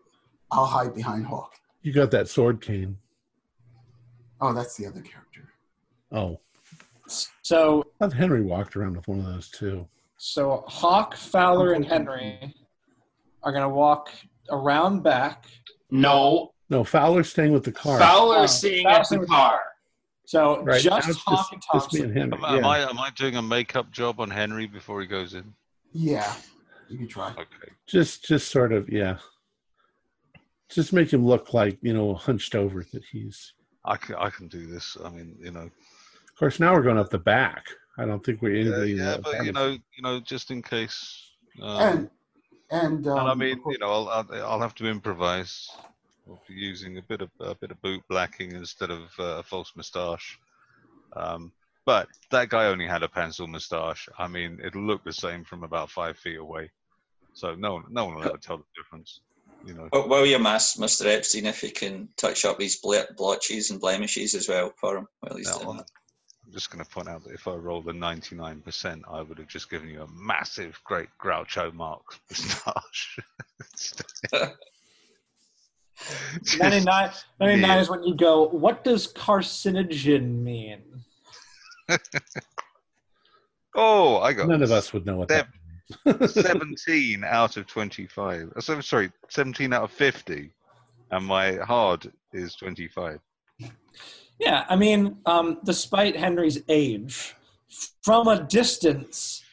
I'll 0.50 0.66
hide 0.66 0.94
behind 0.94 1.26
Hawk. 1.26 1.54
You 1.82 1.92
got 1.92 2.10
that 2.10 2.28
sword 2.28 2.60
cane. 2.60 2.96
Oh, 4.40 4.52
that's 4.52 4.76
the 4.76 4.86
other 4.86 5.00
character. 5.00 5.48
Oh, 6.12 6.40
So 7.42 7.84
I 8.00 8.04
thought 8.06 8.12
Henry 8.12 8.42
walked 8.42 8.76
around 8.76 8.96
with 8.96 9.08
one 9.08 9.18
of 9.20 9.24
those 9.26 9.48
too. 9.48 9.86
so 10.18 10.64
Hawk, 10.68 11.16
Fowler, 11.16 11.72
and 11.72 11.84
Henry 11.84 12.54
are 13.42 13.52
gonna 13.52 13.68
walk 13.68 14.10
around 14.50 15.02
back. 15.02 15.46
no, 15.90 16.52
No, 16.68 16.84
Fowler's 16.84 17.30
staying 17.30 17.52
with 17.52 17.64
the 17.64 17.72
car. 17.72 17.98
Fowler 17.98 18.40
Oh, 18.40 18.46
seeing 18.46 18.84
Fowler's 18.84 18.96
at 18.98 19.00
the 19.00 19.04
seeing 19.06 19.20
with- 19.20 19.28
car. 19.30 19.60
So 20.26 20.62
Right. 20.62 20.80
just 20.82 21.06
now 21.06 21.10
it's 21.10 21.22
Hawk 21.22 21.52
and 21.52 21.62
just 21.72 21.92
me 21.92 22.00
and 22.00 22.16
Henry. 22.16 22.38
Am, 22.38 22.44
I- 22.44 22.56
am 22.56 22.62
Yeah. 22.62 22.68
I 22.68 22.78
am 22.90 22.98
I 22.98 23.10
doing 23.10 23.36
a 23.36 23.42
makeup 23.42 23.90
job 23.90 24.20
on 24.20 24.30
Henry 24.30 24.66
before 24.66 25.00
he 25.00 25.06
goes 25.06 25.34
in? 25.34 25.54
Yeah, 25.92 26.34
you 26.88 26.98
can 26.98 27.08
try. 27.08 27.30
Okay. 27.30 27.72
just 27.86 28.24
just 28.24 28.50
sort 28.50 28.72
of 28.72 28.88
yeah 28.88 29.18
just 30.70 30.92
make 30.92 31.12
him 31.12 31.24
look 31.24 31.52
like 31.54 31.78
you 31.82 31.92
know 31.92 32.14
hunched 32.14 32.54
over 32.54 32.84
that 32.92 33.02
he's 33.12 33.52
I 33.84 33.96
can, 33.98 34.14
I 34.14 34.30
can 34.30 34.48
do 34.48 34.66
this. 34.66 34.96
I 35.04 35.10
mean, 35.10 35.36
you 35.38 35.50
know, 35.50 35.60
of 35.60 36.34
course 36.38 36.58
now 36.58 36.72
we're 36.74 36.82
going 36.82 36.98
up 36.98 37.10
the 37.10 37.18
back 37.18 37.66
i 37.98 38.06
don't 38.06 38.24
think 38.24 38.40
we 38.40 38.54
yeah, 38.54 38.60
anybody 38.62 38.92
in 38.92 38.98
yeah 38.98 39.16
the 39.16 39.22
but 39.22 39.44
you 39.44 39.52
know, 39.52 39.68
you 39.70 40.02
know, 40.02 40.20
just 40.20 40.50
in 40.50 40.62
case. 40.62 41.30
Um, 41.62 41.78
And 41.80 42.10
and, 42.70 43.06
um, 43.06 43.18
and 43.18 43.28
I 43.28 43.34
mean, 43.34 43.60
you 43.68 43.78
know, 43.78 43.90
I'll, 43.92 44.08
I'll 44.08 44.44
I'll 44.44 44.60
have 44.60 44.74
to 44.76 44.86
improvise. 44.88 45.68
I'll 46.26 46.40
using 46.48 46.98
a 46.98 47.02
bit 47.02 47.20
of 47.20 47.30
a 47.40 47.54
bit 47.54 47.70
of 47.70 47.80
boot 47.82 48.02
blacking 48.08 48.52
instead 48.52 48.90
of 48.90 49.10
uh, 49.18 49.38
a 49.38 49.42
false 49.42 49.72
moustache. 49.76 50.38
Um, 51.14 51.52
but 51.86 52.08
that 52.30 52.48
guy 52.48 52.66
only 52.66 52.86
had 52.86 53.02
a 53.02 53.08
pencil 53.08 53.46
moustache. 53.46 54.08
I 54.18 54.26
mean, 54.26 54.58
it'll 54.64 54.86
look 54.86 55.04
the 55.04 55.12
same 55.12 55.44
from 55.44 55.64
about 55.64 55.90
five 55.90 56.18
feet 56.18 56.38
away. 56.38 56.70
So 57.34 57.54
no 57.54 57.74
one, 57.74 57.84
no 57.90 58.06
one 58.06 58.14
will 58.14 58.24
ever 58.24 58.38
tell 58.38 58.58
the 58.58 58.64
difference. 58.76 59.20
You 59.62 59.74
know. 59.74 59.88
Well, 59.92 60.26
you're 60.26 60.46
ask 60.46 60.78
Mr. 60.78 61.06
Epstein 61.06 61.46
if 61.46 61.62
you 61.62 61.72
can 61.72 62.08
touch 62.16 62.44
up 62.44 62.58
these 62.58 62.80
bl- 62.80 63.12
blotches 63.16 63.70
and 63.70 63.80
blemishes 63.80 64.34
as 64.34 64.48
well 64.48 64.72
for 64.78 64.98
him 64.98 65.08
while 65.20 65.36
he's 65.36 65.50
doing 65.50 65.68
I'm 65.68 65.76
that. 65.78 65.86
I'm 66.46 66.52
just 66.52 66.70
going 66.70 66.84
to 66.84 66.90
point 66.90 67.08
out 67.08 67.24
that 67.24 67.32
if 67.32 67.48
I 67.48 67.54
rolled 67.54 67.88
a 67.88 67.92
99%, 67.92 69.02
I 69.10 69.22
would 69.22 69.38
have 69.38 69.48
just 69.48 69.70
given 69.70 69.88
you 69.88 70.02
a 70.02 70.08
massive, 70.08 70.78
great 70.84 71.08
Groucho 71.22 71.72
Marx 71.72 72.20
moustache. 72.30 73.18
99, 76.58 77.10
99 77.40 77.60
Yeah. 77.60 77.80
is 77.80 77.90
when 77.90 78.02
you 78.04 78.14
go, 78.14 78.48
what 78.48 78.84
does 78.84 79.12
carcinogen 79.12 80.42
mean? 80.42 80.82
oh, 83.76 84.18
I 84.18 84.32
got 84.32 84.48
none 84.48 84.62
of 84.62 84.70
us 84.72 84.92
would 84.92 85.06
know 85.06 85.16
what 85.16 85.28
that 85.28 85.48
means. 86.06 86.32
17 86.34 87.24
out 87.24 87.56
of 87.56 87.66
25. 87.66 88.52
Uh, 88.56 88.60
So, 88.60 88.80
sorry, 88.80 89.10
17 89.28 89.72
out 89.72 89.82
of 89.84 89.90
50. 89.90 90.50
And 91.10 91.26
my 91.26 91.56
hard 91.56 92.10
is 92.32 92.54
25. 92.56 93.20
Yeah, 94.40 94.64
I 94.68 94.76
mean, 94.76 95.18
um, 95.26 95.58
despite 95.64 96.16
Henry's 96.16 96.62
age, 96.68 97.36
from 98.02 98.26
a 98.28 98.42
distance, 98.42 99.44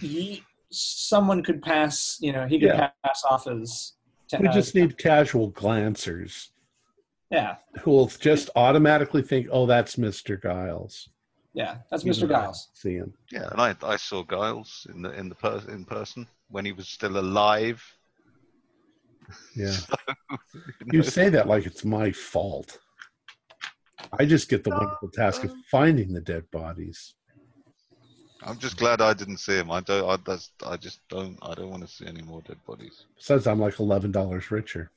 he, 0.00 0.42
someone 0.70 1.42
could 1.42 1.62
pass, 1.62 2.18
you 2.20 2.32
know, 2.32 2.46
he 2.46 2.58
could 2.58 2.68
Yeah. 2.68 2.90
pass 3.04 3.22
off 3.28 3.46
as. 3.46 3.94
We 4.38 4.48
uh, 4.48 4.52
just 4.52 4.74
need 4.74 4.98
casual 4.98 5.48
glancers. 5.48 6.50
Yeah, 7.30 7.56
who 7.82 7.92
will 7.92 8.06
just 8.06 8.50
automatically 8.56 9.22
think 9.22 9.46
oh 9.50 9.66
that's 9.66 9.96
mr 9.96 10.40
giles. 10.40 11.08
Yeah, 11.52 11.78
that's 11.90 12.04
Mr. 12.04 12.22
know, 12.22 12.28
Giles. 12.28 12.68
see 12.74 12.94
him. 12.94 13.12
Yeah, 13.32 13.48
and 13.50 13.60
I, 13.60 13.74
I 13.82 13.96
saw 13.96 14.22
Giles 14.24 14.86
in 14.94 15.02
the 15.02 15.10
in 15.10 15.28
the 15.28 15.34
per, 15.34 15.60
in 15.68 15.84
person 15.84 16.28
when 16.48 16.64
he 16.64 16.72
was 16.72 16.88
still 16.88 17.18
alive. 17.18 17.82
yeah. 19.54 19.76
You 20.52 20.92
you 20.92 20.98
know, 20.98 21.04
say 21.04 21.28
that 21.28 21.46
like 21.46 21.66
it's 21.66 21.84
my 21.84 22.12
fault. 22.12 22.78
I 24.18 24.24
just 24.24 24.48
get 24.48 24.64
the 24.64 24.70
wonderful 24.70 25.10
task 25.10 25.44
of 25.44 25.52
finding 25.70 26.12
the 26.12 26.20
dead 26.20 26.50
bodies 26.50 27.14
I'm 28.42 28.58
just 28.58 28.76
glad 28.78 29.00
I 29.00 29.12
didn't 29.12 29.36
see 29.38 29.54
him. 29.56 29.70
I 29.70 29.80
don't. 29.80 30.08
I, 30.08 30.16
that's. 30.24 30.50
I 30.66 30.76
just 30.76 31.00
don't. 31.08 31.38
I 31.42 31.54
don't 31.54 31.70
want 31.70 31.82
to 31.86 31.88
see 31.92 32.06
any 32.06 32.22
more 32.22 32.40
dead 32.42 32.56
bodies. 32.66 33.04
Says 33.18 33.46
i'm 33.46 33.58
like 33.60 33.74
$11 33.74 34.50
richer 34.50 34.90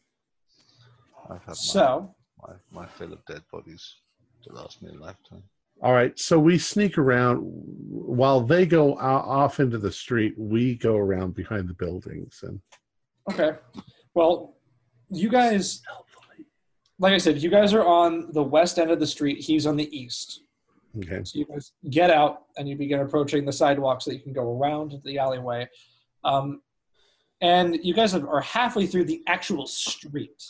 I've 1.29 1.39
had 1.39 1.47
my, 1.47 1.53
So, 1.53 2.15
my, 2.41 2.53
my 2.71 2.85
fill 2.85 3.13
of 3.13 3.25
dead 3.25 3.41
bodies 3.51 3.95
to 4.43 4.53
last 4.53 4.81
me 4.81 4.91
a 4.95 4.99
lifetime. 4.99 5.43
All 5.81 5.91
right, 5.93 6.17
so 6.17 6.39
we 6.39 6.57
sneak 6.57 6.97
around 6.97 7.37
while 7.39 8.41
they 8.41 8.65
go 8.65 8.93
o- 8.93 8.97
off 8.97 9.59
into 9.59 9.77
the 9.77 9.91
street. 9.91 10.33
We 10.37 10.75
go 10.75 10.95
around 10.95 11.33
behind 11.35 11.67
the 11.67 11.73
buildings, 11.73 12.39
and 12.43 12.59
Okay. 13.31 13.57
Well, 14.13 14.55
you 15.09 15.29
guys, 15.29 15.81
like 16.99 17.13
I 17.13 17.17
said, 17.17 17.41
you 17.41 17.49
guys 17.49 17.73
are 17.73 17.85
on 17.85 18.31
the 18.33 18.43
west 18.43 18.77
end 18.79 18.91
of 18.91 18.99
the 18.99 19.07
street. 19.07 19.39
He's 19.39 19.65
on 19.65 19.75
the 19.77 19.97
east. 19.97 20.41
Okay, 20.99 21.21
So 21.23 21.39
you 21.39 21.45
guys 21.45 21.71
get 21.89 22.09
out 22.09 22.43
and 22.57 22.67
you 22.67 22.75
begin 22.75 22.99
approaching 22.99 23.45
the 23.45 23.53
sidewalk 23.53 24.01
so 24.01 24.11
you 24.11 24.19
can 24.19 24.33
go 24.33 24.57
around 24.57 24.99
the 25.03 25.17
alleyway. 25.17 25.67
Um, 26.23 26.61
and 27.41 27.79
you 27.83 27.93
guys 27.93 28.13
are 28.15 28.41
halfway 28.41 28.85
through 28.85 29.05
the 29.05 29.21
actual 29.27 29.67
street 29.67 30.43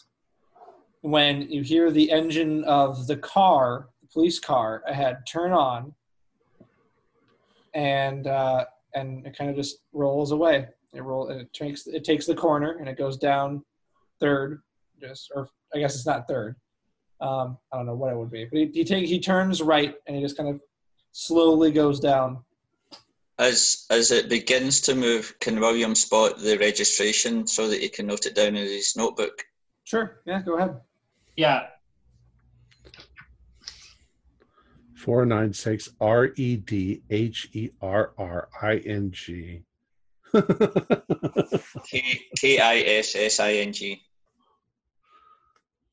when 1.01 1.41
you 1.51 1.61
hear 1.61 1.91
the 1.91 2.11
engine 2.11 2.63
of 2.63 3.07
the 3.07 3.17
car, 3.17 3.89
the 4.01 4.07
police 4.07 4.39
car 4.39 4.83
ahead, 4.87 5.17
turn 5.27 5.51
on, 5.51 5.93
and 7.73 8.27
uh, 8.27 8.65
and 8.93 9.25
it 9.25 9.37
kind 9.37 9.49
of 9.49 9.55
just 9.55 9.79
rolls 9.91 10.31
away. 10.31 10.67
It 10.93 11.03
roll 11.03 11.27
and 11.27 11.41
it 11.41 11.53
takes 11.53 11.87
it 11.87 12.03
takes 12.03 12.25
the 12.25 12.35
corner 12.35 12.77
and 12.79 12.87
it 12.87 12.97
goes 12.97 13.17
down 13.17 13.63
third, 14.19 14.61
just 15.01 15.31
or 15.35 15.49
I 15.75 15.79
guess 15.79 15.95
it's 15.95 16.05
not 16.05 16.27
third. 16.27 16.55
Um, 17.23 17.57
I 17.71 17.77
don't 17.77 17.85
know 17.85 17.95
what 17.95 18.11
it 18.11 18.17
would 18.17 18.31
be, 18.31 18.45
but 18.45 18.59
he 18.59 18.69
he, 18.73 18.83
take, 18.83 19.05
he 19.05 19.19
turns 19.19 19.61
right 19.61 19.95
and 20.05 20.15
he 20.15 20.21
just 20.21 20.35
kind 20.35 20.49
of 20.49 20.59
slowly 21.13 21.71
goes 21.71 21.99
down. 21.99 22.43
As 23.39 23.85
as 23.89 24.11
it 24.11 24.29
begins 24.29 24.81
to 24.81 24.93
move, 24.93 25.33
can 25.39 25.59
William 25.59 25.95
spot 25.95 26.37
the 26.37 26.57
registration 26.57 27.47
so 27.47 27.69
that 27.69 27.81
he 27.81 27.87
can 27.87 28.07
note 28.07 28.25
it 28.25 28.35
down 28.35 28.55
in 28.57 28.67
his 28.67 28.95
notebook? 28.97 29.41
Sure, 29.85 30.21
yeah, 30.25 30.41
go 30.41 30.57
ahead. 30.57 30.81
Yeah, 31.37 31.67
four 35.03 35.25
nine 35.25 35.51
six 35.51 35.89
R 35.99 36.29
E 36.37 36.55
D 36.57 37.01
H 37.09 37.49
E 37.53 37.69
R 37.81 38.13
R 38.17 38.49
I 38.61 38.77
N 38.77 39.11
G. 39.11 39.63
K 40.33 42.19
K 42.39 42.59
I 42.59 42.75
S 42.99 43.15
S 43.15 43.39
I 43.39 43.53
N 43.53 43.73
G. 43.73 44.01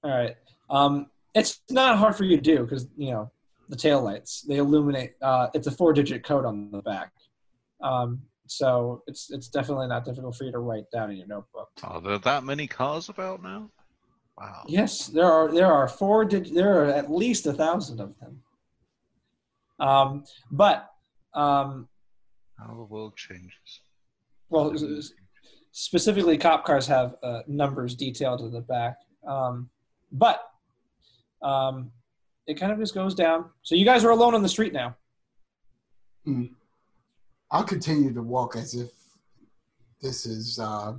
All 0.05 0.11
right. 0.11 0.37
Um, 0.71 1.11
it's 1.35 1.61
not 1.71 1.97
hard 1.99 2.17
for 2.17 2.25
you 2.25 2.37
to 2.37 2.43
do 2.43 2.63
because 2.65 2.89
you 2.97 3.11
know 3.13 3.31
the 3.69 3.77
tail 3.77 4.03
lights 4.03 4.43
they 4.43 4.57
illuminate. 4.57 5.15
Uh, 5.23 5.49
it's 5.55 5.67
a 5.67 5.71
four-digit 5.71 6.25
code 6.25 6.45
on 6.45 6.71
the 6.71 6.83
back, 6.83 7.13
um, 7.83 8.21
so 8.47 9.03
it's 9.07 9.31
it's 9.31 9.49
definitely 9.49 9.87
not 9.87 10.05
difficult 10.05 10.37
for 10.37 10.45
you 10.45 10.53
to 10.53 10.59
write 10.59 10.85
down 10.93 11.11
in 11.11 11.17
your 11.17 11.27
notebook. 11.29 11.69
Are 11.85 12.01
there 12.01 12.19
that 12.19 12.45
many 12.45 12.67
cars 12.67 13.09
about 13.09 13.43
now? 13.43 13.71
Wow. 14.39 14.65
Yes, 14.67 15.07
there 15.07 15.31
are 15.31 15.53
there 15.53 15.73
are 15.73 15.87
four 15.87 16.25
dig- 16.25 16.55
there 16.55 16.83
are 16.85 16.87
at 16.87 17.11
least 17.11 17.47
a 17.47 17.53
thousand 17.53 18.01
of 18.01 18.15
them. 18.19 18.43
Um, 19.79 20.25
but 20.51 20.91
um, 21.35 21.89
How 22.59 22.75
the 22.75 22.85
world 22.85 23.17
changes. 23.17 23.81
well, 24.51 24.75
specifically, 25.73 26.37
cop 26.37 26.65
cars 26.65 26.87
have 26.87 27.15
uh, 27.23 27.41
numbers 27.47 27.95
detailed 27.95 28.41
in 28.43 28.51
the 28.53 28.61
back. 28.61 28.97
Um, 29.27 29.71
but 30.13 30.43
um, 31.43 31.91
it 32.47 32.55
kind 32.55 32.73
of 32.73 32.79
just 32.79 32.95
goes 32.95 33.15
down. 33.15 33.47
So 33.63 33.75
you 33.75 33.85
guys 33.85 34.05
are 34.05 34.11
alone 34.11 34.35
on 34.35 34.43
the 34.43 34.49
street 34.49 34.73
now. 34.73 34.97
I'll 37.51 37.65
continue 37.65 38.13
to 38.13 38.23
walk 38.23 38.57
as 38.57 38.75
if 38.75 38.91
this 40.01 40.27
is 40.27 40.59
uh, 40.59 40.95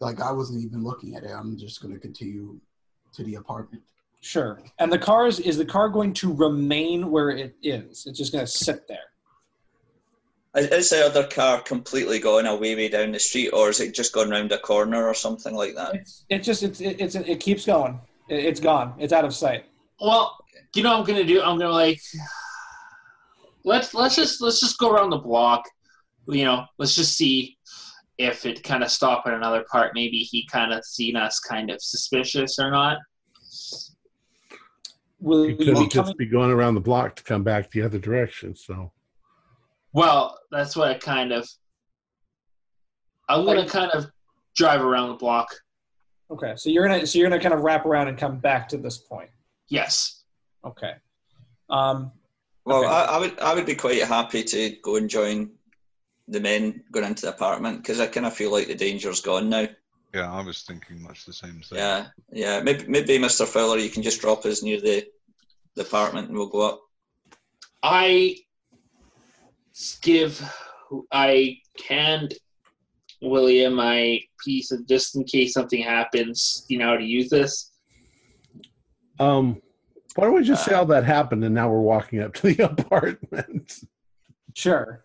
like 0.00 0.20
I 0.20 0.32
wasn't 0.32 0.64
even 0.64 0.84
looking 0.84 1.16
at 1.16 1.24
it. 1.24 1.30
I'm 1.30 1.56
just 1.56 1.80
going 1.80 1.94
to 1.94 2.00
continue 2.00 2.60
to 3.14 3.24
the 3.24 3.36
apartment. 3.36 3.82
Sure. 4.20 4.60
And 4.78 4.92
the 4.92 4.98
car 4.98 5.26
is, 5.26 5.40
is 5.40 5.56
the 5.56 5.64
car 5.64 5.88
going 5.88 6.12
to 6.14 6.32
remain 6.32 7.10
where 7.10 7.30
it 7.30 7.56
is? 7.62 8.06
It's 8.06 8.18
just 8.18 8.32
going 8.32 8.44
to 8.44 8.50
sit 8.50 8.88
there. 8.88 8.98
Is, 10.56 10.66
is 10.68 10.90
the 10.90 11.06
other 11.06 11.26
car 11.26 11.60
completely 11.60 12.18
gone 12.18 12.46
away 12.46 12.74
way 12.74 12.88
down 12.88 13.12
the 13.12 13.18
street, 13.18 13.50
or 13.50 13.70
is 13.70 13.80
it 13.80 13.94
just 13.94 14.12
gone 14.12 14.30
round 14.30 14.50
a 14.50 14.58
corner 14.58 15.06
or 15.06 15.14
something 15.14 15.54
like 15.54 15.74
that? 15.76 15.94
It's 15.94 16.24
it 16.28 16.38
just 16.40 16.62
it's 16.62 16.80
it, 16.80 17.00
it's 17.00 17.14
it 17.14 17.38
keeps 17.38 17.64
going. 17.66 18.00
It, 18.28 18.44
it's 18.46 18.58
gone. 18.58 18.94
It's 18.98 19.12
out 19.12 19.24
of 19.24 19.34
sight. 19.34 19.66
Well, 20.00 20.36
you 20.74 20.82
know 20.82 20.90
what 20.92 21.00
I'm 21.00 21.04
gonna 21.06 21.24
do? 21.24 21.42
I'm 21.42 21.58
gonna 21.58 21.70
like 21.72 22.00
let's 23.64 23.94
let's 23.94 24.16
just 24.16 24.40
let's 24.40 24.60
just 24.60 24.78
go 24.78 24.90
around 24.90 25.10
the 25.10 25.18
block. 25.18 25.64
You 26.28 26.44
know, 26.44 26.64
let's 26.78 26.94
just 26.94 27.16
see 27.16 27.56
if 28.18 28.44
it 28.46 28.62
kind 28.62 28.82
of 28.82 28.90
stop 28.90 29.24
at 29.26 29.32
another 29.34 29.64
part. 29.70 29.92
Maybe 29.94 30.18
he 30.18 30.46
kind 30.50 30.72
of 30.72 30.84
seen 30.84 31.16
us 31.16 31.38
kind 31.40 31.70
of 31.70 31.80
suspicious 31.82 32.58
or 32.58 32.70
not. 32.70 32.98
Will 35.20 35.44
You 35.46 35.50
you 35.52 35.56
could 35.56 35.66
be 35.74 35.84
just 35.84 35.94
coming? 35.94 36.14
be 36.18 36.26
going 36.26 36.50
around 36.50 36.74
the 36.74 36.80
block 36.80 37.16
to 37.16 37.22
come 37.24 37.42
back 37.42 37.70
the 37.70 37.82
other 37.82 37.98
direction. 37.98 38.54
So 38.54 38.92
Well, 39.92 40.38
that's 40.50 40.76
what 40.76 40.88
I 40.88 40.94
kind 40.94 41.32
of. 41.32 41.48
I'm 43.28 43.44
gonna 43.44 43.60
Like- 43.60 43.70
kind 43.70 43.90
of 43.92 44.06
drive 44.54 44.80
around 44.82 45.08
the 45.08 45.14
block. 45.16 45.48
Okay, 46.30 46.54
so 46.56 46.68
you're 46.70 46.86
gonna 46.86 47.06
so 47.06 47.18
you're 47.18 47.28
gonna 47.28 47.42
kind 47.42 47.54
of 47.54 47.60
wrap 47.62 47.84
around 47.86 48.08
and 48.08 48.18
come 48.18 48.38
back 48.38 48.68
to 48.68 48.76
this 48.76 48.98
point. 48.98 49.30
Yes. 49.68 50.22
Okay. 50.64 50.94
Um, 51.70 52.12
Well, 52.64 52.84
Okay. 52.84 52.88
I, 52.88 53.04
I 53.04 53.18
would 53.18 53.38
I 53.40 53.54
would 53.54 53.66
be 53.66 53.74
quite 53.74 54.02
happy 54.02 54.42
to 54.42 54.76
go 54.82 54.96
and 54.96 55.08
join 55.08 55.50
the 56.28 56.40
men 56.40 56.82
going 56.92 57.06
into 57.06 57.22
the 57.22 57.32
apartment 57.34 57.78
because 57.82 58.00
I 58.00 58.06
kind 58.06 58.26
of 58.26 58.34
feel 58.34 58.52
like 58.52 58.66
the 58.66 58.74
danger's 58.74 59.20
gone 59.20 59.48
now. 59.48 59.66
Yeah, 60.14 60.32
I 60.32 60.42
was 60.42 60.62
thinking 60.62 61.02
much 61.02 61.24
the 61.26 61.32
same 61.32 61.60
thing. 61.62 61.78
Yeah, 61.78 62.06
yeah. 62.32 62.60
Maybe 62.60 62.86
maybe 62.86 63.18
Mr. 63.18 63.46
Fowler, 63.46 63.78
you 63.78 63.90
can 63.90 64.02
just 64.02 64.20
drop 64.20 64.44
us 64.44 64.62
near 64.62 64.80
the 64.80 65.06
the 65.74 65.82
apartment 65.82 66.28
and 66.28 66.36
we'll 66.36 66.48
go 66.48 66.62
up. 66.62 66.80
I 67.82 68.36
give 70.02 70.42
I 71.12 71.58
hand 71.88 72.34
William 73.22 73.74
my 73.74 74.20
piece 74.44 74.70
of 74.72 74.86
just 74.86 75.16
in 75.16 75.24
case 75.24 75.52
something 75.52 75.82
happens, 75.82 76.64
you 76.68 76.78
know, 76.78 76.96
to 76.96 77.04
use 77.04 77.28
this. 77.30 77.72
Um 79.20 79.60
why 80.14 80.24
don't 80.24 80.34
we 80.34 80.42
just 80.42 80.64
say 80.64 80.74
all 80.74 80.86
that 80.86 81.04
happened 81.04 81.44
and 81.44 81.54
now 81.54 81.68
we're 81.70 81.80
walking 81.80 82.20
up 82.20 82.34
to 82.34 82.52
the 82.54 82.64
apartment? 82.70 83.84
sure. 84.54 85.04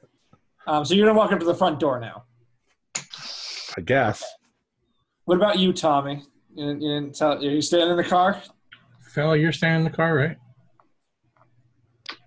Um, 0.66 0.86
so 0.86 0.94
you're 0.94 1.06
gonna 1.06 1.18
walk 1.18 1.32
up 1.32 1.40
to 1.40 1.46
the 1.46 1.54
front 1.54 1.80
door 1.80 2.00
now. 2.00 2.24
I 3.78 3.82
guess. 3.82 4.24
What 5.26 5.36
about 5.36 5.60
you, 5.60 5.74
Tommy? 5.74 6.24
You, 6.56 6.66
didn't- 6.68 6.82
you 6.82 6.90
didn't 7.00 7.16
tell. 7.16 7.34
Are 7.34 7.42
you 7.42 7.62
staying 7.62 7.90
in 7.90 7.98
the 7.98 8.04
car? 8.04 8.42
Fella, 9.14 9.38
you're 9.38 9.52
staying 9.52 9.78
in 9.78 9.84
the 9.84 9.90
car, 9.90 10.16
right? 10.16 10.38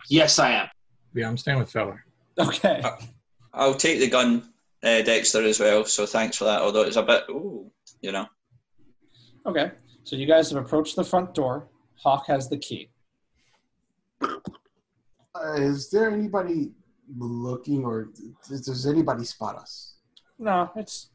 Yes, 0.08 0.38
I 0.38 0.50
am. 0.52 0.68
Yeah, 1.14 1.28
I'm 1.28 1.36
staying 1.36 1.58
with 1.58 1.70
Feller. 1.70 2.04
Okay. 2.38 2.82
I'll 3.54 3.74
take 3.74 3.98
the 4.00 4.08
gun, 4.08 4.42
uh, 4.82 5.02
Dexter, 5.02 5.42
as 5.42 5.58
well. 5.58 5.84
So 5.84 6.06
thanks 6.06 6.36
for 6.36 6.44
that. 6.44 6.60
Although 6.60 6.82
it's 6.82 6.96
a 6.96 7.02
bit, 7.02 7.24
ooh, 7.30 7.70
you 8.02 8.12
know. 8.12 8.26
Okay. 9.46 9.72
So 10.04 10.14
you 10.14 10.26
guys 10.26 10.50
have 10.50 10.62
approached 10.64 10.94
the 10.94 11.04
front 11.04 11.34
door. 11.34 11.68
Hawk 12.02 12.26
has 12.26 12.48
the 12.48 12.58
key. 12.58 12.90
Uh, 14.22 15.54
is 15.56 15.90
there 15.90 16.10
anybody 16.10 16.72
looking, 17.18 17.84
or 17.84 18.08
does, 18.48 18.66
does 18.66 18.86
anybody 18.86 19.24
spot 19.24 19.56
us? 19.56 19.94
No, 20.38 20.70
it's 20.76 21.10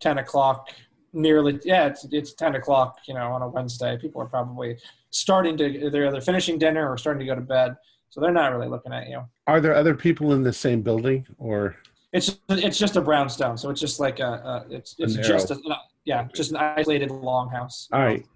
ten 0.00 0.18
o'clock. 0.18 0.68
Nearly, 1.12 1.60
yeah, 1.64 1.86
it's 1.86 2.06
it's 2.10 2.34
ten 2.34 2.56
o'clock. 2.56 2.98
You 3.06 3.14
know, 3.14 3.32
on 3.32 3.42
a 3.42 3.48
Wednesday, 3.48 3.96
people 3.96 4.20
are 4.20 4.26
probably 4.26 4.76
starting 5.10 5.56
to 5.56 5.90
they're 5.90 6.08
either 6.08 6.20
finishing 6.20 6.58
dinner 6.58 6.90
or 6.90 6.98
starting 6.98 7.20
to 7.20 7.26
go 7.26 7.34
to 7.34 7.40
bed, 7.40 7.76
so 8.10 8.20
they're 8.20 8.32
not 8.32 8.52
really 8.52 8.68
looking 8.68 8.92
at 8.92 9.08
you. 9.08 9.22
Are 9.46 9.60
there 9.60 9.74
other 9.74 9.94
people 9.94 10.32
in 10.32 10.42
the 10.42 10.52
same 10.52 10.82
building 10.82 11.26
or 11.38 11.76
It's 12.12 12.38
it's 12.48 12.78
just 12.78 12.96
a 12.96 13.00
brownstone, 13.00 13.56
so 13.56 13.70
it's 13.70 13.80
just 13.80 14.00
like 14.00 14.20
a, 14.20 14.64
a 14.70 14.74
it's 14.74 14.96
it's 14.98 15.14
just 15.16 15.50
a 15.50 15.58
yeah, 16.04 16.28
just 16.34 16.50
an 16.50 16.58
isolated 16.58 17.10
longhouse. 17.10 17.88
all 17.92 18.00
right. 18.02 18.26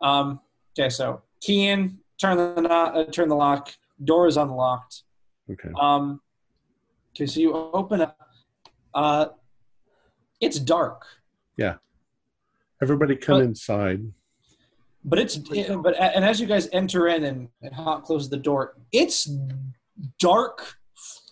Um. 0.00 0.40
Okay, 0.78 0.88
so 0.88 1.22
key 1.40 1.68
in, 1.68 1.98
turn 2.20 2.36
the 2.36 2.68
uh, 2.68 3.04
turn 3.10 3.28
the 3.28 3.36
lock. 3.36 3.72
Door 4.02 4.28
is 4.28 4.36
unlocked. 4.36 5.02
Okay. 5.50 5.68
Um. 5.80 6.20
Okay, 7.14 7.26
so 7.26 7.40
you 7.40 7.52
open 7.52 8.00
up. 8.00 8.16
Uh, 8.94 9.26
it's 10.40 10.58
dark. 10.58 11.04
Yeah. 11.56 11.74
Everybody 12.80 13.16
come 13.16 13.38
But- 13.38 13.44
inside. 13.44 14.00
But 15.04 15.18
it's 15.18 15.36
but 15.36 16.00
and 16.00 16.24
as 16.24 16.40
you 16.40 16.46
guys 16.46 16.68
enter 16.72 17.08
in 17.08 17.24
and, 17.24 17.48
and 17.60 17.74
Hawk 17.74 18.04
closes 18.04 18.28
the 18.30 18.36
door, 18.36 18.76
it's 18.92 19.28
dark 20.20 20.76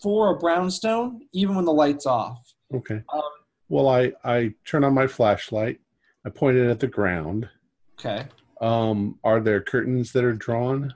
for 0.03 0.35
a 0.35 0.39
brownstone, 0.39 1.21
even 1.33 1.55
when 1.55 1.65
the 1.65 1.73
light's 1.73 2.05
off. 2.05 2.53
Okay. 2.75 3.01
Um, 3.12 3.23
Well, 3.69 3.89
I 3.89 4.12
I 4.25 4.55
turn 4.65 4.83
on 4.83 4.93
my 4.93 5.07
flashlight. 5.07 5.81
I 6.27 6.31
point 6.31 6.57
it 6.57 6.69
at 6.69 6.81
the 6.81 6.89
ground. 6.89 7.49
Okay. 7.99 8.27
Um, 8.61 9.19
are 9.24 9.41
there 9.41 9.61
curtains 9.61 10.12
that 10.12 10.24
are 10.24 10.35
drawn 10.35 10.93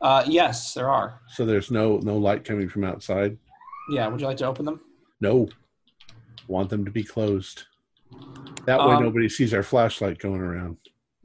Uh, 0.00 0.22
yes, 0.26 0.74
there 0.74 0.90
are. 0.90 1.20
so 1.28 1.46
there's 1.46 1.70
no 1.70 1.96
no 1.98 2.16
light 2.18 2.44
coming 2.44 2.68
from 2.68 2.84
outside? 2.84 3.38
Yeah. 3.90 4.06
Would 4.08 4.20
you 4.20 4.26
like 4.26 4.36
to 4.38 4.46
open 4.46 4.64
them? 4.66 4.80
No. 5.20 5.48
Want 6.48 6.68
them 6.70 6.84
to 6.84 6.90
be 6.90 7.02
closed. 7.04 7.64
That 8.66 8.78
way 8.80 8.94
Um, 8.94 9.02
nobody 9.04 9.28
sees 9.28 9.54
our 9.54 9.62
flashlight 9.62 10.18
going 10.18 10.40
around. 10.40 10.76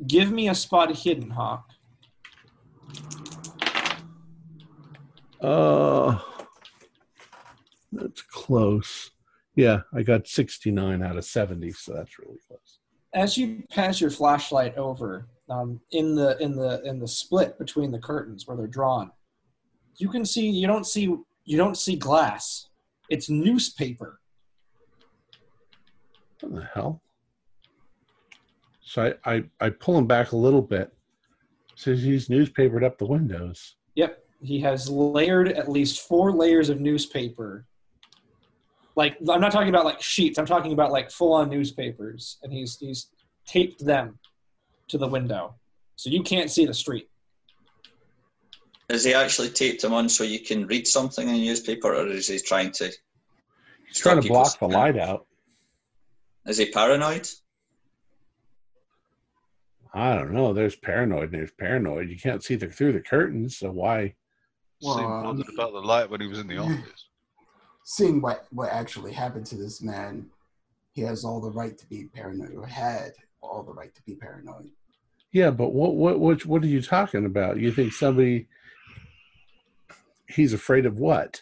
Give 0.08 0.32
me 0.32 0.48
a 0.50 0.56
spot 0.56 0.96
hidden, 0.96 1.32
Hawk. 1.32 1.68
Uh, 5.42 6.20
that's 7.92 8.22
close. 8.22 9.12
Yeah, 9.56 9.82
I 9.94 10.04
got 10.04 10.28
69 10.28 11.04
out 11.04 11.18
of 11.18 11.26
70, 11.26 11.72
so 11.72 11.94
that's 11.94 12.18
really 12.20 12.38
close. 12.48 12.80
As 13.14 13.38
you 13.38 13.64
pass 13.70 14.00
your 14.00 14.12
flashlight 14.12 14.78
over 14.78 15.28
um, 15.50 15.82
in 15.92 16.16
the 16.16 16.38
in 16.40 16.56
the 16.56 16.82
in 16.84 17.00
the 17.00 17.08
split 17.08 17.58
between 17.58 17.92
the 17.92 18.00
curtains 18.00 18.48
where 18.48 18.56
they're 18.56 18.68
drawn, 18.68 19.12
you 19.98 20.10
can 20.10 20.26
see 20.26 20.50
you 20.50 20.68
don't 20.68 20.86
see 20.86 21.16
you 21.46 21.58
don't 21.58 21.78
see 21.78 21.96
glass. 21.96 22.70
It's 23.10 23.30
newspaper. 23.30 24.20
What 26.40 26.56
the 26.56 26.70
hell? 26.74 27.02
So 28.82 29.14
I, 29.26 29.34
I, 29.36 29.44
I 29.60 29.70
pull 29.70 29.98
him 29.98 30.08
back 30.08 30.32
a 30.32 30.38
little 30.38 30.62
bit. 30.62 30.92
Says 31.76 32.04
he's 32.04 32.30
newspapered 32.30 32.84
up 32.84 32.98
the 32.98 33.06
windows. 33.06 33.76
Yep, 33.96 34.24
he 34.42 34.60
has 34.62 34.90
layered 34.90 35.50
at 35.50 35.70
least 35.70 36.08
four 36.08 36.32
layers 36.32 36.70
of 36.70 36.80
newspaper. 36.80 37.66
Like 38.96 39.18
I'm 39.30 39.42
not 39.42 39.52
talking 39.52 39.70
about 39.70 39.86
like 39.86 40.02
sheets. 40.02 40.38
I'm 40.38 40.46
talking 40.46 40.74
about 40.74 40.92
like 40.92 41.10
full 41.10 41.34
on 41.34 41.50
newspapers, 41.50 42.38
and 42.44 42.52
he's 42.52 42.78
he's 42.78 43.08
taped 43.46 43.84
them 43.84 44.20
to 44.92 44.98
the 44.98 45.08
window, 45.08 45.56
so 45.96 46.10
you 46.10 46.22
can't 46.22 46.52
see 46.52 46.66
the 46.66 46.74
street. 46.74 47.10
Is 48.90 49.04
he 49.06 49.14
actually 49.14 49.50
taped 49.50 49.84
him 49.84 49.94
on 49.94 50.10
so 50.10 50.24
you 50.24 50.42
can 50.42 50.68
read 50.68 50.86
something 50.88 51.28
in 51.28 51.34
the 51.36 51.46
newspaper, 51.46 51.96
or 51.96 52.08
is 52.08 52.28
he 52.28 52.40
trying 52.40 52.72
to? 52.74 52.92
He's 53.88 54.00
trying 54.00 54.22
to 54.22 54.28
block 54.28 54.60
the 54.60 54.68
light 54.68 54.98
out. 54.98 55.26
Is 56.46 56.58
he 56.58 56.72
paranoid? 56.72 57.28
I 59.94 60.16
don't 60.16 60.32
know. 60.32 60.54
There's 60.54 60.76
paranoid 60.76 61.32
and 61.32 61.34
there's 61.34 61.52
paranoid. 61.52 62.10
You 62.10 62.18
can't 62.18 62.44
see 62.44 62.56
the, 62.56 62.68
through 62.68 62.94
the 62.94 63.02
curtains, 63.02 63.58
so 63.58 63.72
why? 63.72 64.16
Well, 64.82 64.98
Seemed 64.98 65.46
um, 65.48 65.54
about 65.54 65.74
the 65.74 65.80
light 65.82 66.10
when 66.10 66.22
he 66.22 66.28
was 66.28 66.40
in 66.40 66.48
the 66.48 66.58
office. 66.58 67.08
seeing 67.86 68.22
what 68.22 68.46
what 68.52 68.72
actually 68.72 69.14
happened 69.14 69.46
to 69.48 69.56
this 69.56 69.82
man, 69.82 70.28
he 70.94 71.02
has 71.02 71.24
all 71.24 71.40
the 71.40 71.52
right 71.52 71.78
to 71.78 71.86
be 71.88 72.06
paranoid, 72.06 72.56
or 72.56 72.66
had 72.66 73.12
all 73.42 73.64
the 73.64 73.74
right 73.74 73.94
to 73.96 74.02
be 74.04 74.16
paranoid. 74.16 74.72
Yeah, 75.32 75.50
but 75.52 75.70
what 75.74 75.96
what 75.96 76.20
what 76.20 76.46
what 76.46 76.64
are 76.64 76.68
you 76.68 76.82
talking 76.82 77.26
about? 77.26 77.58
You 77.58 77.72
think 77.72 77.94
somebody 77.94 78.48
he's 80.28 80.54
afraid 80.54 80.86
of 80.86 81.00
what? 81.00 81.42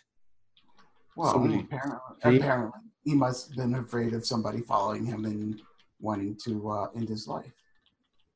Well, 1.16 1.32
Somebody- 1.34 1.62
apparently, 1.62 2.00
he- 2.32 2.38
apparently, 2.38 2.72
he 3.04 3.16
must 3.16 3.48
have 3.50 3.58
been 3.58 3.76
afraid 3.76 4.14
of 4.14 4.26
somebody 4.26 4.62
following 4.62 5.06
him 5.06 5.26
and 5.26 5.60
wanting 6.00 6.38
to 6.46 6.70
uh, 6.70 6.88
end 6.96 7.10
his 7.10 7.28
life. 7.28 7.52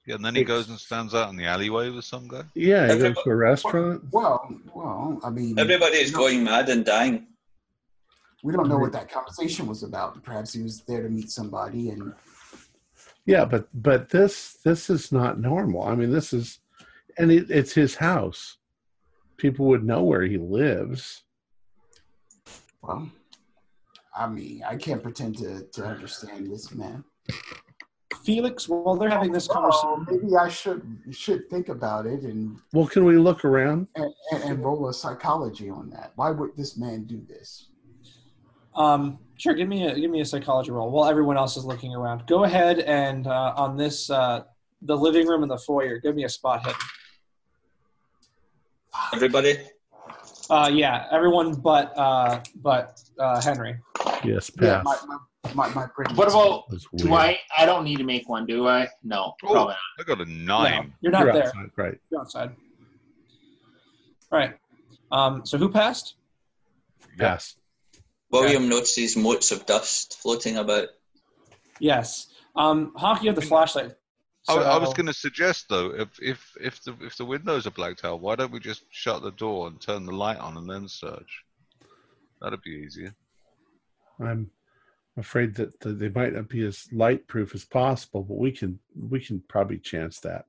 Yeah, 0.05 0.15
and 0.15 0.25
then 0.25 0.35
he 0.35 0.43
goes 0.43 0.67
and 0.69 0.77
stands 0.77 1.15
out 1.15 1.29
in 1.29 1.37
the 1.37 1.45
alleyway 1.45 1.89
with 1.89 2.03
some 2.03 2.27
guy. 2.27 2.43
Yeah, 2.55 2.91
he 2.93 2.99
goes 2.99 3.15
to 3.23 3.29
a 3.29 3.35
restaurant. 3.35 4.03
Well, 4.11 4.53
well, 4.73 5.17
I 5.23 5.29
mean, 5.29 5.57
Everybody 5.57 5.97
is 5.97 6.11
going 6.11 6.43
mad 6.43 6.67
and 6.67 6.83
dying. 6.83 7.27
we 8.43 8.51
don't 8.51 8.67
know 8.67 8.77
what 8.79 8.91
that 8.91 9.09
conversation 9.09 9.65
was 9.65 9.83
about. 9.83 10.21
Perhaps 10.23 10.51
he 10.53 10.61
was 10.61 10.81
there 10.81 11.03
to 11.03 11.09
meet 11.09 11.31
somebody, 11.31 11.89
and 11.91 12.13
Yeah, 13.25 13.45
but 13.45 13.67
but 13.73 14.09
this 14.09 14.53
this 14.65 14.89
is 14.89 15.11
not 15.11 15.39
normal. 15.39 15.83
I 15.83 15.95
mean, 15.95 16.11
this 16.11 16.33
is, 16.33 16.59
and 17.17 17.31
it, 17.31 17.49
it's 17.49 17.73
his 17.73 17.95
house. 17.95 18.57
People 19.37 19.65
would 19.67 19.83
know 19.83 20.03
where 20.03 20.23
he 20.23 20.37
lives. 20.37 21.23
well, 22.81 23.09
I 24.15 24.27
mean, 24.27 24.63
I 24.67 24.75
can't 24.75 25.01
pretend 25.01 25.37
to 25.37 25.63
to 25.63 25.85
understand 25.85 26.51
this 26.51 26.73
man. 26.73 27.03
Felix, 28.23 28.69
while 28.69 28.95
they're 28.95 29.09
having 29.09 29.33
this 29.33 29.49
Well, 29.49 29.69
conversation, 29.71 30.05
maybe 30.21 30.35
I 30.37 30.47
should 30.47 30.81
should 31.11 31.49
think 31.49 31.67
about 31.69 32.05
it 32.05 32.21
and, 32.23 32.57
Well, 32.71 32.87
can 32.87 33.03
we 33.05 33.17
look 33.17 33.43
around? 33.43 33.87
and 33.95 34.13
and 34.33 34.63
roll 34.63 34.87
a 34.89 34.93
psychology 34.93 35.69
on 35.69 35.89
that. 35.91 36.11
Why 36.15 36.29
would 36.31 36.55
this 36.55 36.77
man 36.77 37.03
do 37.05 37.21
this? 37.27 37.69
um, 38.75 39.19
sure, 39.37 39.53
give 39.53 39.67
me 39.67 39.87
a 39.87 39.95
give 39.99 40.09
me 40.11 40.21
a 40.21 40.25
psychology 40.25 40.71
roll 40.71 40.89
while 40.91 41.09
everyone 41.09 41.37
else 41.37 41.57
is 41.57 41.65
looking 41.65 41.93
around. 41.95 42.25
Go 42.27 42.43
ahead 42.43 42.79
and 42.79 43.27
uh, 43.27 43.53
on 43.55 43.77
this 43.77 44.09
uh, 44.09 44.43
the 44.81 44.95
living 44.95 45.27
room 45.27 45.43
and 45.43 45.51
the 45.51 45.57
foyer, 45.57 45.97
give 45.99 46.15
me 46.15 46.23
a 46.25 46.29
spot 46.29 46.65
hidden. 46.65 46.79
Everybody, 49.13 49.57
Uh, 50.49 50.69
yeah, 50.71 51.07
everyone 51.11 51.55
but 51.55 51.97
uh, 51.97 52.41
but 52.61 52.99
uh, 53.19 53.41
Henry. 53.41 53.75
Yes, 54.23 54.51
Yeah, 54.61 54.81
pass. 54.81 54.85
my 54.85 54.97
my 55.07 55.17
my, 55.53 55.73
my 55.73 55.87
brain. 55.95 56.15
What 56.15 56.29
about 56.29 56.69
That's 56.69 56.85
do. 56.95 57.13
I? 57.13 57.37
I 57.57 57.65
don't 57.65 57.83
need 57.83 57.97
to 57.97 58.03
make 58.03 58.27
one, 58.29 58.45
do 58.45 58.67
I? 58.67 58.87
No, 59.03 59.33
Oh. 59.43 59.51
probably 59.53 59.75
I 59.99 60.03
got 60.03 60.21
a 60.21 60.25
No, 60.25 60.63
nine. 60.63 60.93
you're 61.01 61.11
not 61.11 61.23
You're 61.25 61.33
there. 61.33 61.47
outside, 61.47 61.71
right? 61.75 61.97
You're 62.09 62.21
outside. 62.21 62.55
All 64.31 64.39
right. 64.39 64.55
Um, 65.11 65.45
so 65.45 65.57
who 65.57 65.69
passed? 65.69 66.15
Pass. 67.17 67.55
William 68.33 68.67
notices 68.67 69.15
motes 69.15 69.51
of 69.51 69.65
dust 69.65 70.17
floating 70.21 70.57
about. 70.57 70.89
Yes. 71.79 72.27
Um, 72.55 72.91
you 73.21 73.27
have 73.27 73.35
the 73.35 73.41
flashlight. 73.41 73.95
I, 74.49 74.55
I 74.55 74.77
was 74.77 74.93
going 74.93 75.07
to 75.07 75.13
suggest 75.13 75.67
though, 75.69 75.93
if 75.97 76.09
if 76.21 76.51
if 76.59 76.83
the 76.83 76.95
if 77.01 77.15
the 77.15 77.23
windows 77.23 77.65
are 77.65 77.71
blacked 77.71 78.03
out, 78.03 78.19
why 78.19 78.35
don't 78.35 78.51
we 78.51 78.59
just 78.59 78.83
shut 78.89 79.23
the 79.23 79.31
door 79.31 79.67
and 79.67 79.79
turn 79.79 80.05
the 80.05 80.11
light 80.11 80.37
on 80.37 80.57
and 80.57 80.69
then 80.69 80.87
search? 80.87 81.43
That'd 82.41 82.61
be 82.61 82.71
easier. 82.71 83.15
I'm 84.19 84.51
afraid 85.17 85.55
that 85.55 85.79
the, 85.79 85.93
they 85.93 86.09
might 86.09 86.33
not 86.33 86.49
be 86.49 86.65
as 86.65 86.87
light 86.91 87.25
proof 87.27 87.55
as 87.55 87.63
possible, 87.63 88.23
but 88.23 88.37
we 88.37 88.51
can 88.51 88.79
we 89.09 89.21
can 89.21 89.41
probably 89.47 89.79
chance 89.79 90.19
that. 90.21 90.45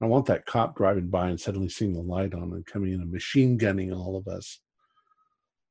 I 0.00 0.06
want 0.06 0.26
that 0.26 0.46
cop 0.46 0.76
driving 0.76 1.08
by 1.08 1.28
and 1.28 1.40
suddenly 1.40 1.68
seeing 1.68 1.92
the 1.92 2.00
light 2.00 2.32
on 2.32 2.52
and 2.52 2.64
coming 2.64 2.92
in 2.92 3.00
and 3.00 3.12
machine 3.12 3.58
gunning 3.58 3.92
all 3.92 4.16
of 4.16 4.28
us. 4.28 4.60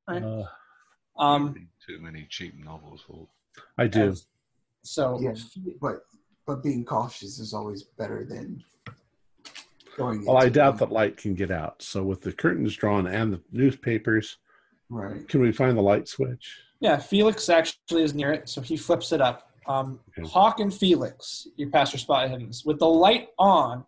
Right. 0.08 0.22
Uh, 0.22 0.44
Um, 1.20 1.68
too 1.86 2.00
many 2.00 2.26
cheap 2.30 2.54
novels. 2.64 3.02
For 3.08 3.28
I 3.78 3.88
do. 3.88 4.02
and 4.10 4.22
so 4.84 5.20
Yeah, 5.22 5.34
but 5.82 6.04
but 6.46 6.64
being 6.64 6.86
cautious 6.86 7.40
is 7.40 7.54
always 7.54 7.84
better 7.84 8.26
than 8.26 8.64
going. 9.98 10.26
Well, 10.26 10.38
I 10.38 10.50
doubt 10.50 10.76
it. 10.76 10.80
that 10.80 10.92
light 10.92 11.18
can 11.18 11.34
get 11.34 11.52
out. 11.52 11.82
So 11.82 12.04
with 12.04 12.22
the 12.22 12.32
curtains 12.32 12.76
drawn 12.76 13.08
and 13.08 13.34
the 13.34 13.42
newspapers, 13.52 14.38
Right. 14.90 15.28
can 15.28 15.42
we 15.42 15.52
find 15.52 15.78
the 15.78 15.82
light 15.82 16.08
switch? 16.08 16.60
yeah, 16.80 16.98
Felix 16.98 17.50
actually 17.50 18.04
is 18.04 18.14
near 18.14 18.32
it, 18.32 18.48
so 18.48 18.62
he 18.62 18.78
flips 18.78 19.12
it 19.12 19.20
up. 19.20 19.52
Um, 19.68 20.00
Okay. 20.18 20.28
Hawk 20.30 20.60
and 20.60 20.72
Felix, 20.74 21.48
you 21.58 21.70
pass 21.70 21.92
your 21.92 22.00
spot 22.00 22.30
hiddens. 22.30 22.66
With 22.66 22.78
the 22.80 22.88
light 22.88 23.30
on, 23.40 23.84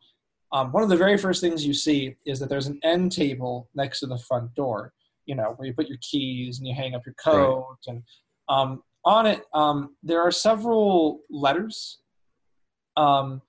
um, 0.51 0.71
one 0.71 0.81
of 0.83 0.89
the 0.89 0.97
very 0.97 1.15
first 1.17 1.39
things 1.39 1.65
you 1.65 1.73
see 1.73 2.15
is 2.25 2.39
that 2.39 2.49
there's 2.49 2.65
an 2.67 2.79
end 2.83 3.11
table 3.13 3.69
next 3.75 3.99
to 4.01 4.07
the 4.07 4.17
front 4.17 4.53
door. 4.55 4.91
You 5.29 5.35
know, 5.35 5.53
where 5.55 5.67
you 5.67 5.75
put 5.75 5.87
your 5.87 5.99
keys 6.01 6.57
and 6.57 6.67
you 6.67 6.73
hang 6.73 6.95
up 6.95 7.05
your 7.05 7.13
coat, 7.23 7.77
and 7.85 8.01
um, 8.49 8.81
on 9.05 9.27
it 9.27 9.43
um, 9.53 9.95
there 10.01 10.21
are 10.21 10.31
several 10.31 11.21
letters. 11.29 11.99
Um, 12.97 13.43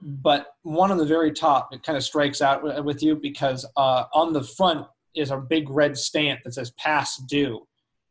but 0.00 0.54
one 0.62 0.92
on 0.92 0.98
the 0.98 1.04
very 1.04 1.32
top, 1.32 1.70
it 1.72 1.82
kind 1.82 1.96
of 1.96 2.04
strikes 2.04 2.40
out 2.40 2.58
wi- 2.58 2.78
with 2.78 3.02
you 3.02 3.16
because 3.16 3.66
uh, 3.76 4.04
on 4.14 4.32
the 4.32 4.44
front 4.44 4.86
is 5.16 5.32
a 5.32 5.38
big 5.38 5.68
red 5.68 5.98
stamp 5.98 6.40
that 6.44 6.54
says 6.54 6.70
"Past 6.78 7.26
Due." 7.26 7.66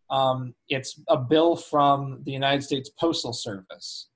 Um, 0.10 0.54
it's 0.68 1.00
a 1.08 1.18
bill 1.18 1.56
from 1.56 2.24
the 2.26 2.32
United 2.34 2.62
States 2.64 2.90
Postal 3.00 3.32
Service. 3.32 4.10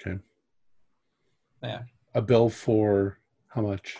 Okay. 0.00 0.18
Yeah. 1.62 1.82
A 2.14 2.22
bill 2.22 2.48
for 2.48 3.18
how 3.46 3.62
much? 3.62 3.98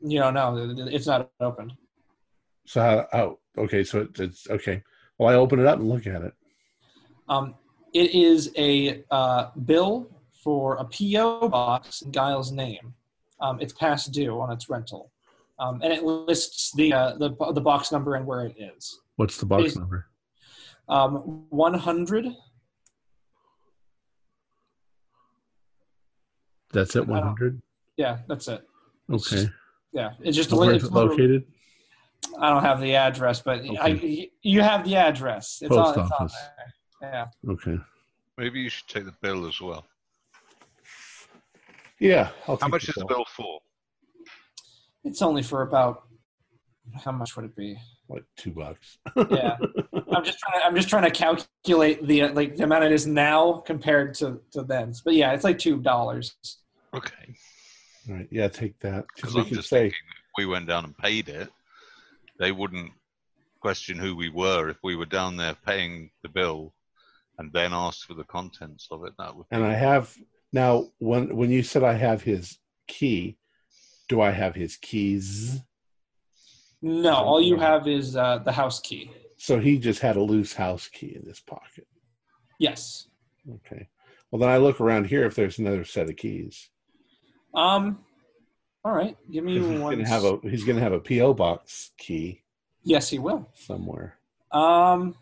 You 0.00 0.18
don't 0.18 0.34
know; 0.34 0.74
it's 0.92 1.06
not 1.06 1.30
opened. 1.40 1.72
So 2.66 2.80
how? 2.80 3.06
Oh, 3.12 3.38
okay. 3.62 3.84
So 3.84 4.00
it, 4.02 4.18
it's 4.20 4.48
okay. 4.50 4.82
Well, 5.18 5.28
I 5.30 5.34
open 5.34 5.60
it 5.60 5.66
up 5.66 5.78
and 5.78 5.88
look 5.88 6.06
at 6.06 6.22
it. 6.22 6.34
Um, 7.28 7.54
it 7.94 8.14
is 8.14 8.52
a 8.56 9.04
uh, 9.10 9.50
bill 9.64 10.10
for 10.44 10.76
a 10.76 10.84
PO 10.84 11.48
box 11.48 12.02
in 12.02 12.12
Giles' 12.12 12.52
name. 12.52 12.94
Um, 13.40 13.60
it's 13.60 13.72
past 13.72 14.12
due 14.12 14.40
on 14.40 14.50
its 14.52 14.68
rental, 14.68 15.10
um, 15.58 15.80
and 15.82 15.92
it 15.92 16.02
lists 16.04 16.72
the 16.72 16.92
uh, 16.92 17.16
the 17.16 17.30
the 17.52 17.60
box 17.60 17.92
number 17.92 18.14
and 18.16 18.26
where 18.26 18.44
it 18.46 18.56
is. 18.58 19.00
What's 19.16 19.38
the 19.38 19.46
box 19.46 19.64
Is- 19.64 19.76
number? 19.76 20.06
Um, 20.88 21.46
One 21.50 21.74
hundred. 21.74 22.26
That's 26.72 26.94
it. 26.96 27.06
One 27.06 27.22
hundred. 27.22 27.62
Yeah, 27.96 28.18
that's 28.28 28.48
it. 28.48 28.62
Okay. 29.10 29.48
Yeah, 29.92 30.10
it's 30.20 30.36
just 30.36 30.52
Where's 30.52 30.76
it's 30.76 30.84
it 30.84 30.92
located? 30.92 31.44
I 32.38 32.50
don't 32.50 32.62
have 32.62 32.80
the 32.80 32.94
address, 32.96 33.40
but 33.40 33.60
I, 33.80 34.28
you 34.42 34.60
have 34.62 34.84
the 34.84 34.96
address. 34.96 35.58
It's 35.62 35.68
Post 35.68 35.98
on, 35.98 36.04
it's 36.04 36.12
on 36.12 36.24
office. 36.24 36.36
there. 37.00 37.10
Yeah. 37.46 37.52
Okay. 37.52 37.78
maybe 38.38 38.60
you 38.60 38.68
should 38.70 38.88
take 38.88 39.04
the 39.04 39.14
bill 39.22 39.46
as 39.46 39.60
well. 39.60 39.84
Yeah. 42.00 42.30
I'll 42.46 42.58
How 42.60 42.68
much 42.68 42.84
the 42.86 42.90
is 42.90 42.94
the 42.96 43.04
bill. 43.06 43.18
bill 43.18 43.24
for? 43.34 43.60
It's 45.04 45.22
only 45.22 45.42
for 45.42 45.62
about 45.62 46.04
how 47.04 47.12
much 47.12 47.36
would 47.36 47.44
it 47.44 47.56
be? 47.56 47.76
Like 48.08 48.24
two 48.36 48.52
bucks. 48.52 48.98
Yeah. 49.30 49.56
I'm 50.12 50.24
just 50.24 50.38
trying. 50.38 50.60
To, 50.60 50.66
I'm 50.66 50.76
just 50.76 50.88
trying 50.88 51.02
to 51.04 51.10
calculate 51.10 52.06
the 52.06 52.22
uh, 52.22 52.32
like 52.32 52.56
the 52.56 52.64
amount 52.64 52.84
it 52.84 52.92
is 52.92 53.06
now 53.06 53.54
compared 53.66 54.14
to 54.14 54.40
to 54.52 54.62
then. 54.62 54.92
But 55.04 55.14
yeah, 55.14 55.32
it's 55.32 55.42
like 55.44 55.58
two 55.58 55.78
dollars. 55.80 56.36
Okay. 56.94 57.34
All 58.08 58.14
right. 58.14 58.28
Yeah. 58.30 58.48
Take 58.48 58.78
that 58.80 59.04
Because 59.14 59.32
because 59.32 59.34
we 59.34 59.44
can 59.44 59.54
just 59.56 59.68
say 59.68 59.92
we 60.38 60.46
went 60.46 60.66
down 60.68 60.84
and 60.84 60.96
paid 60.96 61.28
it, 61.28 61.50
they 62.38 62.52
wouldn't 62.52 62.90
question 63.60 63.98
who 63.98 64.14
we 64.14 64.28
were 64.28 64.68
if 64.68 64.76
we 64.82 64.96
were 64.96 65.06
down 65.06 65.36
there 65.36 65.56
paying 65.66 66.10
the 66.22 66.28
bill 66.28 66.72
and 67.38 67.52
then 67.52 67.72
asked 67.72 68.04
for 68.04 68.14
the 68.14 68.24
contents 68.24 68.88
of 68.90 69.04
it. 69.04 69.12
That 69.18 69.36
would 69.36 69.46
And 69.50 69.64
I 69.64 69.74
have 69.74 70.14
now 70.52 70.88
when 70.98 71.36
when 71.36 71.50
you 71.50 71.62
said 71.62 71.82
I 71.82 71.94
have 71.94 72.22
his 72.22 72.58
key, 72.86 73.38
do 74.08 74.20
I 74.20 74.30
have 74.30 74.54
his 74.54 74.76
keys? 74.76 75.60
No, 76.82 77.14
all 77.14 77.40
you 77.40 77.56
have 77.56 77.88
is 77.88 78.16
uh, 78.16 78.38
the 78.38 78.52
house 78.52 78.80
key. 78.80 79.10
So 79.38 79.58
he 79.58 79.78
just 79.78 80.00
had 80.00 80.16
a 80.16 80.22
loose 80.22 80.54
house 80.54 80.88
key 80.88 81.16
in 81.20 81.26
his 81.26 81.40
pocket. 81.40 81.86
Yes. 82.58 83.08
Okay. 83.50 83.88
Well, 84.30 84.40
then 84.40 84.48
I 84.48 84.58
look 84.58 84.80
around 84.80 85.06
here 85.06 85.24
if 85.24 85.34
there's 85.34 85.58
another 85.58 85.84
set 85.84 86.08
of 86.08 86.16
keys. 86.16 86.70
Um. 87.54 88.00
All 88.86 88.92
right. 88.92 89.16
Give 89.32 89.42
me 89.42 89.58
He's 89.58 89.80
one. 89.80 89.96
gonna 89.96 90.08
have 90.08 90.22
a 90.22 90.38
he's 90.48 90.62
gonna 90.62 90.78
have 90.78 90.92
a 90.92 91.00
PO 91.00 91.34
box 91.34 91.90
key 91.98 92.42
Yes, 92.84 93.08
he 93.10 93.18
will. 93.18 93.50
somewhere. 93.52 94.16
Um. 94.52 95.16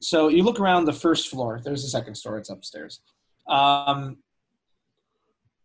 So 0.00 0.28
you 0.28 0.44
look 0.44 0.60
around 0.60 0.84
the 0.84 0.92
first 0.92 1.28
floor. 1.28 1.60
There's 1.64 1.82
a 1.84 1.88
second 1.88 2.14
story. 2.14 2.38
It's 2.38 2.48
upstairs. 2.48 3.00
Um. 3.48 4.18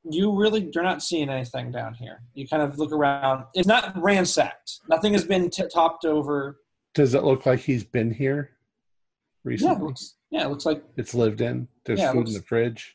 You 0.10 0.36
really 0.36 0.68
you're 0.74 0.84
not 0.84 1.04
seeing 1.04 1.30
anything 1.30 1.72
down 1.72 1.94
here. 1.94 2.24
You 2.34 2.48
kind 2.48 2.64
of 2.64 2.80
look 2.80 2.92
around. 2.92 3.46
It's 3.54 3.68
not 3.68 3.96
ransacked. 4.02 4.80
Nothing 4.90 5.14
has 5.14 5.26
been 5.26 5.52
t- 5.52 5.68
topped 5.72 6.06
over. 6.06 6.58
Does 6.96 7.14
it 7.14 7.24
look 7.24 7.46
like 7.46 7.60
he's 7.60 7.84
been 7.84 8.10
here 8.10 8.50
Yeah, 9.44 9.50
it 9.50 9.50
recently? 9.52 9.86
looks, 9.88 10.16
yeah, 10.32 10.46
it 10.46 10.50
looks 10.50 10.66
like 10.66 10.84
It's 10.98 11.14
lived 11.14 11.42
in. 11.42 11.68
There's 11.86 12.00
Yeah, 12.00 12.14
food 12.14 12.18
looks- 12.20 12.32
in 12.32 12.38
the 12.38 12.44
fridge. 12.44 12.95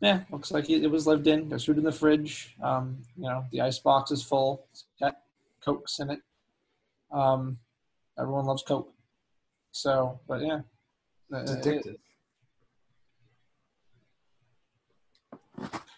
Yeah, 0.00 0.22
looks 0.30 0.50
like 0.50 0.70
it 0.70 0.82
it 0.82 0.90
was 0.90 1.06
lived 1.06 1.26
in. 1.26 1.48
There's 1.48 1.64
food 1.64 1.76
in 1.78 1.84
the 1.84 1.92
fridge. 1.92 2.56
Um, 2.62 2.98
you 3.16 3.24
know, 3.24 3.44
the 3.52 3.60
ice 3.60 3.78
box 3.78 4.10
is 4.10 4.22
full. 4.22 4.64
It's 4.72 4.84
got 4.98 5.18
cokes 5.62 5.98
in 6.00 6.10
it. 6.10 6.20
Um, 7.12 7.58
everyone 8.18 8.46
loves 8.46 8.62
coke. 8.62 8.92
So, 9.72 10.18
but 10.26 10.40
yeah, 10.40 10.60
Uh, 11.32 11.38
It's 11.42 11.50
it- 11.52 11.64
addictive. 11.64 11.98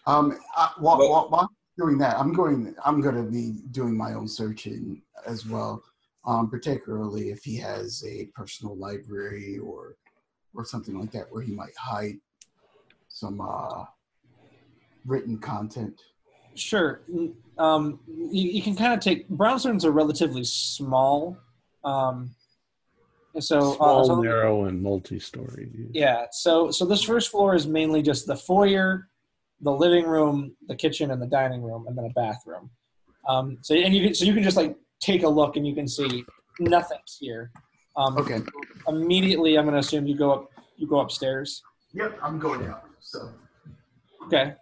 Um, 0.05 0.37
I, 0.55 0.71
while, 0.79 0.97
Well- 0.97 1.09
while, 1.09 1.29
while 1.29 1.41
I'm 1.41 1.47
doing 1.77 1.97
that, 1.99 2.17
I'm 2.19 2.33
going. 2.33 2.75
I'm 2.85 2.99
going 3.01 3.15
to 3.15 3.23
be 3.23 3.61
doing 3.71 3.95
my 3.95 4.13
own 4.13 4.27
searching 4.27 5.01
as 5.25 5.45
well. 5.45 5.81
Um, 6.25 6.49
particularly 6.49 7.31
if 7.31 7.43
he 7.43 7.55
has 7.57 8.01
a 8.05 8.25
personal 8.27 8.75
library 8.77 9.57
or 9.59 9.95
or 10.53 10.63
something 10.65 10.97
like 10.99 11.11
that, 11.11 11.31
where 11.31 11.41
he 11.41 11.51
might 11.53 11.75
hide 11.77 12.17
some 13.09 13.41
uh, 13.41 13.85
written 15.05 15.37
content. 15.37 16.01
sure. 16.55 17.01
Um, 17.57 17.99
you, 18.07 18.49
you 18.49 18.61
can 18.63 18.75
kind 18.75 18.93
of 18.93 18.99
take 18.99 19.29
brownstones 19.29 19.83
are 19.85 19.91
relatively 19.91 20.43
small. 20.43 21.37
Um, 21.83 22.33
and 23.35 23.43
so, 23.43 23.73
uh, 23.73 23.75
Small, 23.75 24.05
so 24.05 24.21
narrow, 24.21 24.65
and 24.65 24.81
multi-story. 24.81 25.69
Yeah. 25.91 26.25
So 26.31 26.71
so 26.71 26.85
this 26.85 27.03
first 27.03 27.29
floor 27.31 27.55
is 27.55 27.67
mainly 27.67 28.01
just 28.01 28.25
the 28.27 28.35
foyer, 28.35 29.07
the 29.61 29.71
living 29.71 30.05
room, 30.05 30.55
the 30.67 30.75
kitchen, 30.75 31.11
and 31.11 31.21
the 31.21 31.27
dining 31.27 31.61
room, 31.61 31.85
and 31.87 31.97
then 31.97 32.05
a 32.05 32.09
bathroom. 32.09 32.69
Um, 33.27 33.57
so 33.61 33.75
and 33.75 33.93
you 33.93 34.03
can 34.03 34.13
so 34.13 34.25
you 34.25 34.33
can 34.33 34.43
just 34.43 34.57
like 34.57 34.75
take 34.99 35.23
a 35.23 35.29
look 35.29 35.55
and 35.57 35.65
you 35.65 35.73
can 35.75 35.87
see 35.87 36.23
nothing's 36.59 37.17
here. 37.19 37.51
Um, 37.95 38.17
Okay. 38.17 38.41
Immediately, 38.87 39.57
I'm 39.57 39.65
going 39.65 39.73
to 39.73 39.79
assume 39.79 40.07
you 40.07 40.17
go 40.17 40.31
up 40.31 40.51
you 40.77 40.87
go 40.87 40.99
upstairs. 40.99 41.61
Yep, 41.93 42.17
I'm 42.21 42.39
going 42.39 42.65
out. 42.67 42.85
So 42.99 43.29
Okay. 44.25 44.55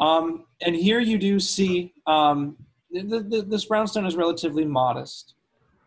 Um, 0.00 0.46
and 0.62 0.74
here 0.74 0.98
you 0.98 1.18
do 1.18 1.38
see 1.38 1.92
um, 2.06 2.56
the, 2.90 3.20
the, 3.20 3.42
this 3.42 3.66
brownstone 3.66 4.06
is 4.06 4.16
relatively 4.16 4.64
modest. 4.64 5.34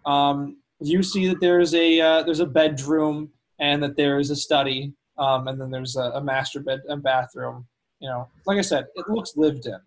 Um, 0.06 0.58
you 0.80 1.02
see 1.04 1.28
that 1.28 1.42
there's 1.42 1.74
a 1.74 2.00
uh, 2.00 2.24
there's 2.24 2.40
a 2.40 2.46
bedroom 2.46 3.32
and 3.60 3.82
that 3.82 3.98
there 3.98 4.20
is 4.20 4.30
a 4.30 4.36
study, 4.36 4.94
um, 5.18 5.48
and 5.48 5.60
then 5.60 5.72
there's 5.72 5.96
a, 5.96 6.12
a 6.12 6.24
master 6.24 6.60
bed 6.60 6.82
and 6.88 7.02
bathroom. 7.02 7.66
You 8.00 8.10
know, 8.10 8.30
like 8.46 8.58
I 8.58 8.62
said, 8.62 8.88
it 8.96 9.10
looks 9.10 9.36
lived 9.36 9.66
in. 9.66 9.80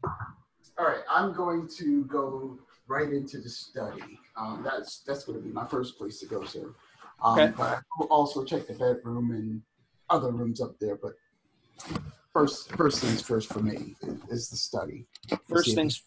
All 0.78 0.86
right, 0.86 1.02
I'm 1.08 1.32
going 1.32 1.68
to 1.78 2.04
go 2.04 2.58
right 2.88 3.12
into 3.12 3.38
the 3.38 3.48
study. 3.48 4.02
Um, 4.36 4.62
that's 4.64 5.00
that's 5.00 5.24
going 5.24 5.38
to 5.38 5.44
be 5.44 5.52
my 5.52 5.66
first 5.66 5.98
place 5.98 6.18
to 6.20 6.26
go, 6.26 6.44
sir. 6.44 6.74
Um, 7.22 7.38
Okay. 7.38 7.52
But 7.56 7.78
I 7.78 7.80
will 7.98 8.06
also 8.06 8.44
check 8.44 8.66
the 8.66 8.74
bedroom 8.74 9.30
and 9.30 9.62
other 10.10 10.30
rooms 10.32 10.60
up 10.60 10.78
there. 10.78 10.96
But 10.96 11.12
first, 12.36 12.76
first 12.76 13.00
things 13.00 13.22
first 13.22 13.52
for 13.52 13.60
me 13.60 13.94
is, 14.02 14.18
is 14.30 14.50
the 14.50 14.56
study. 14.56 15.06
First 15.48 15.66
See 15.66 15.70
if- 15.72 15.76
things 15.76 16.02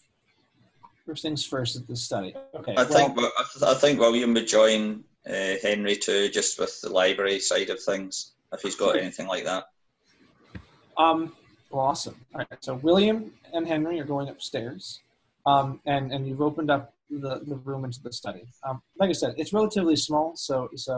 first 1.06 1.24
things 1.24 1.44
first 1.44 1.76
at 1.76 1.88
the 1.88 1.96
study. 1.96 2.36
Okay. 2.54 2.74
I 2.76 2.84
well, 2.84 2.86
think 2.86 3.18
well, 3.18 3.32
I 3.38 3.72
I 3.72 3.74
think 3.74 4.00
William 4.00 4.34
would 4.36 4.48
join 4.48 5.04
uh, 5.28 5.56
Henry 5.62 5.96
too, 5.96 6.30
just 6.30 6.60
with 6.60 6.80
the 6.82 6.90
library 6.90 7.40
side 7.40 7.70
of 7.72 7.82
things, 7.82 8.34
if 8.54 8.62
he's 8.62 8.76
got 8.76 8.96
anything 8.96 9.28
like 9.28 9.44
that. 9.46 9.64
Um, 10.98 11.34
well, 11.72 11.86
awesome. 11.86 12.18
All 12.34 12.40
right. 12.40 12.64
So 12.64 12.76
William 12.76 13.32
and 13.54 13.68
Henry 13.68 14.00
are 14.00 14.06
going 14.16 14.30
upstairs, 14.30 15.00
um, 15.48 15.80
and 15.86 16.12
and 16.14 16.28
you've 16.28 16.42
opened 16.42 16.70
up 16.70 16.94
the, 17.10 17.42
the 17.52 17.56
room 17.56 17.86
into 17.86 18.02
the 18.04 18.14
study. 18.14 18.46
Um, 18.64 18.84
like 19.00 19.10
I 19.10 19.14
said, 19.14 19.34
it's 19.38 19.52
relatively 19.52 19.96
small, 19.96 20.36
so 20.36 20.70
so 20.76 20.94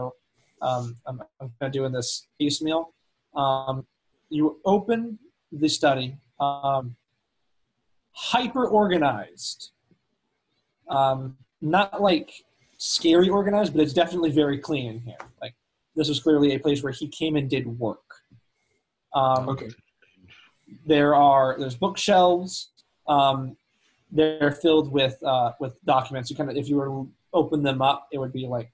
um, 0.62 0.98
I'm, 1.08 1.22
I'm 1.40 1.50
kind 1.58 1.70
of 1.70 1.72
doing 1.72 1.94
this 1.94 2.28
piecemeal. 2.38 2.94
Um, 3.34 3.88
you 4.32 4.60
open 4.66 5.20
the 5.52 5.68
study, 5.68 6.18
um, 6.40 6.96
hyper 8.14 8.66
organized, 8.66 9.72
um, 10.88 11.38
not 11.62 12.02
like 12.02 12.32
scary 12.78 13.30
organized, 13.30 13.74
but 13.74 13.82
it's 13.82 13.94
definitely 13.94 14.32
very 14.32 14.58
clean 14.58 14.90
in 14.90 15.00
here. 15.02 15.18
Like 15.42 15.54
this 15.96 16.08
was 16.08 16.20
clearly 16.20 16.56
a 16.56 16.60
place 16.60 16.82
where 16.82 16.94
he 16.94 17.08
came 17.08 17.36
and 17.36 17.50
did 17.50 17.68
work. 17.80 18.00
Um, 19.14 19.50
Okay. 19.50 19.70
there 20.86 21.14
are 21.14 21.58
there's 21.60 21.76
bookshelves 21.76 22.72
um, 23.08 23.58
they're 24.10 24.54
filled 24.54 24.90
with 24.92 25.22
uh, 25.24 25.52
with 25.60 25.74
documents 25.84 26.30
you 26.30 26.36
kind 26.38 26.50
of 26.50 26.56
if 26.56 26.70
you 26.70 26.78
were 26.78 26.86
to 26.86 27.12
open 27.34 27.62
them 27.62 27.82
up 27.82 28.08
it 28.14 28.18
would 28.18 28.32
be 28.32 28.48
like 28.48 28.72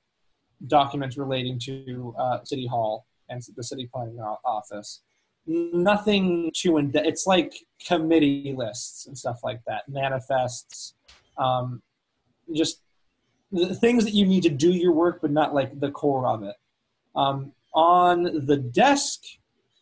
documents 0.68 1.18
relating 1.18 1.58
to 1.58 2.14
uh, 2.20 2.44
city 2.44 2.68
hall 2.68 3.08
and 3.30 3.42
the 3.56 3.64
city 3.64 3.90
planning 3.92 4.20
office 4.46 5.02
nothing 5.48 6.52
too 6.54 6.78
in 6.78 6.92
it's 6.94 7.26
like 7.26 7.54
committee 7.86 8.54
lists 8.58 9.08
and 9.08 9.18
stuff 9.18 9.40
like 9.44 9.62
that 9.66 9.88
manifests 9.88 10.94
um, 11.38 11.82
just 12.54 12.82
the 13.52 13.76
things 13.76 14.04
that 14.04 14.14
you 14.14 14.26
need 14.26 14.44
to 14.44 14.50
do 14.50 14.72
your 14.72 14.92
work 14.92 15.20
but 15.22 15.32
not 15.32 15.54
like 15.54 15.80
the 15.80 15.92
core 15.92 16.28
of 16.28 16.44
it 16.44 16.56
um, 17.16 17.54
on 17.74 18.24
the 18.24 18.58
desk 18.58 19.22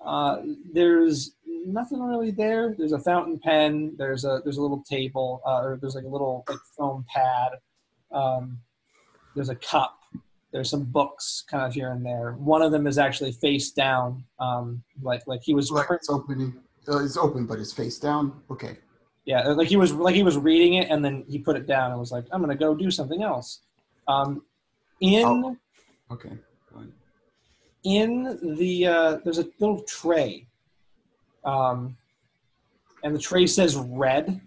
uh, 0.05 0.37
there's 0.71 1.35
nothing 1.65 2.01
really 2.01 2.31
there. 2.31 2.75
There's 2.77 2.91
a 2.91 2.99
fountain 2.99 3.39
pen. 3.39 3.95
There's 3.97 4.23
a 4.23 4.41
there's 4.43 4.57
a 4.57 4.61
little 4.61 4.83
table, 4.83 5.41
uh, 5.45 5.61
or 5.61 5.77
there's 5.81 5.95
like 5.95 6.03
a 6.03 6.09
little 6.09 6.45
like 6.47 6.59
foam 6.77 7.05
pad. 7.13 7.53
Um, 8.11 8.59
there's 9.35 9.49
a 9.49 9.55
cup. 9.55 9.99
There's 10.55 10.69
some 10.69 10.85
books 10.85 11.43
kind 11.51 11.65
of 11.65 11.73
here 11.73 11.91
and 11.91 12.05
there. 12.05 12.31
One 12.39 12.61
of 12.61 12.71
them 12.71 12.87
is 12.87 12.97
actually 12.97 13.33
face 13.33 13.71
down, 13.71 14.23
um, 14.39 14.81
like 15.01 15.27
like 15.27 15.43
he 15.43 15.53
was 15.53 15.69
Like 15.69 15.87
it's 15.91 16.09
opening. 16.09 16.53
Uh, 16.87 17.03
it's 17.03 17.17
open, 17.17 17.45
but 17.45 17.59
it's 17.59 17.73
face 17.73 17.99
down. 17.99 18.41
Okay. 18.49 18.77
yeah, 19.25 19.49
like 19.49 19.67
he 19.67 19.75
was 19.75 19.91
like 19.91 20.15
he 20.15 20.23
was 20.23 20.37
reading 20.37 20.75
it 20.75 20.89
and 20.89 21.03
then 21.03 21.25
he 21.27 21.39
put 21.39 21.57
it 21.57 21.67
down 21.67 21.91
and 21.91 21.99
was 21.99 22.13
like, 22.13 22.23
I'm 22.31 22.39
gonna 22.39 22.55
go 22.55 22.73
do 22.73 22.89
something 22.89 23.21
else. 23.21 23.63
Um, 24.07 24.43
in 25.01 25.25
Oh. 25.25 25.57
Okay. 26.09 26.31
In 27.83 28.39
the 28.57 28.87
uh, 28.87 29.17
there's 29.25 29.39
a 29.39 29.47
little 29.59 29.81
tray 29.81 30.47
um, 31.43 31.97
and 33.03 33.13
the 33.13 33.19
tray 33.19 33.45
says 33.45 33.75
red 33.75 34.39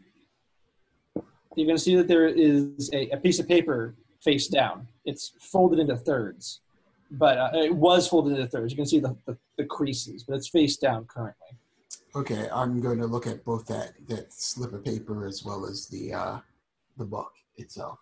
you're 1.55 1.77
to 1.77 1.79
see 1.79 1.97
that 1.97 2.09
there 2.09 2.29
is 2.29 2.89
a, 2.95 3.11
a 3.11 3.19
piece 3.19 3.41
of 3.41 3.47
paper 3.47 3.95
face 4.23 4.49
down. 4.49 4.89
It's 5.05 5.33
folded 5.41 5.79
into 5.79 5.97
thirds 5.97 6.61
but 7.11 7.39
uh, 7.39 7.51
it 7.55 7.75
was 7.75 8.09
folded 8.09 8.33
into 8.33 8.47
thirds. 8.47 8.73
You 8.73 8.77
can 8.77 8.87
see 8.87 9.01
the, 9.01 9.17
the, 9.27 9.37
the 9.57 9.65
creases 9.65 10.25
but 10.25 10.37
it's 10.37 10.49
face 10.49 10.77
down 10.77 11.07
currently. 11.07 11.57
Okay, 12.15 12.49
I'm 12.53 12.81
going 12.81 12.99
to 12.99 13.07
look 13.07 13.27
at 13.27 13.45
both 13.45 13.67
that 13.67 13.93
that 14.09 14.33
slip 14.33 14.73
of 14.73 14.85
paper 14.85 15.27
as 15.27 15.45
well 15.45 15.67
as 15.67 15.87
the 15.89 16.13
uh, 16.13 16.39
the 16.97 17.05
book 17.05 17.33
itself. 17.57 17.99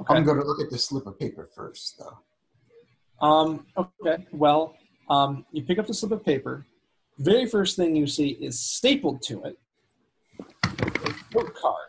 okay. 0.00 0.14
I'm 0.14 0.24
going 0.24 0.38
to 0.38 0.44
look 0.44 0.60
at 0.60 0.70
the 0.70 0.78
slip 0.78 1.06
of 1.06 1.18
paper 1.18 1.48
first, 1.54 1.98
though. 1.98 3.26
um, 3.26 3.66
okay 3.76 4.26
well 4.32 4.74
um, 5.10 5.44
you 5.52 5.62
pick 5.62 5.78
up 5.78 5.86
the 5.86 5.94
slip 5.94 6.12
of 6.12 6.24
paper. 6.24 6.66
Very 7.18 7.46
first 7.46 7.76
thing 7.76 7.94
you 7.94 8.06
see 8.06 8.30
is 8.30 8.58
stapled 8.58 9.22
to 9.22 9.44
it 9.44 9.58
a 10.64 11.14
note 11.34 11.54
card. 11.54 11.88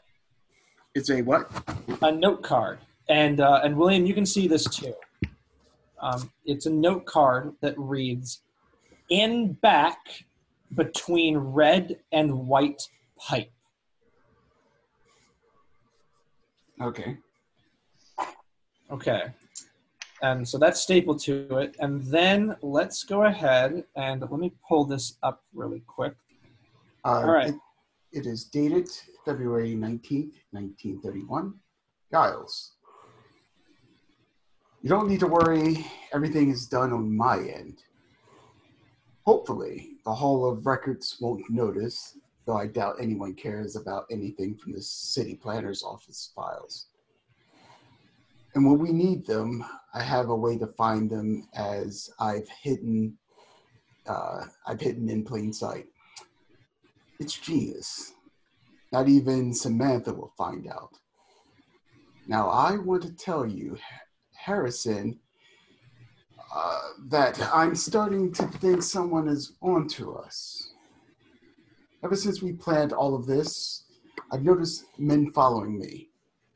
It's 0.95 1.10
a 1.10 1.22
what? 1.22 1.50
a 2.02 2.12
note 2.12 2.44
card, 2.44 2.80
and 3.10 3.40
uh, 3.40 3.62
and 3.64 3.78
William, 3.78 4.06
you 4.06 4.14
can 4.14 4.26
see 4.26 4.48
this 4.48 4.66
too. 4.66 4.94
Um, 6.02 6.32
it's 6.46 6.66
a 6.66 6.70
note 6.70 7.06
card 7.06 7.54
that 7.62 7.76
reads, 7.78 8.42
"In 9.10 9.54
back 9.54 9.98
between 10.76 11.38
red 11.38 12.00
and 12.12 12.48
white 12.48 12.82
pipe." 13.18 13.52
Okay. 16.82 17.18
Okay. 18.92 19.24
And 20.22 20.48
so 20.48 20.58
that's 20.58 20.82
stapled 20.82 21.22
to 21.24 21.58
it. 21.58 21.76
And 21.80 22.02
then 22.04 22.56
let's 22.62 23.04
go 23.04 23.24
ahead 23.26 23.84
and 23.96 24.22
let 24.22 24.40
me 24.40 24.54
pull 24.68 24.86
this 24.86 25.18
up 25.22 25.44
really 25.54 25.82
quick. 25.88 26.16
Uh, 27.06 27.10
All 27.26 27.32
right. 27.32 27.50
it- 27.50 27.60
it 28.14 28.28
is 28.28 28.46
dated 28.46 28.88
February 29.26 29.74
19th, 29.76 30.36
1931. 30.52 31.60
Giles. 32.12 32.74
You 34.84 34.89
don't 34.89 35.07
need 35.07 35.22
to 35.22 35.27
worry. 35.27 35.85
Everything 36.11 36.51
is 36.51 36.68
done 36.68 36.91
on 36.91 37.15
my 37.15 37.38
end. 37.38 37.84
Hopefully, 39.26 39.91
the 40.03 40.14
Hall 40.14 40.45
of 40.45 40.65
Records 40.65 41.15
won't 41.22 41.49
notice, 41.49 42.18
though 42.45 42.57
I 42.57 42.68
doubt 42.68 42.97
anyone 42.99 43.34
cares 43.34 43.77
about 43.77 44.07
anything 44.11 44.57
from 44.57 44.73
the 44.73 44.81
city 44.81 45.35
planner's 45.35 45.84
office 45.84 46.34
files. 46.35 46.88
And 48.55 48.65
when 48.65 48.77
we 48.77 48.91
need 48.91 49.26
them, 49.26 49.64
I 49.93 50.03
have 50.03 50.27
a 50.27 50.35
way 50.35 50.57
to 50.57 50.68
find 50.68 51.10
them 51.10 51.47
as 51.55 52.10
I've 52.19 52.49
hidden 52.49 53.18
uh, 54.05 54.43
I've 54.68 54.81
hidden 54.81 55.07
in 55.10 55.23
plain 55.23 55.53
sight. 55.53 55.85
It's 57.22 57.39
genius. 57.39 58.11
Not 58.91 59.07
even 59.07 59.53
Samantha 59.53 60.14
will 60.14 60.34
find 60.38 60.68
out. 60.68 60.97
Now, 62.27 62.49
I 62.49 62.76
want 62.76 63.03
to 63.03 63.11
tell 63.11 63.45
you, 63.45 63.77
Harrison, 64.44 65.20
uh, 66.53 66.82
that 67.07 67.40
I'm 67.53 67.76
starting 67.76 68.32
to 68.34 68.45
think 68.45 68.84
someone 68.84 69.28
is 69.28 69.53
onto 69.61 70.11
us. 70.11 70.74
Ever 72.03 72.15
since 72.15 72.41
we 72.41 72.52
planned 72.52 72.91
all 72.91 73.15
of 73.15 73.26
this, 73.26 73.86
I've 74.32 74.44
noticed 74.44 74.86
men 74.98 75.32
following 75.32 75.80
me. 75.80 76.10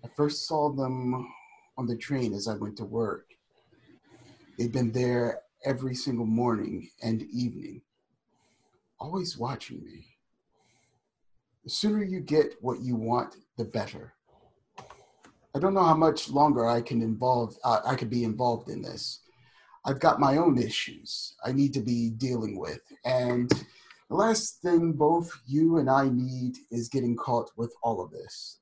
I 0.03 0.09
first 0.17 0.47
saw 0.47 0.69
them 0.69 1.27
on 1.77 1.87
the 1.87 1.95
train 1.95 2.33
as 2.33 2.47
I 2.49 2.55
went 2.55 2.75
to 2.77 2.85
work. 2.85 3.27
They've 4.57 4.71
been 4.71 4.91
there 4.91 5.41
every 5.63 5.95
single 5.95 6.25
morning 6.25 6.89
and 7.01 7.21
evening, 7.23 7.81
always 8.99 9.37
watching 9.37 9.83
me. 9.85 10.05
The 11.63 11.69
sooner 11.69 12.03
you 12.03 12.19
get 12.19 12.55
what 12.59 12.81
you 12.81 12.95
want, 12.95 13.35
the 13.57 13.65
better. 13.65 14.16
I 15.57 15.59
don't 15.59 15.73
know 15.73 15.83
how 15.83 15.95
much 15.95 16.29
longer 16.29 16.67
I 16.67 16.81
can 16.81 17.01
involve. 17.01 17.57
Uh, 17.63 17.79
I 17.83 17.95
could 17.95 18.11
be 18.11 18.23
involved 18.23 18.69
in 18.69 18.79
this. 18.83 19.21
I've 19.85 19.99
got 19.99 20.19
my 20.19 20.37
own 20.37 20.59
issues 20.59 21.33
I 21.43 21.51
need 21.51 21.73
to 21.73 21.79
be 21.79 22.11
dealing 22.11 22.59
with, 22.59 22.81
and 23.05 23.49
the 24.07 24.15
last 24.15 24.61
thing 24.61 24.91
both 24.93 25.31
you 25.47 25.77
and 25.77 25.89
I 25.89 26.09
need 26.09 26.57
is 26.69 26.89
getting 26.89 27.15
caught 27.15 27.49
with 27.57 27.73
all 27.81 28.03
of 28.03 28.11
this. 28.11 28.59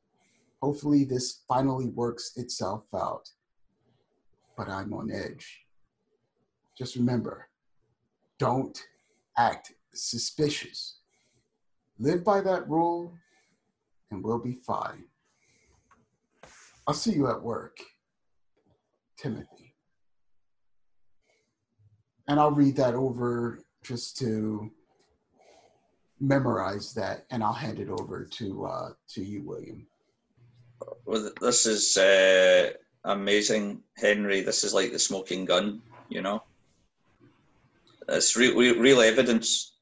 Hopefully, 0.62 1.04
this 1.04 1.42
finally 1.50 1.88
works 1.88 2.32
itself 2.38 2.86
out. 2.96 3.30
But 4.56 4.70
I'm 4.70 4.94
on 4.94 5.12
edge. 5.12 5.66
Just 6.78 6.96
remember 6.96 7.50
don't 8.40 8.82
act 9.38 9.74
suspicious. 9.94 11.00
Live 12.00 12.24
by 12.24 12.40
that 12.40 12.70
rule, 12.70 13.12
and 14.12 14.24
we'll 14.24 14.40
be 14.40 14.60
fine. 14.66 15.04
I'll 16.88 16.94
see 16.94 17.14
you 17.14 17.28
at 17.30 17.42
work, 17.42 17.78
Timothy. 19.18 19.74
And 22.28 22.40
I'll 22.40 22.52
read 22.52 22.76
that 22.78 22.94
over 22.94 23.60
just 23.84 24.18
to 24.18 24.72
memorize 26.20 26.94
that, 26.94 27.26
and 27.30 27.44
I'll 27.44 27.54
hand 27.54 27.80
it 27.80 27.90
over 27.90 28.24
to 28.24 28.66
uh, 28.66 28.90
to 29.10 29.24
you, 29.24 29.44
William. 29.44 29.86
Well, 31.06 31.32
this 31.42 31.66
is 31.66 31.98
uh, 31.98 32.72
amazing, 33.04 33.82
Henry. 33.98 34.42
This 34.42 34.64
is 34.64 34.74
like 34.74 34.92
the 34.92 35.00
smoking 35.00 35.46
gun, 35.46 35.82
you 36.10 36.22
know. 36.22 36.44
It's 38.10 38.36
real, 38.36 38.56
real, 38.56 38.80
real 38.80 39.02
evidence. 39.02 39.74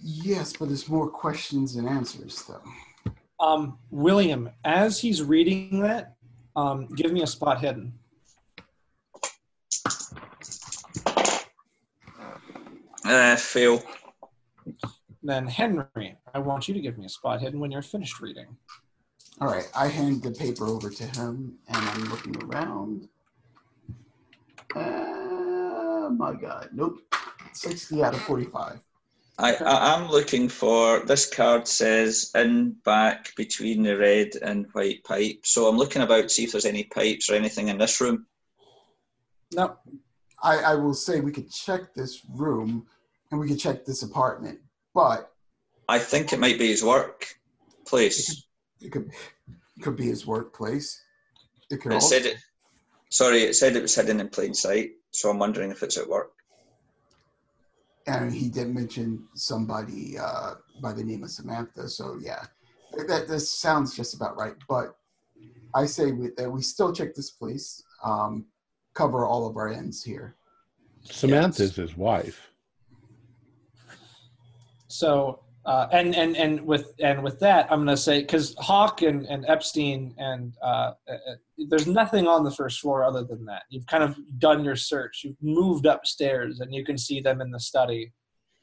Yes, 0.00 0.52
but 0.52 0.68
there's 0.68 0.88
more 0.88 1.08
questions 1.08 1.74
than 1.74 1.86
answers, 1.88 2.44
though. 2.44 3.12
Um, 3.38 3.78
William, 3.90 4.50
as 4.64 4.98
he's 4.98 5.22
reading 5.22 5.80
that, 5.82 6.15
um, 6.56 6.88
give 6.88 7.12
me 7.12 7.22
a 7.22 7.26
spot 7.26 7.60
hidden. 7.60 7.92
Uh, 13.04 13.36
fail. 13.36 13.82
Then 15.22 15.46
Henry, 15.46 16.16
I 16.34 16.38
want 16.40 16.66
you 16.66 16.74
to 16.74 16.80
give 16.80 16.98
me 16.98 17.06
a 17.06 17.08
spot 17.08 17.40
hidden 17.40 17.60
when 17.60 17.70
you're 17.70 17.82
finished 17.82 18.20
reading. 18.20 18.56
All 19.40 19.48
right, 19.48 19.68
I 19.76 19.88
hand 19.88 20.22
the 20.22 20.30
paper 20.30 20.66
over 20.66 20.88
to 20.88 21.04
him, 21.04 21.58
and 21.68 21.76
I'm 21.76 22.04
looking 22.04 22.42
around. 22.44 23.08
Uh, 24.74 26.08
my 26.10 26.34
God, 26.34 26.70
nope. 26.72 26.98
60 27.52 28.02
out 28.02 28.14
of 28.14 28.20
45. 28.22 28.80
I, 29.38 29.54
I 29.54 29.94
am 29.94 30.08
looking 30.08 30.48
for 30.48 31.00
this 31.00 31.28
card 31.28 31.68
says 31.68 32.30
in 32.34 32.72
back 32.84 33.34
between 33.36 33.82
the 33.82 33.96
red 33.96 34.30
and 34.40 34.66
white 34.72 35.04
pipe. 35.04 35.40
So 35.44 35.68
I'm 35.68 35.76
looking 35.76 36.02
about 36.02 36.22
to 36.22 36.28
see 36.30 36.44
if 36.44 36.52
there's 36.52 36.64
any 36.64 36.84
pipes 36.84 37.28
or 37.28 37.34
anything 37.34 37.68
in 37.68 37.76
this 37.76 38.00
room. 38.00 38.26
No, 39.52 39.76
I, 40.42 40.58
I 40.58 40.74
will 40.74 40.94
say 40.94 41.20
we 41.20 41.32
could 41.32 41.50
check 41.50 41.94
this 41.94 42.22
room 42.34 42.86
and 43.30 43.38
we 43.38 43.48
could 43.48 43.58
check 43.58 43.84
this 43.84 44.02
apartment, 44.02 44.58
but 44.94 45.32
I 45.88 45.98
think 45.98 46.32
it 46.32 46.40
might 46.40 46.58
be 46.58 46.68
his 46.68 46.82
work 46.82 47.26
place. 47.86 48.46
it 48.80 48.90
could 48.90 49.10
it 49.76 49.82
could 49.82 49.96
be 49.96 50.06
his 50.06 50.26
workplace. 50.26 51.02
It 51.70 51.82
could 51.82 51.92
It 51.92 51.96
also, 51.96 52.16
said 52.16 52.26
it. 52.26 52.36
Sorry, 53.10 53.42
it 53.42 53.54
said 53.54 53.76
it 53.76 53.82
was 53.82 53.94
hidden 53.94 54.20
in 54.20 54.28
plain 54.28 54.54
sight. 54.54 54.92
So 55.10 55.30
I'm 55.30 55.38
wondering 55.38 55.70
if 55.70 55.82
it's 55.82 55.98
at 55.98 56.08
work. 56.08 56.32
And 58.06 58.32
he 58.32 58.48
did 58.48 58.72
mention 58.74 59.26
somebody 59.34 60.18
uh, 60.18 60.54
by 60.80 60.92
the 60.92 61.02
name 61.02 61.24
of 61.24 61.30
Samantha. 61.30 61.88
So 61.88 62.18
yeah, 62.20 62.44
that 63.08 63.28
this 63.28 63.50
sounds 63.50 63.96
just 63.96 64.14
about 64.14 64.36
right. 64.36 64.54
But 64.68 64.96
I 65.74 65.86
say 65.86 66.12
we, 66.12 66.30
that 66.36 66.50
we 66.50 66.62
still 66.62 66.92
check 66.92 67.14
this 67.14 67.30
place, 67.30 67.82
um, 68.04 68.46
cover 68.94 69.26
all 69.26 69.46
of 69.46 69.56
our 69.56 69.68
ends 69.68 70.02
here. 70.02 70.36
Samantha's 71.02 71.76
his 71.76 71.96
wife. 71.96 72.50
So 74.88 75.40
uh, 75.66 75.88
and 75.92 76.14
and 76.14 76.36
and 76.36 76.60
with 76.64 76.94
and 77.00 77.22
with 77.24 77.40
that, 77.40 77.66
I'm 77.70 77.84
going 77.84 77.94
to 77.96 78.00
say 78.00 78.20
because 78.20 78.54
Hawk 78.58 79.02
and, 79.02 79.26
and 79.26 79.44
Epstein 79.48 80.14
and 80.16 80.54
uh, 80.62 80.66
uh, 80.66 81.12
uh, 81.12 81.34
there's 81.68 81.88
nothing 81.88 82.28
on 82.28 82.44
the 82.44 82.52
first 82.52 82.80
floor 82.80 83.02
other 83.04 83.24
than 83.24 83.44
that. 83.46 83.62
You've 83.68 83.86
kind 83.86 84.04
of 84.04 84.16
done 84.38 84.64
your 84.64 84.76
search. 84.76 85.22
You've 85.24 85.36
moved 85.42 85.86
upstairs, 85.86 86.60
and 86.60 86.72
you 86.72 86.84
can 86.84 86.96
see 86.96 87.20
them 87.20 87.40
in 87.40 87.50
the 87.50 87.58
study, 87.58 88.12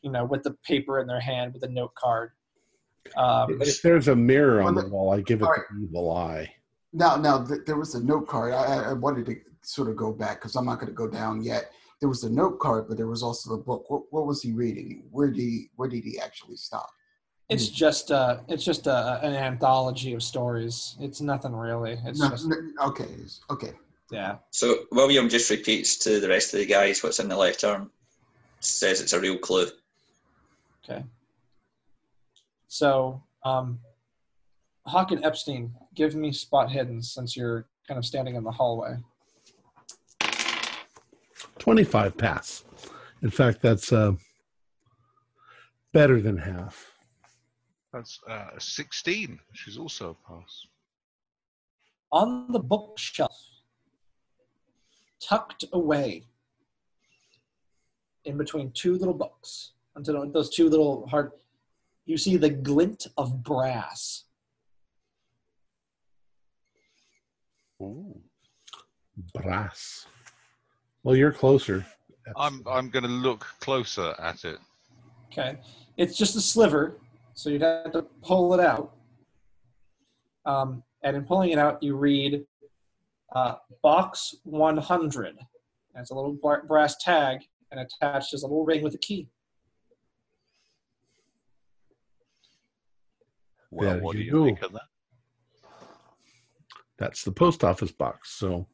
you 0.02 0.12
know, 0.12 0.24
with 0.24 0.44
the 0.44 0.56
paper 0.66 1.00
in 1.02 1.08
their 1.08 1.20
hand 1.20 1.54
with 1.54 1.64
a 1.64 1.68
note 1.70 1.94
card. 1.96 2.32
Um, 3.18 3.62
If 3.62 3.82
there's 3.82 4.08
a 4.08 4.16
mirror 4.16 4.62
on 4.62 4.74
the 4.76 4.84
Well, 4.84 4.92
wall, 4.92 5.14
I 5.14 5.20
give 5.22 5.42
it 5.42 5.44
all 5.46 5.52
right. 5.52 5.60
the 5.78 5.84
evil 5.84 6.10
eye. 6.16 6.50
Now, 6.94 7.18
now 7.18 7.44
th- 7.44 7.62
there 7.66 7.76
was 7.76 7.96
a 7.96 8.04
note 8.04 8.28
card. 8.30 8.54
I, 8.54 8.64
I- 8.64 8.90
I 8.92 8.94
wanted 8.94 9.26
to 9.26 9.36
sort 9.62 9.90
of 9.90 9.98
go 9.98 10.14
back 10.14 10.40
because 10.40 10.56
I'm 10.56 10.66
not 10.66 10.76
going 10.76 10.88
to 10.88 10.94
go 10.94 11.10
down 11.10 11.44
yet. 11.44 11.72
There 12.04 12.10
was 12.10 12.26
a 12.26 12.30
note 12.30 12.60
card, 12.60 12.90
but 12.90 12.98
there 12.98 13.08
was 13.08 13.24
also 13.24 13.52
the 13.56 13.64
book. 13.64 13.90
What, 13.90 14.02
what 14.12 14.26
was 14.26 14.42
he 14.42 14.52
reading? 14.52 15.06
Where 15.10 15.30
did 15.30 15.40
he, 15.40 15.70
where 15.78 15.88
did 15.88 16.04
he 16.04 16.20
actually 16.20 16.58
stop? 16.58 16.90
it's 17.48 17.70
just 17.70 18.12
uh, 18.12 18.40
it's 18.50 18.66
just 18.66 18.88
a, 18.88 19.22
an 19.24 19.34
anthology 19.34 20.12
of 20.14 20.22
stories. 20.22 20.98
It's 21.00 21.22
nothing 21.22 21.56
really. 21.56 21.98
It's 22.04 22.20
No, 22.20 22.30
just 22.30 22.46
no, 22.46 22.58
okay, 22.88 23.08
okay. 23.50 23.72
yeah. 24.12 24.36
So 24.52 24.80
William 24.92 25.30
just 25.30 25.50
repeats 25.50 25.96
to 26.00 26.20
the 26.20 26.28
rest 26.28 26.54
of 26.54 26.60
the 26.60 26.66
guys 26.66 27.02
what's 27.04 27.20
in 27.20 27.30
the 27.30 27.38
left 27.38 27.64
arm. 27.64 27.90
Says 28.60 29.00
it's 29.00 29.14
a 29.14 29.20
real 29.22 29.38
clue. 29.38 29.68
Okay. 30.84 31.06
So, 32.68 33.24
um, 33.46 33.80
Hawk 34.86 35.12
and 35.12 35.24
Epstein, 35.24 35.74
give 35.96 36.16
me 36.16 36.34
spot 36.34 36.70
hidden 36.70 37.02
since 37.02 37.38
you're 37.38 37.66
kind 37.88 37.98
of 37.98 38.04
standing 38.04 38.36
in 38.36 38.44
the 38.44 38.52
hallway. 38.52 38.98
25 41.64 42.18
pass. 42.18 42.66
In 43.22 43.30
fact, 43.30 43.62
that's 43.62 43.94
uh, 43.94 44.12
better 45.94 46.20
than 46.20 46.36
half. 46.36 46.92
That's 47.94 48.20
uh, 48.28 48.60
16. 48.60 49.40
She's 49.54 49.78
also 49.78 50.10
a 50.10 50.30
pass. 50.30 50.68
On 52.12 52.52
the 52.52 52.60
bookshelf, 52.60 53.32
tucked 55.22 55.64
away 55.72 56.26
in 58.26 58.36
between 58.36 58.72
two 58.72 58.98
little 58.98 59.14
books, 59.14 59.72
until 59.96 60.30
those 60.32 60.50
two 60.50 60.68
little 60.68 61.08
hard, 61.08 61.32
you 62.06 62.18
see 62.18 62.36
the 62.36 62.50
glint 62.50 63.08
of 63.18 63.42
brass. 63.42 64.26
Brass. 69.34 70.08
Well, 71.04 71.16
you're 71.16 71.32
closer. 71.32 71.86
I'm 72.38 72.64
I'm 72.68 72.90
going 72.90 73.04
to 73.04 73.10
look 73.10 73.46
closer 73.60 74.16
at 74.20 74.46
it. 74.46 74.58
Okay. 75.32 75.58
It's 75.98 76.18
just 76.18 76.36
a 76.36 76.42
sliver, 76.42 76.98
so 77.34 77.50
you'd 77.50 77.62
have 77.62 77.92
to 77.92 78.04
pull 78.22 78.54
it 78.54 78.60
out. 78.60 78.94
Um, 80.46 80.84
and 81.04 81.16
in 81.18 81.26
pulling 81.26 81.52
it 81.52 81.60
out, 81.60 81.84
you 81.84 81.96
read 81.96 82.46
uh, 83.36 83.56
box 83.82 84.36
100. 84.44 85.28
And 85.28 85.38
it's 86.02 86.12
a 86.12 86.16
little 86.16 86.34
bra- 86.34 86.64
brass 86.68 86.96
tag, 86.98 87.40
and 87.72 87.80
attached 87.82 88.34
is 88.34 88.44
a 88.44 88.48
little 88.48 88.66
ring 88.66 88.84
with 88.84 88.96
a 88.96 88.98
key. 88.98 89.28
Well, 93.70 93.90
There 93.94 94.02
what 94.02 94.16
do 94.16 94.22
you 94.22 94.40
you 94.40 94.46
think 94.46 94.62
of 94.62 94.74
that? 94.74 94.82
That's 96.98 97.24
the 97.24 97.32
post 97.32 97.64
office 97.64 97.92
box. 97.92 98.32
So 98.32 98.68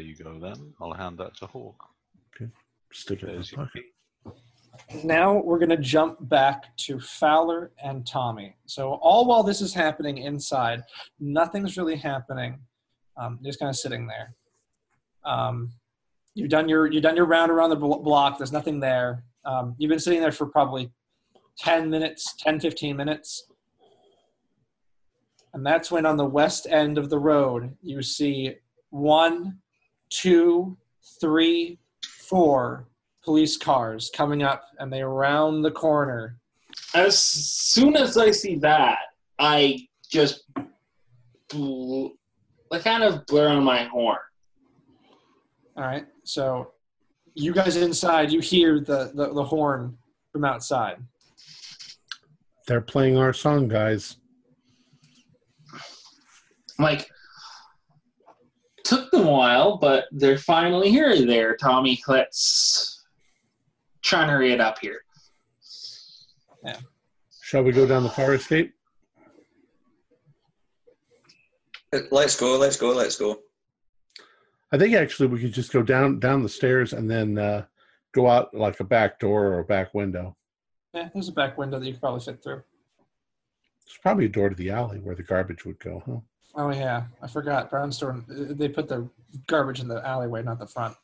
There 0.00 0.08
you 0.08 0.16
go 0.16 0.38
then. 0.38 0.72
I'll 0.80 0.94
hand 0.94 1.18
that 1.18 1.36
to 1.36 1.46
Hawk. 1.46 1.90
Okay. 2.34 2.50
stick 2.90 3.22
it 3.22 3.28
in 3.28 3.34
There's 3.34 3.52
your 3.52 3.66
pocket. 3.66 3.82
key. 4.24 5.04
Now 5.04 5.42
we're 5.42 5.58
going 5.58 5.68
to 5.68 5.76
jump 5.76 6.26
back 6.26 6.74
to 6.86 6.98
Fowler 6.98 7.72
and 7.84 8.06
Tommy. 8.06 8.56
So 8.64 8.94
all 8.94 9.26
while 9.26 9.42
this 9.42 9.60
is 9.60 9.74
happening 9.74 10.16
inside, 10.16 10.84
nothing's 11.18 11.76
really 11.76 11.96
happening. 11.96 12.60
Um, 13.18 13.40
just 13.44 13.58
kind 13.58 13.68
of 13.68 13.76
sitting 13.76 14.06
there. 14.06 14.34
Um, 15.26 15.70
you've 16.34 16.48
done 16.48 16.66
your 16.66 16.90
you've 16.90 17.02
done 17.02 17.14
your 17.14 17.26
round 17.26 17.50
around 17.52 17.68
the 17.68 17.76
blo- 17.76 17.98
block. 18.00 18.38
There's 18.38 18.52
nothing 18.52 18.80
there. 18.80 19.24
Um, 19.44 19.74
you've 19.76 19.90
been 19.90 19.98
sitting 20.00 20.22
there 20.22 20.32
for 20.32 20.46
probably 20.46 20.90
10 21.58 21.90
minutes, 21.90 22.36
10, 22.38 22.58
15 22.58 22.96
minutes. 22.96 23.50
And 25.52 25.66
that's 25.66 25.90
when 25.90 26.06
on 26.06 26.16
the 26.16 26.24
west 26.24 26.66
end 26.70 26.96
of 26.96 27.10
the 27.10 27.18
road, 27.18 27.76
you 27.82 28.00
see 28.00 28.54
one, 28.88 29.59
two, 30.10 30.76
three, 31.20 31.78
four 32.02 32.88
police 33.24 33.56
cars 33.56 34.10
coming 34.14 34.42
up 34.42 34.64
and 34.78 34.92
they 34.92 35.02
round 35.02 35.64
the 35.64 35.70
corner. 35.70 36.36
As 36.94 37.18
soon 37.18 37.96
as 37.96 38.16
I 38.16 38.30
see 38.30 38.56
that, 38.56 38.98
I 39.38 39.88
just 40.10 40.44
bl- 41.48 42.08
I 42.72 42.78
kind 42.78 43.02
of 43.02 43.26
blur 43.26 43.48
on 43.48 43.64
my 43.64 43.84
horn. 43.84 44.18
All 45.76 45.84
right. 45.84 46.06
So 46.24 46.72
you 47.34 47.52
guys 47.52 47.76
inside, 47.76 48.30
you 48.30 48.40
hear 48.40 48.80
the, 48.80 49.12
the, 49.14 49.32
the 49.32 49.44
horn 49.44 49.96
from 50.32 50.44
outside. 50.44 50.96
They're 52.66 52.80
playing 52.80 53.16
our 53.16 53.32
song, 53.32 53.68
guys. 53.68 54.16
I'm 56.78 56.84
like, 56.84 57.10
took 58.90 59.08
them 59.12 59.24
a 59.24 59.30
while, 59.30 59.76
but 59.76 60.06
they're 60.10 60.36
finally 60.36 60.90
here. 60.90 61.24
There, 61.24 61.56
Tommy. 61.56 62.02
Let's 62.08 63.04
try 64.02 64.22
and 64.22 64.30
hurry 64.30 64.52
it 64.52 64.60
up 64.60 64.80
here. 64.80 65.02
Shall 67.40 67.62
we 67.62 67.70
go 67.70 67.86
down 67.86 68.02
the 68.02 68.08
fire 68.10 68.34
escape? 68.34 68.74
Let's 72.10 72.38
go, 72.38 72.58
let's 72.58 72.76
go, 72.76 72.90
let's 72.90 73.16
go. 73.16 73.38
I 74.72 74.78
think 74.78 74.94
actually 74.94 75.28
we 75.28 75.40
could 75.40 75.52
just 75.52 75.72
go 75.72 75.82
down 75.82 76.20
down 76.20 76.42
the 76.42 76.48
stairs 76.48 76.92
and 76.92 77.10
then 77.10 77.38
uh, 77.38 77.64
go 78.12 78.28
out 78.28 78.54
like 78.54 78.78
a 78.80 78.84
back 78.84 79.18
door 79.18 79.46
or 79.46 79.58
a 79.60 79.64
back 79.64 79.94
window. 79.94 80.36
Yeah, 80.94 81.08
there's 81.12 81.28
a 81.28 81.32
back 81.32 81.58
window 81.58 81.78
that 81.78 81.86
you 81.86 81.92
could 81.92 82.00
probably 82.00 82.20
fit 82.20 82.42
through. 82.42 82.62
There's 83.86 83.98
probably 84.02 84.26
a 84.26 84.28
door 84.28 84.48
to 84.48 84.54
the 84.56 84.70
alley 84.70 84.98
where 84.98 85.16
the 85.16 85.22
garbage 85.22 85.64
would 85.64 85.78
go, 85.78 86.02
huh? 86.06 86.20
Oh 86.54 86.70
yeah, 86.70 87.04
I 87.22 87.28
forgot. 87.28 87.70
Brownstone. 87.70 88.24
They 88.28 88.68
put 88.68 88.88
the 88.88 89.08
garbage 89.46 89.80
in 89.80 89.88
the 89.88 90.06
alleyway, 90.06 90.42
not 90.42 90.58
the 90.58 90.66
front. 90.66 90.96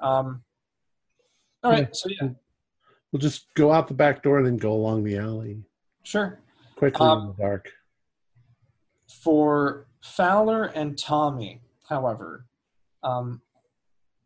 Um. 0.00 0.42
All 1.64 1.70
right. 1.70 1.82
Yeah. 1.82 1.88
So 1.92 2.08
yeah, 2.20 2.28
We'll 3.12 3.20
just 3.20 3.52
go 3.54 3.70
out 3.72 3.88
the 3.88 3.94
back 3.94 4.22
door 4.22 4.38
and 4.38 4.46
then 4.46 4.56
go 4.56 4.72
along 4.72 5.04
the 5.04 5.18
alley 5.18 5.62
sure. 6.02 6.40
quickly 6.76 7.06
Um, 7.06 7.20
in 7.20 7.26
the 7.28 7.42
dark. 7.42 7.70
For 9.22 9.86
Fowler 10.00 10.64
and 10.64 10.98
Tommy, 10.98 11.60
however, 11.88 12.46
um, 13.02 13.42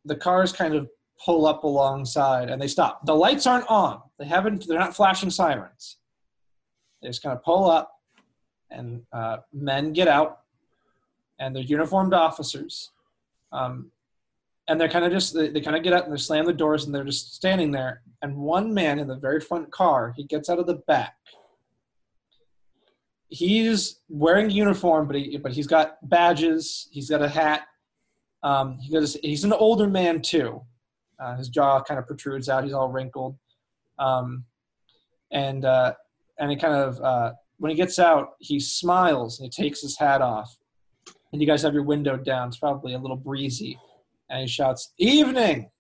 the 0.04 0.14
cars 0.16 0.52
kind 0.52 0.74
of 0.74 0.88
pull 1.24 1.46
up 1.46 1.64
alongside 1.64 2.48
and 2.48 2.62
they 2.62 2.68
stop. 2.68 3.04
The 3.04 3.14
lights 3.14 3.46
aren't 3.46 3.68
on. 3.68 4.02
They 4.18 4.26
haven't. 4.26 4.66
They're 4.68 4.78
not 4.78 4.94
flashing 4.94 5.30
sirens. 5.30 5.96
They 7.02 7.08
just 7.08 7.22
kind 7.22 7.36
of 7.36 7.42
pull 7.42 7.68
up, 7.68 7.95
and 8.70 9.02
uh, 9.12 9.38
men 9.52 9.92
get 9.92 10.08
out, 10.08 10.40
and 11.38 11.54
they're 11.54 11.62
uniformed 11.62 12.14
officers, 12.14 12.90
um, 13.52 13.90
and 14.68 14.80
they're 14.80 14.88
kind 14.88 15.04
of 15.04 15.12
just 15.12 15.34
they, 15.34 15.48
they 15.48 15.60
kind 15.60 15.76
of 15.76 15.82
get 15.82 15.92
out 15.92 16.04
and 16.04 16.12
they 16.12 16.16
slam 16.16 16.46
the 16.46 16.52
doors 16.52 16.84
and 16.84 16.94
they're 16.94 17.04
just 17.04 17.34
standing 17.34 17.70
there. 17.70 18.02
And 18.22 18.36
one 18.36 18.74
man 18.74 18.98
in 18.98 19.06
the 19.06 19.16
very 19.16 19.40
front 19.40 19.70
car, 19.70 20.12
he 20.16 20.24
gets 20.24 20.48
out 20.48 20.58
of 20.58 20.66
the 20.66 20.82
back 20.86 21.16
he's 23.28 24.00
wearing 24.08 24.50
uniform, 24.50 25.06
but 25.06 25.16
he 25.16 25.36
but 25.38 25.52
he's 25.52 25.66
got 25.66 25.96
badges. 26.08 26.88
He's 26.90 27.10
got 27.10 27.22
a 27.22 27.28
hat. 27.28 27.62
Um, 28.42 28.78
he 28.78 28.92
goes. 28.92 29.16
He's 29.22 29.44
an 29.44 29.52
older 29.52 29.88
man 29.88 30.22
too. 30.22 30.62
Uh, 31.18 31.36
his 31.36 31.48
jaw 31.48 31.82
kind 31.82 31.98
of 31.98 32.06
protrudes 32.06 32.48
out. 32.48 32.64
He's 32.64 32.72
all 32.72 32.88
wrinkled, 32.88 33.36
um, 33.98 34.44
and 35.32 35.64
uh, 35.64 35.94
and 36.38 36.50
he 36.50 36.56
kind 36.56 36.74
of 36.74 37.00
uh, 37.00 37.32
when 37.58 37.70
he 37.70 37.76
gets 37.76 37.98
out, 37.98 38.30
he 38.38 38.60
smiles 38.60 39.38
and 39.38 39.50
he 39.52 39.62
takes 39.62 39.80
his 39.80 39.98
hat 39.98 40.20
off. 40.22 40.56
And 41.32 41.40
you 41.40 41.46
guys 41.46 41.62
have 41.62 41.74
your 41.74 41.82
window 41.82 42.16
down. 42.16 42.48
It's 42.48 42.58
probably 42.58 42.94
a 42.94 42.98
little 42.98 43.16
breezy, 43.16 43.78
and 44.30 44.42
he 44.42 44.46
shouts, 44.46 44.92
"Evening!" 44.98 45.70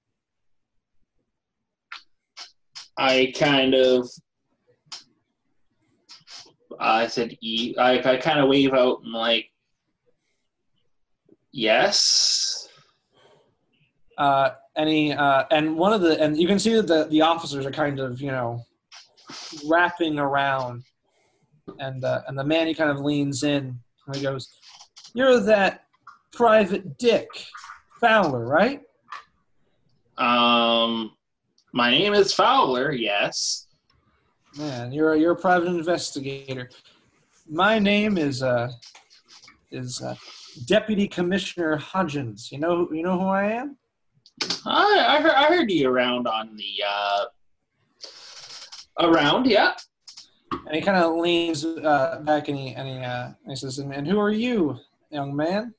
I 2.98 3.32
kind 3.36 3.74
of, 3.74 4.08
I 6.80 7.06
said, 7.06 7.36
e. 7.40 7.74
I, 7.78 7.98
I 8.00 8.16
kind 8.16 8.40
of 8.40 8.48
wave 8.48 8.74
out 8.74 9.02
and 9.04 9.12
like, 9.12 9.46
yes. 11.52 12.68
uh, 14.18 14.50
any 14.76 15.12
uh, 15.12 15.44
and 15.50 15.76
one 15.76 15.92
of 15.92 16.00
the 16.00 16.20
and 16.20 16.36
you 16.36 16.46
can 16.46 16.58
see 16.58 16.74
that 16.74 16.86
the 16.86 17.04
the 17.04 17.22
officers 17.22 17.64
are 17.64 17.70
kind 17.70 17.98
of 17.98 18.20
you 18.20 18.30
know 18.30 18.62
wrapping 19.66 20.18
around 20.18 20.82
and 21.78 22.04
uh, 22.04 22.22
and 22.28 22.38
the 22.38 22.44
man 22.44 22.66
he 22.66 22.74
kind 22.74 22.90
of 22.90 23.00
leans 23.00 23.42
in 23.42 23.78
and 24.06 24.16
he 24.16 24.22
goes 24.22 24.58
you're 25.14 25.40
that 25.40 25.84
private 26.32 26.98
dick 26.98 27.28
fowler 28.00 28.46
right 28.46 28.82
Um, 30.18 31.12
my 31.72 31.90
name 31.90 32.14
is 32.14 32.32
Fowler. 32.32 32.92
Yes. 32.92 33.66
man 34.56 34.92
you're 34.92 35.12
a, 35.14 35.18
you're 35.18 35.32
a 35.32 35.36
private 35.36 35.68
investigator 35.68 36.70
my 37.48 37.78
name 37.78 38.16
is 38.18 38.42
uh 38.42 38.70
is 39.70 40.00
uh, 40.02 40.14
deputy 40.66 41.06
commissioner 41.08 41.76
hodgins 41.78 42.50
you 42.52 42.58
know 42.58 42.88
you 42.92 43.02
know 43.02 43.18
who 43.18 43.26
i 43.26 43.44
am 43.44 43.76
I 44.66 45.16
I 45.16 45.22
heard, 45.22 45.32
I 45.34 45.44
heard 45.46 45.70
you 45.70 45.88
around 45.88 46.26
on 46.28 46.56
the 46.56 46.82
uh, 46.86 47.24
around. 49.00 49.46
Yeah. 49.46 49.72
And 50.66 50.74
he 50.74 50.80
kind 50.82 50.96
of 50.96 51.14
leans 51.16 51.64
uh, 51.64 52.20
back 52.24 52.48
and 52.48 52.58
he, 52.58 52.70
and, 52.74 52.88
he, 52.88 52.96
uh, 52.98 53.26
and 53.26 53.34
he 53.50 53.54
says, 53.56 53.78
and, 53.78 53.92
and 53.94 54.06
who 54.06 54.18
are 54.18 54.32
you, 54.32 54.76
young 55.10 55.34
man? 55.34 55.72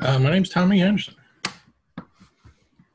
Uh, 0.00 0.18
my 0.18 0.30
name's 0.30 0.48
Tommy 0.50 0.82
Anderson. 0.82 1.14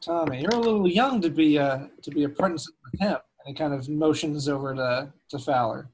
Tommy, 0.01 0.41
you're 0.41 0.51
a 0.51 0.59
little 0.59 0.87
young 0.87 1.21
to 1.21 1.29
be 1.29 1.57
uh, 1.57 1.87
to 2.01 2.11
be 2.11 2.25
apprenticing 2.25 2.73
with 2.91 2.99
him. 2.99 3.11
And 3.45 3.47
he 3.47 3.53
kind 3.53 3.73
of 3.73 3.87
motions 3.87 4.49
over 4.49 4.75
to, 4.75 5.11
to 5.29 5.39
Fowler. 5.39 5.87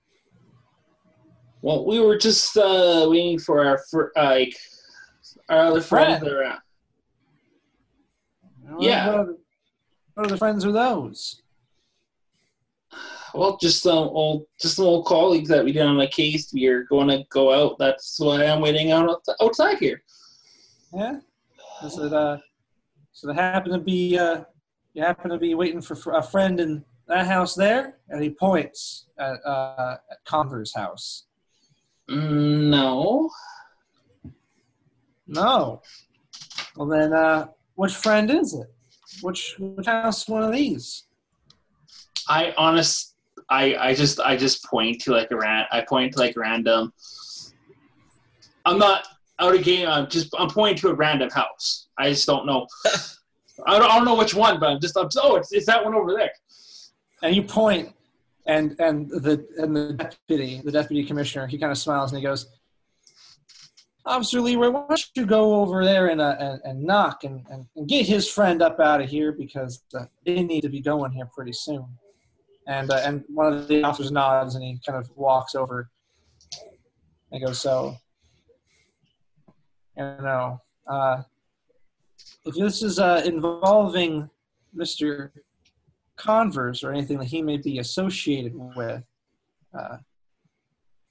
Well, 1.61 1.85
we 1.85 1.99
were 1.99 2.17
just 2.17 2.57
uh, 2.57 3.05
waiting 3.07 3.37
for 3.37 3.63
our 3.63 3.79
fr- 3.89 4.09
like 4.15 4.55
our 5.47 5.67
other 5.67 5.81
friends 5.81 6.19
Friend. 6.19 6.33
around. 6.35 6.59
What- 8.67 8.81
Yeah. 8.83 9.07
What 9.07 9.15
other, 9.19 9.35
what 10.15 10.25
other 10.25 10.37
friends 10.37 10.65
are 10.65 10.71
those? 10.71 11.43
Well, 13.33 13.57
just 13.57 13.83
some 13.83 14.07
old, 14.09 14.45
just 14.59 14.75
some 14.77 14.85
old 14.85 15.05
colleagues 15.05 15.49
that 15.49 15.63
we 15.63 15.71
did 15.71 15.85
on 15.85 15.99
a 15.99 16.07
case. 16.07 16.51
We 16.53 16.67
are 16.67 16.83
going 16.83 17.07
to 17.09 17.23
go 17.29 17.53
out. 17.53 17.77
That's 17.77 18.19
why 18.19 18.45
I'm 18.45 18.61
waiting 18.61 18.91
out 18.91 19.21
outside 19.41 19.77
here. 19.77 20.01
Yeah. 20.93 21.19
Is 21.83 21.97
it 21.97 22.13
uh? 22.13 22.37
So 23.11 23.27
they 23.27 23.33
happen 23.33 23.71
to 23.71 23.79
be 23.79 24.17
uh, 24.17 24.43
you 24.93 25.03
happen 25.03 25.29
to 25.29 25.37
be 25.37 25.53
waiting 25.55 25.81
for 25.81 26.13
a 26.13 26.23
friend 26.23 26.59
in 26.59 26.83
that 27.07 27.27
house 27.27 27.55
there, 27.55 27.97
and 28.09 28.21
he 28.23 28.29
points 28.29 29.07
at 29.17 29.35
uh, 29.45 29.97
at 30.11 30.23
Converse's 30.25 30.75
house. 30.75 31.25
Mm, 32.09 32.69
No, 32.69 33.29
No. 35.27 35.81
Well 36.75 36.87
then, 36.87 37.13
uh, 37.13 37.47
which 37.75 37.93
friend 37.93 38.31
is 38.31 38.53
it? 38.53 38.67
Which 39.21 39.55
which 39.59 39.85
house 39.85 40.27
one 40.27 40.43
of 40.43 40.51
these? 40.51 41.03
I 42.27 42.53
honest, 42.57 43.08
I 43.49 43.75
I 43.75 43.93
just 43.93 44.19
I 44.19 44.37
just 44.37 44.63
point 44.65 45.01
to 45.01 45.11
like 45.11 45.31
a 45.31 45.35
ran. 45.35 45.65
I 45.71 45.81
point 45.81 46.13
to 46.13 46.19
like 46.19 46.37
random. 46.37 46.93
I'm 48.65 48.77
not 48.77 49.07
out 49.39 49.55
of 49.55 49.63
game. 49.63 49.87
I'm 49.87 50.07
just 50.09 50.33
I'm 50.37 50.49
pointing 50.49 50.77
to 50.79 50.89
a 50.89 50.93
random 50.93 51.29
house. 51.29 51.87
I 51.97 52.09
just 52.09 52.27
don't 52.27 52.45
know. 52.45 52.67
I 53.65 53.77
don't, 53.77 53.89
I 53.89 53.95
don't 53.95 54.05
know 54.05 54.15
which 54.15 54.33
one, 54.33 54.59
but 54.59 54.69
I'm 54.69 54.79
just 54.79 54.97
I'm, 54.97 55.09
oh 55.17 55.35
it's 55.35 55.51
it's 55.51 55.65
that 55.65 55.83
one 55.83 55.93
over 55.93 56.13
there. 56.13 56.31
And 57.21 57.35
you 57.35 57.43
point, 57.43 57.93
and 58.45 58.75
and 58.79 59.09
the 59.09 59.45
and 59.57 59.75
the 59.75 59.93
deputy, 59.93 60.61
the 60.63 60.71
deputy 60.71 61.05
commissioner, 61.05 61.47
he 61.47 61.57
kind 61.57 61.71
of 61.71 61.77
smiles 61.77 62.11
and 62.11 62.19
he 62.19 62.23
goes, 62.23 62.47
Officer 64.05 64.41
Leroy, 64.41 64.69
why 64.69 64.85
don't 64.87 65.09
you 65.15 65.25
go 65.25 65.55
over 65.61 65.83
there 65.83 66.07
and 66.07 66.21
uh, 66.21 66.35
and, 66.39 66.61
and 66.63 66.83
knock 66.83 67.23
and, 67.23 67.45
and, 67.49 67.65
and 67.75 67.87
get 67.87 68.05
his 68.05 68.29
friend 68.29 68.61
up 68.61 68.79
out 68.79 69.01
of 69.01 69.09
here 69.09 69.31
because 69.31 69.83
uh, 69.97 70.05
they 70.25 70.41
need 70.43 70.61
to 70.61 70.69
be 70.69 70.81
going 70.81 71.11
here 71.11 71.29
pretty 71.35 71.53
soon. 71.53 71.85
And 72.69 72.91
uh, 72.91 73.01
and 73.03 73.23
one 73.27 73.51
of 73.51 73.67
the 73.67 73.83
officers 73.83 74.11
nods 74.11 74.53
and 74.53 74.63
he 74.63 74.79
kind 74.85 74.97
of 74.97 75.09
walks 75.17 75.55
over. 75.55 75.89
And 77.31 77.43
goes, 77.43 77.59
so, 77.59 77.95
you 79.97 80.03
know, 80.03 80.61
uh, 80.87 81.23
if 82.45 82.55
this 82.55 82.83
is 82.83 82.99
uh, 82.99 83.23
involving 83.25 84.29
Mr. 84.75 85.31
Converse 86.15 86.83
or 86.83 86.91
anything 86.91 87.17
that 87.17 87.25
he 87.25 87.41
may 87.41 87.57
be 87.57 87.79
associated 87.79 88.53
with, 88.55 89.03
uh, 89.77 89.97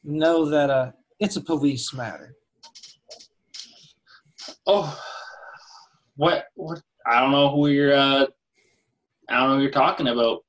know 0.05 0.45
that 0.47 0.71
uh, 0.71 0.93
it's 1.19 1.37
a 1.37 1.41
police 1.41 1.93
matter. 1.93 2.37
Oh, 4.65 4.97
what? 6.15 6.47
What? 6.55 6.83
I 7.05 7.21
don't 7.21 7.33
know 7.33 7.51
who 7.51 7.67
you're. 7.67 7.95
Uh, 7.95 8.27
I 9.29 9.41
don't 9.41 9.51
know 9.51 9.57
who 9.57 9.63
you're 9.63 9.71
talking 9.73 10.07
about. 10.07 10.45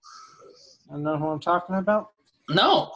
I 0.92 0.98
know 0.98 1.18
who 1.18 1.28
I'm 1.28 1.40
talking 1.40 1.76
about. 1.76 2.12
No. 2.50 2.92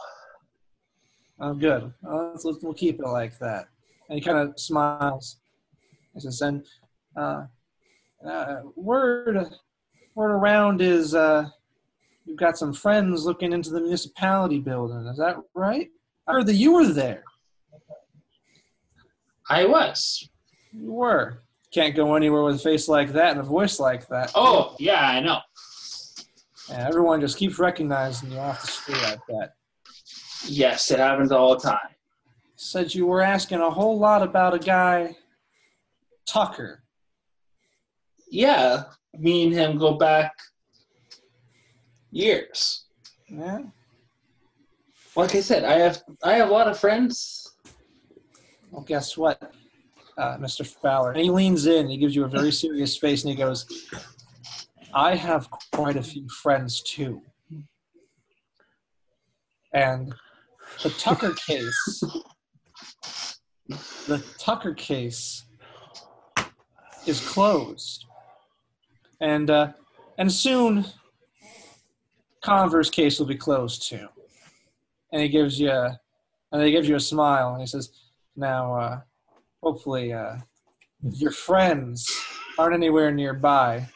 I'm 1.40 1.58
good. 1.58 1.92
Well, 2.02 2.30
let's, 2.32 2.44
let's, 2.44 2.62
we'll 2.62 2.74
keep 2.74 3.00
it 3.00 3.06
like 3.06 3.38
that. 3.38 3.66
And 4.08 4.18
he 4.18 4.24
kind 4.24 4.38
of 4.38 4.58
smiles. 4.58 5.38
He 6.14 6.20
says, 6.20 6.40
"And 6.42 6.64
uh, 7.16 7.44
uh, 8.26 8.56
word, 8.76 9.48
word 10.14 10.30
around 10.30 10.80
is 10.80 11.14
uh, 11.14 11.48
you've 12.24 12.38
got 12.38 12.56
some 12.56 12.72
friends 12.72 13.24
looking 13.24 13.52
into 13.52 13.70
the 13.70 13.80
municipality 13.80 14.58
building. 14.58 15.06
Is 15.06 15.18
that 15.18 15.36
right? 15.54 15.88
I 16.26 16.32
heard 16.32 16.46
that 16.46 16.54
you 16.54 16.72
were 16.72 16.86
there. 16.86 17.24
I 19.48 19.64
was. 19.66 20.28
You 20.72 20.92
were. 20.92 21.40
Can't 21.72 21.96
go 21.96 22.14
anywhere 22.14 22.44
with 22.44 22.56
a 22.56 22.58
face 22.58 22.88
like 22.88 23.12
that 23.12 23.32
and 23.32 23.40
a 23.40 23.44
voice 23.44 23.80
like 23.80 24.06
that. 24.08 24.32
Oh, 24.34 24.76
yeah, 24.78 25.06
I 25.08 25.20
know. 25.20 25.38
And 26.70 26.82
everyone 26.82 27.20
just 27.20 27.36
keeps 27.36 27.58
recognizing 27.58 28.30
you 28.32 28.38
off 28.38 28.62
the 28.62 28.66
street 28.68 29.02
like 29.02 29.20
that. 29.28 29.54
Yes, 30.46 30.90
it 30.90 30.98
happens 30.98 31.32
all 31.32 31.54
the 31.54 31.60
time. 31.60 31.78
Said 32.56 32.94
you 32.94 33.06
were 33.06 33.20
asking 33.20 33.60
a 33.60 33.70
whole 33.70 33.98
lot 33.98 34.22
about 34.22 34.54
a 34.54 34.58
guy, 34.58 35.16
Tucker. 36.26 36.82
Yeah, 38.30 38.84
me 39.18 39.44
and 39.44 39.52
him 39.52 39.78
go 39.78 39.94
back 39.94 40.32
years. 42.10 42.84
Yeah. 43.28 43.60
Like 45.16 45.34
I 45.34 45.40
said, 45.40 45.64
I 45.64 45.78
have 45.78 46.02
I 46.22 46.34
have 46.34 46.48
a 46.48 46.52
lot 46.52 46.68
of 46.68 46.78
friends. 46.78 47.52
Well, 48.70 48.82
guess 48.82 49.16
what, 49.16 49.52
uh, 50.18 50.36
Mr. 50.38 50.66
Fowler? 50.66 51.12
And 51.12 51.20
he 51.20 51.30
leans 51.30 51.66
in. 51.66 51.88
He 51.88 51.96
gives 51.96 52.16
you 52.16 52.24
a 52.24 52.28
very 52.28 52.50
serious 52.50 52.96
face, 52.96 53.22
and 53.22 53.30
he 53.30 53.36
goes, 53.36 53.66
"I 54.94 55.16
have 55.16 55.48
quite 55.72 55.96
a 55.96 56.02
few 56.02 56.28
friends 56.28 56.82
too." 56.82 57.22
And 59.72 60.14
the 60.82 60.90
Tucker 60.90 61.34
case, 61.46 62.02
the 64.06 64.24
Tucker 64.38 64.74
case, 64.74 65.44
is 67.06 67.20
closed, 67.20 68.06
and 69.20 69.50
uh, 69.50 69.72
and 70.18 70.30
soon, 70.30 70.86
Converse 72.44 72.90
case 72.90 73.18
will 73.18 73.26
be 73.26 73.36
closed 73.36 73.88
too. 73.88 74.06
And 75.12 75.22
he 75.22 75.28
gives 75.28 75.58
you, 75.58 75.70
a, 75.70 75.98
and 76.52 76.62
he 76.62 76.70
gives 76.70 76.88
you 76.88 76.96
a 76.96 77.00
smile, 77.00 77.52
and 77.52 77.60
he 77.60 77.66
says, 77.66 77.90
"Now, 78.36 78.74
uh, 78.74 79.00
hopefully, 79.62 80.12
uh, 80.12 80.36
your 81.02 81.30
friends 81.30 82.06
aren't 82.58 82.74
anywhere 82.74 83.10
nearby, 83.10 83.88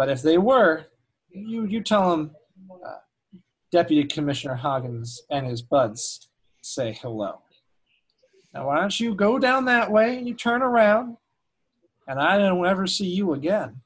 but 0.00 0.08
if 0.08 0.22
they 0.22 0.38
were, 0.38 0.86
you 1.28 1.66
you 1.66 1.82
tell 1.82 2.10
them." 2.10 2.30
Uh, 2.72 3.00
Deputy 3.70 4.04
Commissioner 4.08 4.54
Hoggins 4.54 5.20
and 5.30 5.46
his 5.46 5.60
buds 5.60 6.30
say 6.62 6.98
hello. 7.02 7.42
Now, 8.54 8.68
why 8.68 8.80
don't 8.80 8.98
you 8.98 9.14
go 9.14 9.38
down 9.38 9.66
that 9.66 9.92
way 9.92 10.16
and 10.16 10.26
you 10.26 10.32
turn 10.32 10.62
around, 10.62 11.18
and 12.08 12.18
I 12.18 12.38
don't 12.38 12.64
ever 12.64 12.86
see 12.86 13.08
you 13.08 13.34
again. 13.34 13.82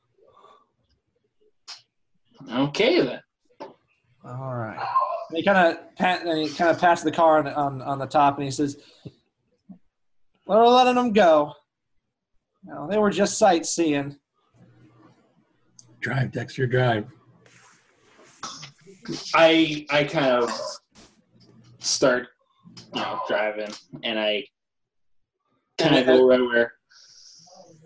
Okay 2.48 3.00
then. 3.00 3.20
All 4.24 4.54
right. 4.54 4.78
And 5.30 5.36
he 5.36 5.42
kind 5.42 5.58
of 5.58 5.96
pat, 5.96 6.24
and 6.24 6.38
he 6.38 6.48
kind 6.48 6.70
of 6.70 6.78
pats 6.78 7.02
the 7.02 7.10
car 7.10 7.38
on, 7.38 7.48
on 7.48 7.82
on 7.82 7.98
the 7.98 8.06
top, 8.06 8.36
and 8.36 8.44
he 8.44 8.52
says, 8.52 8.78
"We're 10.46 10.64
letting 10.64 10.94
them 10.94 11.12
go. 11.12 11.54
No, 12.62 12.86
they 12.88 12.98
were 12.98 13.10
just 13.10 13.36
sightseeing. 13.36 14.16
Drive, 16.04 16.32
Dexter, 16.32 16.66
drive. 16.66 17.06
I 19.34 19.86
I 19.88 20.04
kind 20.04 20.26
of 20.26 20.52
start, 21.78 22.26
you 22.94 23.00
know, 23.00 23.20
driving, 23.26 23.72
and 24.02 24.18
I 24.18 24.44
kind 25.78 25.96
of 25.96 26.04
go 26.04 26.28
right 26.28 26.40
where. 26.40 26.74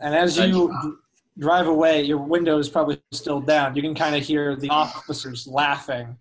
And 0.00 0.16
as 0.16 0.36
you 0.36 0.98
drive 1.38 1.68
away, 1.68 2.02
your 2.02 2.18
window 2.18 2.58
is 2.58 2.68
probably 2.68 3.00
still 3.12 3.40
down. 3.40 3.76
You 3.76 3.82
can 3.82 3.94
kind 3.94 4.16
of 4.16 4.24
hear 4.24 4.56
the 4.56 4.68
officers 4.68 5.46
laughing 5.46 6.16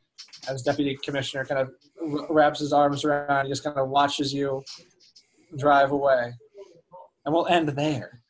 as 0.48 0.62
Deputy 0.62 0.96
Commissioner 1.04 1.46
kind 1.46 1.62
of 1.62 1.72
wraps 2.30 2.60
his 2.60 2.74
arms 2.74 3.06
around. 3.06 3.46
He 3.48 3.52
just 3.52 3.64
kind 3.64 3.76
of 3.76 3.90
watches 3.90 4.32
you 4.32 4.62
drive 5.58 5.90
away. 5.90 6.32
And 7.26 7.34
we'll 7.34 7.48
end 7.48 7.70
there. 7.70 8.22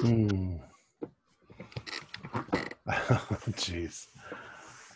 Hmm. 0.00 0.56
Jeez. 2.88 4.06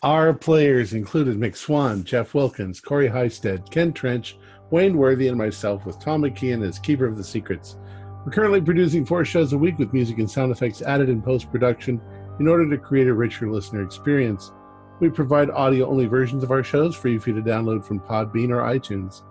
Our 0.03 0.33
players 0.35 0.93
included 0.93 1.37
Mick 1.37 1.57
Swan, 1.57 2.05
Jeff 2.05 2.35
Wilkins, 2.35 2.81
Corey 2.81 3.09
Heisted, 3.09 3.71
Ken 3.71 3.93
Trench, 3.93 4.37
Wayne 4.71 4.97
Worthy, 4.97 5.29
and 5.29 5.39
myself, 5.39 5.87
with 5.87 6.01
Tom 6.01 6.23
McKeon 6.23 6.67
as 6.67 6.79
Keeper 6.79 7.07
of 7.07 7.17
the 7.17 7.25
Secrets. 7.25 7.77
We're 8.25 8.33
currently 8.33 8.61
producing 8.61 9.07
four 9.07 9.25
shows 9.25 9.53
a 9.53 9.59
week 9.59 9.79
with 9.79 9.93
music 9.93 10.19
and 10.19 10.29
sound 10.29 10.51
effects 10.51 10.83
added 10.83 11.09
in 11.09 11.23
post 11.23 11.51
production 11.51 12.01
in 12.41 12.49
order 12.49 12.69
to 12.69 12.77
create 12.77 13.07
a 13.07 13.15
richer 13.15 13.51
listener 13.51 13.83
experience. 13.83 14.51
We 14.99 15.11
provide 15.11 15.51
audio 15.51 15.89
only 15.89 16.07
versions 16.07 16.43
of 16.43 16.51
our 16.51 16.65
shows 16.65 16.97
for 16.97 17.09
you 17.09 17.19
to 17.21 17.33
download 17.35 17.85
from 17.85 18.01
Podbean 18.01 18.51
or 18.51 18.63
iTunes. 18.63 19.23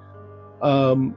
Um, 0.61 1.15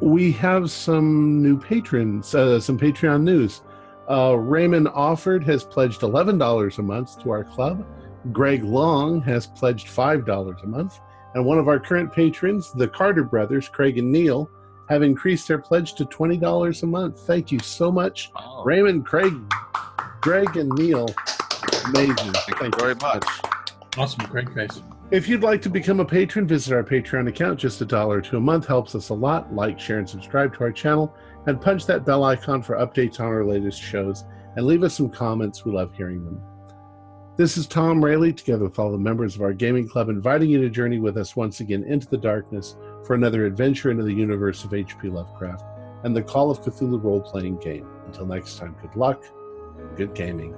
we 0.00 0.32
have 0.32 0.70
some 0.70 1.42
new 1.42 1.58
patrons, 1.58 2.34
uh, 2.34 2.60
some 2.60 2.78
Patreon 2.78 3.22
news. 3.22 3.62
Uh, 4.08 4.34
Raymond 4.34 4.86
Offord 4.88 5.44
has 5.44 5.64
pledged 5.64 6.00
$11 6.00 6.78
a 6.78 6.82
month 6.82 7.22
to 7.22 7.30
our 7.30 7.44
club. 7.44 7.86
Greg 8.32 8.64
Long 8.64 9.20
has 9.22 9.46
pledged 9.46 9.88
$5 9.88 10.62
a 10.62 10.66
month. 10.66 11.00
And 11.34 11.44
one 11.44 11.58
of 11.58 11.68
our 11.68 11.78
current 11.78 12.12
patrons, 12.12 12.72
the 12.72 12.88
Carter 12.88 13.22
brothers, 13.22 13.68
Craig 13.68 13.98
and 13.98 14.10
Neil, 14.10 14.50
have 14.88 15.02
increased 15.02 15.46
their 15.46 15.58
pledge 15.58 15.94
to 15.94 16.06
$20 16.06 16.82
a 16.82 16.86
month. 16.86 17.20
Thank 17.20 17.52
you 17.52 17.58
so 17.58 17.92
much. 17.92 18.30
Raymond, 18.64 19.04
Craig, 19.04 19.34
Greg, 20.22 20.56
and 20.56 20.70
Neil. 20.70 21.06
Amazing. 21.86 22.32
Thank, 22.32 22.74
you 22.74 22.80
very 22.80 22.94
much. 22.94 23.24
Awesome, 23.98 24.24
great 24.26 24.48
face. 24.54 24.82
If 25.10 25.28
you'd 25.28 25.42
like 25.42 25.60
to 25.62 25.70
become 25.70 26.00
a 26.00 26.04
patron, 26.04 26.46
visit 26.46 26.74
our 26.74 26.82
Patreon 26.82 27.28
account. 27.28 27.58
Just 27.58 27.80
a 27.82 27.84
dollar 27.84 28.20
to 28.22 28.36
a 28.38 28.40
month 28.40 28.66
helps 28.66 28.94
us 28.94 29.10
a 29.10 29.14
lot. 29.14 29.54
Like, 29.54 29.78
share, 29.78 29.98
and 29.98 30.08
subscribe 30.08 30.54
to 30.56 30.64
our 30.64 30.72
channel 30.72 31.14
and 31.48 31.60
punch 31.62 31.86
that 31.86 32.04
bell 32.04 32.24
icon 32.24 32.62
for 32.62 32.76
updates 32.76 33.20
on 33.20 33.26
our 33.26 33.42
latest 33.42 33.80
shows 33.80 34.24
and 34.56 34.66
leave 34.66 34.82
us 34.82 34.94
some 34.94 35.08
comments. 35.08 35.64
We 35.64 35.72
love 35.72 35.94
hearing 35.94 36.22
them. 36.22 36.42
This 37.38 37.56
is 37.56 37.66
Tom 37.66 38.04
Rayleigh, 38.04 38.32
together 38.32 38.64
with 38.64 38.78
all 38.78 38.92
the 38.92 38.98
members 38.98 39.34
of 39.34 39.40
our 39.40 39.54
gaming 39.54 39.88
club, 39.88 40.10
inviting 40.10 40.50
you 40.50 40.60
to 40.60 40.68
journey 40.68 40.98
with 40.98 41.16
us 41.16 41.36
once 41.36 41.60
again 41.60 41.84
into 41.84 42.06
the 42.06 42.18
darkness 42.18 42.76
for 43.06 43.14
another 43.14 43.46
adventure 43.46 43.90
into 43.90 44.04
the 44.04 44.12
universe 44.12 44.62
of 44.64 44.74
H.P. 44.74 45.08
Lovecraft 45.08 45.64
and 46.04 46.14
the 46.14 46.22
Call 46.22 46.50
of 46.50 46.60
Cthulhu 46.60 47.02
role 47.02 47.22
playing 47.22 47.56
game. 47.60 47.88
Until 48.06 48.26
next 48.26 48.58
time, 48.58 48.76
good 48.82 48.94
luck, 48.94 49.24
good 49.96 50.14
gaming. 50.14 50.54